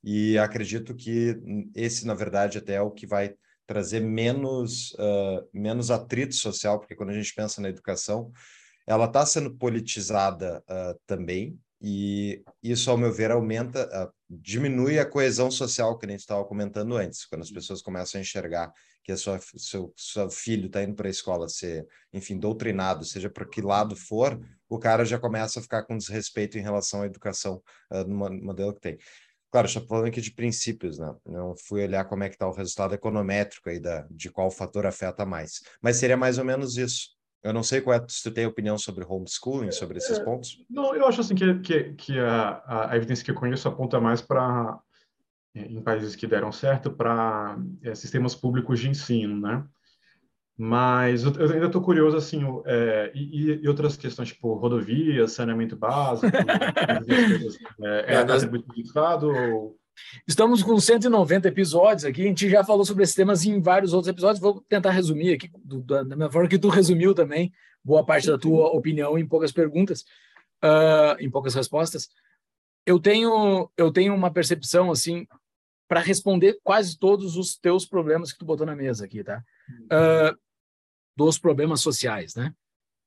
E 0.04 0.36
acredito 0.40 0.96
que 0.96 1.38
esse, 1.76 2.08
na 2.08 2.16
verdade, 2.16 2.58
até 2.58 2.74
é 2.74 2.82
o 2.82 2.90
que 2.90 3.06
vai 3.06 3.36
trazer 3.68 4.00
menos, 4.00 4.94
uh, 4.94 5.48
menos 5.54 5.92
atrito 5.92 6.34
social, 6.34 6.80
porque 6.80 6.96
quando 6.96 7.12
a 7.12 7.14
gente 7.14 7.36
pensa 7.36 7.62
na 7.62 7.70
educação, 7.70 8.32
ela 8.90 9.06
está 9.06 9.24
sendo 9.24 9.56
politizada 9.56 10.64
uh, 10.68 11.00
também, 11.06 11.60
e 11.80 12.44
isso, 12.62 12.90
ao 12.90 12.98
meu 12.98 13.14
ver, 13.14 13.30
aumenta, 13.30 13.88
uh, 13.88 14.12
diminui 14.28 14.98
a 14.98 15.06
coesão 15.06 15.52
social 15.52 15.96
que 15.96 16.08
a 16.08 16.10
gente 16.10 16.22
estava 16.22 16.44
comentando 16.44 16.98
antes, 16.98 17.24
quando 17.28 17.44
as 17.44 17.52
pessoas 17.52 17.84
começam 17.84 18.18
a 18.18 18.22
enxergar 18.24 18.74
que 19.04 19.16
sua, 19.16 19.40
seu, 19.58 19.94
seu 19.96 20.28
filho 20.32 20.66
está 20.66 20.82
indo 20.82 20.96
para 20.96 21.08
a 21.08 21.12
escola 21.12 21.48
ser, 21.48 21.86
enfim, 22.12 22.40
doutrinado, 22.40 23.06
seja 23.06 23.30
por 23.30 23.48
que 23.48 23.62
lado 23.62 23.96
for, 23.96 24.40
o 24.68 24.80
cara 24.80 25.06
já 25.06 25.20
começa 25.20 25.60
a 25.60 25.62
ficar 25.62 25.84
com 25.84 25.96
desrespeito 25.96 26.58
em 26.58 26.62
relação 26.62 27.04
à 27.04 27.06
educação 27.06 27.62
uh, 27.92 28.04
no 28.06 28.44
modelo 28.44 28.74
que 28.74 28.82
tem. 28.82 28.98
Claro, 29.52 29.68
estou 29.68 29.86
falando 29.86 30.08
aqui 30.08 30.20
de 30.20 30.34
princípios, 30.34 30.98
né? 30.98 31.16
Não 31.28 31.56
fui 31.56 31.84
olhar 31.84 32.06
como 32.06 32.24
é 32.24 32.30
que 32.30 32.36
está 32.36 32.48
o 32.48 32.54
resultado 32.54 32.96
econométrico 32.96 33.70
aí 33.70 33.80
da, 33.80 34.08
de 34.10 34.32
qual 34.32 34.50
fator 34.50 34.88
afeta 34.88 35.28
mais. 35.28 35.62
Mas 35.80 35.98
seria 35.98 36.18
mais 36.18 36.40
ou 36.40 36.46
menos 36.46 36.76
isso. 36.76 37.19
Eu 37.44 37.54
não 37.54 37.64
sei 37.64 37.80
qual 37.80 37.96
é, 37.96 38.06
se 38.08 38.24
tu 38.24 38.32
tem 38.32 38.46
opinião 38.46 38.78
sobre 38.78 39.06
homeschooling, 39.08 39.72
sobre 39.72 39.98
esses 39.98 40.18
é, 40.18 40.24
pontos. 40.24 40.64
Não, 40.70 40.94
eu 40.94 41.06
acho 41.08 41.22
assim 41.22 41.36
que, 41.36 41.60
que, 41.60 41.94
que 41.94 42.20
a, 42.20 42.90
a 42.92 42.98
evidência 42.98 43.24
que 43.24 43.32
eu 43.32 43.36
conheço 43.36 43.68
aponta 43.68 44.00
mais 44.00 44.22
para, 44.22 44.78
em 45.56 45.82
países 45.82 46.16
que 46.16 46.28
deram 46.28 46.52
certo, 46.52 46.92
para 46.92 47.58
é, 47.82 47.96
sistemas 47.96 48.36
públicos 48.36 48.80
de 48.80 48.90
ensino, 48.90 49.40
né? 49.40 49.64
Mas 50.62 51.24
eu 51.24 51.54
ainda 51.54 51.68
estou 51.68 51.82
curioso, 51.82 52.18
assim, 52.18 52.42
é, 52.66 53.12
e, 53.16 53.62
e, 53.64 53.68
outras 53.70 53.96
questões, 53.96 54.28
tipo 54.28 54.56
rodovias, 54.56 55.32
saneamento 55.32 55.78
básico, 55.78 56.28
é, 57.82 58.12
é, 58.12 58.14
é 58.14 58.18
atribuído 58.18 58.66
do 58.68 58.82
Estado 58.82 59.30
ou... 59.30 59.80
Estamos 60.28 60.64
com 60.64 60.80
190 60.80 61.48
episódios 61.48 62.06
aqui, 62.06 62.24
a 62.24 62.28
gente 62.28 62.50
já 62.50 62.64
falou 62.64 62.86
sobre 62.86 63.04
esses 63.04 63.16
temas 63.16 63.46
em 63.46 63.62
vários 63.62 63.94
outros 63.94 64.10
episódios, 64.10 64.40
vou 64.40 64.62
tentar 64.68 64.92
resumir 64.92 65.34
aqui, 65.34 65.50
do, 65.64 65.82
da 65.82 66.04
mesma 66.04 66.32
forma 66.32 66.50
que 66.50 66.60
tu 66.60 66.70
resumiu 66.70 67.14
também, 67.14 67.52
boa 67.84 68.06
parte 68.06 68.28
da 68.28 68.38
tua 68.38 68.68
opinião 68.68 69.18
em 69.18 69.28
poucas 69.28 69.52
perguntas, 69.52 70.02
uh, 70.64 71.20
em 71.20 71.30
poucas 71.30 71.54
respostas. 71.54 72.10
Eu 72.86 73.00
tenho, 73.00 73.70
eu 73.78 73.92
tenho 73.92 74.14
uma 74.14 74.32
percepção, 74.32 74.92
assim, 74.92 75.28
para 75.88 76.00
responder 76.00 76.60
quase 76.64 76.98
todos 76.98 77.36
os 77.36 77.58
teus 77.58 77.86
problemas 77.86 78.32
que 78.32 78.40
tu 78.40 78.46
botou 78.46 78.66
na 78.66 78.76
mesa 78.76 79.06
aqui, 79.06 79.24
tá? 79.24 79.44
Uh, 79.86 80.38
dos 81.16 81.38
problemas 81.38 81.82
sociais, 81.82 82.36
né? 82.36 82.54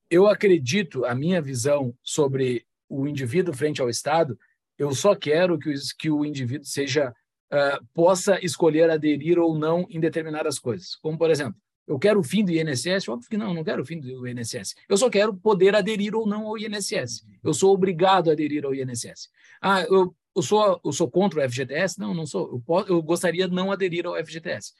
Eu 0.09 0.27
acredito, 0.27 1.05
a 1.05 1.15
minha 1.15 1.41
visão 1.41 1.97
sobre 2.03 2.65
o 2.87 3.07
indivíduo 3.07 3.53
frente 3.53 3.81
ao 3.81 3.89
Estado, 3.89 4.37
eu 4.77 4.93
só 4.93 5.15
quero 5.15 5.57
que 5.57 5.69
o, 5.69 5.73
que 5.97 6.09
o 6.09 6.25
indivíduo 6.25 6.65
seja 6.65 7.13
uh, 7.51 7.85
possa 7.93 8.43
escolher 8.43 8.89
aderir 8.89 9.39
ou 9.39 9.57
não 9.57 9.85
em 9.89 9.99
determinadas 9.99 10.59
coisas. 10.59 10.95
Como, 10.95 11.17
por 11.17 11.29
exemplo, 11.29 11.55
eu 11.87 11.99
quero 11.99 12.19
o 12.19 12.23
fim 12.23 12.43
do 12.45 12.51
INSS? 12.51 13.09
Óbvio 13.09 13.29
que 13.29 13.37
não, 13.37 13.53
não 13.53 13.63
quero 13.63 13.81
o 13.81 13.85
fim 13.85 13.99
do 13.99 14.27
INSS. 14.27 14.75
Eu 14.87 14.97
só 14.97 15.09
quero 15.09 15.35
poder 15.35 15.75
aderir 15.75 16.15
ou 16.15 16.25
não 16.25 16.47
ao 16.47 16.57
INSS. 16.57 17.25
Eu 17.43 17.53
sou 17.53 17.73
obrigado 17.73 18.29
a 18.29 18.33
aderir 18.33 18.65
ao 18.65 18.73
INSS. 18.73 19.29
Ah, 19.61 19.81
eu, 19.83 20.15
eu, 20.35 20.41
sou, 20.41 20.79
eu 20.83 20.91
sou 20.91 21.11
contra 21.11 21.45
o 21.45 21.49
FGTS? 21.49 21.99
Não, 21.99 22.13
não 22.13 22.25
sou. 22.25 22.53
Eu, 22.53 22.61
posso, 22.65 22.89
eu 22.89 23.01
gostaria 23.01 23.47
de 23.47 23.53
não 23.53 23.71
aderir 23.71 24.05
ao 24.05 24.15
FGTS. 24.15 24.73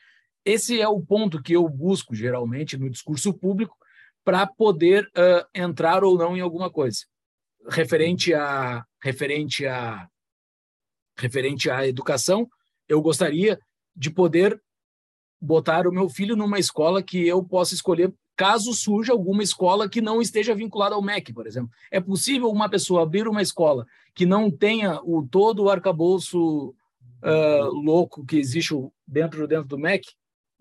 Esse 0.46 0.80
é 0.80 0.88
o 0.88 1.02
ponto 1.02 1.42
que 1.42 1.54
eu 1.54 1.68
busco, 1.68 2.16
geralmente, 2.16 2.78
no 2.78 2.90
discurso 2.90 3.34
público, 3.34 3.76
para 4.24 4.48
poder 4.48 5.06
uh, 5.08 5.46
entrar 5.54 6.04
ou 6.04 6.18
não 6.18 6.36
em 6.38 6.42
alguma 6.42 6.70
coisa. 6.70 7.00
Referente 7.70 8.34
a, 8.34 8.84
referente, 9.04 9.68
a, 9.68 10.08
referente 11.18 11.70
à 11.70 11.86
educação, 11.86 12.50
eu 12.88 13.02
gostaria 13.02 13.60
de 13.94 14.10
poder 14.10 14.60
botar 15.40 15.86
o 15.86 15.92
meu 15.92 16.08
filho 16.08 16.38
numa 16.38 16.58
escola 16.58 17.04
que 17.04 17.28
eu 17.28 17.44
possa 17.44 17.74
escolher 17.74 18.14
caso 18.36 18.74
surja 18.74 19.12
alguma 19.12 19.44
escola 19.44 19.90
que 19.90 20.02
não 20.02 20.22
esteja 20.22 20.56
vinculada 20.56 20.96
ao 20.96 21.02
MEC, 21.02 21.34
por 21.34 21.46
exemplo. 21.46 21.70
É 21.92 22.00
possível 22.00 22.50
uma 22.50 22.70
pessoa 22.70 23.04
abrir 23.04 23.28
uma 23.28 23.42
escola 23.42 23.86
que 24.16 24.26
não 24.26 24.50
tenha 24.50 25.00
o 25.04 25.28
todo 25.28 25.64
o 25.64 25.70
arcabouço 25.70 26.70
uh, 26.70 27.70
louco 27.72 28.26
que 28.26 28.38
existe 28.38 28.74
dentro, 29.06 29.46
dentro 29.48 29.68
do 29.68 29.78
MEC? 29.78 30.08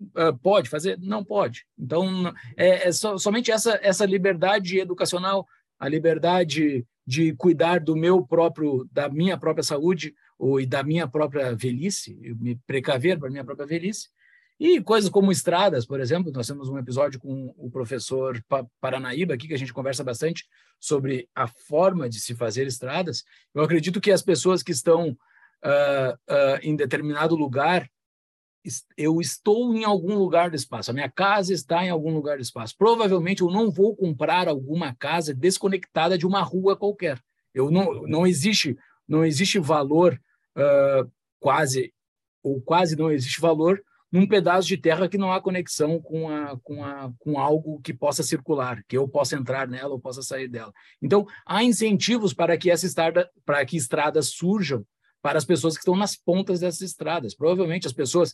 Uh, 0.01 0.37
pode 0.41 0.69
fazer? 0.69 0.99
Não 0.99 1.23
pode. 1.23 1.65
Então, 1.79 2.31
é, 2.57 2.89
é 2.89 2.91
so, 2.91 3.17
somente 3.17 3.51
essa, 3.51 3.79
essa 3.81 4.05
liberdade 4.05 4.77
educacional, 4.77 5.47
a 5.79 5.87
liberdade 5.87 6.85
de 7.05 7.33
cuidar 7.35 7.79
do 7.79 7.95
meu 7.95 8.25
próprio, 8.25 8.87
da 8.91 9.09
minha 9.09 9.37
própria 9.37 9.63
saúde 9.63 10.15
ou, 10.37 10.59
e 10.59 10.65
da 10.65 10.83
minha 10.83 11.07
própria 11.07 11.55
velhice, 11.55 12.15
me 12.39 12.55
precaver 12.67 13.19
para 13.19 13.29
minha 13.29 13.43
própria 13.43 13.67
velhice, 13.67 14.07
e 14.59 14.79
coisas 14.81 15.09
como 15.09 15.31
estradas, 15.31 15.85
por 15.85 15.99
exemplo, 15.99 16.31
nós 16.31 16.47
temos 16.47 16.69
um 16.69 16.77
episódio 16.77 17.19
com 17.19 17.53
o 17.57 17.69
professor 17.69 18.41
Paranaíba 18.79 19.33
aqui, 19.33 19.47
que 19.47 19.53
a 19.53 19.57
gente 19.57 19.73
conversa 19.73 20.03
bastante 20.03 20.45
sobre 20.79 21.27
a 21.35 21.47
forma 21.47 22.07
de 22.07 22.19
se 22.19 22.35
fazer 22.35 22.67
estradas. 22.67 23.23
Eu 23.53 23.63
acredito 23.63 23.99
que 23.99 24.11
as 24.11 24.21
pessoas 24.21 24.61
que 24.61 24.71
estão 24.71 25.09
uh, 25.09 26.13
uh, 26.13 26.59
em 26.61 26.75
determinado 26.75 27.35
lugar 27.35 27.89
eu 28.97 29.19
estou 29.19 29.75
em 29.75 29.83
algum 29.83 30.15
lugar 30.15 30.49
do 30.49 30.55
espaço, 30.55 30.91
a 30.91 30.93
minha 30.93 31.09
casa 31.09 31.53
está 31.53 31.85
em 31.85 31.89
algum 31.89 32.13
lugar 32.13 32.37
do 32.37 32.43
espaço. 32.43 32.75
Provavelmente 32.77 33.41
eu 33.41 33.51
não 33.51 33.71
vou 33.71 33.95
comprar 33.95 34.47
alguma 34.47 34.95
casa 34.95 35.33
desconectada 35.33 36.17
de 36.17 36.25
uma 36.25 36.41
rua 36.41 36.75
qualquer. 36.75 37.21
Eu 37.53 37.69
não, 37.69 38.03
não 38.03 38.25
existe 38.25 38.77
não 39.07 39.25
existe 39.25 39.59
valor 39.59 40.19
uh, 40.57 41.11
quase 41.39 41.93
ou 42.41 42.61
quase 42.61 42.95
não 42.95 43.11
existe 43.11 43.39
valor 43.39 43.83
num 44.11 44.27
pedaço 44.27 44.67
de 44.67 44.77
terra 44.77 45.09
que 45.09 45.17
não 45.17 45.33
há 45.33 45.41
conexão 45.41 45.99
com, 45.99 46.29
a, 46.29 46.55
com, 46.61 46.85
a, 46.85 47.11
com 47.17 47.39
algo 47.39 47.81
que 47.81 47.91
possa 47.91 48.21
circular, 48.21 48.83
que 48.87 48.95
eu 48.95 49.07
possa 49.07 49.35
entrar 49.35 49.67
nela 49.67 49.93
ou 49.93 49.99
possa 49.99 50.21
sair 50.21 50.47
dela. 50.47 50.71
Então, 51.01 51.25
há 51.43 51.63
incentivos 51.63 52.31
para 52.31 52.55
que 52.55 52.69
essa 52.69 52.85
estrada, 52.85 53.27
para 53.43 53.65
que 53.65 53.75
estradas 53.75 54.29
surjam 54.29 54.85
para 55.19 55.39
as 55.39 55.45
pessoas 55.45 55.73
que 55.73 55.79
estão 55.79 55.95
nas 55.95 56.15
pontas 56.15 56.59
dessas 56.59 56.81
estradas. 56.81 57.33
Provavelmente 57.33 57.87
as 57.87 57.93
pessoas 57.93 58.33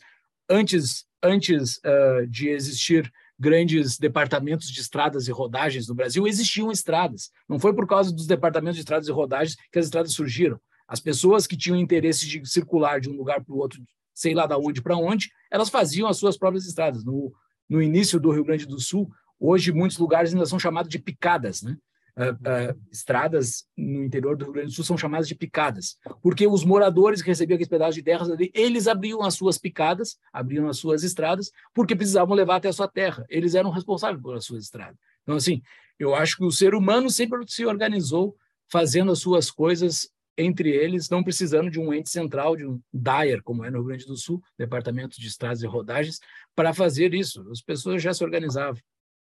antes, 0.49 1.05
antes 1.21 1.77
uh, 1.77 2.27
de 2.27 2.49
existir 2.49 3.11
grandes 3.39 3.97
departamentos 3.97 4.69
de 4.69 4.81
estradas 4.81 5.27
e 5.27 5.31
rodagens 5.31 5.87
no 5.87 5.95
Brasil, 5.95 6.27
existiam 6.27 6.71
estradas. 6.71 7.31
Não 7.47 7.59
foi 7.59 7.73
por 7.73 7.87
causa 7.87 8.11
dos 8.11 8.27
departamentos 8.27 8.75
de 8.75 8.81
estradas 8.81 9.07
e 9.07 9.11
rodagens 9.11 9.55
que 9.71 9.79
as 9.79 9.85
estradas 9.85 10.13
surgiram. 10.13 10.59
As 10.87 10.99
pessoas 10.99 11.47
que 11.47 11.55
tinham 11.55 11.77
interesse 11.77 12.27
de 12.27 12.45
circular 12.45 12.99
de 12.99 13.09
um 13.09 13.15
lugar 13.15 13.43
para 13.43 13.53
o 13.53 13.57
outro, 13.57 13.81
sei 14.13 14.33
lá 14.33 14.45
da 14.45 14.57
onde 14.57 14.81
para 14.81 14.97
onde, 14.97 15.29
elas 15.49 15.69
faziam 15.69 16.09
as 16.09 16.17
suas 16.17 16.37
próprias 16.37 16.65
estradas. 16.65 17.05
No, 17.05 17.31
no 17.69 17.81
início 17.81 18.19
do 18.19 18.31
Rio 18.31 18.43
Grande 18.43 18.65
do 18.65 18.79
Sul, 18.79 19.09
hoje 19.39 19.71
muitos 19.71 19.97
lugares 19.97 20.33
ainda 20.33 20.45
são 20.45 20.59
chamados 20.59 20.89
de 20.89 20.99
picadas, 20.99 21.61
né? 21.61 21.77
Uh, 22.19 22.33
uh, 22.33 22.77
estradas 22.91 23.63
no 23.77 24.03
interior 24.03 24.35
do 24.35 24.43
Rio 24.43 24.53
Grande 24.53 24.67
do 24.67 24.73
Sul 24.73 24.83
são 24.83 24.97
chamadas 24.97 25.25
de 25.25 25.35
picadas, 25.35 25.97
porque 26.21 26.45
os 26.45 26.65
moradores 26.65 27.21
que 27.21 27.29
recebiam 27.29 27.55
aqueles 27.55 27.69
pedaços 27.69 27.95
de 27.95 28.03
terras 28.03 28.29
ali, 28.29 28.51
eles 28.53 28.89
abriam 28.89 29.21
as 29.21 29.35
suas 29.35 29.57
picadas, 29.57 30.17
abriam 30.33 30.67
as 30.67 30.77
suas 30.77 31.01
estradas, 31.01 31.49
porque 31.73 31.95
precisavam 31.95 32.35
levar 32.35 32.57
até 32.57 32.67
a 32.67 32.73
sua 32.73 32.89
terra. 32.89 33.25
Eles 33.29 33.55
eram 33.55 33.69
responsáveis 33.69 34.21
pelas 34.21 34.43
suas 34.43 34.65
estradas. 34.65 34.97
Então, 35.23 35.37
assim, 35.37 35.61
eu 35.97 36.13
acho 36.13 36.35
que 36.35 36.43
o 36.43 36.51
ser 36.51 36.75
humano 36.75 37.09
sempre 37.09 37.39
se 37.47 37.65
organizou 37.65 38.35
fazendo 38.67 39.13
as 39.13 39.19
suas 39.19 39.49
coisas 39.49 40.09
entre 40.37 40.69
eles, 40.69 41.09
não 41.09 41.23
precisando 41.23 41.69
de 41.69 41.79
um 41.79 41.93
ente 41.93 42.09
central, 42.09 42.55
de 42.55 42.65
um 42.65 42.81
DAER, 42.93 43.43
como 43.43 43.65
é 43.65 43.69
no 43.69 43.79
Rio 43.79 43.87
Grande 43.87 44.05
do 44.05 44.15
Sul, 44.15 44.41
Departamento 44.57 45.19
de 45.19 45.27
Estradas 45.27 45.61
e 45.61 45.67
Rodagens, 45.67 46.19
para 46.55 46.73
fazer 46.73 47.13
isso. 47.13 47.45
As 47.51 47.61
pessoas 47.61 48.01
já 48.01 48.13
se 48.13 48.23
organizavam. 48.23 48.81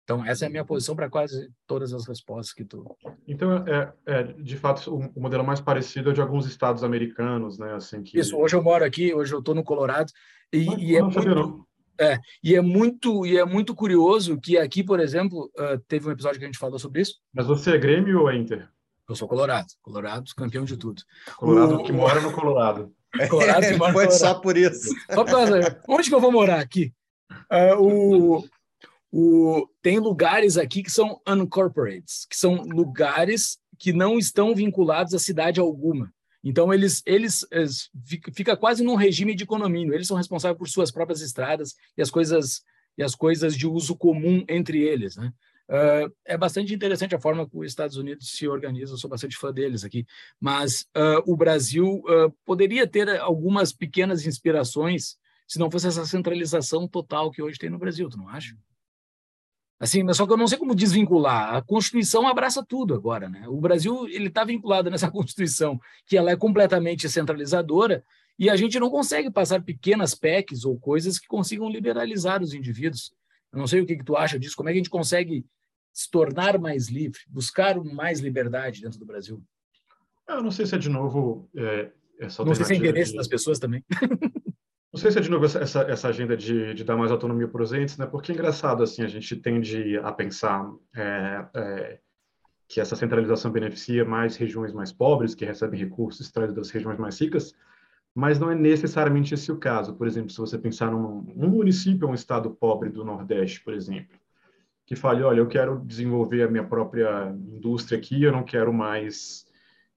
Então, 0.10 0.26
essa 0.26 0.44
é 0.44 0.48
a 0.48 0.50
minha 0.50 0.66
posição 0.66 0.96
para 0.96 1.08
quase 1.08 1.52
todas 1.68 1.94
as 1.94 2.08
respostas 2.08 2.52
que 2.52 2.66
tu. 2.66 2.84
Então, 3.28 3.64
é, 3.68 3.94
é 4.08 4.24
de 4.24 4.58
fato, 4.58 4.92
o, 4.92 4.98
o, 5.16 5.22
modelo 5.22 5.44
mais 5.44 5.62
parecido 5.62 6.10
é 6.10 6.14
de 6.14 6.20
alguns 6.20 6.48
estados 6.48 6.84
americanos, 6.84 7.60
né? 7.60 7.76
Assim 7.76 8.02
que... 8.02 8.18
Isso, 8.18 8.36
hoje 8.36 8.56
eu 8.56 8.64
moro 8.64 8.84
aqui, 8.84 9.14
hoje 9.14 9.32
eu 9.32 9.38
estou 9.38 9.54
no 9.54 9.64
Colorado, 9.64 10.12
e, 10.52 10.66
não, 10.66 10.80
e 10.80 10.96
é 10.96 11.02
muito. 11.04 11.68
É, 12.02 12.18
e 12.44 12.56
é 12.56 12.62
muito 12.62 13.24
e 13.24 13.38
é 13.38 13.46
muito 13.46 13.76
curioso 13.76 14.40
que 14.42 14.58
aqui, 14.58 14.84
por 14.84 15.00
exemplo, 15.00 15.52
uh, 15.60 15.78
teve 15.88 16.08
um 16.08 16.12
episódio 16.12 16.40
que 16.40 16.46
a 16.46 16.48
gente 16.48 16.58
falou 16.58 16.80
sobre 16.80 17.02
isso. 17.02 17.20
Mas 17.32 17.46
você 17.46 17.76
é 17.76 17.78
Grêmio 17.78 18.22
ou 18.22 18.32
é 18.32 18.36
Inter? 18.36 18.68
Eu 19.08 19.16
sou 19.16 19.28
Colorado, 19.28 19.68
Colorado, 19.80 20.32
campeão 20.36 20.66
de 20.66 20.76
tudo. 20.76 21.04
Colorado 21.38 21.76
o... 21.76 21.84
que 21.84 21.92
mora 21.92 22.20
no 22.20 22.32
Colorado. 22.32 22.92
Colorado 23.30 23.62
que 23.62 23.78
mora 23.78 23.92
no 23.92 24.00
Colorado. 24.00 24.12
só 24.18 24.34
por 24.34 24.58
isso. 24.58 24.90
Só 25.12 25.24
por 25.24 25.34
causa. 25.34 25.82
Onde 25.88 26.10
que 26.10 26.16
eu 26.16 26.22
vou 26.22 26.32
morar 26.32 26.62
aqui? 26.62 26.92
Uh, 27.52 27.78
o, 27.78 28.44
o, 29.12 29.68
tem 29.82 30.00
lugares 30.00 30.58
aqui 30.58 30.84
que 30.84 30.92
são 30.92 31.20
uncorporated, 31.28 32.06
que 32.30 32.36
são 32.36 32.64
lugares 32.64 33.58
que 33.78 33.94
não 33.94 34.18
estão 34.18 34.54
vinculados 34.54 35.14
a 35.14 35.20
cidade 35.20 35.60
alguma. 35.60 36.14
Então, 36.44 36.74
eles, 36.74 37.02
eles, 37.06 37.46
eles 37.52 37.90
fica 38.34 38.56
quase 38.56 38.84
num 38.84 38.96
regime 38.96 39.36
de 39.36 39.46
condomínio. 39.46 39.94
Eles 39.94 40.08
são 40.08 40.16
responsáveis 40.16 40.58
por 40.58 40.70
suas 40.70 40.92
próprias 40.92 41.22
estradas 41.22 41.76
e 41.98 42.02
as 42.02 42.10
coisas 42.10 42.62
e 42.98 43.04
as 43.04 43.16
coisas 43.16 43.56
de 43.56 43.66
uso 43.66 43.96
comum 43.96 44.44
entre 44.50 44.82
eles. 44.82 45.16
Né? 45.16 45.32
Uh, 45.70 46.14
é 46.26 46.38
bastante 46.38 46.74
interessante 46.74 47.16
a 47.16 47.20
forma 47.20 47.50
que 47.50 47.58
os 47.58 47.66
Estados 47.66 47.96
Unidos 47.96 48.32
se 48.32 48.46
organizam, 48.46 48.98
sou 48.98 49.10
bastante 49.10 49.38
fã 49.38 49.54
deles 49.54 49.86
aqui, 49.86 50.06
mas 50.38 50.82
uh, 50.98 51.24
o 51.26 51.38
Brasil 51.38 51.86
uh, 51.86 52.30
poderia 52.46 52.86
ter 52.86 53.10
algumas 53.22 53.72
pequenas 53.72 54.26
inspirações 54.26 55.16
se 55.48 55.58
não 55.58 55.72
fosse 55.72 55.88
essa 55.88 56.06
centralização 56.06 56.88
total 56.88 57.32
que 57.32 57.42
hoje 57.42 57.58
tem 57.58 57.70
no 57.70 57.80
Brasil, 57.80 58.10
tu 58.10 58.18
não 58.18 58.28
acha? 58.28 58.54
Assim, 59.80 60.04
mas 60.04 60.18
só 60.18 60.28
que 60.28 60.34
eu 60.34 60.38
não 60.38 60.48
sei 60.48 60.58
como 60.58 60.76
desvincular. 60.76 61.56
A 61.56 61.62
Constituição 61.62 62.28
abraça 62.28 62.64
tudo 62.68 62.94
agora, 62.94 63.30
né? 63.30 63.48
O 63.48 63.62
Brasil 63.62 64.08
ele 64.10 64.28
está 64.28 64.44
vinculado 64.44 64.90
nessa 64.92 65.10
Constituição, 65.10 65.80
que 66.06 66.18
ela 66.18 66.32
é 66.32 66.36
completamente 66.36 67.08
centralizadora, 67.08 68.04
e 68.38 68.50
a 68.50 68.56
gente 68.56 68.80
não 68.80 68.90
consegue 68.90 69.32
passar 69.32 69.62
pequenas 69.64 70.14
PECs 70.16 70.66
ou 70.66 70.78
coisas 70.80 71.18
que 71.18 71.28
consigam 71.28 71.70
liberalizar 71.70 72.42
os 72.42 72.54
indivíduos. 72.54 73.14
Eu 73.52 73.60
não 73.60 73.68
sei 73.68 73.82
o 73.82 73.86
que, 73.86 73.98
que 73.98 74.04
tu 74.04 74.16
acha 74.16 74.38
disso. 74.38 74.56
Como 74.56 74.70
é 74.70 74.72
que 74.72 74.78
a 74.78 74.82
gente 74.82 74.90
consegue 74.90 75.46
se 75.94 76.10
tornar 76.10 76.58
mais 76.60 76.88
livre, 76.88 77.20
buscar 77.28 77.82
mais 77.84 78.20
liberdade 78.20 78.82
dentro 78.82 79.00
do 79.00 79.06
Brasil? 79.06 79.42
Eu 80.28 80.44
não 80.44 80.52
sei 80.52 80.66
se 80.66 80.76
é 80.76 80.78
de 80.78 80.90
novo 80.90 81.50
é, 81.56 81.92
essa 82.20 82.44
Não 82.44 82.54
sei 82.54 82.66
se 82.66 82.74
é 82.74 82.76
interesse 82.76 83.12
de... 83.12 83.18
das 83.18 83.28
pessoas 83.28 83.60
também. 83.60 83.84
Não 84.92 85.00
sei 85.00 85.12
se 85.12 85.20
é 85.20 85.22
de 85.22 85.30
novo 85.30 85.46
essa, 85.46 85.82
essa 85.82 86.08
agenda 86.08 86.36
de, 86.36 86.74
de 86.74 86.84
dar 86.84 86.98
mais 86.98 87.12
autonomia 87.12 87.48
para 87.48 87.62
os 87.62 87.72
entes, 87.72 87.98
né? 87.98 88.08
Porque 88.08 88.32
é 88.32 88.36
engraçado 88.36 88.82
assim 88.82 89.04
a 89.04 89.08
gente 89.08 89.36
tende 89.36 89.98
a 89.98 90.12
pensar 90.12 90.68
é, 90.96 91.46
é, 91.54 92.00
que 92.68 92.82
essa 92.82 92.96
centralização 92.96 93.52
beneficia 93.52 94.04
mais 94.04 94.36
regiões 94.36 94.74
mais 94.74 94.92
pobres 94.92 95.36
que 95.36 95.46
recebem 95.46 95.80
recursos 95.80 96.26
extraídos 96.26 96.56
das 96.56 96.72
regiões 96.72 96.98
mais 96.98 97.20
ricas, 97.22 97.54
mas 98.16 98.40
não 98.40 98.50
é 98.50 98.56
necessariamente 98.56 99.36
esse 99.36 99.52
o 99.52 99.58
caso. 99.58 99.94
Por 99.94 100.08
exemplo, 100.08 100.32
se 100.32 100.40
você 100.40 100.58
pensar 100.58 100.92
num, 100.92 101.22
num 101.36 101.50
município 101.50 102.08
ou 102.08 102.12
um 102.12 102.16
estado 102.16 102.50
pobre 102.50 102.90
do 102.90 103.06
Nordeste, 103.06 103.64
por 103.64 103.76
exemplo, 103.76 104.18
que 104.88 104.96
fale, 104.96 105.22
olha, 105.22 105.40
eu 105.40 105.48
quero 105.48 105.80
desenvolver 105.86 106.42
a 106.42 106.50
minha 106.50 106.64
própria 106.64 107.30
indústria 107.30 107.96
aqui, 107.96 108.24
eu 108.24 108.32
não 108.32 108.44
quero 108.44 108.74
mais 108.74 109.46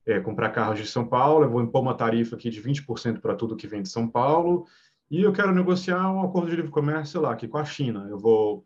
é, 0.07 0.21
comprar 0.21 0.51
carros 0.51 0.79
de 0.79 0.87
São 0.87 1.07
Paulo, 1.07 1.45
eu 1.45 1.51
vou 1.51 1.63
impor 1.63 1.83
uma 1.83 1.95
tarifa 1.95 2.37
aqui 2.37 2.51
de 2.51 2.63
20% 2.63 3.21
para 3.21 3.35
tudo 3.35 3.57
que 3.57 3.67
vem 3.67 3.83
de 3.83 3.89
São 3.89 4.09
Paulo, 4.09 4.67
e 5.13 5.21
eu 5.21 5.33
quero 5.33 5.53
negociar 5.53 6.11
um 6.11 6.23
acordo 6.23 6.49
de 6.49 6.57
livre 6.57 6.71
comércio, 6.71 7.13
sei 7.13 7.21
lá, 7.21 7.33
aqui 7.33 7.47
com 7.47 7.59
a 7.59 7.65
China. 7.67 8.07
Eu 8.09 8.19
vou. 8.19 8.65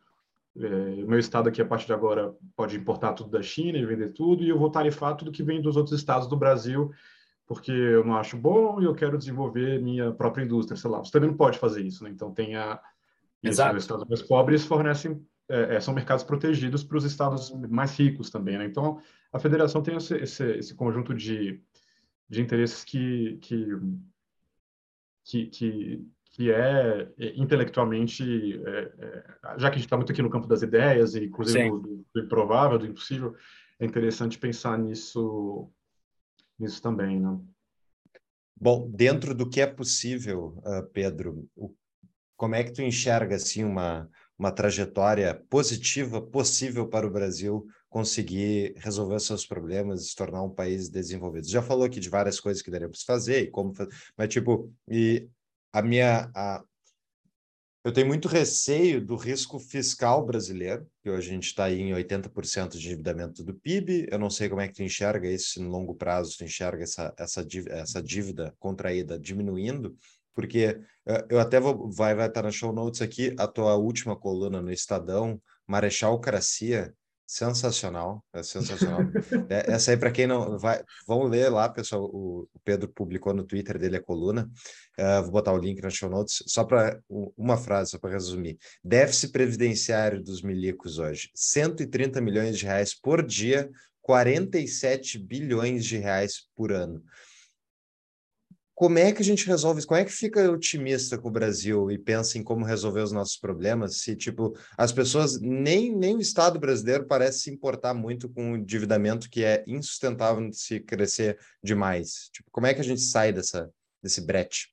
É, 0.56 1.02
o 1.02 1.08
meu 1.08 1.18
estado 1.18 1.48
aqui, 1.48 1.60
a 1.60 1.66
partir 1.66 1.86
de 1.86 1.92
agora, 1.92 2.32
pode 2.54 2.76
importar 2.76 3.14
tudo 3.14 3.28
da 3.28 3.42
China 3.42 3.76
e 3.76 3.84
vender 3.84 4.10
tudo, 4.10 4.44
e 4.44 4.48
eu 4.48 4.56
vou 4.56 4.70
tarifar 4.70 5.16
tudo 5.16 5.32
que 5.32 5.42
vem 5.42 5.60
dos 5.60 5.76
outros 5.76 5.98
estados 5.98 6.28
do 6.28 6.36
Brasil, 6.36 6.92
porque 7.48 7.72
eu 7.72 8.04
não 8.04 8.16
acho 8.16 8.36
bom 8.36 8.80
e 8.80 8.84
eu 8.84 8.94
quero 8.94 9.18
desenvolver 9.18 9.82
minha 9.82 10.12
própria 10.12 10.44
indústria, 10.44 10.76
sei 10.76 10.88
lá. 10.88 11.00
Você 11.00 11.10
também 11.10 11.30
não 11.30 11.36
pode 11.36 11.58
fazer 11.58 11.82
isso, 11.82 12.04
né? 12.04 12.10
Então, 12.10 12.32
tem 12.32 12.54
a. 12.54 12.80
Exato. 13.42 13.76
Os 13.76 13.82
estados 13.82 14.04
mais 14.08 14.22
pobres 14.22 14.64
fornecem. 14.64 15.20
É, 15.48 15.76
é, 15.76 15.80
são 15.80 15.94
mercados 15.94 16.24
protegidos 16.24 16.82
para 16.82 16.96
os 16.96 17.04
estados 17.04 17.52
mais 17.68 17.96
ricos 17.96 18.30
também, 18.30 18.56
né? 18.56 18.64
Então, 18.64 19.00
a 19.36 19.38
federação 19.38 19.82
tem 19.82 19.96
esse, 19.96 20.16
esse, 20.16 20.44
esse 20.56 20.74
conjunto 20.74 21.14
de, 21.14 21.62
de 22.28 22.40
interesses 22.40 22.82
que, 22.82 23.38
que, 23.42 23.66
que, 25.24 25.46
que 25.46 26.06
que 26.32 26.52
é, 26.52 27.10
é 27.18 27.34
intelectualmente, 27.34 28.22
é, 28.62 28.92
é, 28.98 29.24
já 29.56 29.70
que 29.70 29.76
a 29.76 29.78
gente 29.78 29.86
está 29.86 29.96
muito 29.96 30.12
aqui 30.12 30.20
no 30.20 30.28
campo 30.28 30.46
das 30.46 30.60
ideias, 30.60 31.14
e 31.14 31.24
inclusive 31.24 31.70
do, 31.70 32.04
do, 32.14 32.20
improvável, 32.20 32.78
do 32.78 32.84
impossível, 32.84 33.34
é 33.80 33.86
interessante 33.86 34.38
pensar 34.38 34.78
nisso, 34.78 35.70
nisso 36.58 36.82
também, 36.82 37.18
né? 37.18 37.40
Bom, 38.54 38.90
dentro 38.90 39.34
do 39.34 39.48
que 39.48 39.62
é 39.62 39.66
possível, 39.66 40.58
uh, 40.58 40.86
Pedro, 40.92 41.48
o, 41.56 41.74
como 42.36 42.54
é 42.54 42.62
que 42.62 42.72
tu 42.72 42.82
enxerga 42.82 43.36
assim 43.36 43.64
uma 43.64 44.06
uma 44.38 44.52
trajetória 44.52 45.34
positiva 45.48 46.20
possível 46.20 46.86
para 46.86 47.06
o 47.06 47.10
Brasil 47.10 47.66
conseguir 47.96 48.74
resolver 48.76 49.18
seus 49.20 49.46
problemas 49.46 50.02
e 50.02 50.08
se 50.10 50.14
tornar 50.14 50.42
um 50.42 50.50
país 50.50 50.90
desenvolvido. 50.90 51.48
Já 51.48 51.62
falou 51.62 51.82
aqui 51.82 51.98
de 51.98 52.10
várias 52.10 52.38
coisas 52.38 52.62
que 52.62 52.70
daremos 52.70 53.02
fazer 53.02 53.44
e 53.44 53.50
como 53.50 53.74
fazer, 53.74 53.90
mas 54.14 54.28
tipo, 54.28 54.70
e 54.86 55.26
a 55.72 55.80
minha. 55.80 56.30
A... 56.34 56.62
Eu 57.82 57.94
tenho 57.94 58.06
muito 58.06 58.28
receio 58.28 59.00
do 59.00 59.16
risco 59.16 59.58
fiscal 59.58 60.26
brasileiro, 60.26 60.86
que 61.02 61.08
hoje 61.08 61.30
a 61.30 61.32
gente 61.32 61.46
está 61.46 61.70
em 61.70 61.92
80% 61.92 62.72
de 62.72 62.86
endividamento 62.86 63.42
do 63.42 63.54
PIB. 63.54 64.08
Eu 64.10 64.18
não 64.18 64.28
sei 64.28 64.50
como 64.50 64.60
é 64.60 64.68
que 64.68 64.74
tu 64.74 64.82
enxerga 64.82 65.26
isso, 65.26 65.52
se 65.54 65.60
no 65.60 65.70
longo 65.70 65.94
prazo 65.94 66.36
tu 66.36 66.44
enxerga 66.44 66.82
essa, 66.84 67.14
essa, 67.16 67.42
dívida, 67.42 67.76
essa 67.76 68.02
dívida 68.02 68.54
contraída 68.58 69.18
diminuindo, 69.18 69.96
porque 70.34 70.78
eh, 71.06 71.26
eu 71.30 71.40
até 71.40 71.58
vou, 71.58 71.90
vai, 71.90 72.14
vai 72.14 72.28
estar 72.28 72.42
na 72.42 72.50
show 72.50 72.74
notes 72.74 73.00
aqui 73.00 73.34
a 73.38 73.46
tua 73.46 73.74
última 73.76 74.14
coluna 74.14 74.60
no 74.60 74.70
Estadão, 74.70 75.40
Marechal-Cracia, 75.66 76.94
Sensacional, 77.26 78.24
é 78.32 78.40
sensacional. 78.40 79.00
é, 79.50 79.72
essa 79.72 79.90
aí, 79.90 79.96
para 79.96 80.12
quem 80.12 80.28
não 80.28 80.56
vai, 80.56 80.80
vão 81.08 81.24
ler 81.24 81.48
lá, 81.48 81.68
pessoal. 81.68 82.04
O, 82.04 82.48
o, 82.54 82.60
Pedro 82.64 82.88
publicou 82.88 83.34
no 83.34 83.42
Twitter 83.44 83.78
dele 83.78 83.96
a 83.96 84.02
coluna. 84.02 84.48
Uh, 84.96 85.22
vou 85.22 85.32
botar 85.32 85.52
o 85.52 85.58
link 85.58 85.82
na 85.82 85.90
show 85.90 86.08
notes. 86.08 86.44
Só 86.46 86.62
para 86.62 87.00
uma 87.36 87.56
frase, 87.56 87.90
só 87.90 87.98
para 87.98 88.12
resumir: 88.12 88.56
déficit 88.84 89.32
previdenciário 89.32 90.22
dos 90.22 90.40
milicos 90.40 91.00
hoje: 91.00 91.28
130 91.34 92.20
milhões 92.20 92.56
de 92.56 92.64
reais 92.64 92.94
por 92.94 93.26
dia, 93.26 93.68
47 94.02 95.18
bilhões 95.18 95.84
de 95.84 95.98
reais 95.98 96.46
por 96.54 96.70
ano 96.70 97.02
como 98.76 98.98
é 98.98 99.10
que 99.10 99.22
a 99.22 99.24
gente 99.24 99.46
resolve 99.46 99.78
isso? 99.78 99.88
Como 99.88 99.98
é 99.98 100.04
que 100.04 100.12
fica 100.12 100.50
otimista 100.50 101.16
com 101.16 101.28
o 101.28 101.32
Brasil 101.32 101.90
e 101.90 101.96
pensa 101.96 102.36
em 102.36 102.42
como 102.42 102.62
resolver 102.62 103.00
os 103.00 103.10
nossos 103.10 103.38
problemas 103.38 104.02
se, 104.02 104.14
tipo, 104.14 104.54
as 104.76 104.92
pessoas, 104.92 105.40
nem, 105.40 105.96
nem 105.96 106.14
o 106.14 106.20
Estado 106.20 106.60
brasileiro 106.60 107.06
parece 107.06 107.40
se 107.40 107.50
importar 107.50 107.94
muito 107.94 108.28
com 108.28 108.52
o 108.52 108.56
endividamento 108.58 109.30
que 109.30 109.42
é 109.42 109.64
insustentável 109.66 110.52
se 110.52 110.78
crescer 110.78 111.38
demais? 111.64 112.28
Tipo, 112.30 112.50
como 112.50 112.66
é 112.66 112.74
que 112.74 112.82
a 112.82 112.84
gente 112.84 113.00
sai 113.00 113.32
dessa, 113.32 113.70
desse 114.02 114.20
brete? 114.20 114.68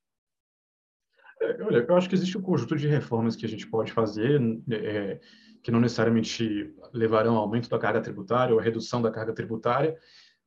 É, 1.41 1.63
olha, 1.63 1.85
eu 1.87 1.95
acho 1.95 2.09
que 2.09 2.15
existe 2.15 2.37
um 2.37 2.41
conjunto 2.41 2.75
de 2.75 2.89
reformas 2.89 3.37
que 3.37 3.45
a 3.45 3.49
gente 3.49 3.65
pode 3.67 3.93
fazer 3.93 4.41
é, 4.69 5.21
que 5.63 5.71
não 5.71 5.79
necessariamente 5.79 6.75
levarão 6.91 7.35
ao 7.37 7.43
aumento 7.43 7.69
da 7.69 7.79
carga 7.79 8.01
tributária 8.01 8.53
ou 8.53 8.59
a 8.59 8.63
redução 8.63 9.01
da 9.01 9.09
carga 9.09 9.31
tributária, 9.31 9.97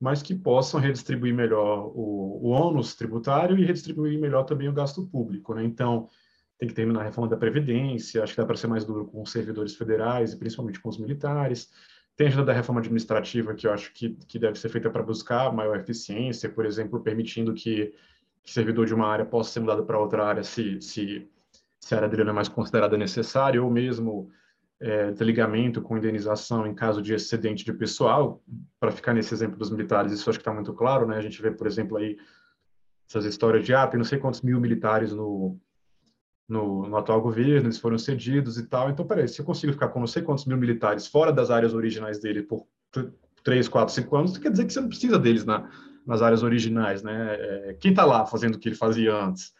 mas 0.00 0.22
que 0.22 0.34
possam 0.34 0.78
redistribuir 0.78 1.34
melhor 1.34 1.90
o, 1.94 2.40
o 2.42 2.48
ônus 2.48 2.94
tributário 2.94 3.58
e 3.58 3.64
redistribuir 3.64 4.20
melhor 4.20 4.44
também 4.44 4.68
o 4.68 4.72
gasto 4.72 5.06
público. 5.06 5.54
Né? 5.54 5.64
Então, 5.64 6.08
tem 6.58 6.68
que 6.68 6.74
terminar 6.74 7.00
a 7.00 7.04
reforma 7.04 7.28
da 7.28 7.36
Previdência, 7.36 8.22
acho 8.22 8.32
que 8.32 8.40
dá 8.40 8.46
para 8.46 8.56
ser 8.56 8.66
mais 8.66 8.84
duro 8.84 9.06
com 9.06 9.22
os 9.22 9.30
servidores 9.30 9.74
federais 9.74 10.32
e 10.32 10.38
principalmente 10.38 10.80
com 10.80 10.88
os 10.88 10.98
militares. 10.98 11.70
Tem 12.16 12.26
a 12.26 12.30
agenda 12.30 12.46
da 12.46 12.52
reforma 12.52 12.80
administrativa, 12.80 13.54
que 13.54 13.66
eu 13.66 13.72
acho 13.72 13.92
que, 13.92 14.10
que 14.26 14.38
deve 14.38 14.58
ser 14.58 14.70
feita 14.70 14.88
para 14.90 15.02
buscar 15.02 15.52
maior 15.52 15.78
eficiência, 15.78 16.48
por 16.48 16.64
exemplo, 16.64 17.02
permitindo 17.02 17.52
que, 17.52 17.92
que 18.42 18.52
servidor 18.52 18.86
de 18.86 18.94
uma 18.94 19.06
área 19.06 19.24
possa 19.24 19.50
ser 19.50 19.60
mudado 19.60 19.84
para 19.84 19.98
outra 19.98 20.24
área 20.24 20.42
se, 20.42 20.80
se, 20.80 21.28
se 21.78 21.94
a 21.94 21.98
área 21.98 22.08
dele 22.08 22.24
não 22.24 22.30
é 22.30 22.34
mais 22.34 22.48
considerada 22.48 22.96
necessária, 22.96 23.62
ou 23.62 23.70
mesmo 23.70 24.30
é, 24.80 25.10
desligamento 25.10 25.80
com 25.80 25.96
indenização 25.96 26.66
em 26.66 26.74
caso 26.74 27.00
de 27.00 27.14
excedente 27.14 27.64
de 27.64 27.72
pessoal, 27.72 28.42
para 28.78 28.92
ficar 28.92 29.14
nesse 29.14 29.32
exemplo 29.32 29.56
dos 29.56 29.70
militares, 29.70 30.12
isso 30.12 30.28
acho 30.28 30.38
que 30.38 30.42
está 30.42 30.52
muito 30.52 30.72
claro, 30.74 31.06
né? 31.06 31.16
A 31.16 31.22
gente 31.22 31.40
vê, 31.40 31.50
por 31.50 31.66
exemplo, 31.66 31.96
aí 31.96 32.16
essas 33.08 33.24
histórias 33.24 33.64
de, 33.64 33.74
ah, 33.74 33.86
tem 33.86 33.98
não 33.98 34.04
sei 34.04 34.18
quantos 34.18 34.42
mil 34.42 34.60
militares 34.60 35.12
no, 35.12 35.58
no, 36.48 36.88
no, 36.88 36.96
atual 36.96 37.20
governo, 37.20 37.66
eles 37.66 37.78
foram 37.78 37.98
cedidos 37.98 38.58
e 38.58 38.66
tal. 38.66 38.90
Então, 38.90 39.06
peraí, 39.06 39.28
se 39.28 39.40
eu 39.40 39.44
consigo 39.44 39.72
ficar 39.72 39.88
com 39.88 40.00
não 40.00 40.06
sei 40.06 40.22
quantos 40.22 40.44
mil 40.44 40.56
militares 40.56 41.06
fora 41.06 41.32
das 41.32 41.50
áreas 41.50 41.72
originais 41.72 42.18
dele 42.18 42.42
por 42.42 42.66
três, 43.42 43.68
quatro, 43.68 43.94
cinco 43.94 44.16
anos, 44.16 44.36
quer 44.36 44.50
dizer 44.50 44.64
que 44.64 44.72
você 44.72 44.80
não 44.80 44.88
precisa 44.88 45.18
deles 45.18 45.44
na, 45.44 45.70
nas 46.04 46.20
áreas 46.20 46.42
originais, 46.42 47.02
né? 47.02 47.36
É, 47.38 47.74
quem 47.80 47.92
está 47.92 48.04
lá 48.04 48.26
fazendo 48.26 48.56
o 48.56 48.58
que 48.58 48.68
ele 48.68 48.76
fazia 48.76 49.14
antes? 49.14 49.54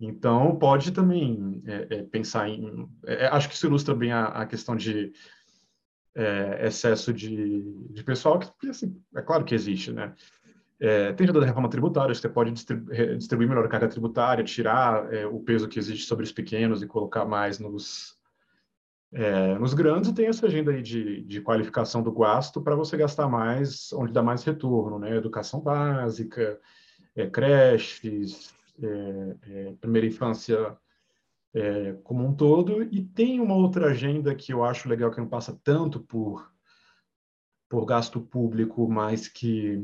Então, 0.00 0.56
pode 0.56 0.92
também 0.92 1.60
é, 1.66 1.96
é, 1.96 2.02
pensar 2.04 2.48
em. 2.48 2.88
É, 3.04 3.24
é, 3.24 3.28
acho 3.28 3.48
que 3.48 3.54
isso 3.54 3.66
ilustra 3.66 3.94
bem 3.94 4.12
a, 4.12 4.26
a 4.26 4.46
questão 4.46 4.76
de 4.76 5.12
é, 6.14 6.66
excesso 6.66 7.12
de, 7.12 7.62
de 7.90 8.04
pessoal, 8.04 8.38
que 8.38 8.68
assim, 8.68 8.96
é 9.16 9.22
claro 9.22 9.44
que 9.44 9.54
existe, 9.54 9.92
né? 9.92 10.14
É, 10.80 11.12
tem 11.12 11.24
ajuda 11.24 11.40
da 11.40 11.46
reforma 11.46 11.68
tributária, 11.68 12.14
você 12.14 12.28
pode 12.28 12.52
distribuir, 12.52 13.16
distribuir 13.16 13.48
melhor 13.48 13.64
a 13.64 13.68
carga 13.68 13.88
tributária, 13.88 14.44
tirar 14.44 15.12
o 15.26 15.40
peso 15.40 15.66
que 15.66 15.76
existe 15.76 16.06
sobre 16.06 16.24
os 16.24 16.30
pequenos 16.30 16.80
e 16.80 16.86
colocar 16.86 17.24
mais 17.24 17.58
nos, 17.58 18.16
nos 19.58 19.74
grandes, 19.74 20.08
e 20.08 20.14
tem 20.14 20.26
essa 20.26 20.46
agenda 20.46 20.70
aí 20.70 20.80
de, 20.80 21.24
de 21.24 21.40
qualificação 21.40 22.00
do 22.00 22.12
gasto 22.12 22.62
para 22.62 22.76
você 22.76 22.96
gastar 22.96 23.26
mais 23.26 23.92
onde 23.92 24.12
dá 24.12 24.22
mais 24.22 24.44
retorno, 24.44 25.00
né? 25.00 25.16
Educação 25.16 25.60
básica, 25.60 26.60
creches, 27.32 28.54
é, 28.82 29.36
é, 29.42 29.74
primeira 29.80 30.06
infância 30.06 30.76
é, 31.54 31.94
como 32.04 32.24
um 32.24 32.34
todo, 32.34 32.82
e 32.82 33.02
tem 33.02 33.40
uma 33.40 33.54
outra 33.54 33.88
agenda 33.88 34.34
que 34.34 34.52
eu 34.52 34.64
acho 34.64 34.88
legal, 34.88 35.10
que 35.10 35.20
não 35.20 35.28
passa 35.28 35.58
tanto 35.64 36.00
por, 36.00 36.52
por 37.68 37.84
gasto 37.84 38.20
público, 38.20 38.88
mas 38.88 39.28
que, 39.28 39.80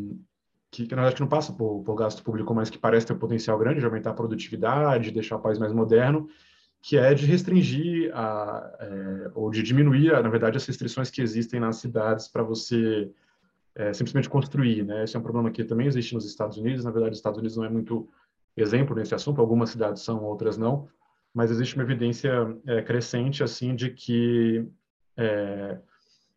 que, 0.70 0.86
que 0.86 0.95
na 0.95 1.03
verdade 1.03 1.20
não 1.20 1.28
passa 1.28 1.53
por, 1.53 1.82
por 1.82 1.95
gasto 1.95 2.22
público, 2.22 2.55
mas 2.55 2.70
que 2.70 2.78
parece 2.78 3.07
ter 3.07 3.14
um 3.14 3.18
potencial 3.18 3.59
grande 3.59 3.80
de 3.80 3.86
aumentar 3.86 4.11
a 4.11 4.14
produtividade, 4.14 5.05
de 5.05 5.11
deixar 5.12 5.36
o 5.36 5.40
país 5.40 5.59
mais 5.59 5.72
moderno, 5.72 6.28
que 6.82 6.99
é 6.99 7.14
de 7.14 7.24
restringir 7.24 8.11
a, 8.14 8.76
é, 8.78 9.30
ou 9.34 9.51
de 9.51 9.62
diminuir, 9.62 10.12
na 10.22 10.28
verdade, 10.28 10.59
as 10.59 10.66
restrições 10.66 11.11
que 11.11 11.22
existem 11.22 11.59
nas 11.59 11.76
cidades 11.76 12.28
para 12.28 12.42
você 12.42 13.11
é, 13.74 13.92
simplesmente 13.92 14.28
construir, 14.28 14.84
né? 14.84 15.03
Esse 15.03 15.16
é 15.16 15.18
um 15.18 15.22
problema 15.22 15.51
que 15.51 15.64
também 15.64 15.86
existe 15.86 16.14
nos 16.14 16.26
Estados 16.26 16.59
Unidos. 16.59 16.84
Na 16.84 16.90
verdade, 16.90 17.12
os 17.12 17.18
Estados 17.18 17.38
Unidos 17.38 17.57
não 17.57 17.64
é 17.64 17.70
muito 17.70 18.09
exemplo 18.57 18.94
nesse 18.94 19.14
assunto. 19.14 19.40
Algumas 19.40 19.70
cidades 19.70 20.02
são, 20.02 20.22
outras 20.22 20.57
não. 20.57 20.88
Mas 21.32 21.50
existe 21.50 21.74
uma 21.74 21.84
evidência 21.84 22.32
é, 22.66 22.82
crescente 22.82 23.42
assim 23.42 23.74
de 23.74 23.90
que, 23.90 24.64
é, 25.16 25.78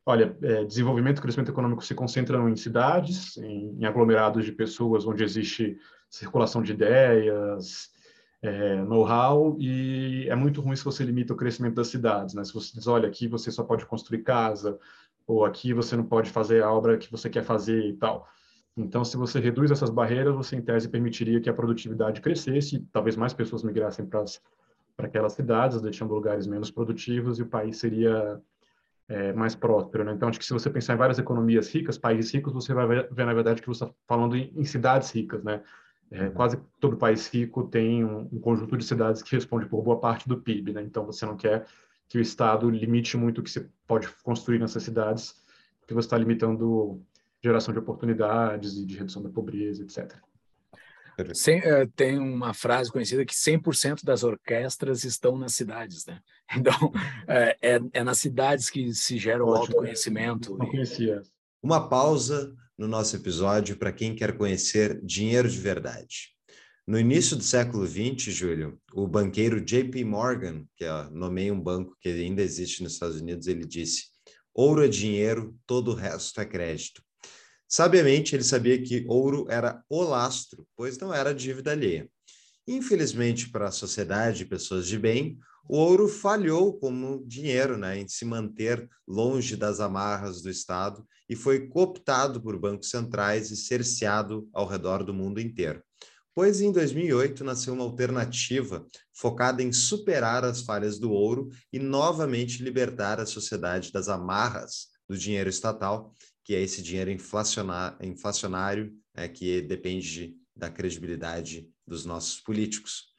olha, 0.06 0.36
é, 0.42 0.64
desenvolvimento 0.66 1.20
e 1.20 1.22
crescimento 1.22 1.52
econômico 1.52 1.86
se 1.86 1.94
concentram 1.94 2.50
em 2.50 2.56
cidades, 2.56 3.38
em, 3.38 3.78
em, 3.80 3.86
aglomerados 3.86 4.44
de 4.44 4.52
pessoas, 4.52 5.06
onde 5.06 5.24
existe 5.24 5.78
circulação 6.10 6.64
de 6.64 6.72
ideias, 6.72 7.92
é, 8.42 8.76
know-how, 8.84 9.56
e 9.60 10.28
é 10.30 10.36
muito 10.36 10.62
ruim 10.62 10.76
se 10.76 10.86
você 10.86 11.04
limita 11.04 11.34
o 11.34 11.38
crescimento 11.38 11.76
das 11.76 11.90
cidades, 11.90 12.34
né? 12.34 12.44
Se 12.44 12.54
você 12.54 12.72
diz, 12.74 12.88
olha, 12.88 13.08
aqui 13.08 13.28
você 13.28 13.52
só 13.52 13.64
pode 13.64 13.86
construir 13.86 14.24
casa, 14.24 14.80
ou 15.28 15.44
aqui 15.46 15.74
você 15.74 15.96
não 15.96 16.06
pode 16.06 16.30
fazer 16.30 16.64
a 16.64 16.72
obra 16.72 16.98
que 16.98 17.12
você 17.12 17.30
quer 17.30 17.44
fazer 17.44 17.86
e 17.86 17.94
tal. 17.94 18.28
Então, 18.78 19.04
se 19.04 19.18
você 19.18 19.40
reduz 19.40 19.72
essas 19.72 19.90
barreiras, 19.90 20.36
você, 20.36 20.56
em 20.56 20.62
tese, 20.62 20.88
permitiria 20.88 21.42
que 21.42 21.50
a 21.50 21.54
produtividade 21.54 22.22
crescesse, 22.22 22.88
talvez 22.92 23.16
mais 23.16 23.34
pessoas 23.34 23.64
migrassem 23.64 24.06
para 24.06 24.24
aquelas 25.00 25.34
cidades, 25.34 25.82
deixando 25.82 26.14
lugares 26.14 26.46
menos 26.46 26.70
produtivos, 26.70 27.40
e 27.40 27.42
o 27.42 27.48
país 27.48 27.78
seria 27.78 28.40
é, 29.10 29.34
mais 29.34 29.56
próspero. 29.56 30.04
Né? 30.04 30.14
Então, 30.14 30.30
acho 30.30 30.38
que 30.38 30.46
se 30.46 30.54
você 30.54 30.70
pensar 30.70 30.94
em 30.94 30.98
várias 30.98 31.18
economias 31.18 31.74
ricas, 31.74 31.98
países 31.98 32.32
ricos, 32.32 32.54
você 32.54 32.72
vai 32.72 32.88
ver, 32.88 33.26
na 33.26 33.34
verdade, 33.34 33.62
que 33.62 33.68
você 33.68 33.84
está 33.84 33.96
falando 34.08 34.36
em, 34.36 34.54
em, 34.56 34.64
cidades 34.64 35.10
ricas. 35.10 35.44
Né? 35.44 35.64
É, 36.12 36.30
quase 36.30 36.60
todo 36.80 36.98
país 36.98 37.28
rico 37.28 37.64
tem 37.64 38.06
um, 38.06 38.30
um, 38.32 38.40
conjunto 38.40 38.78
de 38.78 38.86
cidades 38.86 39.24
que 39.24 39.36
responde 39.36 39.66
por 39.66 39.82
boa 39.82 40.00
parte 40.00 40.30
do 40.30 40.38
PIB. 40.38 40.74
Né? 40.74 40.84
Então, 40.84 41.04
você 41.04 41.26
não 41.26 41.36
quer 41.36 41.66
que 42.08 42.20
o 42.20 42.22
Estado 42.22 42.70
limite 42.70 43.18
muito 43.18 43.40
o 43.40 43.44
que 43.44 43.50
se 43.50 43.68
pode 43.88 44.08
construir 44.24 44.60
nessas 44.60 44.84
cidades, 44.84 45.36
porque 45.80 45.96
você 45.96 46.06
está 46.06 46.18
limitando 46.18 47.02
geração 47.48 47.74
de 47.74 47.80
oportunidades 47.80 48.78
e 48.78 48.86
de 48.86 48.98
redução 48.98 49.22
da 49.22 49.30
pobreza, 49.30 49.84
etc. 49.84 50.16
Sem, 51.34 51.60
uh, 51.60 51.88
tem 51.96 52.20
uma 52.20 52.54
frase 52.54 52.92
conhecida 52.92 53.26
que 53.26 53.34
100% 53.34 54.04
das 54.04 54.24
orquestras 54.24 55.04
estão 55.04 55.38
nas 55.38 55.54
cidades, 55.54 56.06
né? 56.06 56.20
Então, 56.56 56.94
é, 57.28 57.58
é, 57.62 57.80
é 57.92 58.04
nas 58.04 58.20
cidades 58.20 58.70
que 58.70 58.94
se 58.94 59.18
gera 59.18 59.44
o 59.44 59.54
autoconhecimento. 59.54 60.56
Não 60.58 60.66
conhecia. 60.68 61.22
Uma 61.62 61.90
pausa 61.90 62.56
no 62.78 62.88
nosso 62.88 63.16
episódio 63.16 63.76
para 63.76 63.92
quem 63.92 64.16
quer 64.16 64.38
conhecer 64.38 65.02
dinheiro 65.04 65.50
de 65.50 65.58
verdade. 65.58 66.38
No 66.88 66.98
início 66.98 67.36
do 67.36 67.44
século 67.44 67.86
XX, 67.86 68.34
Júlio, 68.34 68.80
o 68.94 69.06
banqueiro 69.06 69.60
JP 69.60 70.06
Morgan, 70.06 70.66
que 70.74 70.86
é, 70.86 71.10
nomeia 71.12 71.54
um 71.54 71.60
banco 71.60 71.98
que 72.00 72.08
ainda 72.08 72.42
existe 72.42 72.82
nos 72.82 72.94
Estados 72.94 73.20
Unidos, 73.20 73.48
ele 73.48 73.66
disse: 73.66 74.06
ouro 74.54 74.86
é 74.86 74.88
dinheiro, 74.88 75.54
todo 75.66 75.92
o 75.92 75.96
resto 75.96 76.40
é 76.40 76.46
crédito. 76.46 77.04
Sabiamente, 77.68 78.36
ele 78.36 78.44
sabia 78.44 78.82
que 78.82 79.06
ouro 79.08 79.46
era 79.50 79.84
o 79.90 80.02
lastro, 80.02 80.66
pois 80.76 80.98
não 80.98 81.14
era 81.14 81.34
dívida 81.34 81.72
alheia. 81.72 82.10
Infelizmente, 82.68 83.50
para 83.50 83.68
a 83.68 83.72
sociedade 83.72 84.44
e 84.44 84.48
pessoas 84.48 84.88
de 84.88 84.98
bem, 84.98 85.38
o 85.70 85.78
ouro 85.78 86.08
falhou 86.08 86.78
como 86.80 87.26
dinheiro 87.26 87.78
né, 87.78 88.00
em 88.00 88.08
se 88.08 88.24
manter 88.24 88.88
longe 89.08 89.56
das 89.56 89.80
amarras 89.80 90.42
do 90.42 90.50
Estado 90.50 91.06
e 91.30 91.36
foi 91.36 91.68
cooptado 91.68 92.42
por 92.42 92.58
bancos 92.58 92.90
centrais 92.90 93.52
e 93.52 93.58
cerceado 93.58 94.48
ao 94.54 94.66
redor 94.66 95.04
do 95.04 95.14
mundo 95.14 95.42
inteiro 95.42 95.84
pois 96.38 96.62
em 96.62 96.72
2008 96.72 97.44
nasceu 97.44 97.74
uma 97.74 97.84
alternativa 97.84 98.86
focada 99.12 99.64
em 99.64 99.74
superar 99.74 100.46
as 100.46 100.62
falhas 100.62 101.00
do 101.00 101.12
ouro 101.12 101.50
e 101.74 101.80
novamente 101.80 102.62
libertar 102.62 103.20
a 103.20 103.26
sociedade 103.26 103.92
das 103.92 104.08
amarras 104.08 104.90
do 105.10 105.18
dinheiro 105.18 105.50
estatal, 105.50 106.14
que 106.48 106.56
é 106.56 106.62
esse 106.62 106.82
dinheiro 106.82 107.12
inflacionário, 107.12 108.94
né, 109.14 109.28
que 109.28 109.62
depende 109.62 110.34
da 110.56 110.70
credibilidade 110.70 111.70
dos 111.86 112.06
nossos 112.06 112.40
políticos. 112.40 113.10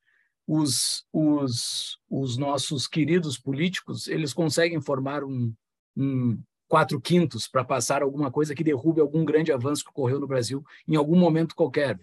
os, 0.48 1.06
os, 1.12 1.98
os 2.10 2.38
nossos 2.38 2.88
queridos 2.88 3.38
políticos, 3.38 4.08
eles 4.08 4.34
conseguem 4.34 4.82
formar 4.82 5.24
um, 5.24 5.54
um 5.96 6.42
quatro 6.72 7.02
quintos 7.02 7.50
para 7.50 7.66
passar 7.66 8.02
alguma 8.02 8.32
coisa 8.32 8.56
que 8.56 8.64
derrube 8.64 9.02
algum 9.02 9.26
grande 9.26 9.52
avanço 9.52 9.84
que 9.84 9.90
ocorreu 9.90 10.22
no 10.22 10.26
Brasil 10.26 10.64
em 10.88 10.96
algum 10.96 11.18
momento 11.20 11.54
qualquer. 11.54 12.00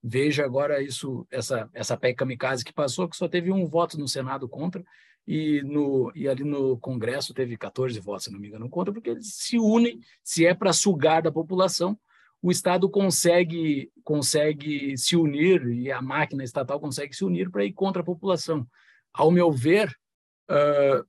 Veja 0.00 0.44
agora 0.44 0.80
isso, 0.80 1.26
essa, 1.28 1.68
essa 1.74 1.96
PEC 1.96 2.14
kamikaze 2.14 2.64
que 2.64 2.72
passou, 2.72 3.08
que 3.08 3.16
só 3.16 3.26
teve 3.26 3.50
um 3.50 3.66
voto 3.66 3.98
no 3.98 4.06
Senado 4.06 4.48
contra, 4.48 4.84
e, 5.26 5.60
no, 5.64 6.12
e 6.14 6.28
ali 6.28 6.44
no 6.44 6.78
Congresso 6.78 7.34
teve 7.34 7.56
14 7.56 7.98
votos, 7.98 8.26
se 8.26 8.30
não 8.30 8.38
me 8.38 8.46
engano, 8.46 8.70
contra, 8.70 8.94
porque 8.94 9.10
eles 9.10 9.34
se 9.34 9.58
unem, 9.58 9.98
se 10.22 10.46
é 10.46 10.54
para 10.54 10.72
sugar 10.72 11.20
da 11.20 11.32
população, 11.32 11.98
o 12.40 12.52
Estado 12.52 12.88
consegue, 12.88 13.90
consegue 14.04 14.96
se 14.96 15.16
unir, 15.16 15.66
e 15.66 15.90
a 15.90 16.00
máquina 16.00 16.44
estatal 16.44 16.78
consegue 16.78 17.12
se 17.12 17.24
unir 17.24 17.50
para 17.50 17.64
ir 17.64 17.72
contra 17.72 18.02
a 18.02 18.04
população. 18.04 18.64
Ao 19.12 19.32
meu 19.32 19.50
ver, 19.50 19.92
uh, 20.48 21.04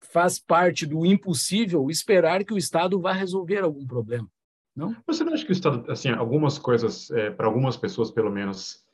faz 0.00 0.38
parte 0.38 0.86
do 0.86 1.04
impossível 1.04 1.90
esperar 1.90 2.44
que 2.44 2.54
o 2.54 2.58
Estado 2.58 3.00
vá 3.00 3.12
resolver 3.12 3.58
algum 3.58 3.86
problema. 3.86 4.28
Não? 4.74 4.94
Você 5.06 5.24
não 5.24 5.32
acha 5.32 5.44
que 5.44 5.50
o 5.50 5.54
Estado, 5.54 5.90
assim, 5.90 6.10
algumas 6.10 6.58
coisas, 6.58 7.10
é, 7.10 7.30
para 7.30 7.46
algumas 7.46 7.76
pessoas 7.76 8.10
pelo 8.10 8.30
menos, 8.30 8.84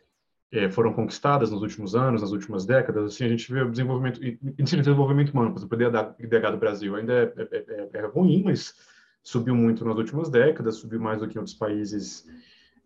é, 0.52 0.70
foram 0.70 0.92
conquistadas 0.92 1.50
nos 1.50 1.62
últimos 1.62 1.96
anos, 1.96 2.20
nas 2.20 2.30
últimas 2.30 2.66
décadas, 2.66 3.14
assim, 3.14 3.24
a 3.24 3.28
gente 3.28 3.50
vê 3.52 3.62
o 3.62 3.70
desenvolvimento, 3.70 4.22
ensino 4.22 4.82
de 4.82 4.88
desenvolvimento 4.88 5.30
humano, 5.30 5.50
por 5.50 5.58
exemplo, 5.58 6.14
o 6.18 6.22
IDH 6.22 6.50
do 6.50 6.58
Brasil 6.58 6.94
ainda 6.94 7.12
é, 7.12 7.32
é, 7.36 7.64
é, 7.68 7.90
é, 7.94 8.06
ruim, 8.06 8.42
mas 8.44 8.74
subiu 9.22 9.54
muito 9.54 9.84
nas 9.84 9.96
últimas 9.96 10.28
décadas, 10.28 10.76
subiu 10.76 11.00
mais 11.00 11.20
do 11.20 11.26
que 11.26 11.36
em 11.36 11.38
outros 11.38 11.56
países 11.56 12.26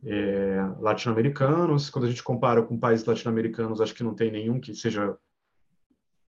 é, 0.04 0.58
latino-americanos. 0.78 1.90
Quando 1.90 2.04
a 2.04 2.08
gente 2.08 2.22
compara 2.22 2.62
com 2.62 2.78
países 2.78 3.04
latino-americanos, 3.04 3.80
acho 3.80 3.94
que 3.94 4.04
não 4.04 4.14
tem 4.14 4.30
nenhum 4.30 4.60
que 4.60 4.74
seja 4.74 5.16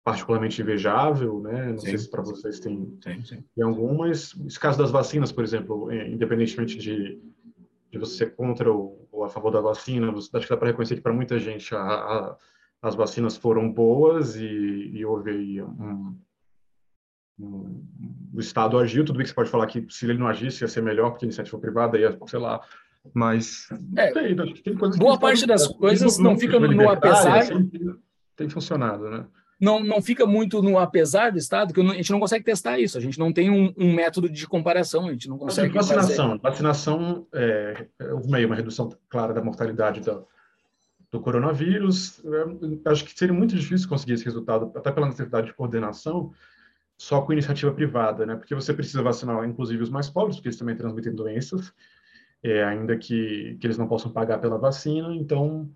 particularmente 0.04 0.60
invejável, 0.60 1.40
né? 1.40 1.72
Não 1.72 1.78
sim. 1.78 1.86
sei 1.90 1.98
se 1.98 2.10
para 2.10 2.22
vocês 2.22 2.58
tem, 2.58 2.98
sim, 3.02 3.22
sim. 3.24 3.44
tem 3.54 3.64
algum, 3.64 3.98
mas 3.98 4.34
esse 4.46 4.58
caso 4.58 4.78
das 4.78 4.90
vacinas, 4.90 5.30
por 5.30 5.44
exemplo, 5.44 5.90
é, 5.90 6.08
independentemente 6.08 6.76
de, 6.76 7.20
de 7.90 7.98
você 7.98 8.16
ser 8.16 8.34
contra 8.34 8.72
o 8.72 9.02
a 9.24 9.28
favor 9.28 9.50
da 9.50 9.60
vacina, 9.60 10.12
acho 10.12 10.30
que 10.30 10.48
dá 10.48 10.56
para 10.56 10.68
reconhecer 10.68 10.96
que 10.96 11.00
para 11.00 11.12
muita 11.12 11.38
gente 11.38 11.74
a, 11.74 11.80
a, 11.80 12.36
as 12.82 12.94
vacinas 12.94 13.36
foram 13.36 13.70
boas 13.70 14.36
e, 14.36 14.46
e 14.46 15.04
houve 15.04 15.30
aí 15.30 15.62
um, 15.62 16.18
um, 17.38 17.84
o 18.34 18.40
Estado 18.40 18.78
agiu, 18.78 19.04
tudo 19.04 19.16
bem 19.16 19.24
que 19.24 19.30
você 19.30 19.34
pode 19.34 19.50
falar 19.50 19.66
que 19.66 19.86
se 19.90 20.06
ele 20.06 20.18
não 20.18 20.28
agisse 20.28 20.64
ia 20.64 20.68
ser 20.68 20.82
melhor 20.82 21.10
porque 21.10 21.24
a 21.24 21.28
iniciativa 21.28 21.58
privada 21.58 21.98
ia, 21.98 22.18
sei 22.26 22.38
lá, 22.38 22.60
Mas 23.14 23.68
é, 23.96 24.12
tem, 24.12 24.54
tem 24.54 24.74
boa 24.74 25.18
parte 25.18 25.46
das 25.46 25.66
coisas 25.66 26.18
não 26.18 26.38
fica 26.38 26.58
no 26.58 26.88
apesar. 26.90 27.46
Tem 28.34 28.48
funcionado, 28.48 29.10
né? 29.10 29.26
Não, 29.62 29.78
não 29.78 30.02
fica 30.02 30.26
muito 30.26 30.60
no 30.60 30.76
apesar 30.76 31.30
do 31.30 31.38
Estado, 31.38 31.72
que 31.72 31.80
a 31.80 31.94
gente 31.94 32.10
não 32.10 32.18
consegue 32.18 32.44
testar 32.44 32.80
isso. 32.80 32.98
A 32.98 33.00
gente 33.00 33.16
não 33.16 33.32
tem 33.32 33.48
um, 33.48 33.72
um 33.78 33.94
método 33.94 34.28
de 34.28 34.44
comparação, 34.44 35.06
a 35.06 35.12
gente 35.12 35.28
não 35.28 35.38
consegue. 35.38 35.72
vacinação. 35.72 36.30
Fazer... 36.30 36.40
Vacinação 36.42 37.26
é, 37.32 37.86
houve 38.10 38.28
meio 38.28 38.48
uma 38.48 38.56
redução 38.56 38.90
clara 39.08 39.32
da 39.32 39.40
mortalidade 39.40 40.00
do, 40.00 40.26
do 41.12 41.20
coronavírus. 41.20 42.20
É, 42.24 42.90
acho 42.90 43.04
que 43.04 43.16
seria 43.16 43.32
muito 43.32 43.54
difícil 43.54 43.88
conseguir 43.88 44.14
esse 44.14 44.24
resultado, 44.24 44.72
até 44.74 44.90
pela 44.90 45.06
necessidade 45.06 45.46
de 45.46 45.54
coordenação, 45.54 46.32
só 46.98 47.22
com 47.22 47.32
iniciativa 47.32 47.72
privada, 47.72 48.26
né? 48.26 48.34
Porque 48.34 48.56
você 48.56 48.74
precisa 48.74 49.00
vacinar, 49.00 49.44
inclusive, 49.44 49.80
os 49.80 49.90
mais 49.90 50.10
pobres, 50.10 50.36
porque 50.36 50.48
eles 50.48 50.58
também 50.58 50.74
transmitem 50.74 51.14
doenças 51.14 51.72
é, 52.42 52.64
ainda 52.64 52.96
que, 52.96 53.56
que 53.60 53.66
eles 53.66 53.78
não 53.78 53.86
possam 53.86 54.10
pagar 54.10 54.38
pela 54.38 54.58
vacina. 54.58 55.14
Então, 55.14 55.70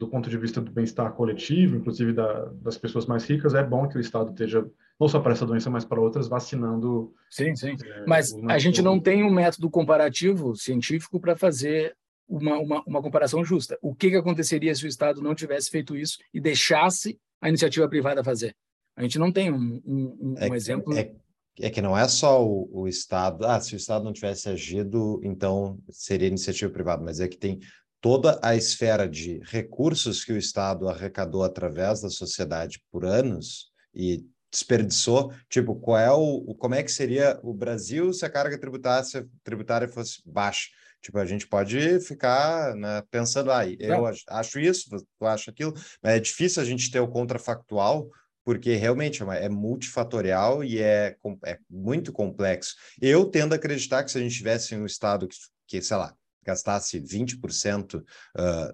do 0.00 0.08
ponto 0.08 0.30
de 0.30 0.38
vista 0.38 0.62
do 0.62 0.72
bem-estar 0.72 1.12
coletivo, 1.12 1.76
inclusive 1.76 2.14
da, 2.14 2.46
das 2.62 2.78
pessoas 2.78 3.04
mais 3.04 3.22
ricas, 3.26 3.52
é 3.52 3.62
bom 3.62 3.86
que 3.86 3.98
o 3.98 4.00
Estado 4.00 4.30
esteja, 4.30 4.66
não 4.98 5.06
só 5.06 5.20
para 5.20 5.32
essa 5.32 5.44
doença, 5.44 5.68
mas 5.68 5.84
para 5.84 6.00
outras, 6.00 6.26
vacinando. 6.26 7.12
Sim, 7.28 7.54
sim. 7.54 7.76
É, 7.84 8.06
mas 8.06 8.32
a 8.48 8.58
gente 8.58 8.80
não 8.80 8.98
tem 8.98 9.22
um 9.22 9.30
método 9.30 9.68
comparativo 9.68 10.56
científico 10.56 11.20
para 11.20 11.36
fazer 11.36 11.94
uma, 12.26 12.56
uma, 12.58 12.82
uma, 12.86 13.02
comparação 13.02 13.44
justa. 13.44 13.78
O 13.82 13.94
que, 13.94 14.08
que 14.08 14.16
aconteceria 14.16 14.74
se 14.74 14.86
o 14.86 14.88
Estado 14.88 15.20
não 15.20 15.34
tivesse 15.34 15.68
feito 15.68 15.94
isso 15.94 16.16
e 16.32 16.40
deixasse 16.40 17.18
a 17.38 17.50
iniciativa 17.50 17.86
privada 17.86 18.24
fazer? 18.24 18.56
A 18.96 19.02
gente 19.02 19.18
não 19.18 19.30
tem 19.30 19.52
um, 19.52 19.82
um, 19.84 20.18
um 20.18 20.34
é, 20.38 20.48
exemplo. 20.56 20.96
É, 20.96 21.12
é 21.60 21.68
que 21.68 21.82
não 21.82 21.96
é 21.96 22.08
só 22.08 22.42
o, 22.42 22.70
o, 22.72 22.88
Estado. 22.88 23.44
Ah, 23.44 23.60
se 23.60 23.74
o 23.74 23.76
Estado 23.76 24.02
não 24.02 24.14
tivesse 24.14 24.48
agido, 24.48 25.20
então 25.22 25.78
seria 25.90 26.28
iniciativa 26.28 26.72
privada, 26.72 27.02
mas 27.02 27.20
é 27.20 27.28
que 27.28 27.36
tem 27.36 27.60
toda 28.00 28.38
a 28.42 28.56
esfera 28.56 29.08
de 29.08 29.40
recursos 29.44 30.24
que 30.24 30.32
o 30.32 30.38
Estado 30.38 30.88
arrecadou 30.88 31.44
através 31.44 32.00
da 32.00 32.08
sociedade 32.08 32.82
por 32.90 33.04
anos 33.04 33.70
e 33.94 34.24
desperdiçou, 34.50 35.32
tipo, 35.48 35.76
qual 35.76 35.98
é 35.98 36.10
o, 36.10 36.54
como 36.56 36.74
é 36.74 36.82
que 36.82 36.90
seria 36.90 37.38
o 37.42 37.54
Brasil 37.54 38.12
se 38.12 38.24
a 38.24 38.30
carga 38.30 38.58
tributária, 38.58 39.04
tributária 39.44 39.88
fosse 39.88 40.20
baixa? 40.26 40.68
Tipo, 41.00 41.18
a 41.18 41.24
gente 41.24 41.46
pode 41.46 42.00
ficar 42.00 42.74
né, 42.74 43.02
pensando, 43.10 43.50
ah, 43.50 43.66
eu 43.66 44.06
acho 44.28 44.60
isso, 44.60 44.90
tu 45.18 45.26
acha 45.26 45.50
aquilo, 45.50 45.72
mas 46.02 46.14
é 46.14 46.20
difícil 46.20 46.62
a 46.62 46.64
gente 46.64 46.90
ter 46.90 47.00
o 47.00 47.08
contrafactual 47.08 48.10
porque 48.44 48.74
realmente 48.74 49.22
é, 49.22 49.44
é 49.44 49.48
multifatorial 49.48 50.64
e 50.64 50.80
é, 50.80 51.16
é, 51.44 51.58
muito 51.68 52.12
complexo. 52.12 52.74
Eu 53.00 53.26
tendo 53.26 53.52
a 53.52 53.56
acreditar 53.56 54.02
que 54.02 54.10
se 54.10 54.18
a 54.18 54.20
gente 54.20 54.36
tivesse 54.36 54.74
um 54.74 54.86
Estado 54.86 55.28
que, 55.28 55.36
que 55.66 55.82
sei 55.82 55.96
lá, 55.96 56.14
gastasse 56.44 57.00
20% 57.00 58.00
uh, 58.00 58.04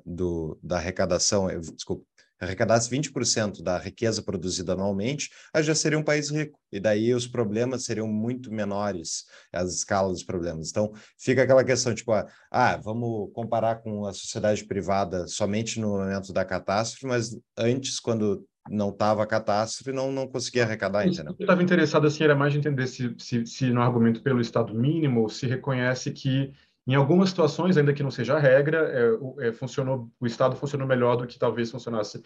do, 0.04 0.58
da 0.62 0.76
arrecadação, 0.76 1.48
desculpa, 1.74 2.04
arrecadasse 2.40 2.90
20% 2.90 3.62
da 3.62 3.78
riqueza 3.78 4.22
produzida 4.22 4.74
anualmente, 4.74 5.30
a 5.52 5.62
já 5.62 5.74
seria 5.74 5.98
um 5.98 6.02
país 6.02 6.30
rico. 6.30 6.58
E 6.70 6.78
daí 6.78 7.14
os 7.14 7.26
problemas 7.26 7.84
seriam 7.84 8.06
muito 8.06 8.52
menores, 8.52 9.24
as 9.52 9.74
escalas 9.74 10.12
dos 10.14 10.24
problemas. 10.24 10.68
Então, 10.70 10.92
fica 11.18 11.42
aquela 11.42 11.64
questão, 11.64 11.94
tipo, 11.94 12.12
ah, 12.12 12.26
ah 12.50 12.76
vamos 12.76 13.30
comparar 13.32 13.76
com 13.76 14.04
a 14.04 14.12
sociedade 14.12 14.64
privada 14.64 15.26
somente 15.26 15.80
no 15.80 15.88
momento 15.88 16.32
da 16.32 16.44
catástrofe, 16.44 17.06
mas 17.06 17.38
antes, 17.56 17.98
quando 17.98 18.46
não 18.68 18.90
estava 18.90 19.22
a 19.22 19.26
catástrofe, 19.26 19.92
não, 19.92 20.10
não 20.10 20.26
conseguia 20.26 20.64
arrecadar, 20.64 21.06
entendeu? 21.06 21.34
Eu 21.38 21.44
estava 21.44 21.62
interessado, 21.62 22.06
assim, 22.06 22.24
era 22.24 22.34
mais 22.34 22.52
de 22.52 22.58
entender 22.58 22.86
se, 22.86 23.14
se, 23.18 23.46
se 23.46 23.70
no 23.70 23.80
argumento 23.80 24.22
pelo 24.22 24.40
Estado 24.40 24.74
mínimo 24.74 25.28
se 25.28 25.46
reconhece 25.46 26.10
que 26.10 26.52
em 26.86 26.94
algumas 26.94 27.30
situações, 27.30 27.76
ainda 27.76 27.92
que 27.92 28.02
não 28.02 28.10
seja 28.10 28.36
a 28.36 28.38
regra, 28.38 28.88
é, 28.88 29.48
é, 29.48 29.52
funcionou, 29.52 30.08
o 30.20 30.26
Estado 30.26 30.54
funcionou 30.54 30.86
melhor 30.86 31.16
do 31.16 31.26
que 31.26 31.38
talvez 31.38 31.70
funcionasse 31.70 32.22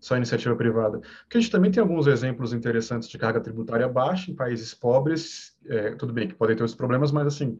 só 0.00 0.14
a 0.14 0.16
iniciativa 0.18 0.54
privada. 0.54 1.00
Porque 1.00 1.38
a 1.38 1.40
gente 1.40 1.50
também 1.50 1.70
tem 1.70 1.80
alguns 1.80 2.06
exemplos 2.06 2.52
interessantes 2.52 3.08
de 3.08 3.18
carga 3.18 3.40
tributária 3.40 3.88
baixa 3.88 4.30
em 4.30 4.34
países 4.34 4.72
pobres, 4.72 5.56
é, 5.66 5.94
tudo 5.96 6.12
bem 6.12 6.28
que 6.28 6.34
podem 6.34 6.54
ter 6.54 6.62
os 6.62 6.74
problemas, 6.74 7.10
mas 7.10 7.26
assim, 7.26 7.58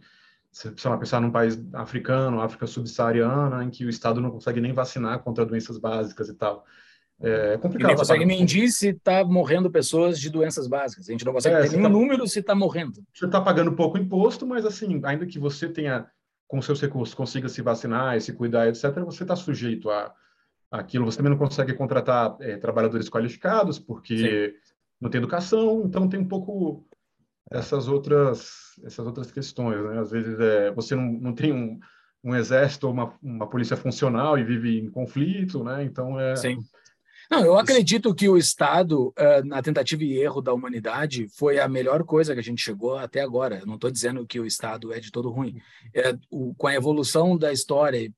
se 0.53 0.71
você 0.71 0.97
pensar 0.97 1.21
num 1.21 1.33
país 1.33 1.59
africano, 1.73 2.41
África 2.41 2.67
subsaariana, 2.69 3.65
em 3.65 3.71
que 3.71 3.85
o 3.85 3.91
Estado 3.91 4.21
não 4.21 4.31
consegue 4.31 4.61
nem 4.61 4.73
vacinar 4.73 5.19
contra 5.21 5.45
doenças 5.45 5.79
básicas 5.79 6.29
e 6.29 6.35
tal. 6.35 6.65
É 7.21 7.57
complicado. 7.57 7.89
Ninguém 7.89 7.97
consegue 7.97 8.27
medir 8.27 8.71
se 8.71 8.89
está 8.89 9.25
morrendo 9.25 9.71
pessoas 9.71 10.21
de 10.21 10.31
doenças 10.31 10.69
básicas. 10.69 11.09
A 11.09 11.13
gente 11.13 11.25
não 11.25 11.33
consegue 11.33 11.57
é, 11.57 11.63
ter 11.63 11.71
nenhum 11.71 11.83
tá, 11.83 11.89
número 11.89 12.27
se 12.29 12.39
está 12.39 12.55
morrendo. 12.55 13.03
Você 13.13 13.27
está 13.27 13.41
pagando 13.41 13.73
pouco 13.73 13.99
imposto, 13.99 14.47
mas 14.47 14.65
assim, 14.65 15.01
ainda 15.05 15.27
que 15.27 15.39
você 15.39 15.69
tenha 15.69 16.07
com 16.55 16.63
seus 16.63 16.81
recursos 16.81 17.15
consiga 17.17 17.49
se 17.49 17.61
vacinar 17.61 18.17
e 18.17 18.21
se 18.21 18.33
cuidar, 18.33 18.69
etc., 18.69 19.01
você 19.01 19.25
está 19.25 19.35
sujeito 19.35 19.91
a 19.91 20.15
aquilo. 20.71 21.05
Você 21.05 21.17
também 21.17 21.31
não 21.31 21.39
consegue 21.39 21.75
contratar 21.75 22.37
é, 22.41 22.57
trabalhadores 22.57 23.09
qualificados 23.09 23.81
porque 23.81 24.17
Sim. 24.17 24.59
não 25.01 25.11
tem 25.11 25.19
educação. 25.19 25.83
Então 25.85 26.09
tem 26.09 26.21
um 26.21 26.29
pouco 26.29 26.87
essas 27.51 27.89
outras 27.89 28.81
essas 28.85 29.05
outras 29.05 29.33
questões, 29.33 29.83
né? 29.85 29.99
Às 29.99 30.13
vezes 30.13 30.39
é, 30.39 30.71
você 30.71 30.95
não, 30.95 31.05
não 31.05 31.35
tem 31.35 31.53
um, 31.53 31.81
um 32.23 32.37
exército 32.37 32.87
ou 32.87 32.93
uma, 32.93 33.15
uma 33.21 33.49
polícia 33.49 33.77
funcional 33.77 34.39
e 34.39 34.45
vive 34.45 34.79
em 34.79 34.89
conflito, 34.89 35.65
né? 35.65 35.83
Então 35.83 36.21
é 36.21 36.37
Sim 36.37 36.59
não, 37.31 37.45
eu 37.45 37.59
acredito 37.59 38.15
que 38.15 38.29
o 38.29 38.37
Estado, 38.37 39.13
eh, 39.17 39.43
na 39.43 39.63
tentativa 39.63 40.05
e 40.05 40.19
erro 40.19 40.41
da 40.41 40.53
humanidade, 40.53 41.29
foi 41.29 41.59
a 41.59 41.69
melhor 41.69 42.05
coisa 42.05 42.35
que 42.35 42.41
a 42.41 42.43
gente 42.43 42.63
chegou 42.63 42.97
até 42.97 43.21
agora. 43.21 43.61
Eu 43.61 43.67
não 43.67 43.77
estou 43.77 43.91
dizendo 43.91 44.27
que 44.27 44.39
o 44.39 44.47
Estado 44.47 44.93
é 44.93 45.01
de 45.01 45.11
todo 45.11 45.31
ruim. 45.31 45.61
É, 45.95 46.17
o, 46.31 46.55
com 46.55 46.67
a 46.67 46.75
evolução 46.75 47.37
da 47.37 47.53
história, 47.53 48.13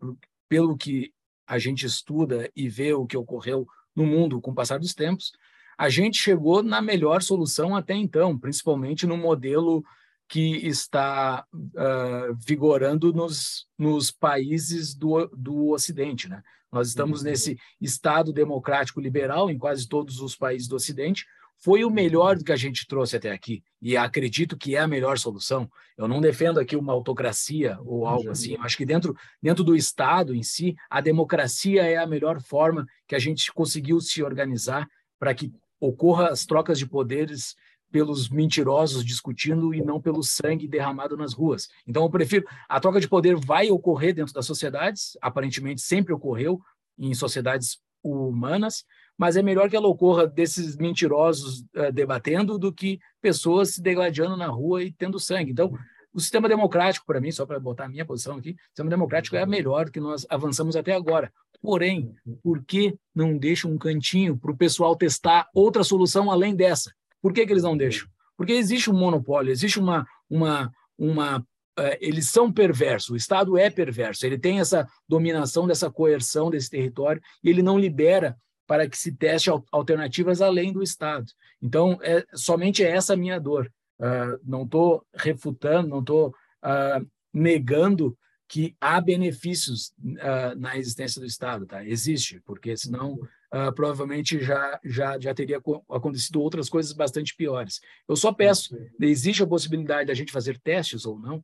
pelo 0.49 0.77
que 0.77 1.13
a 1.47 1.59
gente 1.59 1.87
estuda 1.87 2.51
e 2.55 2.69
vê 2.69 2.93
o 2.93 3.07
que 3.07 3.17
ocorreu 3.17 3.67
no 3.95 4.05
mundo 4.05 4.41
com 4.41 4.51
o 4.51 4.55
passar 4.55 4.79
dos 4.79 4.95
tempos, 4.95 5.33
a 5.79 5.89
gente 5.89 6.19
chegou 6.19 6.63
na 6.63 6.81
melhor 6.83 7.23
solução 7.23 7.77
até 7.77 7.95
então, 7.95 8.37
principalmente 8.39 9.07
no 9.07 9.17
modelo 9.17 9.85
que 10.29 10.67
está 10.67 11.45
uh, 11.55 12.35
vigorando 12.45 13.13
nos, 13.13 13.67
nos 13.79 14.11
países 14.11 14.95
do, 14.95 15.27
do 15.29 15.69
Ocidente. 15.69 16.29
Né? 16.29 16.43
Nós 16.73 16.89
estamos 16.89 17.21
uhum. 17.21 17.27
nesse 17.27 17.59
Estado 17.81 18.33
democrático 18.33 19.01
liberal 19.01 19.51
em 19.51 19.59
quase 19.59 19.89
todos 19.89 20.21
os 20.21 20.37
países 20.37 20.69
do 20.69 20.77
Ocidente. 20.77 21.25
Foi 21.59 21.85
o 21.85 21.91
melhor 21.91 22.37
que 22.39 22.53
a 22.53 22.57
gente 22.57 22.87
trouxe 22.87 23.17
até 23.17 23.31
aqui 23.31 23.63
e 23.81 23.97
acredito 23.97 24.59
que 24.59 24.77
é 24.77 24.81
a 24.81 24.87
melhor 24.87 25.19
solução. 25.19 25.71
Eu 25.97 26.07
não 26.07 26.21
defendo 26.21 26.61
aqui 26.61 26.77
uma 26.77 26.93
autocracia 26.93 27.79
ou 27.81 28.07
algo 28.07 28.31
assim. 28.31 28.55
Eu 28.55 28.63
acho 28.63 28.77
que 28.77 28.85
dentro, 28.85 29.17
dentro 29.43 29.65
do 29.65 29.75
Estado 29.75 30.35
em 30.35 30.43
si, 30.43 30.77
a 30.91 31.01
democracia 31.01 31.83
é 31.83 31.97
a 31.97 32.07
melhor 32.07 32.43
forma 32.43 32.87
que 33.09 33.15
a 33.15 33.19
gente 33.19 33.51
conseguiu 33.53 34.01
se 34.01 34.23
organizar 34.23 34.87
para 35.19 35.35
que 35.35 35.51
ocorra 35.81 36.29
as 36.29 36.45
trocas 36.45 36.79
de 36.79 36.87
poderes 36.87 37.57
pelos 37.97 38.29
mentirosos 38.29 39.03
discutindo 39.03 39.73
e 39.73 39.81
não 39.81 39.99
pelo 39.99 40.23
sangue 40.23 40.69
derramado 40.69 41.17
nas 41.17 41.33
ruas. 41.33 41.67
Então, 41.87 42.03
eu 42.03 42.11
prefiro. 42.11 42.45
A 42.69 42.79
troca 42.79 43.01
de 43.01 43.09
poder 43.09 43.37
vai 43.37 43.71
ocorrer 43.71 44.15
dentro 44.15 44.35
das 44.35 44.45
sociedades, 44.45 45.17
aparentemente 45.23 45.81
sempre 45.81 46.13
ocorreu 46.13 46.61
em 46.99 47.15
sociedades 47.15 47.79
humanas, 48.05 48.85
mas 49.17 49.35
é 49.35 49.43
melhor 49.43 49.71
que 49.71 49.77
ela 49.77 49.89
ocorra 49.89 50.27
desses 50.27 50.77
mentirosos 50.77 51.61
uh, 51.75 51.91
debatendo 51.91 52.59
do 52.59 52.71
que 52.71 53.01
pessoas 53.23 53.71
se 53.71 53.81
degladiando 53.81 54.37
na 54.37 54.49
rua 54.49 54.83
e 54.83 54.93
tendo 54.93 55.19
sangue. 55.19 55.53
Então, 55.53 55.73
o 56.13 56.21
sistema 56.21 56.51
democrático, 56.51 57.07
para 57.07 57.19
mim, 57.19 57.33
só 57.33 57.47
para 57.47 57.59
botar 57.59 57.87
a 57.87 57.89
minha 57.89 58.05
posição 58.05 58.37
aqui, 58.37 58.51
o 58.51 58.67
sistema 58.69 58.91
democrático 58.91 59.37
é 59.37 59.43
a 59.43 59.47
melhor 59.47 59.89
que 59.89 60.01
nós 60.01 60.27
avançamos 60.29 60.77
até 60.77 60.93
agora. 60.93 61.33
Porém, 61.63 62.15
por 62.43 62.63
que 62.63 62.95
não 63.15 63.39
deixa 63.39 63.67
um 63.67 63.79
cantinho 63.79 64.37
para 64.37 64.51
o 64.51 64.57
pessoal 64.57 64.95
testar 64.95 65.49
outra 65.55 65.83
solução 65.83 66.31
além 66.31 66.55
dessa? 66.55 66.95
Por 67.21 67.33
que, 67.33 67.47
que 67.47 67.53
eles 67.53 67.63
não 67.63 67.77
deixam? 67.77 68.09
Porque 68.37 68.53
existe 68.53 68.91
um 68.91 68.99
monopólio, 68.99 69.51
existe 69.51 69.79
uma. 69.79 70.07
uma, 70.29 70.71
uma 70.99 71.39
uh, 71.39 71.97
eles 72.01 72.29
são 72.31 72.53
perversos, 72.53 73.11
o 73.11 73.17
Estado 73.17 73.57
é 73.57 73.71
perverso, 73.71 74.27
ele 74.27 74.39
tem 74.39 74.61
essa 74.61 74.87
dominação 75.09 75.67
dessa 75.67 75.91
coerção 75.91 76.51
desse 76.51 76.71
território 76.71 77.23
e 77.43 77.49
ele 77.49 77.63
não 77.63 77.79
libera 77.79 78.37
para 78.67 78.89
que 78.89 78.99
se 78.99 79.13
teste 79.13 79.49
alternativas 79.71 80.43
além 80.43 80.73
do 80.73 80.83
Estado. 80.83 81.27
Então, 81.63 81.99
é, 82.03 82.25
somente 82.35 82.85
é 82.85 82.91
essa 82.91 83.15
a 83.15 83.17
minha 83.17 83.39
dor. 83.39 83.73
Uh, 83.99 84.39
não 84.45 84.65
estou 84.65 85.07
refutando, 85.15 85.89
não 85.89 86.01
estou 86.01 86.29
uh, 86.29 87.07
negando 87.33 88.17
que 88.49 88.77
há 88.81 89.01
benefícios 89.01 89.93
uh, 89.99 90.59
na 90.59 90.77
existência 90.77 91.21
do 91.21 91.27
Estado, 91.27 91.67
tá? 91.67 91.85
Existe, 91.85 92.41
porque 92.45 92.77
senão 92.77 93.19
uh, 93.53 93.73
provavelmente 93.75 94.41
já, 94.41 94.81
já, 94.85 95.19
já 95.19 95.35
teria 95.35 95.61
acontecido 95.91 96.41
outras 96.41 96.69
coisas 96.69 96.93
bastante 96.93 97.35
piores. 97.35 97.81
Eu 98.09 98.17
só 98.17 98.33
peço, 98.33 98.77
existe 99.01 99.43
a 99.43 99.47
possibilidade 99.47 100.09
da 100.09 100.15
gente 100.15 100.33
fazer 100.33 100.59
testes 100.59 101.05
ou 101.05 101.19
não, 101.19 101.39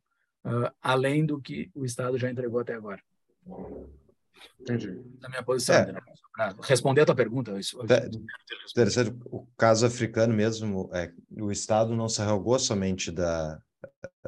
uh, 0.45 0.71
além 0.81 1.25
do 1.25 1.41
que 1.41 1.71
o 1.75 1.85
Estado 1.85 2.19
já 2.19 2.31
entregou 2.31 2.61
até 2.61 2.75
agora. 2.75 3.03
Entendi. 4.61 5.01
Na 5.21 5.29
minha 5.29 5.43
posição, 5.43 5.75
é. 5.75 5.93
para 6.33 6.55
responder 6.63 7.03
a 7.03 7.07
tua 7.07 7.15
pergunta. 7.15 7.59
Isso, 7.59 7.79
interessante, 8.71 9.15
o 9.27 9.47
caso 9.57 9.87
africano 9.87 10.35
mesmo, 10.35 10.89
é, 10.93 11.13
o 11.31 11.51
Estado 11.51 11.95
não 11.95 12.09
se 12.09 12.23
arrogou 12.23 12.59
somente 12.59 13.11
da, 13.11 13.61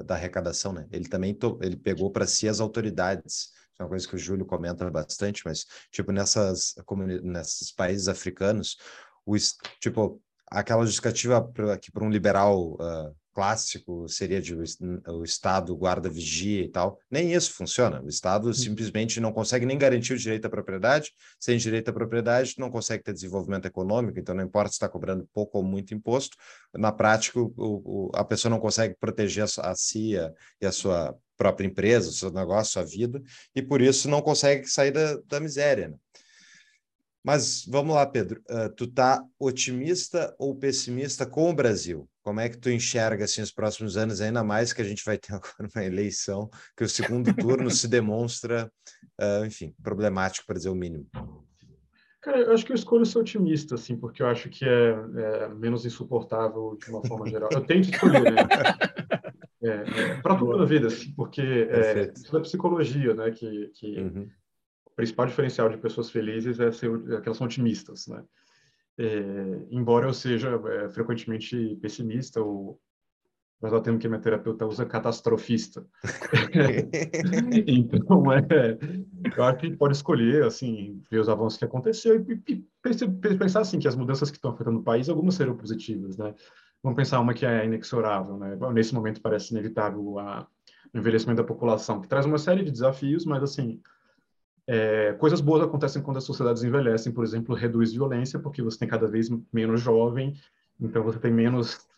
da 0.05 0.14
arrecadação, 0.14 0.72
né? 0.72 0.87
Ele 0.91 1.09
também 1.09 1.35
to, 1.35 1.59
ele 1.62 1.77
pegou 1.77 2.11
para 2.11 2.27
si 2.27 2.49
as 2.49 2.61
autoridades. 2.61 3.53
É 3.79 3.83
uma 3.83 3.89
coisa 3.89 4.07
que 4.07 4.14
o 4.14 4.18
Júlio 4.18 4.47
comenta 4.47 4.89
bastante, 4.91 5.43
mas 5.45 5.66
tipo 5.91 6.12
nessas 6.12 6.75
nesses 7.22 7.72
países 7.72 8.09
africanos, 8.09 8.77
o 9.27 9.37
tipo 9.81 10.20
aquela 10.47 10.85
justificativa 10.85 11.51
que 11.81 11.91
para 11.91 12.05
um 12.05 12.11
liberal 12.11 12.75
uh, 12.75 13.14
clássico 13.35 14.09
seria 14.09 14.41
de 14.41 14.55
o 14.55 15.25
Estado 15.25 15.77
guarda 15.77 16.09
vigia 16.09 16.62
e 16.62 16.68
tal. 16.68 16.99
Nem 17.11 17.35
isso 17.35 17.53
funciona. 17.53 18.01
O 18.01 18.09
Estado 18.09 18.47
uhum. 18.47 18.53
simplesmente 18.53 19.20
não 19.20 19.33
consegue 19.33 19.66
nem 19.66 19.77
garantir 19.77 20.14
o 20.14 20.18
direito 20.18 20.47
à 20.47 20.51
propriedade. 20.51 21.11
Sem 21.39 21.59
direito 21.59 21.89
à 21.89 21.93
propriedade, 21.93 22.55
não 22.57 22.70
consegue 22.70 23.03
ter 23.03 23.12
desenvolvimento 23.12 23.66
econômico. 23.66 24.18
Então, 24.18 24.35
não 24.35 24.45
importa 24.45 24.68
se 24.68 24.75
está 24.75 24.89
cobrando 24.89 25.29
pouco 25.35 25.59
ou 25.59 25.64
muito 25.64 25.93
imposto. 25.93 26.37
Na 26.72 26.93
prática, 26.93 27.41
o, 27.41 27.53
o, 27.57 28.11
a 28.14 28.25
pessoa 28.25 28.51
não 28.51 28.61
consegue 28.61 28.95
proteger 28.99 29.45
a, 29.45 29.70
a 29.70 29.75
si 29.75 30.14
e 30.61 30.66
a 30.66 30.72
sua 30.72 31.14
própria 31.37 31.66
empresa, 31.66 32.09
o 32.09 32.12
seu 32.12 32.30
negócio, 32.30 32.72
sua 32.72 32.85
vida, 32.85 33.22
e 33.55 33.62
por 33.62 33.80
isso 33.80 34.09
não 34.09 34.22
consegue 34.22 34.66
sair 34.66 34.91
da, 34.91 35.16
da 35.26 35.41
miséria. 35.41 35.89
Né? 35.89 35.97
Mas 37.24 37.64
vamos 37.66 37.95
lá, 37.95 38.07
Pedro. 38.07 38.43
Uh, 38.51 38.68
tu 38.76 38.87
tá 38.87 39.24
otimista 39.39 40.35
ou 40.39 40.55
pessimista 40.55 41.24
com 41.24 41.49
o 41.49 41.55
Brasil? 41.55 42.07
Como 42.22 42.39
é 42.39 42.51
que 42.51 42.59
tu 42.59 42.70
enxerga 42.70 43.24
assim 43.24 43.41
os 43.41 43.51
próximos 43.51 43.97
anos, 43.97 44.20
ainda 44.20 44.45
mais 44.45 44.74
que 44.74 44.82
a 44.82 44.85
gente 44.85 45.03
vai 45.05 45.16
ter 45.16 45.32
agora 45.35 45.70
uma 45.74 45.85
eleição 45.85 46.51
que 46.76 46.85
o 46.85 46.89
segundo 46.89 47.35
turno 47.35 47.70
se 47.70 47.89
demonstra, 47.89 48.70
uh, 49.18 49.47
enfim, 49.47 49.74
problemático 49.82 50.47
para 50.47 50.57
dizer 50.57 50.68
o 50.68 50.74
mínimo. 50.74 51.07
Cara, 52.20 52.41
eu 52.41 52.53
acho 52.53 52.64
que 52.64 52.72
eu 52.72 52.76
escolho 52.76 53.05
ser 53.05 53.18
otimista, 53.18 53.74
assim, 53.74 53.97
porque 53.97 54.22
eu 54.22 54.26
acho 54.26 54.49
que 54.49 54.64
é, 54.64 54.91
é 54.91 55.49
menos 55.49 55.85
insuportável 55.85 56.76
de 56.82 56.91
uma 56.91 57.05
forma 57.07 57.28
geral. 57.28 57.51
Eu 57.53 57.64
tento 57.64 57.91
escolher, 57.91 58.22
né? 58.32 58.43
É, 59.65 59.69
é, 59.69 60.21
para 60.21 60.37
toda 60.37 60.62
a 60.62 60.67
vida, 60.67 60.89
assim, 60.89 61.12
porque 61.15 61.41
é, 61.41 62.12
isso 62.15 62.37
é 62.37 62.41
psicologia, 62.41 63.15
né? 63.15 63.31
Que, 63.31 63.69
que 63.69 63.99
uhum 63.99 64.29
principal 64.95 65.27
diferencial 65.27 65.69
de 65.69 65.77
pessoas 65.77 66.11
felizes 66.11 66.61
é, 66.61 66.71
ser, 66.71 66.91
é 67.12 67.21
que 67.21 67.29
elas 67.29 67.37
são 67.37 67.47
otimistas, 67.47 68.07
né? 68.07 68.23
É, 68.97 69.67
embora 69.71 70.07
eu 70.07 70.15
seja 70.15 70.51
é, 70.51 70.89
frequentemente 70.89 71.77
pessimista, 71.83 72.41
ou, 72.41 72.81
mas 73.61 73.73
eu 73.73 73.81
tenho 73.81 73.99
que 73.99 74.09
minha 74.09 74.21
terapeuta 74.21 74.67
usa 74.67 74.87
catastrofista. 74.87 75.85
então, 77.67 78.33
é, 78.33 78.79
eu 79.37 79.45
acho 79.45 79.59
que 79.59 79.77
pode 79.77 79.97
escolher, 79.97 80.45
assim, 80.45 81.03
ver 81.11 81.19
os 81.19 81.29
avanços 81.29 81.59
que 81.59 81.65
aconteceram 81.65 82.25
e, 82.29 82.53
e 82.53 83.37
pensar, 83.37 83.61
assim, 83.61 83.81
que 83.81 83.89
as 83.89 83.97
mudanças 83.97 84.31
que 84.31 84.37
estão 84.37 84.53
afetando 84.53 84.79
o 84.79 84.85
país, 84.85 85.09
algumas 85.09 85.35
serão 85.35 85.57
positivas, 85.57 86.17
né? 86.17 86.33
Vamos 86.85 86.99
pensar 86.99 87.18
uma 87.18 87.32
que 87.32 87.47
é 87.47 87.64
inexorável, 87.64 88.37
né? 88.37 88.59
Nesse 88.74 88.95
momento 88.95 89.18
parece 89.22 89.55
inevitável 89.55 90.18
a, 90.18 90.47
o 90.93 90.99
envelhecimento 90.99 91.39
da 91.39 91.49
população, 91.49 91.99
que 91.99 92.07
traz 92.07 92.26
uma 92.26 92.37
série 92.37 92.62
de 92.62 92.70
desafios, 92.70 93.24
mas, 93.24 93.43
assim, 93.43 93.80
é, 94.66 95.14
coisas 95.14 95.41
boas 95.41 95.62
acontecem 95.62 96.03
quando 96.03 96.18
as 96.18 96.24
sociedades 96.24 96.62
envelhecem, 96.62 97.11
por 97.11 97.24
exemplo, 97.24 97.55
reduz 97.55 97.95
violência, 97.95 98.39
porque 98.39 98.61
você 98.61 98.78
tem 98.78 98.87
cada 98.87 99.09
vez 99.09 99.30
menos 99.51 99.80
jovem, 99.80 100.35
então 100.78 101.03
você 101.03 101.18
tem 101.18 101.32
menos 101.32 101.89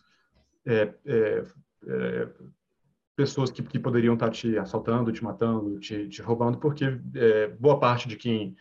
é, 0.64 0.94
é, 1.04 1.44
é 1.88 2.28
pessoas 3.16 3.50
que, 3.50 3.64
que, 3.64 3.80
poderiam 3.80 4.14
estar 4.14 4.30
te 4.30 4.56
assaltando, 4.56 5.10
te 5.10 5.24
matando, 5.24 5.80
te, 5.80 6.08
te 6.08 6.22
roubando, 6.22 6.58
porque 6.58 6.96
é, 7.14 7.48
boa 7.48 7.80
parte 7.80 8.06
de 8.06 8.14
quem 8.14 8.54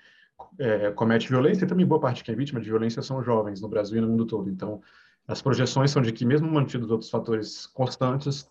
é, 0.57 0.89
comete 0.91 1.29
violência 1.29 1.65
e 1.65 1.67
também 1.67 1.85
boa 1.85 1.99
parte 1.99 2.17
de 2.17 2.23
quem 2.23 2.33
é 2.33 2.37
vítima 2.37 2.59
de 2.59 2.69
violência 2.69 3.03
são 3.03 3.21
jovens 3.21 3.61
no 3.61 3.67
Brasil 3.67 3.99
e 3.99 4.01
no 4.01 4.07
mundo 4.07 4.25
todo. 4.25 4.49
Então, 4.49 4.81
as 5.27 5.41
projeções 5.41 5.91
são 5.91 6.01
de 6.01 6.11
que, 6.11 6.25
mesmo 6.25 6.51
mantidos 6.51 6.91
outros 6.91 7.09
fatores 7.09 7.65
constantes, 7.67 8.49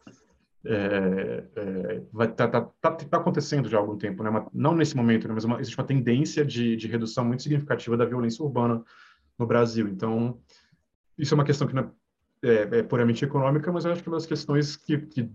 é, 0.66 1.44
é, 1.56 2.02
vai 2.12 2.26
tá, 2.32 2.48
tá, 2.48 2.62
tá, 2.80 2.90
tá, 2.90 3.16
acontecendo 3.18 3.68
já 3.68 3.76
há 3.76 3.80
algum 3.80 3.98
tempo, 3.98 4.22
né? 4.22 4.30
Uma, 4.30 4.46
não 4.52 4.74
nesse 4.74 4.96
momento, 4.96 5.28
né? 5.28 5.34
mas 5.34 5.44
uma, 5.44 5.60
existe 5.60 5.78
uma 5.78 5.86
tendência 5.86 6.44
de, 6.44 6.74
de, 6.74 6.88
redução 6.88 7.24
muito 7.24 7.42
significativa 7.42 7.96
da 7.96 8.06
violência 8.06 8.42
urbana 8.42 8.82
no 9.38 9.46
Brasil. 9.46 9.86
Então, 9.86 10.38
isso 11.18 11.34
é 11.34 11.36
uma 11.36 11.44
questão 11.44 11.66
que 11.66 11.78
é, 11.78 11.86
é, 12.42 12.78
é 12.78 12.82
puramente 12.82 13.24
econômica, 13.24 13.70
mas 13.70 13.84
eu 13.84 13.92
acho 13.92 14.02
que 14.02 14.08
é 14.08 14.10
uma 14.10 14.16
das 14.16 14.26
questões 14.26 14.74
que, 14.74 14.98
que 14.98 15.30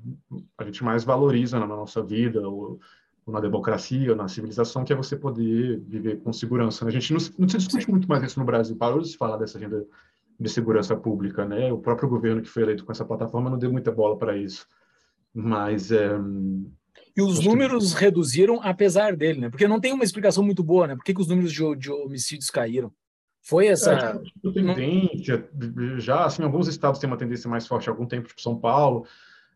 a 0.57 0.63
gente 0.63 0.83
mais 0.83 1.03
valoriza 1.03 1.59
na 1.59 1.67
nossa 1.67 2.01
vida, 2.01 2.41
ou, 2.47 2.79
ou, 3.25 3.33
na 3.33 3.39
democracia, 3.39 4.09
ou 4.09 4.17
na 4.17 4.27
civilização, 4.27 4.83
que 4.83 4.91
é 4.91 4.95
você 4.95 5.15
poder 5.15 5.79
viver 5.81 6.21
com 6.21 6.33
segurança. 6.33 6.83
Né? 6.83 6.89
A 6.89 6.93
gente 6.93 7.13
não, 7.13 7.19
não 7.37 7.47
se 7.47 7.57
discute 7.57 7.85
Sim. 7.85 7.91
muito 7.91 8.09
mais 8.09 8.23
isso 8.23 8.39
no 8.39 8.45
Brasil, 8.45 8.75
parou 8.75 8.99
de 8.99 9.09
se 9.09 9.17
falar 9.17 9.37
dessa 9.37 9.59
agenda 9.59 9.85
de 10.39 10.49
segurança 10.49 10.95
pública, 10.95 11.45
né? 11.45 11.71
O 11.71 11.79
próprio 11.79 12.07
governo 12.07 12.41
que 12.41 12.47
foi 12.47 12.63
eleito 12.63 12.85
com 12.85 12.91
essa 12.91 13.05
plataforma 13.05 13.49
não 13.49 13.57
deu 13.57 13.71
muita 13.71 13.91
bola 13.91 14.17
para 14.17 14.37
isso. 14.37 14.65
Mas. 15.33 15.91
É, 15.91 16.11
e 17.15 17.21
os 17.21 17.43
números 17.43 17.93
que... 17.93 17.99
reduziram 17.99 18.61
apesar 18.61 19.15
dele, 19.15 19.41
né? 19.41 19.49
Porque 19.49 19.67
não 19.67 19.79
tem 19.79 19.91
uma 19.91 20.03
explicação 20.03 20.43
muito 20.43 20.63
boa, 20.63 20.87
né? 20.87 20.95
Por 20.95 21.03
que, 21.03 21.13
que 21.13 21.21
os 21.21 21.27
números 21.27 21.51
de, 21.51 21.75
de 21.75 21.91
homicídios 21.91 22.49
caíram? 22.49 22.91
Foi 23.41 23.67
essa. 23.67 23.93
É, 23.93 24.51
tendência, 24.51 25.49
já, 25.97 26.25
assim, 26.25 26.43
alguns 26.43 26.67
estados 26.67 26.99
têm 26.99 27.09
uma 27.09 27.17
tendência 27.17 27.49
mais 27.49 27.67
forte 27.67 27.89
há 27.89 27.91
algum 27.91 28.05
tempo, 28.05 28.27
tipo 28.27 28.41
São 28.41 28.57
Paulo, 28.57 29.05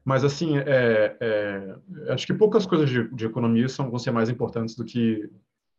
mas, 0.03 0.23
assim, 0.23 0.57
é, 0.57 1.15
é, 1.19 1.75
acho 2.09 2.25
que 2.25 2.33
poucas 2.33 2.65
coisas 2.65 2.89
de, 2.89 3.07
de, 3.13 3.25
economia 3.25 3.69
são, 3.69 3.89
vão 3.89 3.99
ser 3.99 4.11
mais 4.11 4.29
importantes 4.29 4.75
do 4.75 4.83
que, 4.83 5.29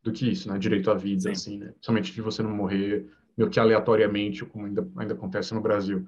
do 0.02 0.12
que 0.12 0.30
isso, 0.30 0.50
né? 0.50 0.58
Direito 0.58 0.90
à 0.90 0.94
vida, 0.94 1.22
Sim. 1.22 1.30
assim, 1.30 1.58
né? 1.58 1.74
Somente 1.80 2.12
de 2.12 2.22
você 2.22 2.42
não 2.42 2.50
morrer 2.50 3.06
meio 3.36 3.50
que 3.50 3.60
aleatoriamente, 3.60 4.44
como 4.44 4.66
ainda, 4.66 4.86
ainda 4.96 5.14
acontece 5.14 5.54
no 5.54 5.60
Brasil. 5.60 6.06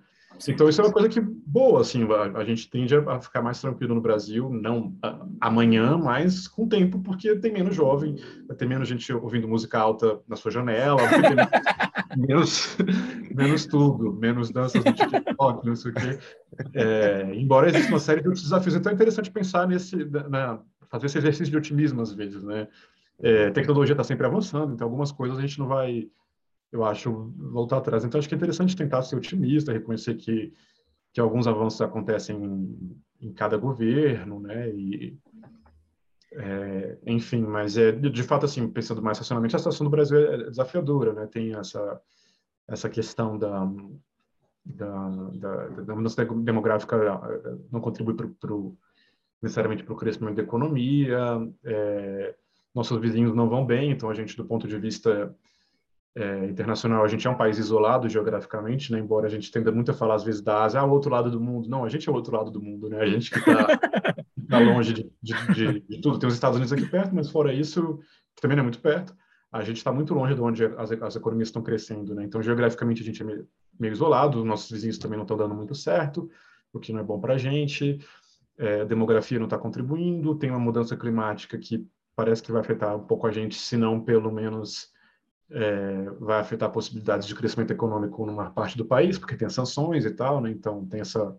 Então, 0.49 0.69
isso 0.69 0.81
é 0.81 0.85
uma 0.85 0.93
coisa 0.93 1.09
que 1.09 1.21
boa, 1.21 1.81
assim, 1.81 2.07
a, 2.13 2.39
a 2.39 2.45
gente 2.45 2.69
tende 2.69 2.95
a, 2.95 3.21
ficar 3.21 3.41
mais 3.41 3.61
tranquilo 3.61 3.95
no 3.95 4.01
Brasil, 4.01 4.51
não 4.51 4.95
a, 5.03 5.27
amanhã, 5.41 5.97
mas 5.97 6.47
com 6.47 6.65
o 6.65 6.69
tempo, 6.69 6.99
porque 6.99 7.37
tem 7.37 7.53
menos 7.53 7.75
jovem, 7.75 8.17
ter 8.59 8.67
menos 8.67 8.89
gente 8.89 9.11
ouvindo 9.13 9.49
música 9.49 9.79
alta 9.79 10.21
na 10.29 10.37
sua 10.37 10.51
janela, 10.51 11.01
menos, 12.17 12.77
menos 13.35 13.67
tudo, 13.67 14.13
menos 14.13 14.51
danças 14.51 14.85
do 14.85 14.93
TikTok, 14.93 15.67
não 15.67 15.77
sei 15.77 15.91
o 15.91 15.95
quê. 15.95 16.19
É, 16.75 17.31
embora 17.35 17.69
exista 17.69 17.91
uma 17.91 18.01
série 18.01 18.21
de 18.21 18.29
outros 18.29 18.45
desafios, 18.45 18.75
então 18.75 18.93
é 18.93 18.95
interessante 18.95 19.31
pensar 19.31 19.67
nesse, 19.67 19.97
na, 20.29 20.61
fazer 20.91 21.07
esse 21.07 21.19
exercício 21.19 21.51
de 21.51 21.57
otimismo 21.57 22.03
às 22.03 22.13
vezes, 22.13 22.43
né? 22.43 22.69
É, 23.19 23.47
a 23.47 23.51
tecnologia 23.51 23.95
está 23.95 24.05
sempre 24.05 24.27
avançando, 24.27 24.75
então 24.75 24.87
algumas 24.87 25.11
coisas 25.11 25.39
a 25.39 25.41
gente 25.41 25.59
não 25.59 25.67
vai 25.67 26.07
eu 26.73 26.85
acho, 26.85 27.33
voltar 27.37 27.79
atrás. 27.79 28.05
Então, 28.05 28.19
acho 28.19 28.29
que 28.29 28.35
é 28.35 28.37
interessante 28.37 28.77
tentar 28.77 29.03
ser 29.03 29.17
otimista, 29.17 29.73
reconhecer 29.73 30.15
que, 30.15 30.53
que 31.13 31.21
alguns 31.21 31.47
avanços 31.47 31.81
acontecem 31.81 32.37
em, 32.37 33.03
em 33.21 33.33
cada 33.33 33.57
governo, 33.57 34.41
né? 34.41 34.71
E, 34.71 35.19
é, 36.33 36.99
enfim, 37.07 37.43
mas 37.43 37.79
é 37.79 37.93
de, 37.93 38.23
fato, 38.23 38.45
assim, 38.45 38.69
pensando 38.69 39.03
mais 39.03 39.19
racionalmente, 39.19 39.57
a 39.57 39.59
situação 39.59 39.85
do 39.85 39.91
Brasil 39.91 40.19
é 40.19 40.51
desafiadora, 40.51 41.13
né? 41.13 41.27
Tem 41.27 41.55
essa, 41.55 42.01
essa 42.69 42.91
questão 42.91 43.39
da, 43.39 43.65
da, 44.65 45.09
da, 45.09 45.67
da 45.69 45.95
mudança 45.95 46.25
demográfica 46.25 46.97
eh, 46.97 47.57
não 47.71 47.81
contribui 47.81 48.15
pro, 48.15 48.29
pro 48.35 48.77
necessariamente 49.41 49.85
para 49.85 49.95
o 49.95 49.97
crescimento 49.97 50.37
da 50.37 50.43
economia, 50.43 51.19
é, 51.65 52.35
nossos 52.75 52.99
vizinhos 53.01 53.35
não 53.35 53.49
vão 53.49 53.65
bem, 53.65 53.91
então 53.91 54.11
a 54.11 54.15
gente, 54.15 54.37
do 54.37 54.45
ponto 54.45 54.67
de 54.67 54.79
vista 54.79 55.35
é, 56.17 56.47
internacional, 56.47 57.05
a 57.05 57.09
gente 57.09 57.27
é 57.27 57.31
um 57.31 57.37
país 57.37 57.59
isolado 57.59 58.09
geograficamente, 58.09 58.91
né? 58.91 58.99
embora 58.99 59.27
a 59.27 59.31
gente 59.31 59.51
tenda 59.51 59.71
muito 59.71 59.91
a 59.91 59.95
falar 59.95 60.15
às 60.15 60.25
vezes 60.25 60.41
da 60.41 60.65
Ásia, 60.65 60.81
ah, 60.81 60.85
o 60.85 60.91
outro 60.91 61.11
lado 61.11 61.31
do 61.31 61.39
mundo. 61.39 61.69
Não, 61.69 61.85
a 61.85 61.91
gente 61.91 62.09
é 62.09 62.13
o 62.13 62.15
outro 62.15 62.35
lado 62.35 62.51
do 62.51 62.61
mundo, 62.61 62.89
né? 62.89 63.01
A 63.01 63.07
gente 63.07 63.31
que 63.31 63.39
está 63.39 63.67
tá 64.49 64.59
longe 64.59 64.95
de, 64.95 65.13
de, 65.23 65.35
de, 65.53 65.81
de, 65.81 66.01
tudo. 66.01 66.19
Tem 66.19 66.27
os 66.27 66.33
Estados 66.35 66.57
Unidos 66.57 66.73
aqui 66.73 66.87
perto, 66.87 67.15
mas 67.15 67.31
fora 67.31 67.53
isso, 67.53 67.99
que 68.35 68.41
também 68.41 68.57
não 68.57 68.63
é 68.63 68.65
muito 68.65 68.81
perto, 68.81 69.15
a 69.53 69.63
gente 69.63 69.77
está 69.77 69.93
muito 69.93 70.15
longe 70.15 70.35
de 70.35 70.41
onde 70.41 70.65
as, 70.65 70.91
as 70.91 71.17
economias 71.17 71.49
estão 71.49 71.63
crescendo, 71.63 72.15
né? 72.15 72.25
Então, 72.25 72.43
geograficamente, 72.43 73.03
a 73.03 73.05
gente 73.05 73.21
é 73.21 73.25
meio, 73.25 73.47
meio 73.79 73.93
isolado, 73.93 74.39
os 74.39 74.45
nossos 74.45 74.71
vizinhos 74.71 74.97
também 74.97 75.19
não 75.19 75.25
estão 75.25 75.37
dando 75.37 75.55
muito 75.55 75.75
certo, 75.75 76.31
o 76.73 76.81
que 76.81 76.95
não 76.95 77.01
é 77.01 77.05
bom 77.05 77.21
para 77.21 77.35
a 77.35 77.39
gente. 77.39 77.99
É, 78.57 78.81
a 78.81 78.85
demografia 78.85 79.39
não 79.39 79.47
está 79.47 79.59
contribuindo, 79.59 80.35
tem 80.35 80.49
uma 80.49 80.59
mudança 80.59 80.97
climática 80.97 81.59
que 81.59 81.87
parece 82.15 82.43
que 82.43 82.51
vai 82.51 82.63
afetar 82.63 82.97
um 82.97 83.07
pouco 83.07 83.27
a 83.27 83.31
gente, 83.31 83.55
se 83.55 83.77
não 83.77 84.01
pelo 84.01 84.33
menos 84.33 84.96
é, 85.51 86.11
vai 86.19 86.41
afetar 86.41 86.71
possibilidades 86.71 87.27
de 87.27 87.35
crescimento 87.35 87.73
econômico 87.73 88.27
numa 88.27 88.51
parte 88.51 88.77
do 88.77 88.85
país, 88.85 89.19
porque 89.19 89.37
tem 89.37 89.49
sanções 89.49 90.05
e 90.05 90.11
tal, 90.11 90.41
né? 90.41 90.51
Então 90.51 90.85
tem 90.87 91.01
essa 91.01 91.37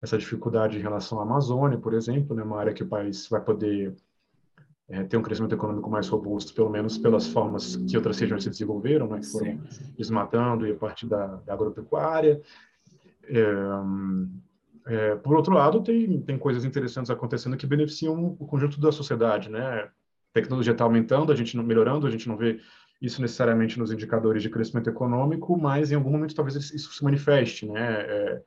essa 0.00 0.18
dificuldade 0.18 0.76
em 0.76 0.80
relação 0.80 1.20
à 1.20 1.22
Amazônia, 1.22 1.78
por 1.78 1.94
exemplo, 1.94 2.34
né? 2.34 2.42
Uma 2.42 2.58
área 2.58 2.74
que 2.74 2.82
o 2.82 2.88
país 2.88 3.28
vai 3.28 3.40
poder 3.40 3.94
é, 4.88 5.04
ter 5.04 5.16
um 5.16 5.22
crescimento 5.22 5.54
econômico 5.54 5.88
mais 5.88 6.08
robusto, 6.08 6.52
pelo 6.52 6.68
menos 6.68 6.98
pelas 6.98 7.28
formas 7.28 7.76
que 7.76 7.96
outras 7.96 8.18
regiões 8.18 8.42
se 8.42 8.50
desenvolveram, 8.50 9.06
né? 9.06 9.20
Que 9.20 9.26
foram 9.26 9.60
desmatando 9.96 10.66
e 10.66 10.72
a 10.72 10.76
partir 10.76 11.06
da, 11.06 11.36
da 11.36 11.52
agropecuária. 11.52 12.42
É, 13.24 13.44
é, 14.86 15.14
por 15.16 15.36
outro 15.36 15.54
lado, 15.54 15.80
tem, 15.82 16.20
tem 16.22 16.36
coisas 16.36 16.64
interessantes 16.64 17.10
acontecendo 17.10 17.56
que 17.56 17.66
beneficiam 17.66 18.36
o 18.38 18.46
conjunto 18.46 18.80
da 18.80 18.90
sociedade, 18.90 19.48
né? 19.48 19.62
A 19.62 19.90
tecnologia 20.32 20.72
está 20.72 20.82
aumentando, 20.82 21.30
a 21.30 21.36
gente 21.36 21.56
não 21.56 21.62
melhorando, 21.62 22.06
a 22.06 22.10
gente 22.10 22.28
não 22.28 22.36
vê 22.36 22.58
isso 23.02 23.20
necessariamente 23.20 23.78
nos 23.78 23.90
indicadores 23.90 24.42
de 24.42 24.48
crescimento 24.48 24.88
econômico, 24.88 25.58
mas 25.58 25.90
em 25.90 25.96
algum 25.96 26.10
momento 26.10 26.34
talvez 26.36 26.54
isso 26.72 26.92
se 26.92 27.02
manifeste, 27.02 27.66
né? 27.66 28.00
É, 28.00 28.42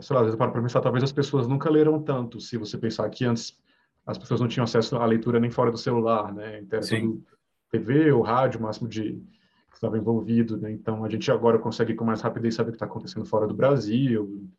sei 0.00 0.14
lá, 0.14 0.20
às 0.20 0.26
vezes 0.26 0.38
para 0.38 0.50
pensar, 0.50 0.80
talvez 0.82 1.02
as 1.02 1.12
pessoas 1.12 1.48
nunca 1.48 1.70
leram 1.70 2.00
tanto, 2.02 2.38
se 2.38 2.58
você 2.58 2.76
pensar 2.76 3.08
que 3.08 3.24
antes 3.24 3.58
as 4.06 4.18
pessoas 4.18 4.40
não 4.40 4.48
tinham 4.48 4.64
acesso 4.64 4.96
à 4.96 5.06
leitura 5.06 5.40
nem 5.40 5.50
fora 5.50 5.70
do 5.70 5.78
celular, 5.78 6.32
né? 6.32 6.60
Então, 6.60 6.80
tudo 6.80 7.24
TV 7.70 8.12
ou 8.12 8.22
rádio, 8.22 8.60
o 8.60 8.62
máximo 8.62 8.88
de 8.88 9.12
que 9.70 9.76
estava 9.76 9.96
envolvido, 9.96 10.58
né? 10.58 10.70
Então, 10.70 11.04
a 11.04 11.08
gente 11.08 11.30
agora 11.30 11.58
consegue 11.58 11.94
com 11.94 12.04
mais 12.04 12.20
rapidez 12.20 12.54
saber 12.54 12.70
o 12.70 12.72
que 12.72 12.76
está 12.76 12.86
acontecendo 12.86 13.24
fora 13.24 13.46
do 13.46 13.54
Brasil. 13.54 14.50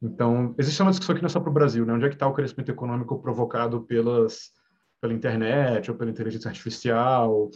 Então, 0.00 0.54
existe 0.56 0.80
uma 0.80 0.90
discussão 0.90 1.14
aqui 1.14 1.22
não 1.22 1.26
é 1.26 1.30
só 1.30 1.40
para 1.40 1.50
o 1.50 1.52
Brasil, 1.52 1.84
né? 1.84 1.92
Onde 1.92 2.06
é 2.06 2.08
que 2.08 2.14
está 2.14 2.26
o 2.26 2.32
crescimento 2.32 2.70
econômico 2.70 3.20
provocado 3.20 3.82
pelas 3.82 4.52
pela 5.00 5.12
internet 5.12 5.90
ou 5.90 5.96
pela 5.98 6.10
inteligência 6.10 6.48
artificial? 6.48 7.50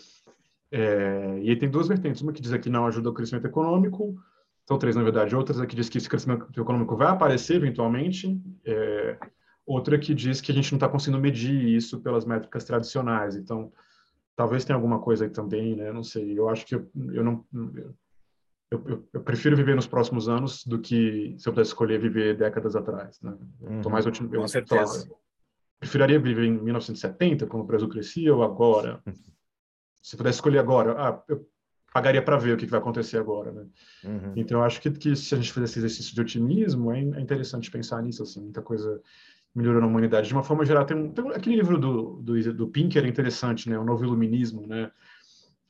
É, 0.71 1.39
e 1.43 1.51
aí 1.51 1.57
tem 1.57 1.71
duas 1.71 1.89
vertentes. 1.89 2.21
Uma 2.21 2.33
que 2.33 2.43
diz 2.43 2.57
que 2.57 2.71
não 2.71 2.87
ajuda 2.87 3.11
o 3.11 3.15
crescimento 3.15 3.47
econômico, 3.47 4.17
são 4.69 4.79
três, 4.79 4.95
na 4.95 5.03
verdade. 5.03 5.35
Outras 5.35 5.59
aqui 5.59 5.75
diz 5.75 5.89
que 5.89 5.97
esse 5.97 6.09
crescimento 6.09 6.47
econômico 6.61 6.95
vai 6.95 7.09
aparecer 7.09 7.57
eventualmente. 7.57 8.39
É, 8.67 9.19
outra 9.65 9.99
que 9.99 10.15
diz 10.15 10.43
que 10.43 10.53
a 10.53 10.55
gente 10.55 10.71
não 10.73 10.77
está 10.77 10.87
conseguindo 10.87 11.23
medir 11.23 11.69
isso 11.69 12.01
pelas 12.01 12.27
métricas 12.27 12.65
tradicionais. 12.65 13.35
Então, 13.35 13.73
talvez 14.37 14.67
tenha 14.67 14.77
alguma 14.77 14.99
coisa 14.99 15.25
aí 15.25 15.31
também, 15.31 15.75
né? 15.75 15.91
Não 15.91 16.05
sei. 16.05 16.39
Eu 16.39 16.51
acho 16.51 16.67
que 16.67 16.75
eu, 16.75 16.87
eu 17.13 17.25
não. 17.25 17.45
Eu, 18.71 18.85
eu, 18.87 19.09
eu, 19.15 19.21
prefiro 19.23 19.57
viver 19.57 19.75
nos 19.75 19.87
próximos 19.87 20.29
anos 20.29 20.63
do 20.67 20.79
que 20.79 21.35
se 21.39 21.49
eu 21.49 21.53
pudesse 21.55 21.71
escolher 21.71 21.99
viver 21.99 22.37
décadas 22.37 22.77
atrás. 22.77 23.19
Né? 23.23 23.35
Uhum, 23.63 23.81
tô 23.81 23.89
mais 23.89 24.05
otimista. 24.05 24.37
Com 24.37 24.47
certeza. 24.47 25.11
preferiria 25.81 26.21
viver 26.21 26.45
em 26.45 26.61
1970, 26.61 27.47
quando 27.47 27.63
o 27.63 27.67
Brasil 27.67 27.89
crescia, 27.89 28.35
ou 28.35 28.43
agora? 28.43 29.03
se 30.03 30.17
pudesse 30.17 30.37
escolher 30.37 30.59
agora, 30.59 30.95
ah, 30.99 31.23
eu 31.29 31.47
pagaria 31.93 32.23
para 32.23 32.37
ver 32.37 32.55
o 32.55 32.57
que, 32.57 32.67
vai 32.67 32.81
acontecer 32.81 33.19
agora, 33.19 33.51
né? 33.53 33.67
Uhum. 34.05 34.33
Então, 34.37 34.59
eu 34.59 34.65
acho 34.65 34.81
que, 34.81 34.91
que 34.91 35.17
se 35.17 35.35
a 35.35 35.39
gente 35.39 35.53
fizer 35.53 35.65
esse 35.65 35.79
exercício 35.79 36.15
de 36.15 36.21
otimismo, 36.21 36.93
é, 36.93 36.99
é 37.01 37.21
interessante 37.21 37.71
pensar 37.71 38.03
nisso, 38.03 38.23
assim, 38.23 38.43
muita 38.43 38.63
coisa 38.63 39.01
melhorou 39.55 39.81
na 39.81 39.87
humanidade. 39.87 40.29
De 40.29 40.35
uma 40.35 40.43
forma 40.43 40.65
geral, 40.65 40.85
tem, 40.85 40.97
um, 40.97 41.11
tem 41.11 41.29
aquele 41.31 41.57
livro 41.57 41.79
do, 41.79 42.21
do, 42.23 42.55
do 42.55 42.69
Pinker 42.69 43.05
é 43.05 43.09
interessante, 43.09 43.69
né? 43.69 43.79
O 43.79 43.85
Novo 43.85 44.05
Iluminismo, 44.05 44.67
né? 44.67 44.91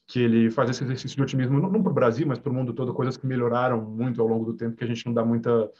Que 0.06 0.20
ele 0.20 0.50
faz 0.50 0.70
esse 0.70 0.84
exercício 0.84 1.16
de 1.16 1.22
otimismo, 1.22 1.60
não, 1.60 1.70
não 1.70 1.82
para 1.82 1.92
o 1.92 1.94
Brasil, 1.94 2.26
mas 2.26 2.38
para 2.38 2.50
o 2.50 2.55
mundo 2.55 2.72
todo, 2.72 2.92
coisas 2.92 3.16
que 3.16 3.26
melhoraram 3.26 3.80
muito 3.80 4.20
ao 4.20 4.28
longo 4.28 4.44
do 4.44 4.55
tempo, 4.55 4.76
que 4.76 4.84
a 4.84 4.86
gente 4.86 5.06
não 5.06 5.14
dá 5.14 5.24
muita 5.24 5.70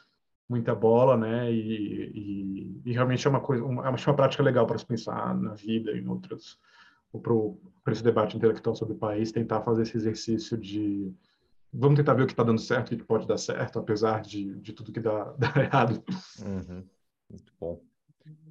muita 0.47 0.73
bola, 0.73 1.15
né? 1.15 1.51
E, 1.51 2.11
e, 2.15 2.81
e 2.85 2.91
realmente 2.91 3.27
é 3.27 3.29
uma 3.29 3.39
coisa, 3.39 3.63
uma, 3.63 3.85
é 3.85 3.89
uma 3.89 4.15
prática 4.15 4.41
legal 4.41 4.65
para 4.65 4.79
se 4.79 4.85
pensar 4.85 5.35
na 5.35 5.53
vida 5.53 5.91
e 5.91 5.99
em 5.99 6.07
outras 6.07 6.57
para 7.11 7.93
esse 7.93 8.03
debate 8.03 8.37
intelectual 8.37 8.75
sobre 8.75 8.93
o 8.93 8.97
país, 8.97 9.31
tentar 9.31 9.61
fazer 9.61 9.83
esse 9.83 9.97
exercício 9.97 10.57
de 10.57 11.13
vamos 11.71 11.97
tentar 11.97 12.13
ver 12.13 12.23
o 12.23 12.25
que 12.25 12.33
está 12.33 12.43
dando 12.43 12.59
certo, 12.59 12.93
o 12.93 12.97
que 12.97 13.03
pode 13.03 13.27
dar 13.27 13.37
certo, 13.37 13.79
apesar 13.79 14.21
de, 14.21 14.55
de 14.59 14.73
tudo 14.73 14.91
que 14.91 14.99
dá, 14.99 15.33
dá 15.37 15.53
errado. 15.61 16.03
Uhum. 16.43 16.83
Muito 17.29 17.53
bom. 17.59 17.81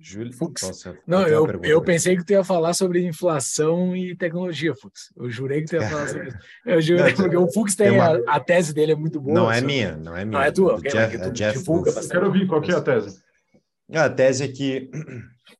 Júlio, 0.00 0.32
Fux. 0.32 0.84
Não, 1.06 1.26
eu, 1.26 1.46
eu 1.62 1.82
pensei 1.82 2.16
que 2.16 2.24
tu 2.24 2.32
ia 2.32 2.42
falar 2.42 2.74
sobre 2.74 3.06
inflação 3.06 3.94
e 3.94 4.16
tecnologia, 4.16 4.74
Fux. 4.74 5.12
Eu 5.16 5.30
jurei 5.30 5.60
que 5.60 5.68
tu 5.68 5.76
ia 5.76 5.88
falar 5.88 6.08
sobre 6.08 6.28
isso. 6.28 6.38
Eu 6.66 6.80
jurei, 6.80 7.14
porque 7.14 7.36
o 7.36 7.52
Fux 7.52 7.76
tem, 7.76 7.90
tem 7.90 7.98
uma... 7.98 8.18
a, 8.26 8.36
a, 8.36 8.40
tese 8.40 8.74
dele 8.74 8.92
é 8.92 8.96
muito 8.96 9.20
boa. 9.20 9.34
Não 9.34 9.50
é 9.52 9.60
minha, 9.60 9.96
não 9.96 10.16
é 10.16 10.24
minha. 10.24 10.38
Não 10.38 10.44
é 10.44 10.50
tua, 10.50 10.76
okay, 10.76 10.90
Jeff, 10.90 11.18
tu 11.18 11.30
Jeff 11.30 11.58
divulga 11.58 11.92
bastante. 11.92 12.12
Quero 12.12 12.26
ouvir 12.26 12.46
qual 12.46 12.62
é 12.62 12.72
a 12.72 12.80
tese. 12.80 13.22
A 13.92 14.10
tese 14.10 14.44
é 14.44 14.48
que 14.48 14.90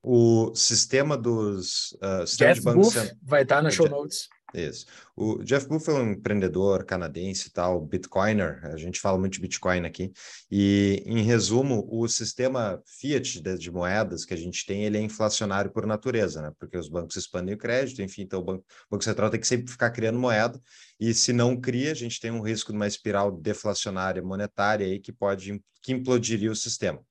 o 0.03 0.55
sistema 0.55 1.17
dos 1.17 1.93
uh, 1.95 2.25
Jeff 2.37 2.61
Booth 2.61 3.17
vai 3.23 3.43
estar 3.43 3.63
na 3.63 3.71
show 3.71 3.89
notes. 3.89 4.29
Isso. 4.55 4.87
O 5.15 5.43
Jeff 5.45 5.69
Booth 5.69 5.89
é 5.89 5.93
um 5.93 6.13
empreendedor 6.13 6.85
canadense 6.85 7.49
e 7.49 7.53
tal, 7.53 7.85
bitcoiner, 7.85 8.65
a 8.65 8.79
gente 8.79 8.99
fala 8.99 9.19
muito 9.19 9.35
de 9.35 9.41
Bitcoin 9.41 9.85
aqui, 9.85 10.11
e 10.51 11.03
em 11.05 11.23
resumo, 11.23 11.87
o 11.91 12.09
sistema 12.09 12.83
fiat 12.87 13.43
de, 13.43 13.59
de, 13.59 13.71
moedas 13.71 14.25
que 14.25 14.33
a 14.33 14.37
gente 14.37 14.65
tem, 14.65 14.85
ele 14.85 14.97
é 14.97 15.03
inflacionário 15.03 15.71
por 15.71 15.87
natureza, 15.87 16.41
né? 16.41 16.51
Porque 16.59 16.79
os 16.79 16.89
bancos 16.89 17.17
expandem 17.17 17.55
o 17.55 17.59
crédito, 17.59 18.01
enfim, 18.01 18.23
então 18.23 18.41
o 18.41 18.45
Banco, 18.45 18.65
o 18.87 18.91
banco 18.93 19.05
Central 19.05 19.29
tem 19.29 19.41
que 19.41 19.47
sempre 19.47 19.71
ficar 19.71 19.91
criando 19.91 20.19
moeda, 20.19 20.59
e 20.99 21.13
se 21.13 21.33
não 21.33 21.55
cria, 21.61 21.93
a 21.93 21.95
gente 21.95 22.19
tem 22.19 22.31
um 22.31 22.41
risco 22.41 22.73
de 22.73 22.77
uma 22.79 22.87
espiral 22.87 23.31
deflacionária 23.31 24.23
monetária 24.23 24.87
aí 24.87 24.99
que 24.99 25.13
pode, 25.13 25.63
que 25.83 25.93
implodiria 25.93 26.51
o 26.51 26.57
sistema. 26.57 27.05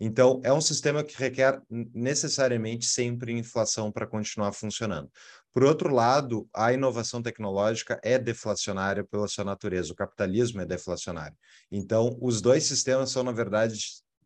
Então, 0.00 0.40
é 0.42 0.50
um 0.50 0.62
sistema 0.62 1.04
que 1.04 1.14
requer 1.16 1.60
necessariamente 1.68 2.86
sempre 2.86 3.32
inflação 3.32 3.92
para 3.92 4.06
continuar 4.06 4.52
funcionando. 4.52 5.10
Por 5.52 5.62
outro 5.62 5.92
lado, 5.92 6.48
a 6.54 6.72
inovação 6.72 7.20
tecnológica 7.20 8.00
é 8.02 8.18
deflacionária 8.18 9.04
pela 9.04 9.28
sua 9.28 9.44
natureza, 9.44 9.92
o 9.92 9.96
capitalismo 9.96 10.60
é 10.62 10.64
deflacionário. 10.64 11.36
Então, 11.70 12.16
os 12.20 12.40
dois 12.40 12.64
sistemas 12.64 13.10
são, 13.10 13.22
na 13.22 13.32
verdade, 13.32 13.78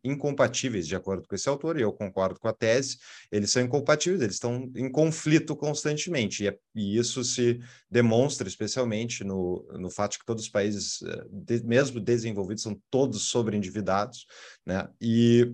incompatíveis, 0.05 0.87
de 0.87 0.95
acordo 0.95 1.27
com 1.27 1.35
esse 1.35 1.49
autor, 1.49 1.77
e 1.77 1.81
eu 1.81 1.91
concordo 1.91 2.39
com 2.39 2.47
a 2.47 2.53
tese, 2.53 2.97
eles 3.31 3.51
são 3.51 3.61
incompatíveis, 3.61 4.21
eles 4.21 4.35
estão 4.35 4.71
em 4.75 4.89
conflito 4.89 5.55
constantemente, 5.55 6.43
e, 6.43 6.47
é, 6.47 6.57
e 6.75 6.97
isso 6.97 7.23
se 7.23 7.59
demonstra 7.89 8.47
especialmente 8.47 9.23
no, 9.23 9.65
no 9.79 9.89
fato 9.89 10.13
de 10.13 10.19
que 10.19 10.25
todos 10.25 10.43
os 10.43 10.49
países, 10.49 11.01
eh, 11.01 11.25
de, 11.31 11.63
mesmo 11.65 11.99
desenvolvidos, 11.99 12.63
são 12.63 12.79
todos 12.89 13.23
sobreendividados, 13.23 14.25
né? 14.65 14.87
E, 15.01 15.53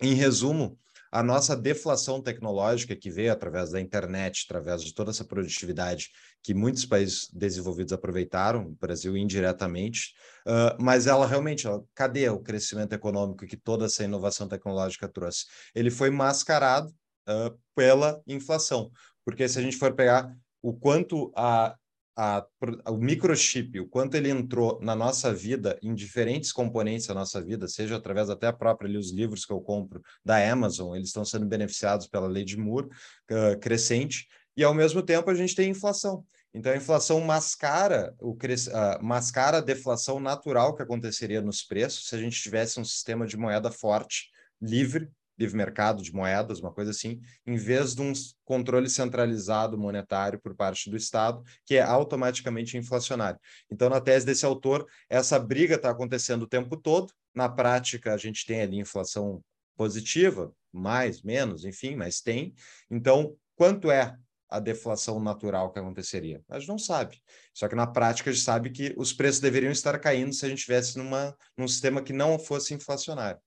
em 0.00 0.14
resumo, 0.14 0.78
a 1.14 1.22
nossa 1.22 1.56
deflação 1.56 2.20
tecnológica 2.20 2.96
que 2.96 3.08
veio 3.08 3.32
através 3.32 3.70
da 3.70 3.80
internet, 3.80 4.46
através 4.46 4.82
de 4.82 4.92
toda 4.92 5.12
essa 5.12 5.24
produtividade 5.24 6.10
que 6.42 6.52
muitos 6.52 6.84
países 6.84 7.28
desenvolvidos 7.32 7.92
aproveitaram, 7.92 8.66
o 8.66 8.76
Brasil 8.80 9.16
indiretamente, 9.16 10.12
uh, 10.44 10.76
mas 10.82 11.06
ela 11.06 11.24
realmente, 11.24 11.68
ela, 11.68 11.84
cadê 11.94 12.28
o 12.28 12.40
crescimento 12.40 12.94
econômico 12.94 13.46
que 13.46 13.56
toda 13.56 13.84
essa 13.84 14.02
inovação 14.02 14.48
tecnológica 14.48 15.08
trouxe? 15.08 15.46
Ele 15.72 15.88
foi 15.88 16.10
mascarado 16.10 16.88
uh, 16.88 17.56
pela 17.76 18.20
inflação, 18.26 18.90
porque 19.24 19.48
se 19.48 19.56
a 19.56 19.62
gente 19.62 19.76
for 19.76 19.94
pegar 19.94 20.36
o 20.60 20.74
quanto 20.74 21.32
a 21.36 21.76
a, 22.16 22.46
o 22.88 22.96
microchip, 22.96 23.80
o 23.80 23.88
quanto 23.88 24.16
ele 24.16 24.30
entrou 24.30 24.78
na 24.80 24.94
nossa 24.94 25.32
vida, 25.32 25.78
em 25.82 25.94
diferentes 25.94 26.52
componentes 26.52 27.06
da 27.06 27.14
nossa 27.14 27.42
vida, 27.42 27.66
seja 27.66 27.96
através 27.96 28.30
até 28.30 28.46
a 28.46 28.52
própria 28.52 28.88
ali, 28.88 28.96
os 28.96 29.12
livros 29.12 29.44
que 29.44 29.52
eu 29.52 29.60
compro 29.60 30.02
da 30.24 30.36
Amazon, 30.50 30.94
eles 30.94 31.08
estão 31.08 31.24
sendo 31.24 31.46
beneficiados 31.46 32.06
pela 32.06 32.26
lei 32.26 32.44
de 32.44 32.56
Moore 32.56 32.86
uh, 32.86 33.58
crescente, 33.60 34.26
e 34.56 34.62
ao 34.62 34.72
mesmo 34.72 35.02
tempo 35.02 35.28
a 35.30 35.34
gente 35.34 35.54
tem 35.54 35.70
inflação. 35.70 36.24
Então 36.54 36.72
a 36.72 36.76
inflação 36.76 37.20
mascara 37.20 38.14
o 38.20 38.30
uh, 38.30 39.04
mascara 39.04 39.58
a 39.58 39.60
deflação 39.60 40.20
natural 40.20 40.76
que 40.76 40.82
aconteceria 40.82 41.42
nos 41.42 41.64
preços 41.64 42.08
se 42.08 42.14
a 42.14 42.18
gente 42.18 42.40
tivesse 42.40 42.78
um 42.78 42.84
sistema 42.84 43.26
de 43.26 43.36
moeda 43.36 43.72
forte, 43.72 44.30
livre, 44.62 45.10
livre 45.38 45.56
mercado 45.56 46.02
de 46.02 46.12
moedas, 46.12 46.60
uma 46.60 46.72
coisa 46.72 46.90
assim, 46.90 47.20
em 47.46 47.56
vez 47.56 47.94
de 47.94 48.02
um 48.02 48.12
controle 48.44 48.88
centralizado 48.88 49.76
monetário 49.76 50.40
por 50.40 50.54
parte 50.54 50.88
do 50.88 50.96
Estado, 50.96 51.42
que 51.64 51.76
é 51.76 51.82
automaticamente 51.82 52.76
inflacionário. 52.76 53.38
Então, 53.70 53.88
na 53.88 54.00
tese 54.00 54.24
desse 54.24 54.46
autor, 54.46 54.86
essa 55.08 55.38
briga 55.38 55.74
está 55.74 55.90
acontecendo 55.90 56.42
o 56.42 56.48
tempo 56.48 56.76
todo. 56.76 57.12
Na 57.34 57.48
prática, 57.48 58.14
a 58.14 58.16
gente 58.16 58.46
tem 58.46 58.60
ali 58.62 58.78
inflação 58.78 59.42
positiva, 59.76 60.52
mais, 60.72 61.22
menos, 61.22 61.64
enfim, 61.64 61.96
mas 61.96 62.20
tem. 62.20 62.54
Então, 62.90 63.36
quanto 63.56 63.90
é 63.90 64.16
a 64.48 64.60
deflação 64.60 65.18
natural 65.18 65.72
que 65.72 65.80
aconteceria? 65.80 66.40
A 66.48 66.60
gente 66.60 66.68
não 66.68 66.78
sabe. 66.78 67.20
Só 67.52 67.66
que 67.66 67.74
na 67.74 67.88
prática 67.88 68.30
a 68.30 68.32
gente 68.32 68.44
sabe 68.44 68.70
que 68.70 68.94
os 68.96 69.12
preços 69.12 69.40
deveriam 69.40 69.72
estar 69.72 69.98
caindo 69.98 70.32
se 70.32 70.46
a 70.46 70.48
gente 70.48 70.62
tivesse 70.62 70.96
num 70.96 71.68
sistema 71.68 72.02
que 72.02 72.12
não 72.12 72.38
fosse 72.38 72.72
inflacionário. 72.72 73.40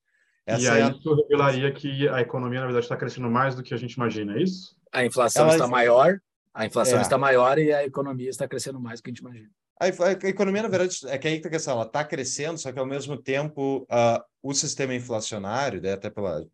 Essa 0.48 0.62
e 0.62 0.68
aí 0.68 0.80
é 0.80 0.84
a... 0.84 0.88
isso 0.88 1.14
revelaria 1.14 1.70
que 1.70 2.08
a 2.08 2.22
economia, 2.22 2.60
na 2.60 2.66
verdade, 2.66 2.86
está 2.86 2.96
crescendo 2.96 3.28
mais 3.28 3.54
do 3.54 3.62
que 3.62 3.74
a 3.74 3.76
gente 3.76 3.92
imagina, 3.92 4.34
é 4.34 4.42
isso? 4.42 4.74
A 4.90 5.04
inflação 5.04 5.44
Ela... 5.44 5.52
está 5.52 5.68
maior, 5.68 6.18
a 6.54 6.64
inflação 6.64 6.98
é. 6.98 7.02
está 7.02 7.18
maior 7.18 7.58
e 7.58 7.70
a 7.70 7.84
economia 7.84 8.30
está 8.30 8.48
crescendo 8.48 8.80
mais 8.80 8.98
do 8.98 9.02
que 9.02 9.10
a 9.10 9.12
gente 9.12 9.20
imagina. 9.20 9.50
A, 9.78 9.84
a 9.84 10.28
economia, 10.28 10.62
na 10.62 10.68
verdade, 10.68 10.98
é 11.06 11.18
que 11.18 11.28
aí 11.28 11.36
está 11.36 11.48
a 11.48 11.52
questão, 11.52 11.74
ela 11.74 11.84
está 11.84 12.02
crescendo, 12.02 12.58
só 12.58 12.72
que 12.72 12.78
ao 12.78 12.86
mesmo 12.86 13.16
tempo 13.16 13.82
uh, 13.82 14.24
o 14.42 14.54
sistema 14.54 14.94
inflacionário, 14.94 15.82
né, 15.82 15.92
até 15.92 16.08
pela 16.08 16.44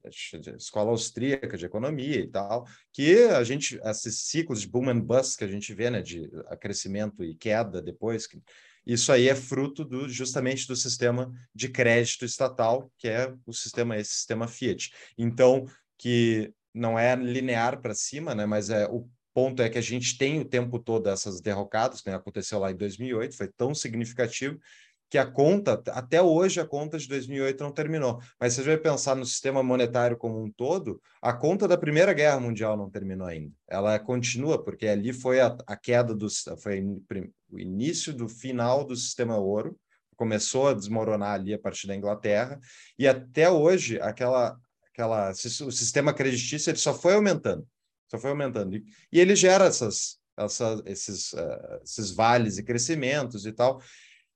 escola 0.56 0.90
austríaca 0.90 1.56
de 1.56 1.64
economia 1.64 2.18
e 2.18 2.26
tal, 2.26 2.66
que 2.92 3.22
a 3.28 3.44
gente, 3.44 3.80
esses 3.84 4.22
ciclos 4.22 4.60
de 4.60 4.68
boom 4.68 4.90
and 4.90 5.00
bust 5.00 5.38
que 5.38 5.44
a 5.44 5.48
gente 5.48 5.72
vê, 5.72 5.88
né, 5.88 6.02
de 6.02 6.28
crescimento 6.60 7.22
e 7.22 7.34
queda 7.34 7.80
depois, 7.80 8.26
que 8.26 8.42
isso 8.86 9.12
aí 9.12 9.28
é 9.28 9.34
fruto 9.34 9.84
do, 9.84 10.08
justamente 10.08 10.66
do 10.66 10.76
sistema 10.76 11.32
de 11.54 11.68
crédito 11.68 12.24
estatal, 12.24 12.90
que 12.98 13.08
é 13.08 13.34
o 13.46 13.52
sistema, 13.52 13.96
esse 13.96 14.12
sistema 14.12 14.46
Fiat. 14.46 14.92
Então, 15.16 15.66
que 15.98 16.52
não 16.72 16.98
é 16.98 17.14
linear 17.14 17.80
para 17.80 17.94
cima, 17.94 18.34
né? 18.34 18.44
Mas 18.46 18.68
é 18.68 18.86
o 18.86 19.08
ponto 19.32 19.60
é 19.62 19.68
que 19.68 19.78
a 19.78 19.82
gente 19.82 20.16
tem 20.16 20.40
o 20.40 20.44
tempo 20.44 20.78
todo 20.78 21.08
essas 21.08 21.40
derrocadas, 21.40 22.00
que 22.00 22.08
aconteceu 22.08 22.58
lá 22.60 22.70
em 22.70 22.76
2008, 22.76 23.36
foi 23.36 23.48
tão 23.48 23.74
significativo 23.74 24.58
que 25.10 25.18
a 25.18 25.26
conta, 25.26 25.82
até 25.92 26.20
hoje 26.20 26.60
a 26.60 26.66
conta 26.66 26.98
de 26.98 27.06
2008 27.08 27.62
não 27.62 27.72
terminou. 27.72 28.20
Mas 28.40 28.54
se 28.54 28.62
você 28.62 28.70
vai 28.70 28.78
pensar 28.78 29.14
no 29.14 29.24
sistema 29.24 29.62
monetário 29.62 30.16
como 30.16 30.42
um 30.42 30.50
todo, 30.50 31.00
a 31.22 31.32
conta 31.32 31.68
da 31.68 31.78
Primeira 31.78 32.12
Guerra 32.12 32.40
Mundial 32.40 32.76
não 32.76 32.90
terminou 32.90 33.26
ainda. 33.26 33.52
Ela 33.68 33.98
continua, 33.98 34.62
porque 34.62 34.86
ali 34.86 35.12
foi 35.12 35.40
a, 35.40 35.56
a 35.66 35.76
queda 35.76 36.14
do 36.14 36.28
foi 36.58 36.82
o 37.50 37.58
início 37.58 38.12
do 38.12 38.28
final 38.28 38.84
do 38.84 38.96
sistema 38.96 39.36
ouro, 39.36 39.78
começou 40.16 40.68
a 40.68 40.74
desmoronar 40.74 41.34
ali 41.34 41.54
a 41.54 41.58
partir 41.58 41.86
da 41.86 41.94
Inglaterra, 41.94 42.58
e 42.98 43.06
até 43.06 43.50
hoje 43.50 44.00
aquela, 44.00 44.56
aquela, 44.90 45.30
o 45.30 45.70
sistema 45.70 46.12
creditício 46.12 46.70
ele 46.70 46.78
só 46.78 46.94
foi 46.94 47.14
aumentando, 47.14 47.66
só 48.10 48.18
foi 48.18 48.30
aumentando. 48.30 48.76
E, 48.76 48.84
e 49.12 49.20
ele 49.20 49.36
gera 49.36 49.66
essas, 49.66 50.18
essa, 50.36 50.82
esses, 50.86 51.32
uh, 51.32 51.80
esses 51.84 52.10
vales 52.10 52.58
e 52.58 52.62
crescimentos 52.62 53.46
e 53.46 53.52
tal. 53.52 53.80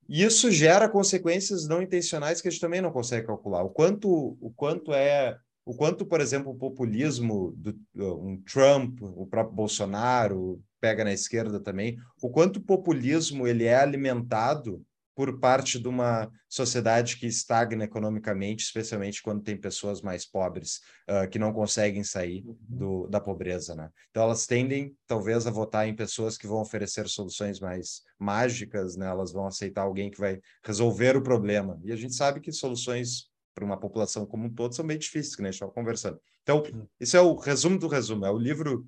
E 0.09 0.23
isso 0.23 0.51
gera 0.51 0.89
consequências 0.89 1.69
não 1.69 1.83
intencionais 1.83 2.41
que 2.41 2.49
a 2.49 2.51
gente 2.51 2.61
também 2.61 2.81
não 2.81 2.91
consegue 2.91 3.27
calcular. 3.27 3.63
O 3.63 3.71
quanto, 3.71 4.39
o 4.41 4.51
quanto 4.51 4.93
é 4.93 5.39
o 5.69 5.75
quanto, 5.75 6.07
por 6.07 6.19
exemplo, 6.19 6.51
o 6.51 6.57
populismo 6.57 7.53
do 7.55 7.79
um 7.95 8.41
Trump, 8.41 9.03
o 9.03 9.27
próprio 9.27 9.55
Bolsonaro 9.55 10.63
pega 10.81 11.05
na 11.05 11.13
esquerda 11.13 11.61
também, 11.61 11.99
o 12.23 12.31
quanto 12.31 12.57
o 12.57 12.63
populismo 12.63 13.47
ele 13.47 13.65
é 13.65 13.77
alimentado 13.77 14.83
por 15.19 15.41
parte 15.41 15.81
de 15.81 15.89
uma 15.89 16.31
sociedade 16.49 17.17
que 17.17 17.27
estagna 17.27 17.83
economicamente, 17.83 18.63
especialmente 18.63 19.21
quando 19.21 19.43
tem 19.43 19.57
pessoas 19.57 20.01
mais 20.01 20.25
pobres 20.25 20.81
uh, 21.11 21.29
que 21.29 21.41
não 21.41 21.53
conseguem 21.53 22.05
sair 22.05 22.45
uhum. 22.47 22.57
do, 22.69 23.07
da 23.09 23.21
pobreza, 23.21 23.75
né? 23.75 23.91
Então 24.11 24.23
elas 24.23 24.47
tendem, 24.47 24.97
talvez, 25.09 25.45
a 25.45 25.51
votar 25.51 25.89
em 25.89 25.97
pessoas 25.97 26.39
que 26.39 26.47
vão 26.47 26.61
oferecer 26.61 27.09
soluções 27.09 27.59
mais 27.59 28.03
mágicas, 28.17 28.95
né? 28.95 29.09
Elas 29.09 29.33
vão 29.33 29.49
aceitar 29.49 29.83
alguém 29.83 30.09
que 30.09 30.21
vai 30.21 30.39
resolver 30.63 31.17
o 31.17 31.23
problema. 31.23 31.81
E 31.83 31.91
a 31.91 31.97
gente 31.97 32.15
sabe 32.15 32.39
que 32.39 32.53
soluções 32.53 33.25
para 33.57 33.65
uma 33.65 33.77
população 33.77 34.25
como 34.25 34.45
um 34.45 34.55
todo 34.55 34.73
são 34.73 34.87
bem 34.87 34.99
difíceis, 34.99 35.35
que 35.35 35.43
nem 35.43 35.49
a 35.49 35.51
gente 35.51 35.57
estava 35.57 35.73
conversando. 35.73 36.21
Então, 36.45 36.63
esse 37.01 37.17
é 37.17 37.21
o 37.21 37.35
resumo 37.35 37.77
do 37.77 37.89
resumo. 37.89 38.25
É 38.25 38.31
o 38.31 38.39
livro 38.39 38.87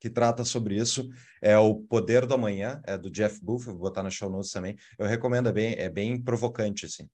que 0.00 0.10
trata 0.10 0.44
sobre 0.44 0.76
isso. 0.76 1.08
É 1.40 1.56
o 1.58 1.74
Poder 1.76 2.26
do 2.26 2.34
Amanhã, 2.34 2.80
é 2.84 2.96
do 2.96 3.10
Jeff 3.10 3.42
Booth, 3.42 3.64
vou 3.64 3.76
botar 3.76 4.02
na 4.02 4.10
show 4.10 4.30
notes 4.30 4.50
também. 4.50 4.76
Eu 4.98 5.06
recomendo, 5.06 5.48
é 5.48 5.52
bem, 5.52 5.74
é 5.74 5.88
bem 5.88 6.20
provocante, 6.20 6.86
assim. 6.86 7.08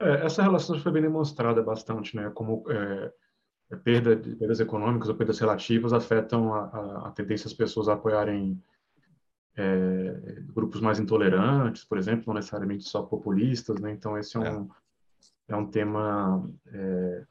É, 0.00 0.26
essa 0.26 0.42
relação 0.42 0.78
foi 0.80 0.92
bem 0.92 1.02
demonstrada 1.02 1.62
bastante, 1.62 2.16
né? 2.16 2.30
Como 2.34 2.64
é, 2.68 3.12
é 3.70 3.76
perda, 3.76 4.16
perdas 4.16 4.60
econômicas 4.60 5.08
ou 5.08 5.14
perdas 5.14 5.38
relativas 5.38 5.92
afetam 5.92 6.52
a, 6.54 6.64
a, 6.64 7.08
a 7.08 7.10
tendência 7.12 7.44
das 7.44 7.54
pessoas 7.54 7.88
a 7.88 7.94
apoiarem 7.94 8.60
é, 9.56 10.40
grupos 10.54 10.80
mais 10.80 10.98
intolerantes, 10.98 11.84
por 11.84 11.98
exemplo, 11.98 12.24
não 12.26 12.34
necessariamente 12.34 12.84
só 12.84 13.02
populistas, 13.02 13.80
né? 13.80 13.92
Então 13.92 14.18
esse 14.18 14.36
é 14.36 14.40
um, 14.40 14.64
é 14.64 14.82
é 15.48 15.56
um 15.56 15.66
tema 15.66 16.50
é, 16.66 17.24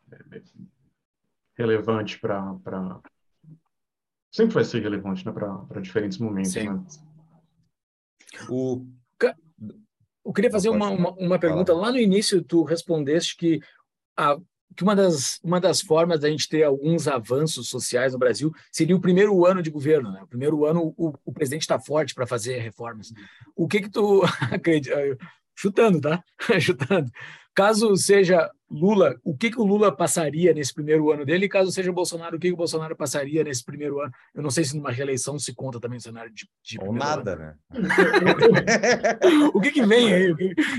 relevante 1.57 2.19
para. 2.19 3.01
Sempre 4.31 4.55
vai 4.55 4.63
ser 4.63 4.81
relevante 4.81 5.25
né, 5.25 5.31
para 5.31 5.81
diferentes 5.81 6.17
momentos. 6.17 6.53
Sim. 6.53 6.69
Né? 6.69 6.83
O... 8.49 8.85
Eu 10.23 10.31
queria 10.33 10.51
fazer 10.51 10.69
uma, 10.69 10.89
uma, 10.89 11.11
uma 11.13 11.39
pergunta. 11.39 11.73
Lá 11.73 11.91
no 11.91 11.97
início, 11.97 12.43
tu 12.43 12.63
respondeste 12.63 13.35
que, 13.35 13.59
a, 14.15 14.37
que 14.75 14.83
uma, 14.83 14.95
das, 14.95 15.39
uma 15.43 15.59
das 15.59 15.81
formas 15.81 16.19
da 16.19 16.29
gente 16.29 16.47
ter 16.47 16.63
alguns 16.63 17.07
avanços 17.07 17.69
sociais 17.69 18.13
no 18.13 18.19
Brasil 18.19 18.51
seria 18.71 18.95
o 18.95 19.01
primeiro 19.01 19.45
ano 19.45 19.61
de 19.61 19.71
governo. 19.71 20.11
Né? 20.11 20.21
O 20.21 20.27
primeiro 20.27 20.63
ano, 20.65 20.93
o, 20.95 21.13
o 21.25 21.33
presidente 21.33 21.63
está 21.63 21.79
forte 21.79 22.13
para 22.13 22.27
fazer 22.27 22.59
reformas. 22.59 23.11
O 23.55 23.67
que 23.67 23.81
que 23.81 23.89
tu 23.89 24.21
acredita? 24.51 24.95
Chutando, 25.55 26.01
tá? 26.01 26.23
Chutando. 26.59 27.11
Caso 27.53 27.95
seja 27.97 28.49
Lula, 28.69 29.13
o 29.25 29.35
que, 29.35 29.51
que 29.51 29.59
o 29.59 29.65
Lula 29.65 29.93
passaria 29.93 30.53
nesse 30.53 30.73
primeiro 30.73 31.11
ano 31.11 31.25
dele? 31.25 31.45
E 31.45 31.49
caso 31.49 31.69
seja 31.69 31.91
Bolsonaro, 31.91 32.37
o 32.37 32.39
que, 32.39 32.47
que 32.47 32.53
o 32.53 32.57
Bolsonaro 32.57 32.95
passaria 32.95 33.43
nesse 33.43 33.65
primeiro 33.65 33.99
ano? 33.99 34.11
Eu 34.33 34.41
não 34.41 34.49
sei 34.49 34.63
se 34.63 34.77
numa 34.77 34.91
reeleição 34.91 35.37
se 35.37 35.53
conta 35.53 35.77
também 35.77 35.97
o 35.97 36.01
cenário 36.01 36.31
de. 36.33 36.47
de 36.63 36.79
Ou 36.81 36.93
nada, 36.93 37.33
ano. 37.33 37.41
né? 37.41 37.55
o 39.53 39.59
que, 39.59 39.71
que 39.71 39.85
vem 39.85 40.13
aí? 40.13 40.35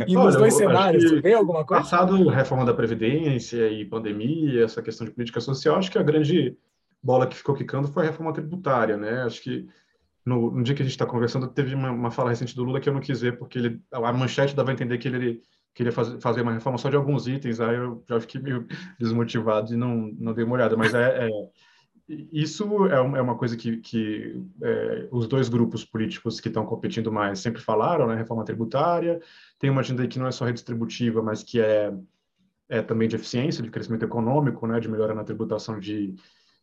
E 0.07 0.15
nos 0.15 0.35
dois 0.35 0.55
cenários, 0.55 1.21
vem 1.21 1.35
alguma 1.35 1.67
coisa? 1.67 1.83
Passado 1.83 2.29
reforma 2.31 2.65
da 2.65 2.73
Previdência 2.73 3.69
e 3.69 3.85
pandemia, 3.85 4.65
essa 4.65 4.81
questão 4.81 5.07
de 5.07 5.13
política 5.13 5.41
social, 5.41 5.77
acho 5.77 5.91
que 5.91 5.99
a 5.99 6.03
grande 6.03 6.57
bola 7.03 7.27
que 7.27 7.37
ficou 7.37 7.55
quicando 7.55 7.89
foi 7.89 8.05
a 8.05 8.07
reforma 8.07 8.33
tributária, 8.33 8.97
né? 8.97 9.25
Acho 9.25 9.43
que 9.43 9.69
no, 10.25 10.51
no 10.51 10.63
dia 10.63 10.75
que 10.75 10.83
a 10.83 10.85
gente 10.85 10.93
está 10.93 11.07
conversando, 11.07 11.49
teve 11.49 11.75
uma, 11.75 11.91
uma, 11.91 12.11
fala 12.11 12.31
recente 12.31 12.55
do 12.55 12.65
Lula 12.65 12.81
que 12.81 12.89
eu 12.89 12.93
não 12.93 13.01
quis 13.01 13.21
ver, 13.21 13.39
porque 13.39 13.59
ele, 13.59 13.83
a 13.91 14.13
manchete 14.13 14.55
dava 14.55 14.71
a 14.71 14.73
entender 14.73 14.99
que 14.99 15.09
ele 15.09 15.43
queria 15.75 15.93
fazer, 15.93 16.21
fazer 16.21 16.43
uma 16.43 16.53
reforma 16.53 16.79
só 16.79 16.89
de 16.89 16.97
alguns 16.97 17.27
itens, 17.27 17.61
aí 17.61 17.77
eu 17.77 18.05
já 18.09 18.21
fiquei 18.21 18.41
meio 18.41 18.67
desmotivado 19.01 19.73
e 19.73 19.77
não, 19.77 20.13
não 20.19 20.33
dei 20.33 20.45
uma 20.45 20.55
olhada. 20.55 20.77
Mas 20.77 20.95
é, 20.95 21.27
é 21.27 21.31
isso 22.09 22.87
é, 22.87 22.95
é 22.95 23.23
uma 23.23 23.37
coisa 23.37 23.57
que, 23.57 23.79
que 23.79 24.41
é, 24.63 25.09
os 25.11 25.27
dois 25.27 25.49
grupos 25.49 25.85
políticos 25.85 26.41
que 26.41 26.49
estão 26.49 26.67
competindo 26.67 27.11
mais 27.11 27.39
sempre 27.39 27.63
falaram, 27.63 28.07
né? 28.07 28.17
Reforma 28.17 28.45
tributária, 28.45 29.21
tem 29.59 29.71
uma 29.71 29.81
agenda 29.81 30.07
que 30.07 30.19
não 30.19 30.27
é 30.27 30.33
só 30.33 30.45
redistributiva, 30.45 31.23
mas 31.23 31.43
que 31.43 31.61
é, 31.61 31.93
é 32.69 32.83
também 32.83 33.09
de 33.09 33.17
eficiência, 33.17 33.63
de 33.63 33.71
crescimento 33.71 34.05
econômico, 34.05 34.67
né? 34.67 34.79
De 34.79 34.89
melhora 34.89 35.15
na 35.15 35.25
tributação 35.25 35.79
de, 35.79 36.15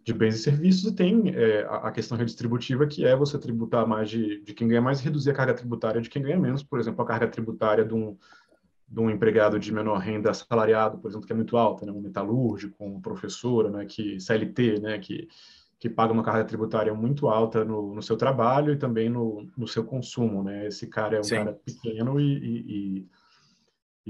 de 0.10 0.14
bens 0.14 0.36
e 0.36 0.40
serviços, 0.40 0.92
e 0.92 0.96
tem 0.96 1.30
é, 1.36 1.68
a 1.70 1.92
questão 1.92 2.18
redistributiva, 2.18 2.88
que 2.88 3.06
é 3.06 3.16
você 3.16 3.38
tributar 3.38 3.88
mais 3.88 4.10
de, 4.10 4.42
de 4.42 4.54
quem 4.56 4.68
ganha 4.68 4.82
mais 4.82 5.00
e 5.00 5.04
reduzir 5.04 5.30
a 5.30 5.34
carga 5.34 5.54
tributária 5.54 6.02
de 6.02 6.10
quem 6.10 6.24
ganha 6.24 6.40
menos. 6.40 6.64
Por 6.64 6.80
exemplo, 6.80 7.04
a 7.04 7.08
carga 7.08 7.28
tributária 7.28 7.86
de 7.86 7.94
um 7.94 8.18
de 8.92 9.00
um 9.00 9.08
empregado 9.08 9.60
de 9.60 9.72
menor 9.72 10.00
renda 10.00 10.32
assalariado, 10.32 10.98
por 10.98 11.10
exemplo, 11.10 11.28
que 11.28 11.32
é 11.32 11.36
muito 11.36 11.56
alta, 11.56 11.86
né? 11.86 11.92
um 11.92 12.02
metalúrgico, 12.02 12.84
um 12.84 13.00
professor, 13.00 13.70
né? 13.70 13.86
que 13.86 14.20
CLT, 14.20 14.80
né? 14.80 14.98
que, 14.98 15.28
que 15.78 15.88
paga 15.88 16.12
uma 16.12 16.24
carga 16.24 16.44
tributária 16.44 16.92
muito 16.92 17.28
alta 17.28 17.64
no, 17.64 17.94
no 17.94 18.02
seu 18.02 18.18
trabalho 18.18 18.74
e 18.74 18.78
também 18.78 19.08
no, 19.08 19.48
no 19.56 19.68
seu 19.68 19.84
consumo. 19.84 20.42
Né? 20.44 20.66
Esse 20.66 20.88
cara 20.88 21.18
é 21.18 21.20
um 21.20 21.24
Sim. 21.24 21.36
cara 21.36 21.54
pequeno 21.54 22.20
e, 22.20 22.24
e, 22.24 22.98
e, 22.98 23.08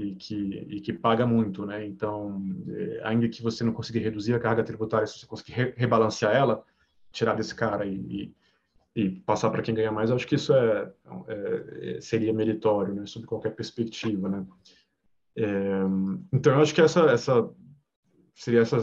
e, 0.02 0.14
que, 0.14 0.66
e 0.68 0.80
que 0.80 0.92
paga 0.92 1.26
muito. 1.26 1.64
Né? 1.66 1.86
Então, 1.86 2.42
é, 2.68 3.00
ainda 3.04 3.28
que 3.28 3.42
você 3.42 3.64
não 3.64 3.72
consiga 3.72 4.00
reduzir 4.00 4.34
a 4.34 4.40
carga 4.40 4.64
tributária, 4.64 5.06
se 5.06 5.18
você 5.18 5.26
conseguir 5.26 5.52
re 5.52 5.74
rebalancear 5.76 6.34
ela, 6.34 6.64
tirar 7.12 7.34
desse 7.34 7.54
cara 7.54 7.86
e, 7.86 8.32
e 8.94 9.10
passar 9.10 9.50
para 9.50 9.62
quem 9.62 9.74
ganha 9.74 9.92
mais, 9.92 10.10
acho 10.10 10.26
que 10.26 10.34
isso 10.34 10.52
é, 10.52 10.92
é, 11.28 11.96
é, 11.96 12.00
seria 12.00 12.32
meritório, 12.32 12.94
né, 12.94 13.06
sob 13.06 13.26
qualquer 13.26 13.54
perspectiva, 13.54 14.28
né. 14.28 14.46
É, 15.36 15.82
então, 16.32 16.54
eu 16.54 16.60
acho 16.60 16.74
que 16.74 16.80
essa, 16.80 17.02
essa 17.06 17.48
seria 18.34 18.60
essa, 18.60 18.78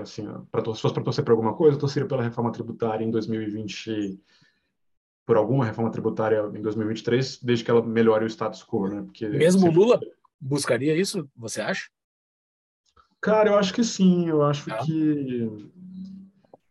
assim, 0.00 0.26
para 0.50 0.60
se 0.74 0.80
fosse 0.80 0.94
para 0.94 1.02
torcer 1.02 1.24
para 1.24 1.32
alguma 1.32 1.54
coisa, 1.54 1.76
eu 1.76 1.80
torceria 1.80 2.08
pela 2.08 2.22
reforma 2.22 2.52
tributária 2.52 3.04
em 3.04 3.10
2020, 3.10 4.20
por 5.26 5.36
alguma 5.36 5.64
reforma 5.64 5.90
tributária 5.90 6.50
em 6.54 6.62
2023, 6.62 7.40
desde 7.42 7.64
que 7.64 7.70
ela 7.70 7.84
melhore 7.84 8.24
o 8.24 8.28
status 8.28 8.62
quo, 8.62 8.88
né, 8.88 9.02
porque 9.02 9.28
mesmo 9.28 9.70
Lula 9.70 10.00
buscaria 10.40 10.96
isso, 10.96 11.28
você 11.36 11.60
acha? 11.60 11.88
Cara, 13.20 13.50
eu 13.50 13.58
acho 13.58 13.74
que 13.74 13.82
sim, 13.82 14.28
eu 14.28 14.42
acho 14.42 14.72
ah. 14.72 14.78
que 14.78 15.70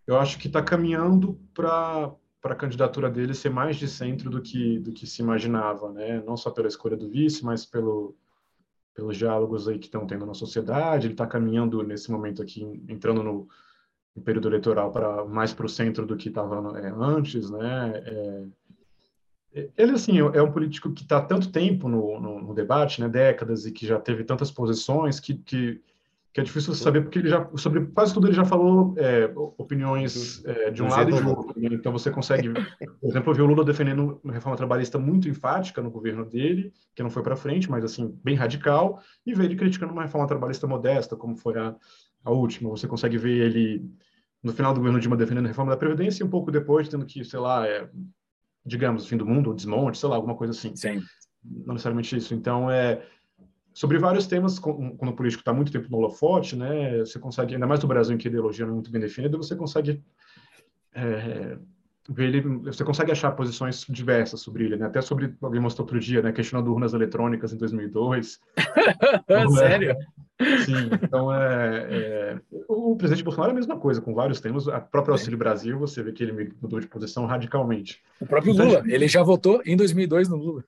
eu 0.06 0.18
acho 0.18 0.38
que 0.38 0.48
está 0.48 0.62
caminhando 0.62 1.40
para 1.54 2.14
para 2.40 2.54
a 2.54 2.58
candidatura 2.58 3.10
dele 3.10 3.34
ser 3.34 3.50
mais 3.50 3.76
de 3.78 3.88
centro 3.88 4.30
do 4.30 4.42
que 4.42 4.80
do 4.80 4.94
que 4.94 5.06
se 5.06 5.22
imaginava, 5.22 5.92
né? 5.92 6.22
Não 6.22 6.38
só 6.38 6.50
pela 6.50 6.68
escolha 6.68 6.96
do 6.96 7.10
vice, 7.10 7.44
mas 7.44 7.66
pelo 7.66 8.16
pelos 8.94 9.16
diálogos 9.16 9.68
aí 9.68 9.78
que 9.78 9.86
estão 9.86 10.08
tendo 10.08 10.26
na 10.26 10.34
sociedade. 10.34 11.06
Ele 11.06 11.14
está 11.14 11.28
caminhando 11.28 11.84
nesse 11.84 12.10
momento 12.10 12.42
aqui, 12.42 12.64
entrando 12.90 13.22
no, 13.22 13.48
no 14.16 14.22
período 14.24 14.48
eleitoral 14.48 14.92
para 14.92 15.24
mais 15.26 15.54
para 15.54 15.68
o 15.68 15.70
centro 15.70 16.06
do 16.06 16.18
que 16.18 16.30
estava 16.30 16.80
é, 16.80 16.92
antes, 16.98 17.50
né? 17.52 17.92
É, 18.06 18.46
ele 19.78 19.92
assim 19.92 20.20
é 20.20 20.42
um 20.42 20.52
político 20.52 20.92
que 20.92 21.04
está 21.04 21.22
tanto 21.22 21.52
tempo 21.52 21.88
no, 21.88 22.20
no, 22.20 22.42
no, 22.42 22.54
debate, 22.54 23.02
né? 23.02 23.08
Décadas 23.08 23.66
e 23.66 23.72
que 23.72 23.86
já 23.86 24.00
teve 24.00 24.24
tantas 24.24 24.52
posições 24.52 25.20
que, 25.20 25.36
que 25.36 25.82
que 26.38 26.42
é 26.42 26.44
difícil 26.44 26.76
saber 26.76 27.02
porque 27.02 27.18
ele 27.18 27.30
já 27.30 27.50
sobre 27.56 27.84
quase 27.88 28.14
tudo 28.14 28.28
ele 28.28 28.36
já 28.36 28.46
falou 28.46 28.94
é, 28.96 29.32
opiniões 29.58 30.46
é, 30.46 30.70
de 30.70 30.84
um 30.84 30.88
lado 30.88 31.10
e 31.10 31.14
de 31.20 31.28
outro. 31.28 31.60
Né? 31.60 31.70
Então 31.72 31.92
você 31.92 32.12
consegue, 32.12 32.54
por 32.54 33.10
exemplo, 33.10 33.34
ver 33.34 33.42
o 33.42 33.48
Lula 33.48 33.66
defendendo 33.66 34.20
uma 34.24 34.34
reforma 34.34 34.56
trabalhista 34.56 35.00
muito 35.00 35.28
enfática 35.28 35.82
no 35.82 35.90
governo 35.90 36.24
dele, 36.24 36.72
que 36.94 37.02
não 37.02 37.10
foi 37.10 37.24
para 37.24 37.36
frente, 37.36 37.72
mas 37.72 37.84
assim 37.84 38.16
bem 38.24 38.36
radical, 38.36 39.02
e 39.26 39.34
ver 39.34 39.46
ele 39.46 39.56
criticando 39.56 39.92
uma 39.92 40.04
reforma 40.04 40.28
trabalhista 40.28 40.68
modesta, 40.68 41.16
como 41.16 41.36
foi 41.36 41.58
a, 41.58 41.76
a 42.24 42.30
última. 42.30 42.70
Você 42.70 42.88
consegue 42.88 43.18
ver 43.18 43.38
ele 43.48 43.90
no 44.44 44.54
final 44.54 44.76
do 44.76 44.80
governo 44.80 45.00
Dilma 45.00 45.18
defendendo 45.18 45.46
a 45.46 45.50
reforma 45.50 45.72
da 45.72 45.78
previdência 45.78 46.24
e 46.24 46.28
um 46.28 46.30
pouco 46.30 46.52
depois 46.52 46.88
tendo 46.88 47.08
que, 47.08 47.24
sei 47.26 47.40
lá, 47.40 47.68
é, 47.68 47.90
digamos, 48.68 49.08
fim 49.08 49.18
do 49.18 49.26
mundo, 49.26 49.52
o 49.52 49.56
desmonte, 49.56 49.98
sei 49.98 50.10
lá, 50.10 50.16
alguma 50.16 50.36
coisa 50.36 50.52
assim. 50.52 50.76
Sim. 50.76 51.02
Não 51.44 51.74
necessariamente 51.74 52.16
isso. 52.16 52.34
Então 52.34 52.70
é 52.70 53.02
sobre 53.74 54.00
vários 54.00 54.26
temas, 54.26 54.58
quando 54.58 55.10
o 55.10 55.16
político 55.16 55.42
está 55.42 55.54
muito 55.54 55.72
tempo 55.72 55.88
no 55.90 55.98
holofote, 55.98 56.56
né, 56.56 56.98
você 56.98 57.20
consegue, 57.20 57.54
ainda 57.54 57.68
mais 57.68 57.80
no 57.80 57.88
Brasil 57.88 58.16
em 58.16 58.18
que 58.18 58.28
a 58.28 58.32
ideologia 58.32 58.66
não 58.66 58.72
é 58.72 58.76
muito 58.76 58.90
bem 58.90 59.00
definida, 59.00 59.38
você 59.38 59.56
consegue 59.56 60.04
é, 60.96 61.60
ver 62.10 62.28
ele, 62.28 62.42
você 62.42 62.84
consegue 62.84 63.12
achar 63.12 63.32
posições 63.32 63.86
diversas 63.90 64.40
sobre 64.42 64.66
ele, 64.66 64.78
né? 64.78 64.86
até 64.86 65.02
sobre, 65.02 65.34
alguém 65.42 65.60
mostrou 65.60 65.86
outro 65.86 66.00
dia, 66.00 66.22
né, 66.22 66.32
questionando 66.32 66.72
urnas 66.72 66.94
eletrônicas 66.94 67.52
em 67.52 67.58
2002. 67.58 68.40
então, 69.24 69.50
Sério? 69.52 69.96
É, 70.40 70.58
sim, 70.60 70.90
então 71.02 71.34
é, 71.34 71.88
é, 71.90 72.42
o 72.68 72.96
presidente 72.96 73.24
Bolsonaro 73.24 73.52
é 73.52 73.54
a 73.54 73.56
mesma 73.56 73.78
coisa, 73.78 74.00
com 74.00 74.14
vários 74.14 74.40
temas, 74.40 74.68
a 74.68 74.80
própria 74.80 75.14
Auxílio 75.14 75.38
Brasil, 75.38 75.78
você 75.78 76.02
vê 76.02 76.12
que 76.12 76.24
ele 76.24 76.54
mudou 76.62 76.80
de 76.80 76.88
posição 76.88 77.26
radicalmente. 77.26 78.02
O 78.22 78.26
próprio 78.26 78.54
então, 78.54 78.68
Lula, 78.68 78.84
ele 78.86 79.08
já 79.08 79.24
votou 79.24 79.62
em 79.66 79.76
2002 79.76 80.30
no 80.30 80.38
Lula. 80.38 80.64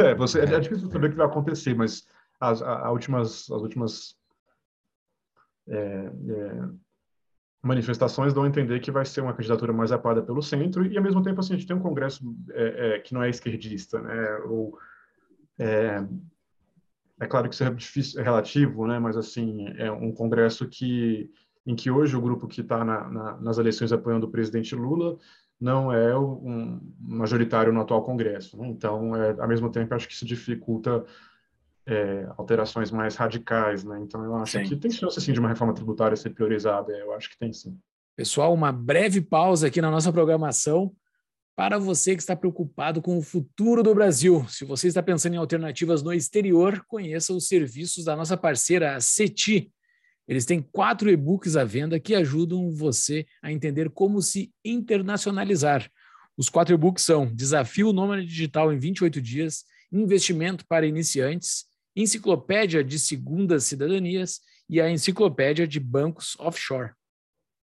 É, 0.00 0.14
você, 0.14 0.40
é, 0.40 0.44
é 0.44 0.60
difícil 0.60 0.90
saber 0.90 1.08
o 1.08 1.10
que 1.10 1.16
vai 1.16 1.26
acontecer, 1.26 1.74
mas 1.74 2.06
as, 2.38 2.60
as 2.60 2.90
últimas, 2.90 3.50
as 3.50 3.62
últimas 3.62 4.16
é, 5.68 5.76
é, 5.76 6.68
manifestações 7.62 8.34
dão 8.34 8.42
a 8.42 8.48
entender 8.48 8.80
que 8.80 8.90
vai 8.90 9.04
ser 9.04 9.20
uma 9.20 9.32
candidatura 9.32 9.72
mais 9.72 9.92
apada 9.92 10.20
pelo 10.20 10.42
centro 10.42 10.84
e, 10.84 10.96
ao 10.96 11.02
mesmo 11.02 11.22
tempo, 11.22 11.40
assim, 11.40 11.54
a 11.54 11.56
gente 11.56 11.66
tem 11.66 11.76
um 11.76 11.82
congresso 11.82 12.22
é, 12.50 12.96
é 12.96 12.98
que 12.98 13.14
não 13.14 13.22
é 13.22 13.30
esquerdista, 13.30 14.00
né? 14.00 14.36
Ou, 14.46 14.76
é, 15.58 16.04
é 17.20 17.26
claro 17.26 17.48
que 17.48 17.54
isso 17.54 17.64
é 17.64 17.70
difícil, 17.70 18.20
é 18.20 18.24
relativo, 18.24 18.86
né? 18.86 18.98
Mas, 18.98 19.16
assim, 19.16 19.68
é 19.76 19.90
um 19.90 20.12
congresso 20.12 20.68
que 20.68 21.30
em 21.64 21.76
que 21.76 21.90
hoje 21.90 22.16
o 22.16 22.20
grupo 22.20 22.48
que 22.48 22.60
está 22.60 22.84
na, 22.84 23.08
na, 23.08 23.40
nas 23.40 23.58
eleições 23.58 23.92
apoiando 23.92 24.26
o 24.26 24.30
presidente 24.30 24.74
Lula 24.74 25.16
não 25.60 25.92
é 25.92 26.18
um 26.18 26.80
majoritário 26.98 27.72
no 27.72 27.80
atual 27.80 28.02
Congresso. 28.02 28.56
Né? 28.56 28.66
Então, 28.66 29.14
é, 29.14 29.40
ao 29.40 29.46
mesmo 29.46 29.70
tempo, 29.70 29.94
acho 29.94 30.08
que 30.08 30.14
isso 30.14 30.26
dificulta 30.26 31.04
é, 31.86 32.26
alterações 32.36 32.90
mais 32.90 33.16
radicais. 33.16 33.84
Né? 33.84 34.00
Então, 34.02 34.24
eu 34.24 34.36
acho 34.36 34.58
sim. 34.58 34.64
que 34.64 34.76
tem 34.76 34.90
chance 34.90 35.20
sim, 35.20 35.32
de 35.32 35.40
uma 35.40 35.48
reforma 35.48 35.74
tributária 35.74 36.16
ser 36.16 36.30
priorizada. 36.30 36.92
Eu 36.92 37.12
acho 37.12 37.30
que 37.30 37.38
tem 37.38 37.52
sim. 37.52 37.78
Pessoal, 38.16 38.52
uma 38.52 38.70
breve 38.70 39.20
pausa 39.20 39.68
aqui 39.68 39.80
na 39.80 39.90
nossa 39.90 40.12
programação 40.12 40.94
para 41.56 41.78
você 41.78 42.14
que 42.14 42.22
está 42.22 42.34
preocupado 42.34 43.00
com 43.02 43.16
o 43.18 43.22
futuro 43.22 43.82
do 43.82 43.94
Brasil. 43.94 44.46
Se 44.48 44.64
você 44.64 44.88
está 44.88 45.02
pensando 45.02 45.34
em 45.34 45.38
alternativas 45.38 46.02
no 46.02 46.12
exterior, 46.12 46.84
conheça 46.88 47.32
os 47.32 47.46
serviços 47.46 48.04
da 48.04 48.16
nossa 48.16 48.36
parceira, 48.36 48.96
a 48.96 49.00
CETI 49.00 49.72
eles 50.26 50.44
têm 50.44 50.62
quatro 50.62 51.10
e-books 51.10 51.56
à 51.56 51.64
venda 51.64 51.98
que 51.98 52.14
ajudam 52.14 52.70
você 52.70 53.26
a 53.42 53.50
entender 53.52 53.90
como 53.90 54.22
se 54.22 54.52
internacionalizar. 54.64 55.90
Os 56.36 56.48
quatro 56.48 56.74
e-books 56.74 57.04
são 57.04 57.26
Desafio 57.26 57.92
Nômade 57.92 58.26
Digital 58.26 58.72
em 58.72 58.78
28 58.78 59.20
Dias, 59.20 59.64
Investimento 59.92 60.64
para 60.66 60.86
Iniciantes, 60.86 61.66
Enciclopédia 61.94 62.82
de 62.82 62.98
Segundas 62.98 63.64
Cidadanias 63.64 64.40
e 64.68 64.80
a 64.80 64.90
Enciclopédia 64.90 65.66
de 65.66 65.78
Bancos 65.78 66.36
Offshore. 66.38 66.92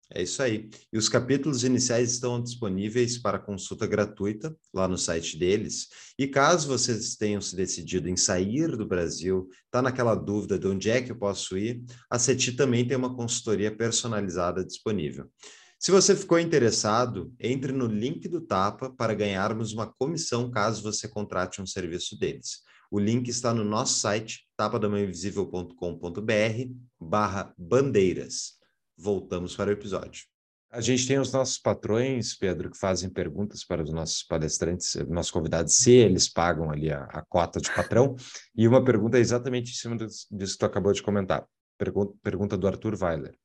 É 0.10 0.24
isso 0.24 0.42
aí. 0.42 0.70
E 0.92 0.98
os 0.98 1.10
capítulos 1.10 1.66
iniciais 1.66 2.12
estão 2.12 2.42
disponíveis 2.42 3.18
para 3.18 3.38
consulta 3.38 3.86
gratuita 3.86 4.56
lá 4.74 4.88
no 4.88 4.98
site 4.98 5.38
deles. 5.38 5.88
E 6.18 6.28
caso 6.28 6.68
vocês 6.68 7.16
tenham 7.18 7.42
se 7.42 7.56
decidido 7.56 8.08
em 8.08 8.16
sair 8.16 8.78
do 8.78 8.88
Brasil, 8.88 9.50
está 9.66 9.82
naquela 9.82 10.16
dúvida 10.16 10.58
de 10.58 10.66
onde 10.68 10.90
é 10.90 11.02
que 11.02 11.12
eu 11.12 11.18
posso 11.18 11.58
ir, 11.58 11.84
a 12.10 12.18
CETI 12.18 12.54
também 12.54 12.88
tem 12.88 12.96
uma 12.96 13.16
consultoria 13.16 13.76
personalizada 13.76 14.64
disponível. 14.64 15.30
Se 15.78 15.92
você 15.92 16.16
ficou 16.16 16.40
interessado, 16.40 17.32
entre 17.40 17.72
no 17.72 17.86
link 17.86 18.28
do 18.30 18.42
Tapa 18.42 18.90
para 18.90 19.14
ganharmos 19.14 19.74
uma 19.74 19.86
comissão 19.86 20.50
caso 20.50 20.82
você 20.82 21.08
contrate 21.08 21.62
um 21.62 21.68
serviço 21.68 22.18
deles. 22.18 22.62
O 22.92 23.00
link 23.00 23.28
está 23.28 23.54
no 23.54 23.64
nosso 23.64 24.00
site, 24.00 24.48
tapadamainvisível.com.br 24.56 26.74
barra 27.00 27.54
bandeiras 27.58 28.58
voltamos 28.98 29.56
para 29.56 29.70
o 29.70 29.74
episódio. 29.74 30.26
A 30.70 30.82
gente 30.82 31.08
tem 31.08 31.18
os 31.18 31.32
nossos 31.32 31.58
patrões, 31.58 32.36
Pedro, 32.36 32.70
que 32.70 32.78
fazem 32.78 33.10
perguntas 33.10 33.64
para 33.64 33.82
os 33.82 33.92
nossos 33.92 34.22
palestrantes, 34.24 34.96
nossos 35.08 35.32
convidados, 35.32 35.76
se 35.76 35.92
eles 35.92 36.28
pagam 36.28 36.70
ali 36.70 36.92
a, 36.92 37.04
a 37.06 37.22
cota 37.22 37.62
de 37.62 37.74
patrão. 37.74 38.16
E 38.54 38.68
uma 38.68 38.84
pergunta 38.84 39.18
é 39.18 39.22
exatamente 39.22 39.72
em 39.72 39.76
cima 39.76 39.96
disso 39.96 40.28
que 40.30 40.58
tu 40.58 40.66
acabou 40.66 40.92
de 40.92 41.02
comentar. 41.02 41.46
Pergunta, 41.78 42.14
pergunta 42.22 42.58
do 42.58 42.68
Arthur 42.68 43.02
Weiler. 43.02 43.38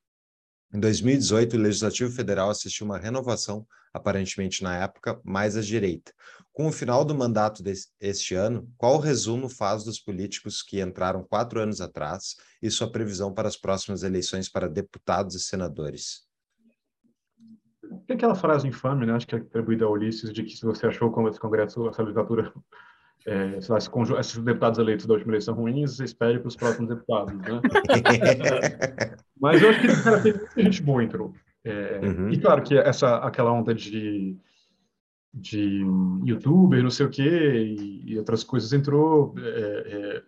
Em 0.74 0.80
2018, 0.80 1.56
o 1.56 1.60
Legislativo 1.60 2.10
Federal 2.10 2.50
assistiu 2.50 2.86
uma 2.86 2.98
renovação, 2.98 3.64
aparentemente 3.92 4.62
na 4.62 4.76
época, 4.78 5.20
mais 5.22 5.56
à 5.56 5.60
direita. 5.60 6.12
Com 6.52 6.66
o 6.66 6.72
final 6.72 7.04
do 7.04 7.14
mandato 7.14 7.62
deste 7.62 8.34
ano, 8.34 8.70
qual 8.76 8.98
resumo 8.98 9.48
faz 9.48 9.84
dos 9.84 9.98
políticos 9.98 10.62
que 10.62 10.82
entraram 10.82 11.24
quatro 11.24 11.58
anos 11.60 11.80
atrás 11.80 12.36
e 12.60 12.70
sua 12.70 12.92
previsão 12.92 13.32
para 13.32 13.48
as 13.48 13.56
próximas 13.56 14.02
eleições 14.02 14.50
para 14.50 14.68
deputados 14.68 15.34
e 15.34 15.40
senadores? 15.40 16.26
Tem 18.06 18.16
aquela 18.16 18.34
frase 18.34 18.68
infame, 18.68 19.06
né? 19.06 19.14
acho 19.14 19.26
que 19.26 19.34
é 19.34 19.38
atribuída 19.38 19.86
a 19.86 19.90
Ulisses, 19.90 20.32
de 20.32 20.42
que 20.42 20.54
se 20.54 20.64
você 20.64 20.86
achou 20.86 21.10
como 21.10 21.28
esse 21.28 21.40
Congresso, 21.40 21.88
essa 21.88 22.02
legislatura 22.02 22.52
é, 23.26 23.58
lá, 23.68 23.78
esses 24.20 24.36
deputados 24.38 24.78
eleitos 24.78 25.06
da 25.06 25.14
última 25.14 25.32
eleição 25.32 25.54
ruins, 25.54 25.96
você 25.96 26.04
espere 26.04 26.38
para 26.38 26.48
os 26.48 26.56
próximos 26.56 26.88
deputados, 26.88 27.34
né? 27.34 27.60
Mas 29.40 29.62
eu 29.62 29.70
acho 29.70 29.80
que, 29.80 30.02
cara, 30.02 30.22
tem 30.22 30.32
muita 30.34 30.62
gente 30.62 30.82
boa 30.82 31.04
entrou. 31.04 31.32
É, 31.64 32.00
uhum. 32.02 32.30
E 32.30 32.40
claro 32.40 32.62
que 32.62 32.76
essa, 32.76 33.16
aquela 33.18 33.52
onda 33.52 33.72
de, 33.74 34.36
de 35.32 35.80
youtuber, 36.24 36.82
não 36.82 36.90
sei 36.90 37.06
o 37.06 37.10
quê, 37.10 37.22
e, 37.22 38.12
e 38.12 38.18
outras 38.18 38.44
coisas 38.44 38.72
entrou, 38.72 39.34
é, 39.38 40.22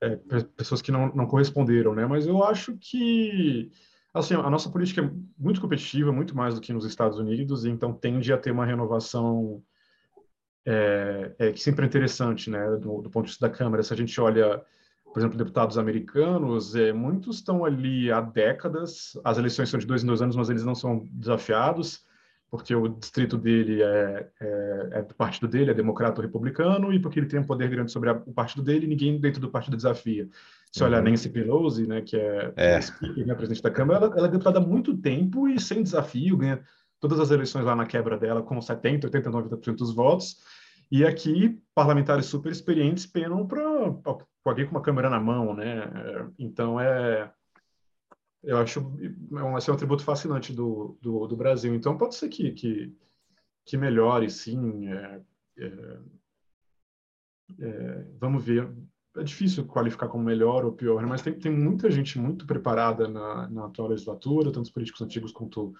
é, 0.00 0.06
é 0.12 0.16
pessoas 0.56 0.80
que 0.80 0.92
não, 0.92 1.12
não 1.14 1.26
corresponderam, 1.26 1.94
né? 1.94 2.06
Mas 2.06 2.26
eu 2.26 2.44
acho 2.44 2.76
que, 2.78 3.70
assim, 4.14 4.34
a 4.34 4.48
nossa 4.48 4.70
política 4.70 5.02
é 5.02 5.10
muito 5.36 5.60
competitiva, 5.60 6.12
muito 6.12 6.36
mais 6.36 6.54
do 6.54 6.60
que 6.60 6.72
nos 6.72 6.84
Estados 6.84 7.18
Unidos, 7.18 7.64
e 7.64 7.70
então 7.70 7.92
tende 7.92 8.32
a 8.32 8.38
ter 8.38 8.52
uma 8.52 8.64
renovação 8.64 9.62
é, 10.64 11.34
é, 11.38 11.52
que 11.52 11.60
sempre 11.60 11.84
é 11.84 11.88
interessante, 11.88 12.48
né, 12.48 12.64
do, 12.76 13.02
do, 13.02 13.10
ponto 13.10 13.24
de 13.24 13.32
vista 13.32 13.48
da 13.48 13.52
Câmara. 13.52 13.82
Se 13.82 13.92
a 13.92 13.96
gente 13.96 14.20
olha, 14.20 14.62
por 15.04 15.18
exemplo, 15.18 15.36
deputados 15.36 15.76
americanos, 15.76 16.76
é, 16.76 16.92
muitos 16.92 17.36
estão 17.36 17.64
ali 17.64 18.12
há 18.12 18.20
décadas, 18.20 19.18
as 19.24 19.38
eleições 19.38 19.68
são 19.68 19.80
de 19.80 19.86
dois 19.86 20.04
em 20.04 20.06
dois 20.06 20.22
anos, 20.22 20.36
mas 20.36 20.48
eles 20.48 20.64
não 20.64 20.76
são 20.76 21.08
desafiados, 21.10 22.04
porque 22.52 22.74
o 22.74 22.86
distrito 22.86 23.38
dele 23.38 23.82
é, 23.82 24.28
é, 24.38 24.88
é 24.92 25.02
do 25.02 25.14
partido 25.14 25.48
dele, 25.48 25.70
é 25.70 25.74
democrata 25.74 26.20
ou 26.20 26.22
republicano, 26.26 26.92
e 26.92 27.00
porque 27.00 27.18
ele 27.18 27.26
tem 27.26 27.40
um 27.40 27.46
poder 27.46 27.66
grande 27.70 27.90
sobre 27.90 28.10
a, 28.10 28.12
o 28.12 28.32
partido 28.34 28.62
dele, 28.62 28.86
ninguém 28.86 29.18
dentro 29.18 29.40
do 29.40 29.48
partido 29.48 29.74
desafia. 29.74 30.28
Se 30.70 30.84
olhar 30.84 31.02
uhum. 31.02 31.08
Nancy 31.08 31.30
Pelosi, 31.30 31.86
né, 31.86 32.02
que 32.02 32.14
é, 32.14 32.52
é. 32.54 32.78
Speaker, 32.78 33.26
né, 33.26 33.34
presidente 33.34 33.62
da 33.62 33.70
Câmara, 33.70 34.04
ela, 34.04 34.14
ela 34.18 34.26
é 34.26 34.30
deputada 34.30 34.58
há 34.58 34.60
muito 34.60 34.94
tempo 34.94 35.48
e 35.48 35.58
sem 35.58 35.82
desafio, 35.82 36.36
ganha 36.36 36.60
todas 37.00 37.18
as 37.20 37.30
eleições 37.30 37.64
lá 37.64 37.74
na 37.74 37.86
quebra 37.86 38.18
dela 38.18 38.42
com 38.42 38.58
70%, 38.58 39.00
80%, 39.04 39.22
90% 39.30 39.76
dos 39.76 39.94
votos. 39.94 40.36
E 40.90 41.06
aqui, 41.06 41.58
parlamentares 41.74 42.26
super 42.26 42.52
experientes 42.52 43.06
penam 43.06 43.46
para 43.46 43.64
alguém 44.44 44.66
com 44.66 44.72
uma 44.72 44.82
câmera 44.82 45.08
na 45.08 45.18
mão, 45.18 45.54
né? 45.54 45.90
Então, 46.38 46.78
é... 46.78 47.32
Eu 48.42 48.58
acho 48.58 48.80
é 48.80 49.42
um, 49.42 49.56
esse 49.56 49.70
é 49.70 49.72
um 49.72 49.76
atributo 49.76 50.02
fascinante 50.02 50.52
do, 50.52 50.98
do, 51.00 51.26
do, 51.26 51.36
Brasil. 51.36 51.74
Então, 51.74 51.96
pode 51.96 52.16
ser 52.16 52.28
que, 52.28 52.50
que, 52.52 52.92
que 53.64 53.76
melhore, 53.76 54.28
sim. 54.28 54.88
É, 54.88 55.20
é, 55.58 55.98
é, 57.60 58.06
vamos 58.18 58.44
ver. 58.44 58.68
É 59.16 59.22
difícil 59.22 59.66
qualificar 59.66 60.08
como 60.08 60.24
melhor 60.24 60.64
ou 60.64 60.72
pior, 60.72 61.06
mas 61.06 61.22
tem, 61.22 61.34
tem 61.34 61.52
muita 61.52 61.90
gente 61.90 62.18
muito 62.18 62.46
preparada 62.46 63.06
na, 63.06 63.48
na 63.48 63.66
atual 63.66 63.88
legislatura, 63.88 64.50
tanto 64.50 64.64
os 64.64 64.70
políticos 64.70 65.02
antigos 65.02 65.32
quanto 65.32 65.74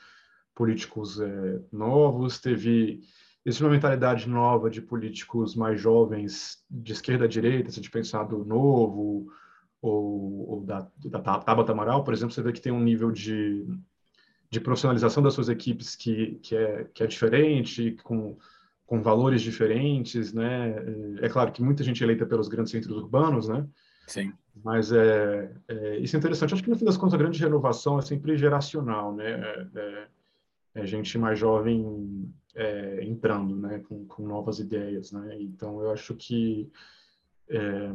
políticos 0.54 1.18
é, 1.18 1.60
novos, 1.72 2.38
teve 2.38 3.00
existe 3.44 3.64
uma 3.64 3.72
mentalidade 3.72 4.28
nova 4.28 4.70
de 4.70 4.80
políticos 4.80 5.56
mais 5.56 5.80
jovens 5.80 6.62
de 6.70 6.92
esquerda 6.92 7.24
a 7.24 7.28
direita, 7.28 7.70
se 7.70 7.80
a 7.80 7.82
gente 7.82 7.90
pensar 7.90 8.24
do 8.24 8.44
Novo 8.44 9.32
ou, 9.82 10.48
ou 10.48 10.60
da, 10.62 10.88
da 11.04 11.18
Tabata 11.18 11.72
Amaral, 11.72 12.04
por 12.04 12.14
exemplo, 12.14 12.32
você 12.32 12.40
vê 12.40 12.52
que 12.52 12.60
tem 12.60 12.72
um 12.72 12.82
nível 12.82 13.10
de, 13.10 13.66
de 14.48 14.60
profissionalização 14.60 15.22
das 15.22 15.34
suas 15.34 15.50
equipes 15.50 15.94
que, 15.94 16.38
que, 16.42 16.56
é, 16.56 16.84
que 16.94 17.02
é 17.02 17.06
diferente, 17.06 17.98
com, 18.02 18.38
com 18.86 19.02
valores 19.02 19.42
diferentes, 19.42 20.32
né? 20.32 20.74
É 21.20 21.28
claro 21.28 21.52
que 21.52 21.62
muita 21.62 21.82
gente 21.82 22.02
é 22.02 22.06
eleita 22.06 22.24
pelos 22.24 22.48
grandes 22.48 22.70
centros 22.72 22.96
urbanos, 22.96 23.48
né? 23.48 23.66
Sim. 24.06 24.32
Mas 24.64 24.92
é, 24.92 25.52
é, 25.68 25.98
isso 25.98 26.16
é 26.16 26.18
interessante. 26.18 26.54
Acho 26.54 26.62
que 26.62 26.70
no 26.70 26.78
fim 26.78 26.84
das 26.84 26.96
contas 26.96 27.14
a 27.14 27.18
grande 27.18 27.40
renovação 27.40 27.98
é 27.98 28.02
sempre 28.02 28.36
geracional, 28.36 29.14
né? 29.14 29.30
É, 29.30 29.66
é 29.74 30.08
é, 30.74 30.86
gente 30.86 31.18
mais 31.18 31.38
jovem 31.38 32.32
é, 32.54 33.04
entrando, 33.04 33.56
né, 33.56 33.80
com, 33.80 34.06
com, 34.06 34.26
novas 34.26 34.58
ideias, 34.58 35.12
né? 35.12 35.36
Então 35.40 35.82
eu 35.82 35.90
acho 35.90 36.14
que 36.14 36.70
é, 37.48 37.90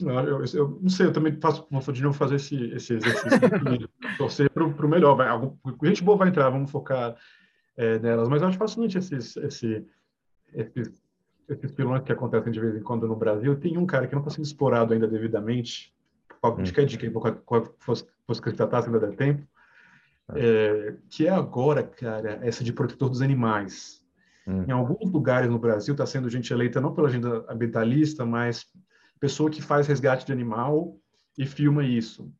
eu, 0.00 0.10
eu, 0.10 0.44
eu, 0.54 0.78
não 0.80 0.88
sei, 0.88 1.06
eu 1.06 1.12
também 1.12 1.38
faço, 1.40 1.66
de 1.92 2.02
novo 2.02 2.16
fazer 2.16 2.36
esse, 2.36 2.56
esse 2.72 2.94
exercício 2.94 3.38
de 3.78 3.88
torcer 4.18 4.50
para 4.50 4.64
o 4.64 4.88
melhor. 4.88 5.14
Vai, 5.16 5.28
algum, 5.28 5.56
gente 5.84 6.02
boa 6.02 6.18
vai 6.18 6.28
entrar, 6.28 6.50
vamos 6.50 6.70
focar 6.70 7.16
é, 7.76 7.98
nelas. 7.98 8.28
Mas 8.28 8.42
eu 8.42 8.48
acho 8.48 8.58
fascinante 8.58 8.98
esses, 8.98 9.36
esse, 9.36 9.86
esses, 10.52 11.02
esses 11.48 11.72
pilões 11.72 12.02
que 12.02 12.12
acontecem 12.12 12.52
de 12.52 12.60
vez 12.60 12.76
em 12.76 12.82
quando 12.82 13.08
no 13.08 13.16
Brasil. 13.16 13.56
Tem 13.56 13.78
um 13.78 13.86
cara 13.86 14.06
que 14.06 14.14
não 14.14 14.22
está 14.22 14.30
sendo 14.30 14.44
explorado 14.44 14.92
ainda 14.92 15.08
devidamente. 15.08 15.94
Qual, 16.40 16.56
de 16.56 16.72
que 16.72 16.84
dica 16.84 17.32
qual, 17.44 17.74
fosse, 17.78 18.06
fosse 18.26 18.42
candidatar, 18.42 18.82
se 18.82 18.88
ainda 18.88 19.00
der 19.00 19.16
tempo 19.16 19.46
é, 20.34 20.94
que 21.08 21.26
é 21.26 21.30
agora, 21.30 21.82
cara, 21.82 22.40
essa 22.42 22.64
de 22.64 22.72
protetor 22.72 23.08
dos 23.08 23.22
animais. 23.22 24.02
Hum. 24.46 24.64
Em 24.66 24.72
alguns 24.72 25.10
lugares 25.12 25.48
no 25.48 25.58
Brasil 25.58 25.94
está 25.94 26.06
sendo 26.06 26.30
gente 26.30 26.52
eleita 26.52 26.80
não 26.80 26.94
pela 26.94 27.08
agenda 27.08 27.44
ambientalista, 27.48 28.24
mas 28.24 28.66
pessoa 29.20 29.50
que 29.50 29.62
faz 29.62 29.86
resgate 29.86 30.26
de 30.26 30.32
animal 30.32 30.96
e 31.38 31.46
filma 31.46 31.84
isso. 31.84 32.30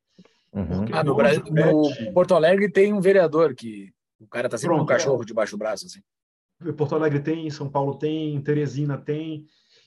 Uhum. 0.52 0.86
Ah, 0.92 1.04
no, 1.04 1.14
Brasil, 1.14 1.42
no 1.44 2.12
Porto 2.12 2.34
Alegre 2.34 2.70
tem 2.70 2.92
um 2.92 3.00
vereador 3.00 3.54
que 3.54 3.92
o 4.18 4.26
cara 4.26 4.46
está 4.46 4.56
sempre 4.56 4.74
Pronto, 4.74 4.86
com 4.86 4.92
um 4.92 4.96
cachorro 4.96 5.22
é. 5.22 5.26
debaixo 5.26 5.52
do 5.52 5.58
braço, 5.58 5.86
assim. 5.86 6.00
Porto 6.74 6.94
Alegre 6.94 7.20
tem, 7.20 7.50
São 7.50 7.68
Paulo 7.68 7.98
tem, 7.98 8.40
Teresina 8.40 8.96
tem, 8.96 9.46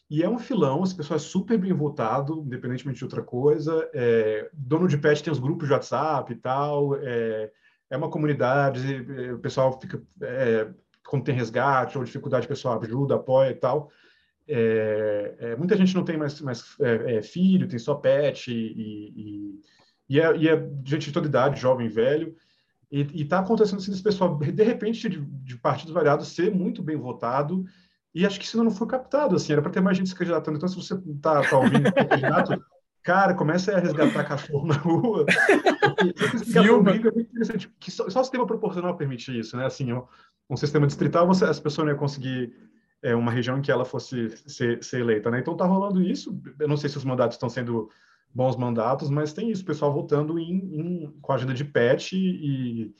e 0.10 0.24
é 0.24 0.30
um 0.30 0.40
filão, 0.40 0.84
esse 0.84 0.95
pessoal 0.95 1.18
é 1.18 1.20
super 1.20 1.56
bem 1.57 1.72
votado, 1.72 2.41
independentemente 2.44 2.98
de 2.98 3.03
outra 3.03 3.22
coisa. 3.22 3.88
É, 3.94 4.49
dono 4.52 4.88
de 4.88 4.98
pet 4.98 5.22
tem 5.22 5.32
os 5.32 5.40
grupos 5.40 5.68
de 5.68 5.74
WhatsApp 5.74 6.34
e 6.34 6.36
tal. 6.36 6.95
É, 6.95 7.52
é 7.91 7.98
uma 7.98 8.10
comunidade, 8.10 9.06
é, 9.07 9.34
o 9.34 9.38
pessoal 9.38 9.80
fica. 9.80 10.02
É, 10.22 10.68
quando 11.06 11.24
tem 11.24 11.36
resgate 11.36 11.98
ou 11.98 12.03
dificuldade, 12.03 12.45
o 12.45 12.49
pessoal 12.49 12.82
ajuda, 12.82 13.16
apoia 13.16 13.52
e 13.52 13.56
tal. 13.56 13.91
É, 14.50 15.36
é, 15.40 15.56
muita 15.56 15.78
gente 15.78 15.94
não 15.94 16.04
tem 16.04 16.18
mais, 16.18 16.42
mais 16.42 16.76
é, 16.82 17.22
filho, 17.22 17.68
tem 17.68 17.78
só 17.78 17.96
pet, 17.96 18.52
e, 18.52 18.56
e, 19.16 19.60
e, 20.10 20.20
é, 20.20 20.36
e 20.36 20.50
é 20.50 20.70
gente 20.84 21.06
de 21.08 21.12
toda 21.12 21.28
idade, 21.28 21.62
jovem, 21.62 21.88
velho. 21.88 22.36
E 22.92 23.22
está 23.22 23.40
acontecendo 23.40 23.78
assim, 23.78 23.92
esse 23.92 24.02
pessoal, 24.02 24.36
de 24.40 24.64
repente, 24.64 25.08
de, 25.08 25.22
de 25.22 25.56
partidos 25.58 25.94
variados, 25.94 26.30
ser 26.30 26.52
muito 26.52 26.82
bem 26.82 26.98
votado 26.98 27.64
e 28.14 28.26
acho 28.26 28.40
que 28.40 28.46
isso 28.46 28.62
não 28.62 28.72
foi 28.72 28.88
captado, 28.88 29.36
assim, 29.36 29.54
era 29.54 29.62
para 29.62 29.72
ter 29.72 29.82
mais 29.82 29.98
gente 29.98 30.10
se 30.10 30.16
candidatando. 30.16 30.58
Então, 30.58 30.68
se 30.68 30.76
você 30.76 30.96
está 30.96 31.42
tá 31.42 31.58
ouvindo 31.58 31.94
candidato, 31.94 32.66
cara, 33.04 33.36
começa 33.36 33.72
a 33.72 33.80
resgatar 33.80 34.24
cachorro 34.24 34.68
na 34.68 34.76
rua. 34.76 35.26
Filma. 36.52 36.92
É 36.92 37.58
que 37.80 37.92
só, 37.92 38.10
só 38.10 38.22
o 38.22 38.24
sistema 38.24 38.48
proporcional 38.48 38.98
permite 38.98 39.38
isso, 39.38 39.56
né? 39.56 39.66
Assim, 39.66 39.94
um, 39.94 40.04
um 40.50 40.58
sistema 40.58 40.88
distrital, 40.88 41.28
você, 41.28 41.46
as 41.46 41.60
pessoas 41.60 41.86
não 41.86 41.94
iam 41.94 42.00
conseguir 42.00 42.52
é, 43.02 43.16
uma 43.16 43.32
região 43.32 43.58
em 43.58 43.62
que 43.62 43.72
ela 43.72 43.86
fosse 43.86 44.30
ser, 44.48 44.84
ser 44.84 45.02
eleita, 45.02 45.32
né? 45.32 45.40
Então, 45.40 45.56
tá 45.56 45.66
rolando 45.66 46.02
isso. 46.02 46.40
Eu 46.60 46.68
não 46.68 46.78
sei 46.78 46.90
se 46.90 46.98
os 46.98 47.06
mandatos 47.06 47.36
estão 47.36 47.50
sendo 47.50 47.90
bons 48.34 48.56
mandatos, 48.56 49.10
mas 49.10 49.34
tem 49.34 49.50
isso, 49.50 49.66
pessoal 49.66 49.94
votando 49.94 50.38
em, 50.38 50.52
em, 50.52 51.20
com 51.22 51.32
a 51.32 51.36
agenda 51.36 51.54
de 51.54 51.66
pet 51.66 52.16
e, 52.16 52.94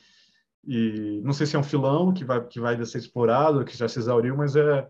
e 0.66 1.22
não 1.24 1.34
sei 1.34 1.46
se 1.46 1.56
é 1.56 1.60
um 1.60 1.64
filão 1.64 2.12
que 2.12 2.26
vai 2.26 2.44
que 2.46 2.60
vai 2.60 2.84
ser 2.84 2.98
explorado, 2.98 3.64
que 3.64 3.78
já 3.78 3.88
se 3.88 4.00
exauriu, 4.00 4.36
mas 4.36 4.56
é 4.56 4.88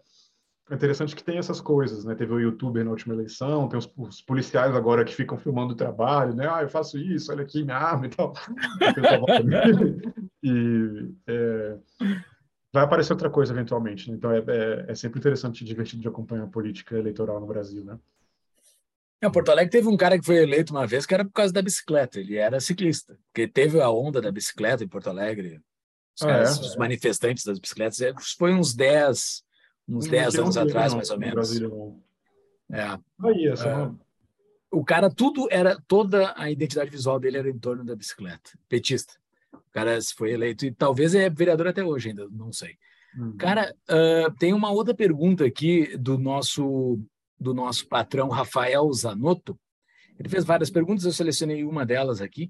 é 0.69 0.75
interessante 0.75 1.15
que 1.15 1.23
tem 1.23 1.39
essas 1.39 1.59
coisas, 1.59 2.05
né? 2.05 2.13
Teve 2.13 2.31
o 2.31 2.39
youtuber 2.39 2.85
na 2.85 2.91
última 2.91 3.15
eleição, 3.15 3.67
tem 3.67 3.79
os, 3.79 3.91
os, 3.97 4.21
policiais 4.21 4.75
agora 4.75 5.03
que 5.03 5.15
ficam 5.15 5.35
filmando 5.35 5.73
o 5.73 5.75
trabalho, 5.75 6.35
né? 6.35 6.47
Ah, 6.47 6.61
eu 6.61 6.69
faço 6.69 6.97
isso, 6.99 7.31
olha 7.31 7.41
aqui 7.41 7.63
minha 7.63 7.75
arma 7.75 8.05
e 8.05 8.09
tal. 8.09 8.33
e 10.43 11.11
é, 11.27 11.77
vai 12.71 12.83
aparecer 12.83 13.13
outra 13.13 13.29
coisa 13.29 13.53
eventualmente, 13.53 14.09
né? 14.09 14.17
Então 14.17 14.31
é, 14.31 14.39
é, 14.39 14.85
é, 14.89 14.95
sempre 14.95 15.19
interessante 15.19 15.61
e 15.61 15.65
divertido 15.65 16.01
de 16.01 16.07
acompanhar 16.07 16.43
a 16.43 16.47
política 16.47 16.97
eleitoral 16.97 17.39
no 17.39 17.47
Brasil, 17.47 17.83
né? 17.83 17.97
Em 19.21 19.29
Porto 19.29 19.49
Alegre 19.49 19.71
teve 19.71 19.87
um 19.87 19.97
cara 19.97 20.17
que 20.17 20.25
foi 20.25 20.37
eleito 20.37 20.73
uma 20.73 20.87
vez 20.87 21.05
que 21.05 21.13
era 21.13 21.25
por 21.25 21.33
causa 21.33 21.51
da 21.51 21.61
bicicleta, 21.61 22.19
ele 22.19 22.37
era 22.37 22.59
ciclista, 22.59 23.19
porque 23.27 23.47
teve 23.47 23.81
a 23.81 23.89
onda 23.89 24.21
da 24.21 24.31
bicicleta 24.31 24.83
em 24.83 24.87
Porto 24.87 25.09
Alegre, 25.09 25.61
os, 26.15 26.23
ah, 26.23 26.27
caras, 26.27 26.57
é? 26.57 26.61
os 26.61 26.75
manifestantes 26.77 27.43
das 27.43 27.59
bicicletas, 27.59 27.99
é, 27.99 28.13
foi 28.37 28.53
uns 28.53 28.73
10 28.73 29.43
uns 29.89 30.07
10 30.07 30.35
anos 30.35 30.57
atrás, 30.57 30.93
mais 30.93 31.09
ou 31.09 31.17
menos. 31.17 31.59
É. 32.71 32.99
Aí, 33.23 33.47
essa 33.47 33.67
é. 33.67 33.91
O 34.71 34.85
cara, 34.85 35.09
tudo 35.09 35.47
era, 35.49 35.81
toda 35.87 36.31
a 36.37 36.51
identidade 36.51 36.91
visual 36.91 37.19
dele 37.19 37.39
era 37.39 37.49
em 37.49 37.57
torno 37.57 37.83
da 37.83 37.95
bicicleta, 37.95 38.51
petista. 38.67 39.13
O 39.53 39.71
cara 39.71 39.97
foi 40.15 40.31
eleito 40.31 40.65
e 40.65 40.71
talvez 40.71 41.15
é 41.15 41.29
vereador 41.29 41.67
até 41.67 41.83
hoje 41.83 42.09
ainda, 42.09 42.27
não 42.31 42.51
sei. 42.51 42.75
Uhum. 43.17 43.37
Cara, 43.37 43.73
uh, 43.89 44.31
tem 44.37 44.53
uma 44.53 44.71
outra 44.71 44.93
pergunta 44.93 45.45
aqui 45.45 45.97
do 45.97 46.17
nosso 46.17 46.99
do 47.39 47.53
nosso 47.53 47.87
patrão 47.87 48.27
Rafael 48.27 48.91
Zanotto. 48.91 49.57
Ele 50.19 50.27
fez 50.27 50.43
várias 50.43 50.69
perguntas, 50.69 51.05
eu 51.05 51.13
selecionei 51.13 51.63
uma 51.63 51.85
delas 51.85 52.21
aqui, 52.21 52.49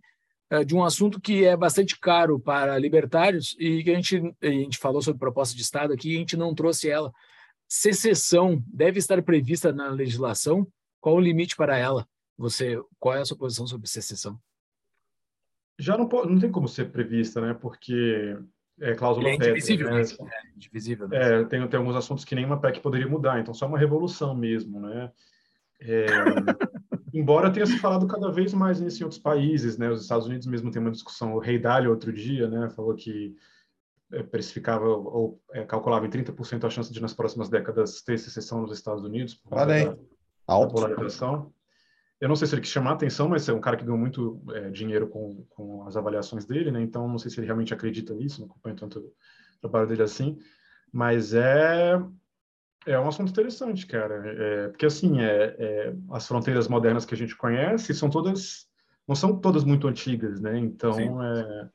uh, 0.51 0.65
de 0.65 0.75
um 0.75 0.83
assunto 0.83 1.21
que 1.21 1.45
é 1.45 1.55
bastante 1.55 1.99
caro 1.99 2.39
para 2.39 2.77
libertários 2.77 3.55
e 3.59 3.83
que 3.83 3.91
a 3.91 3.95
gente, 3.95 4.35
a 4.41 4.47
gente 4.47 4.77
falou 4.77 5.01
sobre 5.01 5.19
proposta 5.19 5.55
de 5.55 5.61
Estado 5.61 5.93
aqui 5.93 6.11
e 6.11 6.15
a 6.15 6.19
gente 6.19 6.35
não 6.35 6.55
trouxe 6.55 6.89
ela 6.89 7.13
secessão 7.69 8.61
deve 8.65 8.97
estar 8.97 9.21
prevista 9.21 9.71
na 9.71 9.89
legislação? 9.89 10.67
Qual 10.99 11.15
o 11.15 11.19
limite 11.19 11.55
para 11.55 11.77
ela? 11.77 12.07
Você, 12.35 12.81
qual 12.99 13.15
é 13.15 13.21
a 13.21 13.25
sua 13.25 13.37
posição 13.37 13.67
sobre 13.67 13.87
secessão? 13.87 14.39
Já 15.79 15.97
não, 15.97 16.07
pode, 16.07 16.29
não 16.31 16.39
tem 16.39 16.51
como 16.51 16.67
ser 16.67 16.91
prevista, 16.91 17.39
né? 17.39 17.53
Porque 17.53 18.37
é 18.81 18.93
cláusula 18.93 19.29
é 19.29 19.35
indivisível, 19.35 19.89
né? 19.89 20.01
É 20.01 20.55
indivisível. 20.55 21.07
Né? 21.07 21.17
É, 21.17 21.43
tem, 21.45 21.67
tem 21.67 21.77
alguns 21.77 21.95
assuntos 21.95 22.25
que 22.25 22.35
nenhuma 22.35 22.59
PEC 22.59 22.81
poderia 22.81 23.07
mudar, 23.07 23.39
então 23.39 23.53
só 23.53 23.65
uma 23.65 23.79
revolução 23.79 24.35
mesmo, 24.35 24.79
né? 24.79 25.11
É, 25.81 26.05
embora 27.13 27.51
tenha 27.51 27.65
se 27.65 27.77
falado 27.77 28.05
cada 28.07 28.29
vez 28.31 28.53
mais 28.53 28.79
nisso 28.79 29.01
em 29.01 29.03
outros 29.03 29.21
países, 29.21 29.77
né? 29.77 29.89
Os 29.89 30.01
Estados 30.01 30.27
Unidos 30.27 30.47
mesmo 30.47 30.69
tem 30.69 30.81
uma 30.81 30.91
discussão, 30.91 31.33
o 31.33 31.39
Rei 31.39 31.57
Dalio 31.57 31.91
outro 31.91 32.11
dia, 32.11 32.49
né? 32.49 32.69
Falou 32.69 32.93
que 32.93 33.35
é, 34.11 34.23
precificava 34.23 34.85
ou 34.85 35.41
é, 35.53 35.63
calculava 35.63 36.05
em 36.05 36.09
30% 36.09 36.65
a 36.65 36.69
chance 36.69 36.91
de 36.91 37.01
nas 37.01 37.13
próximas 37.13 37.47
décadas 37.47 38.01
ter 38.01 38.17
secessão 38.17 38.61
nos 38.61 38.71
Estados 38.71 39.03
Unidos 39.03 39.35
por 39.35 39.57
Olha 39.57 39.73
aí. 39.73 39.85
Da, 39.85 39.97
Alto. 40.47 40.75
da 40.75 40.87
polarização. 40.87 41.53
Eu 42.19 42.27
não 42.27 42.35
sei 42.35 42.47
se 42.47 42.53
ele 42.53 42.61
quis 42.61 42.71
chamar 42.71 42.91
a 42.91 42.93
atenção, 42.93 43.29
mas 43.29 43.47
é 43.47 43.53
um 43.53 43.61
cara 43.61 43.77
que 43.77 43.83
ganhou 43.83 43.97
muito 43.97 44.41
é, 44.53 44.69
dinheiro 44.69 45.07
com, 45.07 45.45
com 45.49 45.87
as 45.87 45.95
avaliações 45.95 46.45
dele, 46.45 46.71
né? 46.71 46.81
Então 46.81 47.07
não 47.07 47.17
sei 47.17 47.31
se 47.31 47.39
ele 47.39 47.45
realmente 47.45 47.73
acredita 47.73 48.13
nisso, 48.13 48.41
não 48.41 48.47
acompanho 48.47 48.75
tanto 48.75 48.99
o 48.99 49.13
trabalho 49.61 49.87
dele 49.87 50.03
assim, 50.03 50.37
mas 50.91 51.33
é 51.33 51.99
é 52.85 52.97
um 52.97 53.07
assunto 53.07 53.29
interessante, 53.29 53.85
cara, 53.85 54.23
é, 54.25 54.67
porque 54.69 54.85
assim 54.85 55.21
é, 55.21 55.55
é, 55.59 55.95
as 56.11 56.27
fronteiras 56.27 56.67
modernas 56.67 57.05
que 57.05 57.13
a 57.13 57.17
gente 57.17 57.35
conhece 57.35 57.93
são 57.93 58.09
todas 58.09 58.67
não 59.07 59.15
são 59.15 59.39
todas 59.39 59.63
muito 59.63 59.87
antigas, 59.87 60.39
né? 60.39 60.57
Então 60.57 61.23
é 61.23 61.69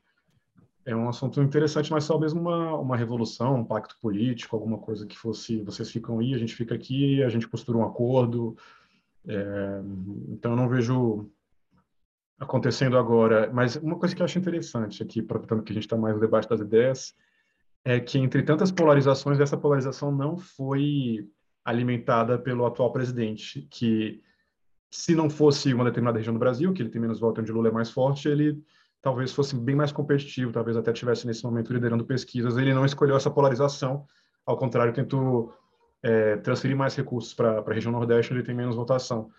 é 0.87 0.95
um 0.95 1.09
assunto 1.09 1.41
interessante, 1.41 1.91
mas 1.91 2.05
só 2.05 2.19
mesmo 2.19 2.41
uma, 2.41 2.79
uma 2.79 2.97
revolução, 2.97 3.57
um 3.57 3.65
pacto 3.65 3.97
político, 4.01 4.55
alguma 4.55 4.79
coisa 4.79 5.07
que 5.07 5.17
fosse, 5.17 5.63
vocês 5.63 5.91
ficam 5.91 6.19
aí, 6.19 6.35
a 6.35 6.39
gente 6.39 6.55
fica 6.55 6.75
aqui, 6.75 7.23
a 7.23 7.29
gente 7.29 7.49
costura 7.49 7.79
um 7.79 7.85
acordo. 7.85 8.57
É, 9.27 9.81
então, 10.29 10.55
não 10.55 10.69
vejo 10.69 11.31
acontecendo 12.39 12.99
agora. 12.99 13.51
Mas 13.53 13.77
uma 13.77 13.99
coisa 13.99 14.15
que 14.15 14.23
eu 14.23 14.25
acho 14.25 14.39
interessante 14.39 15.03
aqui, 15.03 15.21
aproveitando 15.21 15.63
que 15.63 15.73
a 15.73 15.75
gente 15.75 15.85
está 15.85 15.97
mais 15.97 16.15
no 16.15 16.21
debate 16.21 16.49
das 16.49 16.61
ideias, 16.61 17.15
é 17.85 18.01
que 18.01 18.19
entre 18.19 18.43
tantas 18.43 18.71
polarizações, 18.71 19.41
essa 19.41 19.57
polarização 19.57 20.11
não 20.11 20.37
foi 20.37 21.29
alimentada 21.65 22.39
pelo 22.39 22.67
atual 22.67 22.93
presidente, 22.93 23.67
que 23.71 24.23
se 24.91 25.15
não 25.15 25.29
fosse 25.29 25.73
uma 25.73 25.85
determinada 25.85 26.19
região 26.19 26.35
do 26.35 26.39
Brasil, 26.39 26.73
que 26.73 26.83
ele 26.83 26.91
tem 26.91 27.01
menos 27.01 27.19
votos 27.19 27.43
onde 27.43 27.53
Lula 27.53 27.69
é 27.69 27.73
mais 27.73 27.91
forte, 27.91 28.29
ele 28.29 28.63
talvez 29.03 29.33
fosse 29.33 29.57
bem 29.57 29.75
mais 29.75 29.93
competitivo, 29.93 30.53
talvez 30.53 30.77
até 30.77 30.93
tivesse 30.93 31.27
nesse 31.27 31.45
momento 31.45 31.73
liderando 31.73 32.05
pesquisas. 32.05 32.57
Ele 32.57 32.73
não 32.73 32.87
escolheu 32.87 33.17
essa 33.17 33.31
polarização, 33.31 34.07
ao 34.47 34.57
contrário, 34.57 34.93
tentou 34.93 35.53
é, 36.05 36.37
transferir 36.37 36.77
mais 36.77 36.95
recursos 36.95 37.33
para 37.33 37.61
a 37.61 37.73
região 37.73 37.91
Nordeste, 37.91 38.31
onde 38.31 38.41
ele 38.41 38.47
tem 38.47 38.55
menos 38.55 38.77
votação. 38.77 39.31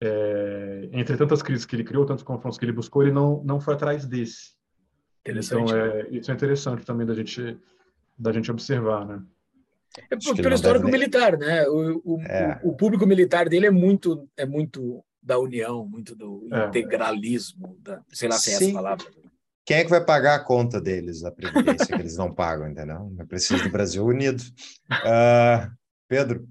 É, 0.00 0.88
entre 0.92 1.16
tantas 1.16 1.42
crises 1.42 1.66
que 1.66 1.74
ele 1.74 1.82
criou, 1.82 2.06
tantos 2.06 2.22
confrontos 2.22 2.56
que 2.56 2.64
ele 2.64 2.72
buscou, 2.72 3.02
ele 3.02 3.10
não, 3.10 3.42
não 3.42 3.60
foi 3.60 3.74
atrás 3.74 4.06
desse. 4.06 4.56
Então, 5.26 5.64
é, 5.76 6.08
isso 6.10 6.30
é 6.30 6.34
interessante 6.34 6.86
também 6.86 7.04
da 7.04 7.14
gente, 7.14 7.58
da 8.16 8.32
gente 8.32 8.50
observar, 8.50 9.04
né? 9.04 9.20
É 10.08 10.16
pelo 10.16 10.54
histórico 10.54 10.84
nem... 10.84 10.92
militar, 10.92 11.36
né? 11.36 11.66
O, 11.68 12.00
o, 12.04 12.22
é. 12.22 12.60
o, 12.62 12.76
público 12.76 13.04
militar 13.04 13.48
dele 13.48 13.66
é 13.66 13.70
muito, 13.70 14.28
é 14.36 14.46
muito 14.46 15.04
da 15.20 15.38
união, 15.38 15.84
muito 15.84 16.14
do 16.14 16.46
é. 16.52 16.68
integralismo, 16.68 17.76
da, 17.80 18.00
sei 18.12 18.28
lá 18.28 18.36
se 18.36 18.50
é 18.50 18.54
essa 18.54 18.72
palavra. 18.72 19.06
Quem 19.64 19.78
é 19.78 19.84
que 19.84 19.90
vai 19.90 20.02
pagar 20.02 20.36
a 20.36 20.44
conta 20.44 20.80
deles, 20.80 21.24
a 21.24 21.32
previdência 21.32 21.86
que 21.86 22.00
eles 22.00 22.16
não 22.16 22.32
pagam, 22.32 22.70
entendeu? 22.70 23.12
É 23.18 23.24
preciso 23.24 23.64
do 23.64 23.70
Brasil 23.70 24.04
unido. 24.06 24.40
Uh, 24.90 25.68
Pedro, 26.08 26.48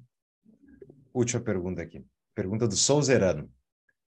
última 1.11 1.41
pergunta 1.41 1.81
aqui. 1.81 2.05
Pergunta 2.35 2.67
do 2.67 2.75
Souzerano. 2.75 3.51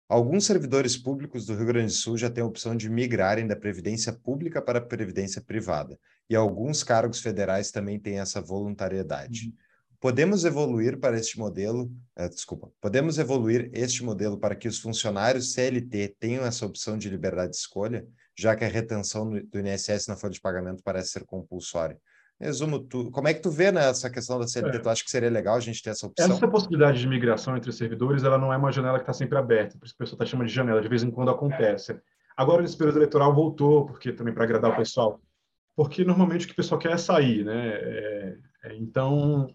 Alguns 0.09 0.45
servidores 0.45 0.97
públicos 0.97 1.45
do 1.45 1.55
Rio 1.55 1.67
Grande 1.67 1.93
do 1.93 1.97
Sul 1.97 2.17
já 2.17 2.29
têm 2.29 2.43
a 2.43 2.47
opção 2.47 2.75
de 2.75 2.89
migrarem 2.89 3.47
da 3.47 3.55
previdência 3.55 4.11
pública 4.11 4.61
para 4.61 4.79
a 4.79 4.85
previdência 4.85 5.41
privada, 5.41 5.97
e 6.29 6.35
alguns 6.35 6.83
cargos 6.83 7.21
federais 7.21 7.71
também 7.71 7.97
têm 7.97 8.19
essa 8.19 8.41
voluntariedade. 8.41 9.47
Uhum. 9.47 9.53
Podemos 10.01 10.43
evoluir 10.43 10.99
para 10.99 11.17
este 11.17 11.39
modelo, 11.39 11.91
uh, 12.19 12.29
desculpa, 12.29 12.69
podemos 12.81 13.17
evoluir 13.17 13.69
este 13.73 14.03
modelo 14.03 14.37
para 14.37 14.55
que 14.55 14.67
os 14.67 14.79
funcionários 14.79 15.53
CLT 15.53 16.15
tenham 16.19 16.45
essa 16.45 16.65
opção 16.65 16.97
de 16.97 17.09
liberdade 17.09 17.51
de 17.51 17.57
escolha, 17.57 18.05
já 18.37 18.53
que 18.53 18.65
a 18.65 18.69
retenção 18.69 19.29
do 19.29 19.59
INSS 19.59 20.07
na 20.07 20.17
folha 20.17 20.33
de 20.33 20.41
pagamento 20.41 20.83
parece 20.83 21.11
ser 21.11 21.25
compulsória. 21.25 21.97
Resumo, 22.39 22.80
tu, 22.80 23.09
como 23.09 23.27
é 23.27 23.34
que 23.34 23.41
tu 23.41 23.49
vê 23.49 23.72
nessa 23.72 24.11
questão 24.11 24.39
da 24.39 24.47
CLT? 24.47 24.77
É. 24.77 24.80
Tu 24.80 24.89
acha 24.89 25.03
que 25.03 25.09
seria 25.09 25.30
legal 25.30 25.55
a 25.55 25.59
gente 25.59 25.81
ter 25.81 25.89
essa 25.89 26.05
opção? 26.05 26.35
Essa 26.35 26.47
possibilidade 26.47 26.99
de 26.99 27.07
migração 27.07 27.57
entre 27.57 27.72
servidores, 27.72 28.23
ela 28.23 28.38
não 28.38 28.53
é 28.53 28.57
uma 28.57 28.72
janela 28.72 28.99
que 28.99 29.03
está 29.03 29.14
sempre 29.14 29.39
aberta, 29.39 29.77
por 29.77 29.85
isso 29.85 29.95
que 29.95 30.03
o 30.03 30.05
pessoal 30.05 30.18
está 30.18 30.26
chamando 30.26 30.47
de 30.47 30.53
janela, 30.53 30.80
de 30.80 30.88
vez 30.88 31.01
em 31.01 31.09
quando 31.09 31.31
acontece. 31.31 31.99
Agora, 32.35 32.61
nesse 32.61 32.77
período 32.77 32.99
eleitoral, 32.99 33.34
voltou, 33.34 33.88
porque 33.88 34.14
também 34.14 34.35
para 34.35 34.43
agradar 34.43 34.72
o 34.72 34.76
pessoal, 34.76 35.19
porque 35.76 36.05
normalmente 36.05 36.45
o 36.45 36.47
que 36.47 36.53
o 36.53 36.57
pessoal 36.57 36.80
quer 36.80 36.91
é 36.91 36.97
sair, 36.97 37.43
né? 37.43 37.69
É, 37.69 38.38
é, 38.65 38.76
então, 38.76 39.47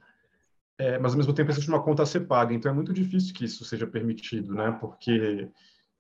é, 0.77 0.99
mas 0.99 1.13
ao 1.13 1.19
mesmo 1.19 1.33
tempo 1.33 1.53
existe 1.53 1.69
uma 1.69 1.83
conta 1.83 2.03
a 2.03 2.07
ser 2.07 2.27
paga, 2.27 2.53
então 2.53 2.71
é 2.71 2.75
muito 2.75 2.93
difícil 2.93 3.33
que 3.33 3.45
isso 3.45 3.65
seja 3.65 3.87
permitido, 3.87 4.53
né? 4.53 4.77
Porque 4.81 5.49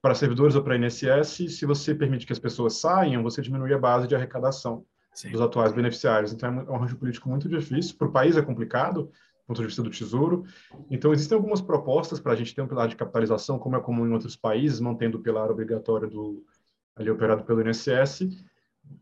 para 0.02 0.16
servidores 0.16 0.56
ou 0.56 0.64
para 0.64 0.76
INSS, 0.76 1.56
se 1.56 1.64
você 1.64 1.94
permite 1.94 2.26
que 2.26 2.32
as 2.32 2.40
pessoas 2.40 2.78
saiam, 2.78 3.22
você 3.22 3.40
diminui 3.40 3.72
a 3.72 3.78
base 3.78 4.08
de 4.08 4.16
arrecadação 4.16 4.84
dos 5.30 5.40
atuais 5.40 5.72
beneficiários. 5.72 6.32
Então, 6.32 6.60
é 6.60 6.70
um 6.70 6.74
arranjo 6.74 6.96
político 6.96 7.28
muito 7.28 7.48
difícil. 7.48 7.96
Para 7.96 8.08
o 8.08 8.12
país 8.12 8.36
é 8.36 8.42
complicado, 8.42 9.04
do 9.04 9.46
ponto 9.46 9.60
de 9.60 9.66
vista 9.66 9.82
do 9.82 9.90
Tesouro. 9.90 10.44
Então, 10.90 11.12
existem 11.12 11.36
algumas 11.36 11.60
propostas 11.60 12.20
para 12.20 12.32
a 12.32 12.36
gente 12.36 12.54
ter 12.54 12.62
um 12.62 12.68
pilar 12.68 12.88
de 12.88 12.96
capitalização, 12.96 13.58
como 13.58 13.76
é 13.76 13.80
comum 13.80 14.06
em 14.06 14.12
outros 14.12 14.36
países, 14.36 14.80
mantendo 14.80 15.18
o 15.18 15.22
pilar 15.22 15.50
obrigatório 15.50 16.08
do, 16.08 16.44
ali 16.96 17.10
operado 17.10 17.44
pelo 17.44 17.60
INSS, 17.60 18.28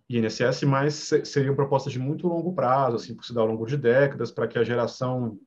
INSS, 0.09 0.65
mas 0.65 1.11
seriam 1.25 1.55
propostas 1.55 1.93
de 1.93 1.99
muito 1.99 2.27
longo 2.27 2.53
prazo, 2.53 2.97
assim, 2.97 3.15
por 3.15 3.25
se 3.25 3.33
dar 3.33 3.43
ao 3.43 3.47
longo 3.47 3.67
de 3.67 3.77
décadas, 3.77 4.31
para 4.31 4.49
que 4.49 4.59
a 4.59 4.65
geração 4.65 5.39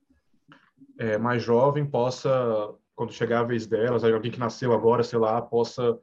é, 0.98 1.18
mais 1.18 1.44
jovem 1.44 1.85
possa, 1.85 2.73
quando 2.95 3.14
chegar 3.14 3.41
a 3.41 3.44
vez 3.44 3.68
delas, 3.68 4.03
alguém 4.03 4.31
que 4.31 4.40
nasceu 4.40 4.73
agora, 4.73 5.03
sei 5.03 5.19
lá, 5.19 5.41
possa, 5.41 5.98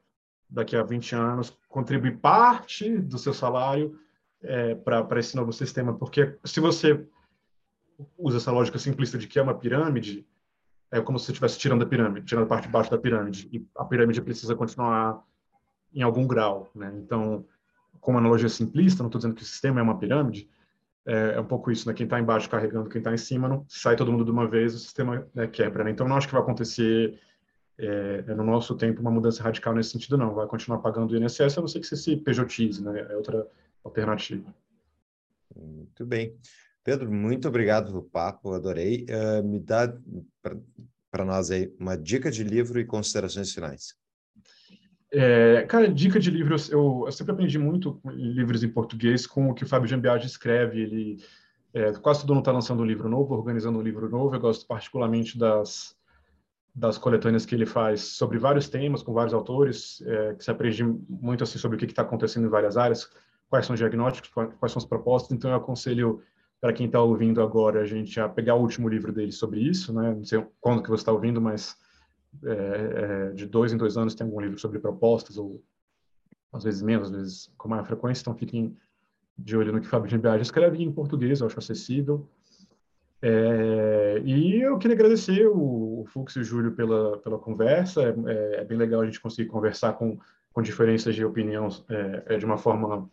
daqui 0.48 0.76
a 0.76 0.82
20 0.82 1.14
anos, 1.14 1.56
contribuir 1.68 2.18
parte 2.18 2.98
do 2.98 3.18
seu 3.18 3.32
salário 3.32 3.98
é, 4.42 4.74
para 4.74 5.20
esse 5.20 5.36
novo 5.36 5.52
sistema. 5.52 5.96
Porque 5.96 6.36
se 6.44 6.60
você 6.60 7.06
usa 8.16 8.38
essa 8.38 8.52
lógica 8.52 8.78
simplista 8.78 9.18
de 9.18 9.26
que 9.26 9.38
é 9.38 9.42
uma 9.42 9.54
pirâmide, 9.54 10.26
é 10.90 11.00
como 11.00 11.18
se 11.18 11.26
você 11.26 11.32
estivesse 11.32 11.58
tirando 11.58 11.82
a 11.82 11.86
pirâmide, 11.86 12.26
tirando 12.26 12.44
a 12.44 12.48
parte 12.48 12.64
de 12.66 12.72
baixo 12.72 12.90
da 12.90 12.98
pirâmide, 12.98 13.48
e 13.52 13.66
a 13.76 13.84
pirâmide 13.84 14.20
precisa 14.20 14.54
continuar 14.56 15.22
em 15.94 16.02
algum 16.02 16.26
grau. 16.26 16.70
Né? 16.74 16.92
Então, 16.96 17.44
com 18.00 18.12
uma 18.12 18.20
analogia 18.20 18.48
simplista, 18.48 19.02
não 19.02 19.08
estou 19.08 19.18
dizendo 19.18 19.34
que 19.34 19.42
o 19.42 19.46
sistema 19.46 19.80
é 19.80 19.82
uma 19.82 19.98
pirâmide, 19.98 20.48
é, 21.06 21.34
é 21.36 21.40
um 21.40 21.44
pouco 21.44 21.70
isso, 21.70 21.88
né? 21.88 21.94
Quem 21.94 22.04
está 22.04 22.20
embaixo 22.20 22.48
carregando 22.48 22.88
quem 22.88 22.98
está 22.98 23.12
em 23.12 23.16
cima, 23.16 23.48
não 23.48 23.64
sai 23.68 23.96
todo 23.96 24.12
mundo 24.12 24.24
de 24.24 24.30
uma 24.30 24.46
vez, 24.46 24.74
o 24.74 24.78
sistema 24.78 25.26
né, 25.34 25.46
quebra. 25.46 25.84
Né? 25.84 25.90
Então, 25.90 26.06
não 26.06 26.16
acho 26.16 26.26
que 26.26 26.32
vai 26.32 26.42
acontecer 26.42 27.18
é, 27.78 28.22
no 28.34 28.44
nosso 28.44 28.74
tempo 28.76 29.00
uma 29.00 29.10
mudança 29.10 29.42
radical 29.42 29.74
nesse 29.74 29.90
sentido, 29.90 30.18
não. 30.18 30.34
Vai 30.34 30.46
continuar 30.46 30.78
pagando 30.78 31.12
o 31.12 31.16
INSS, 31.16 31.56
a 31.56 31.60
não 31.60 31.68
ser 31.68 31.80
que 31.80 31.86
você 31.86 31.96
se 31.96 32.16
pejotize, 32.16 32.84
né? 32.84 33.06
É 33.10 33.16
outra 33.16 33.46
alternativa. 33.84 34.54
Muito 35.54 36.06
bem. 36.06 36.36
Pedro, 36.82 37.10
muito 37.12 37.48
obrigado 37.48 37.86
pelo 37.86 38.02
papo, 38.02 38.52
adorei. 38.52 39.04
Uh, 39.04 39.46
me 39.46 39.60
dá 39.60 39.92
para 41.10 41.24
nós 41.24 41.50
aí 41.50 41.72
uma 41.78 41.96
dica 41.96 42.30
de 42.30 42.42
livro 42.42 42.80
e 42.80 42.84
considerações 42.84 43.52
finais. 43.52 43.94
É, 45.12 45.62
cara, 45.62 45.92
dica 45.92 46.20
de 46.20 46.30
livros, 46.30 46.70
eu, 46.70 47.02
eu, 47.04 47.12
sempre 47.12 47.32
aprendi 47.32 47.58
muito 47.58 48.00
livros 48.06 48.62
em 48.62 48.68
português 48.68 49.26
com 49.26 49.50
o 49.50 49.54
que 49.54 49.64
o 49.64 49.66
Fábio 49.66 49.88
Jambiage 49.88 50.26
escreve. 50.26 50.80
Ele 50.80 51.24
é, 51.74 51.92
quase 51.94 52.20
todo 52.20 52.30
mundo 52.30 52.42
está 52.42 52.52
lançando 52.52 52.82
um 52.82 52.86
livro 52.86 53.08
novo, 53.08 53.34
organizando 53.34 53.78
um 53.78 53.82
livro 53.82 54.08
novo. 54.08 54.34
Eu 54.34 54.40
gosto 54.40 54.66
particularmente 54.66 55.36
das, 55.36 55.96
das 56.72 56.96
coletâneas 56.96 57.44
que 57.44 57.56
ele 57.56 57.66
faz 57.66 58.02
sobre 58.02 58.38
vários 58.38 58.68
temas, 58.68 59.02
com 59.02 59.12
vários 59.12 59.34
autores, 59.34 60.00
é, 60.06 60.34
que 60.34 60.44
se 60.44 60.50
aprende 60.50 60.84
muito 61.08 61.42
assim 61.42 61.58
sobre 61.58 61.76
o 61.76 61.78
que 61.78 61.86
está 61.86 62.02
acontecendo 62.02 62.46
em 62.46 62.50
várias 62.50 62.76
áreas, 62.76 63.10
quais 63.50 63.66
são 63.66 63.74
os 63.74 63.80
diagnósticos, 63.80 64.30
quais 64.30 64.72
são 64.72 64.80
as 64.80 64.86
propostas. 64.86 65.32
Então, 65.32 65.50
eu 65.50 65.56
aconselho 65.56 66.22
para 66.60 66.72
quem 66.72 66.86
está 66.86 67.00
ouvindo 67.00 67.42
agora 67.42 67.80
a 67.80 67.84
gente 67.84 68.20
a 68.20 68.28
pegar 68.28 68.54
o 68.54 68.60
último 68.60 68.88
livro 68.88 69.12
dele 69.12 69.32
sobre 69.32 69.60
isso, 69.60 69.92
né? 69.92 70.14
Não 70.14 70.24
sei 70.24 70.46
quando 70.60 70.82
que 70.82 70.90
você 70.90 71.00
está 71.00 71.12
ouvindo, 71.12 71.40
mas 71.40 71.76
é, 72.44 73.30
é, 73.30 73.32
de 73.32 73.46
dois 73.46 73.72
em 73.72 73.76
dois 73.76 73.96
anos 73.96 74.14
tem 74.14 74.26
algum 74.26 74.40
livro 74.40 74.58
sobre 74.58 74.78
propostas, 74.78 75.36
ou 75.36 75.62
às 76.52 76.62
vezes 76.62 76.82
menos, 76.82 77.10
às 77.10 77.16
vezes 77.16 77.52
com 77.56 77.68
maior 77.68 77.84
frequência, 77.84 78.22
então 78.22 78.34
fiquem 78.34 78.76
de 79.38 79.56
olho 79.56 79.72
no 79.72 79.80
que 79.80 79.86
Fábio 79.86 80.08
de 80.08 80.42
escreve 80.42 80.82
em 80.82 80.92
português, 80.92 81.40
eu 81.40 81.46
acho 81.46 81.58
acessível. 81.58 82.28
É, 83.22 84.22
e 84.24 84.60
eu 84.60 84.78
queria 84.78 84.96
agradecer 84.96 85.46
o, 85.46 86.00
o 86.00 86.04
Fux 86.06 86.36
e 86.36 86.40
o 86.40 86.44
Júlio 86.44 86.72
pela, 86.72 87.18
pela 87.18 87.38
conversa, 87.38 88.02
é, 88.02 88.60
é, 88.60 88.64
bem 88.64 88.78
legal 88.78 89.00
a 89.00 89.06
gente 89.06 89.20
conseguir 89.20 89.48
conversar 89.48 89.94
com, 89.94 90.18
com 90.52 90.62
diferenças 90.62 91.14
de 91.14 91.24
opinião 91.24 91.68
é, 91.88 92.34
é 92.34 92.38
de 92.38 92.44
uma 92.44 92.56
forma 92.56 93.08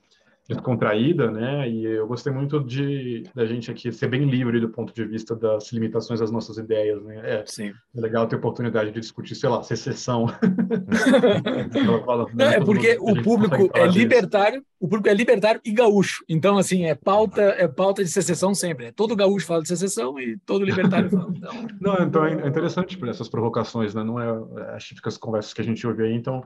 descontraída, 0.48 1.30
né? 1.30 1.70
E 1.70 1.86
eu 1.86 2.08
gostei 2.08 2.32
muito 2.32 2.64
de 2.64 3.24
da 3.36 3.46
gente 3.46 3.70
aqui 3.70 3.92
ser 3.92 4.08
bem 4.08 4.30
livre 4.30 4.60
do 4.60 4.70
ponto 4.70 4.94
de 4.94 5.06
vista 5.06 5.36
das 5.36 5.72
limitações 5.74 6.20
das 6.20 6.32
nossas 6.32 6.58
ideias, 6.58 7.04
né? 7.04 7.22
É, 7.24 7.44
Sim. 7.46 7.74
é 7.96 8.00
legal 8.00 8.28
ter 8.28 8.38
oportunidade 8.38 8.92
de 8.92 9.00
discutir, 9.00 9.36
sei 9.36 9.50
lá, 9.50 9.62
secessão. 9.62 10.28
Não, 12.34 12.46
é 12.46 12.64
porque 12.64 12.98
o 13.00 13.22
público 13.22 13.70
é 13.74 13.86
libertário, 13.88 14.64
o 14.80 14.88
público 14.88 15.10
é 15.10 15.14
libertário 15.14 15.60
e 15.66 15.72
gaúcho. 15.72 16.24
Então, 16.30 16.58
assim, 16.58 16.86
é 16.86 16.96
pauta, 16.96 17.42
é 17.42 17.68
pauta 17.68 18.04
de 18.04 18.10
secessão 18.10 18.54
sempre. 18.54 18.88
É 18.88 18.92
todo 18.92 19.16
gaúcho 19.16 19.46
fala 19.46 19.62
de 19.62 19.68
secessão 19.68 20.20
e 20.20 20.38
todo 20.46 20.64
libertário 20.64 21.10
fala. 21.10 21.34
Então... 21.36 21.68
Não, 21.82 22.04
então 22.04 22.26
é 22.26 22.48
interessante 22.48 22.98
por 22.98 23.10
essas 23.10 23.28
provocações, 23.28 23.94
né? 23.94 24.04
Não 24.04 24.20
é, 24.20 24.62
é 24.62 24.76
as 24.76 24.84
típicas 24.84 25.18
conversas 25.18 25.54
que 25.54 25.62
a 25.62 25.66
gente 25.66 25.86
ouve 25.86 26.04
aí, 26.04 26.14
então 26.14 26.44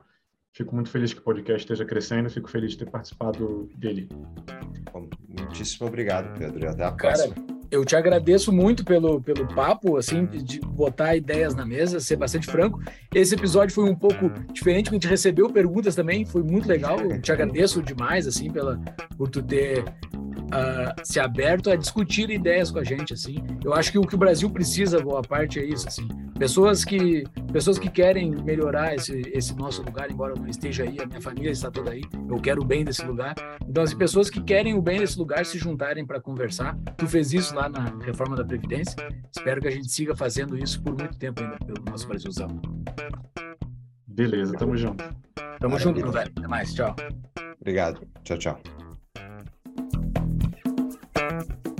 Fico 0.53 0.75
muito 0.75 0.89
feliz 0.89 1.13
que 1.13 1.19
o 1.19 1.23
podcast 1.23 1.61
esteja 1.61 1.85
crescendo, 1.85 2.29
fico 2.29 2.49
feliz 2.49 2.71
de 2.71 2.79
ter 2.79 2.89
participado 2.89 3.69
dele. 3.77 4.09
Muitíssimo 5.29 5.87
obrigado, 5.87 6.37
Pedro, 6.37 6.65
e 6.65 6.67
até 6.67 6.83
a 6.83 6.91
Cara, 6.91 7.13
próxima. 7.13 7.61
Eu 7.71 7.85
te 7.85 7.95
agradeço 7.95 8.51
muito 8.51 8.83
pelo, 8.83 9.21
pelo 9.21 9.47
papo, 9.47 9.95
assim, 9.95 10.25
de 10.25 10.59
botar 10.59 11.15
ideias 11.15 11.55
na 11.55 11.65
mesa, 11.65 12.01
ser 12.01 12.17
bastante 12.17 12.47
franco. 12.47 12.81
Esse 13.15 13.33
episódio 13.33 13.73
foi 13.73 13.89
um 13.89 13.95
pouco 13.95 14.29
diferente, 14.51 14.85
porque 14.85 14.97
a 14.97 14.99
gente 14.99 15.07
recebeu 15.07 15.49
perguntas 15.49 15.95
também, 15.95 16.25
foi 16.25 16.43
muito 16.43 16.67
legal. 16.67 16.99
Eu 16.99 17.21
te 17.21 17.31
agradeço 17.31 17.81
demais, 17.81 18.27
assim, 18.27 18.51
pela, 18.51 18.77
por 19.17 19.29
tu 19.29 19.41
ter 19.41 19.85
uh, 20.51 21.01
se 21.03 21.19
aberto 21.19 21.69
a 21.69 21.75
discutir 21.75 22.29
ideias 22.29 22.69
com 22.69 22.79
a 22.79 22.83
gente, 22.83 23.13
assim. 23.13 23.37
Eu 23.63 23.73
acho 23.73 23.91
que 23.91 23.97
o 23.97 24.01
que 24.01 24.15
o 24.15 24.17
Brasil 24.17 24.49
precisa, 24.49 24.99
boa 24.99 25.21
parte, 25.21 25.59
é 25.59 25.65
isso, 25.65 25.87
assim. 25.87 26.07
Pessoas 26.37 26.83
que, 26.83 27.23
pessoas 27.51 27.77
que 27.77 27.89
querem 27.89 28.31
melhorar 28.31 28.95
esse, 28.95 29.21
esse 29.33 29.55
nosso 29.55 29.81
lugar, 29.83 30.09
embora 30.11 30.33
eu 30.33 30.39
não 30.39 30.47
esteja 30.47 30.83
aí, 30.83 30.97
a 30.99 31.05
minha 31.05 31.21
família 31.21 31.51
está 31.51 31.69
toda 31.69 31.91
aí, 31.91 32.01
eu 32.29 32.39
quero 32.39 32.61
o 32.61 32.65
bem 32.65 32.83
desse 32.83 33.05
lugar. 33.05 33.35
Então, 33.67 33.83
as 33.83 33.89
assim, 33.89 33.97
pessoas 33.97 34.29
que 34.29 34.41
querem 34.41 34.73
o 34.73 34.81
bem 34.81 34.99
desse 34.99 35.17
lugar 35.17 35.45
se 35.45 35.57
juntarem 35.57 36.05
para 36.05 36.19
conversar. 36.19 36.77
Tu 36.97 37.07
fez 37.07 37.33
isso 37.33 37.55
lá 37.55 37.69
na 37.69 37.95
reforma 38.03 38.35
da 38.35 38.43
Previdência. 38.43 38.95
Espero 39.35 39.61
que 39.61 39.67
a 39.67 39.71
gente 39.71 39.89
siga 39.89 40.15
fazendo 40.15 40.57
isso 40.57 40.81
por 40.81 40.97
muito 40.97 41.17
tempo 41.17 41.41
ainda 41.41 41.57
pelo 41.57 41.83
nosso 41.89 42.07
Brasilzão. 42.07 42.47
Beleza, 44.07 44.53
tamo 44.53 44.75
junto. 44.75 45.03
Tamo 45.59 45.75
Maravilha. 45.75 45.79
junto, 45.79 46.11
velho. 46.11 46.31
Até 46.35 46.47
mais, 46.47 46.73
tchau. 46.73 46.95
Obrigado. 47.59 48.07
Tchau, 48.23 48.37
tchau. 48.37 48.90
Bye. 51.47 51.70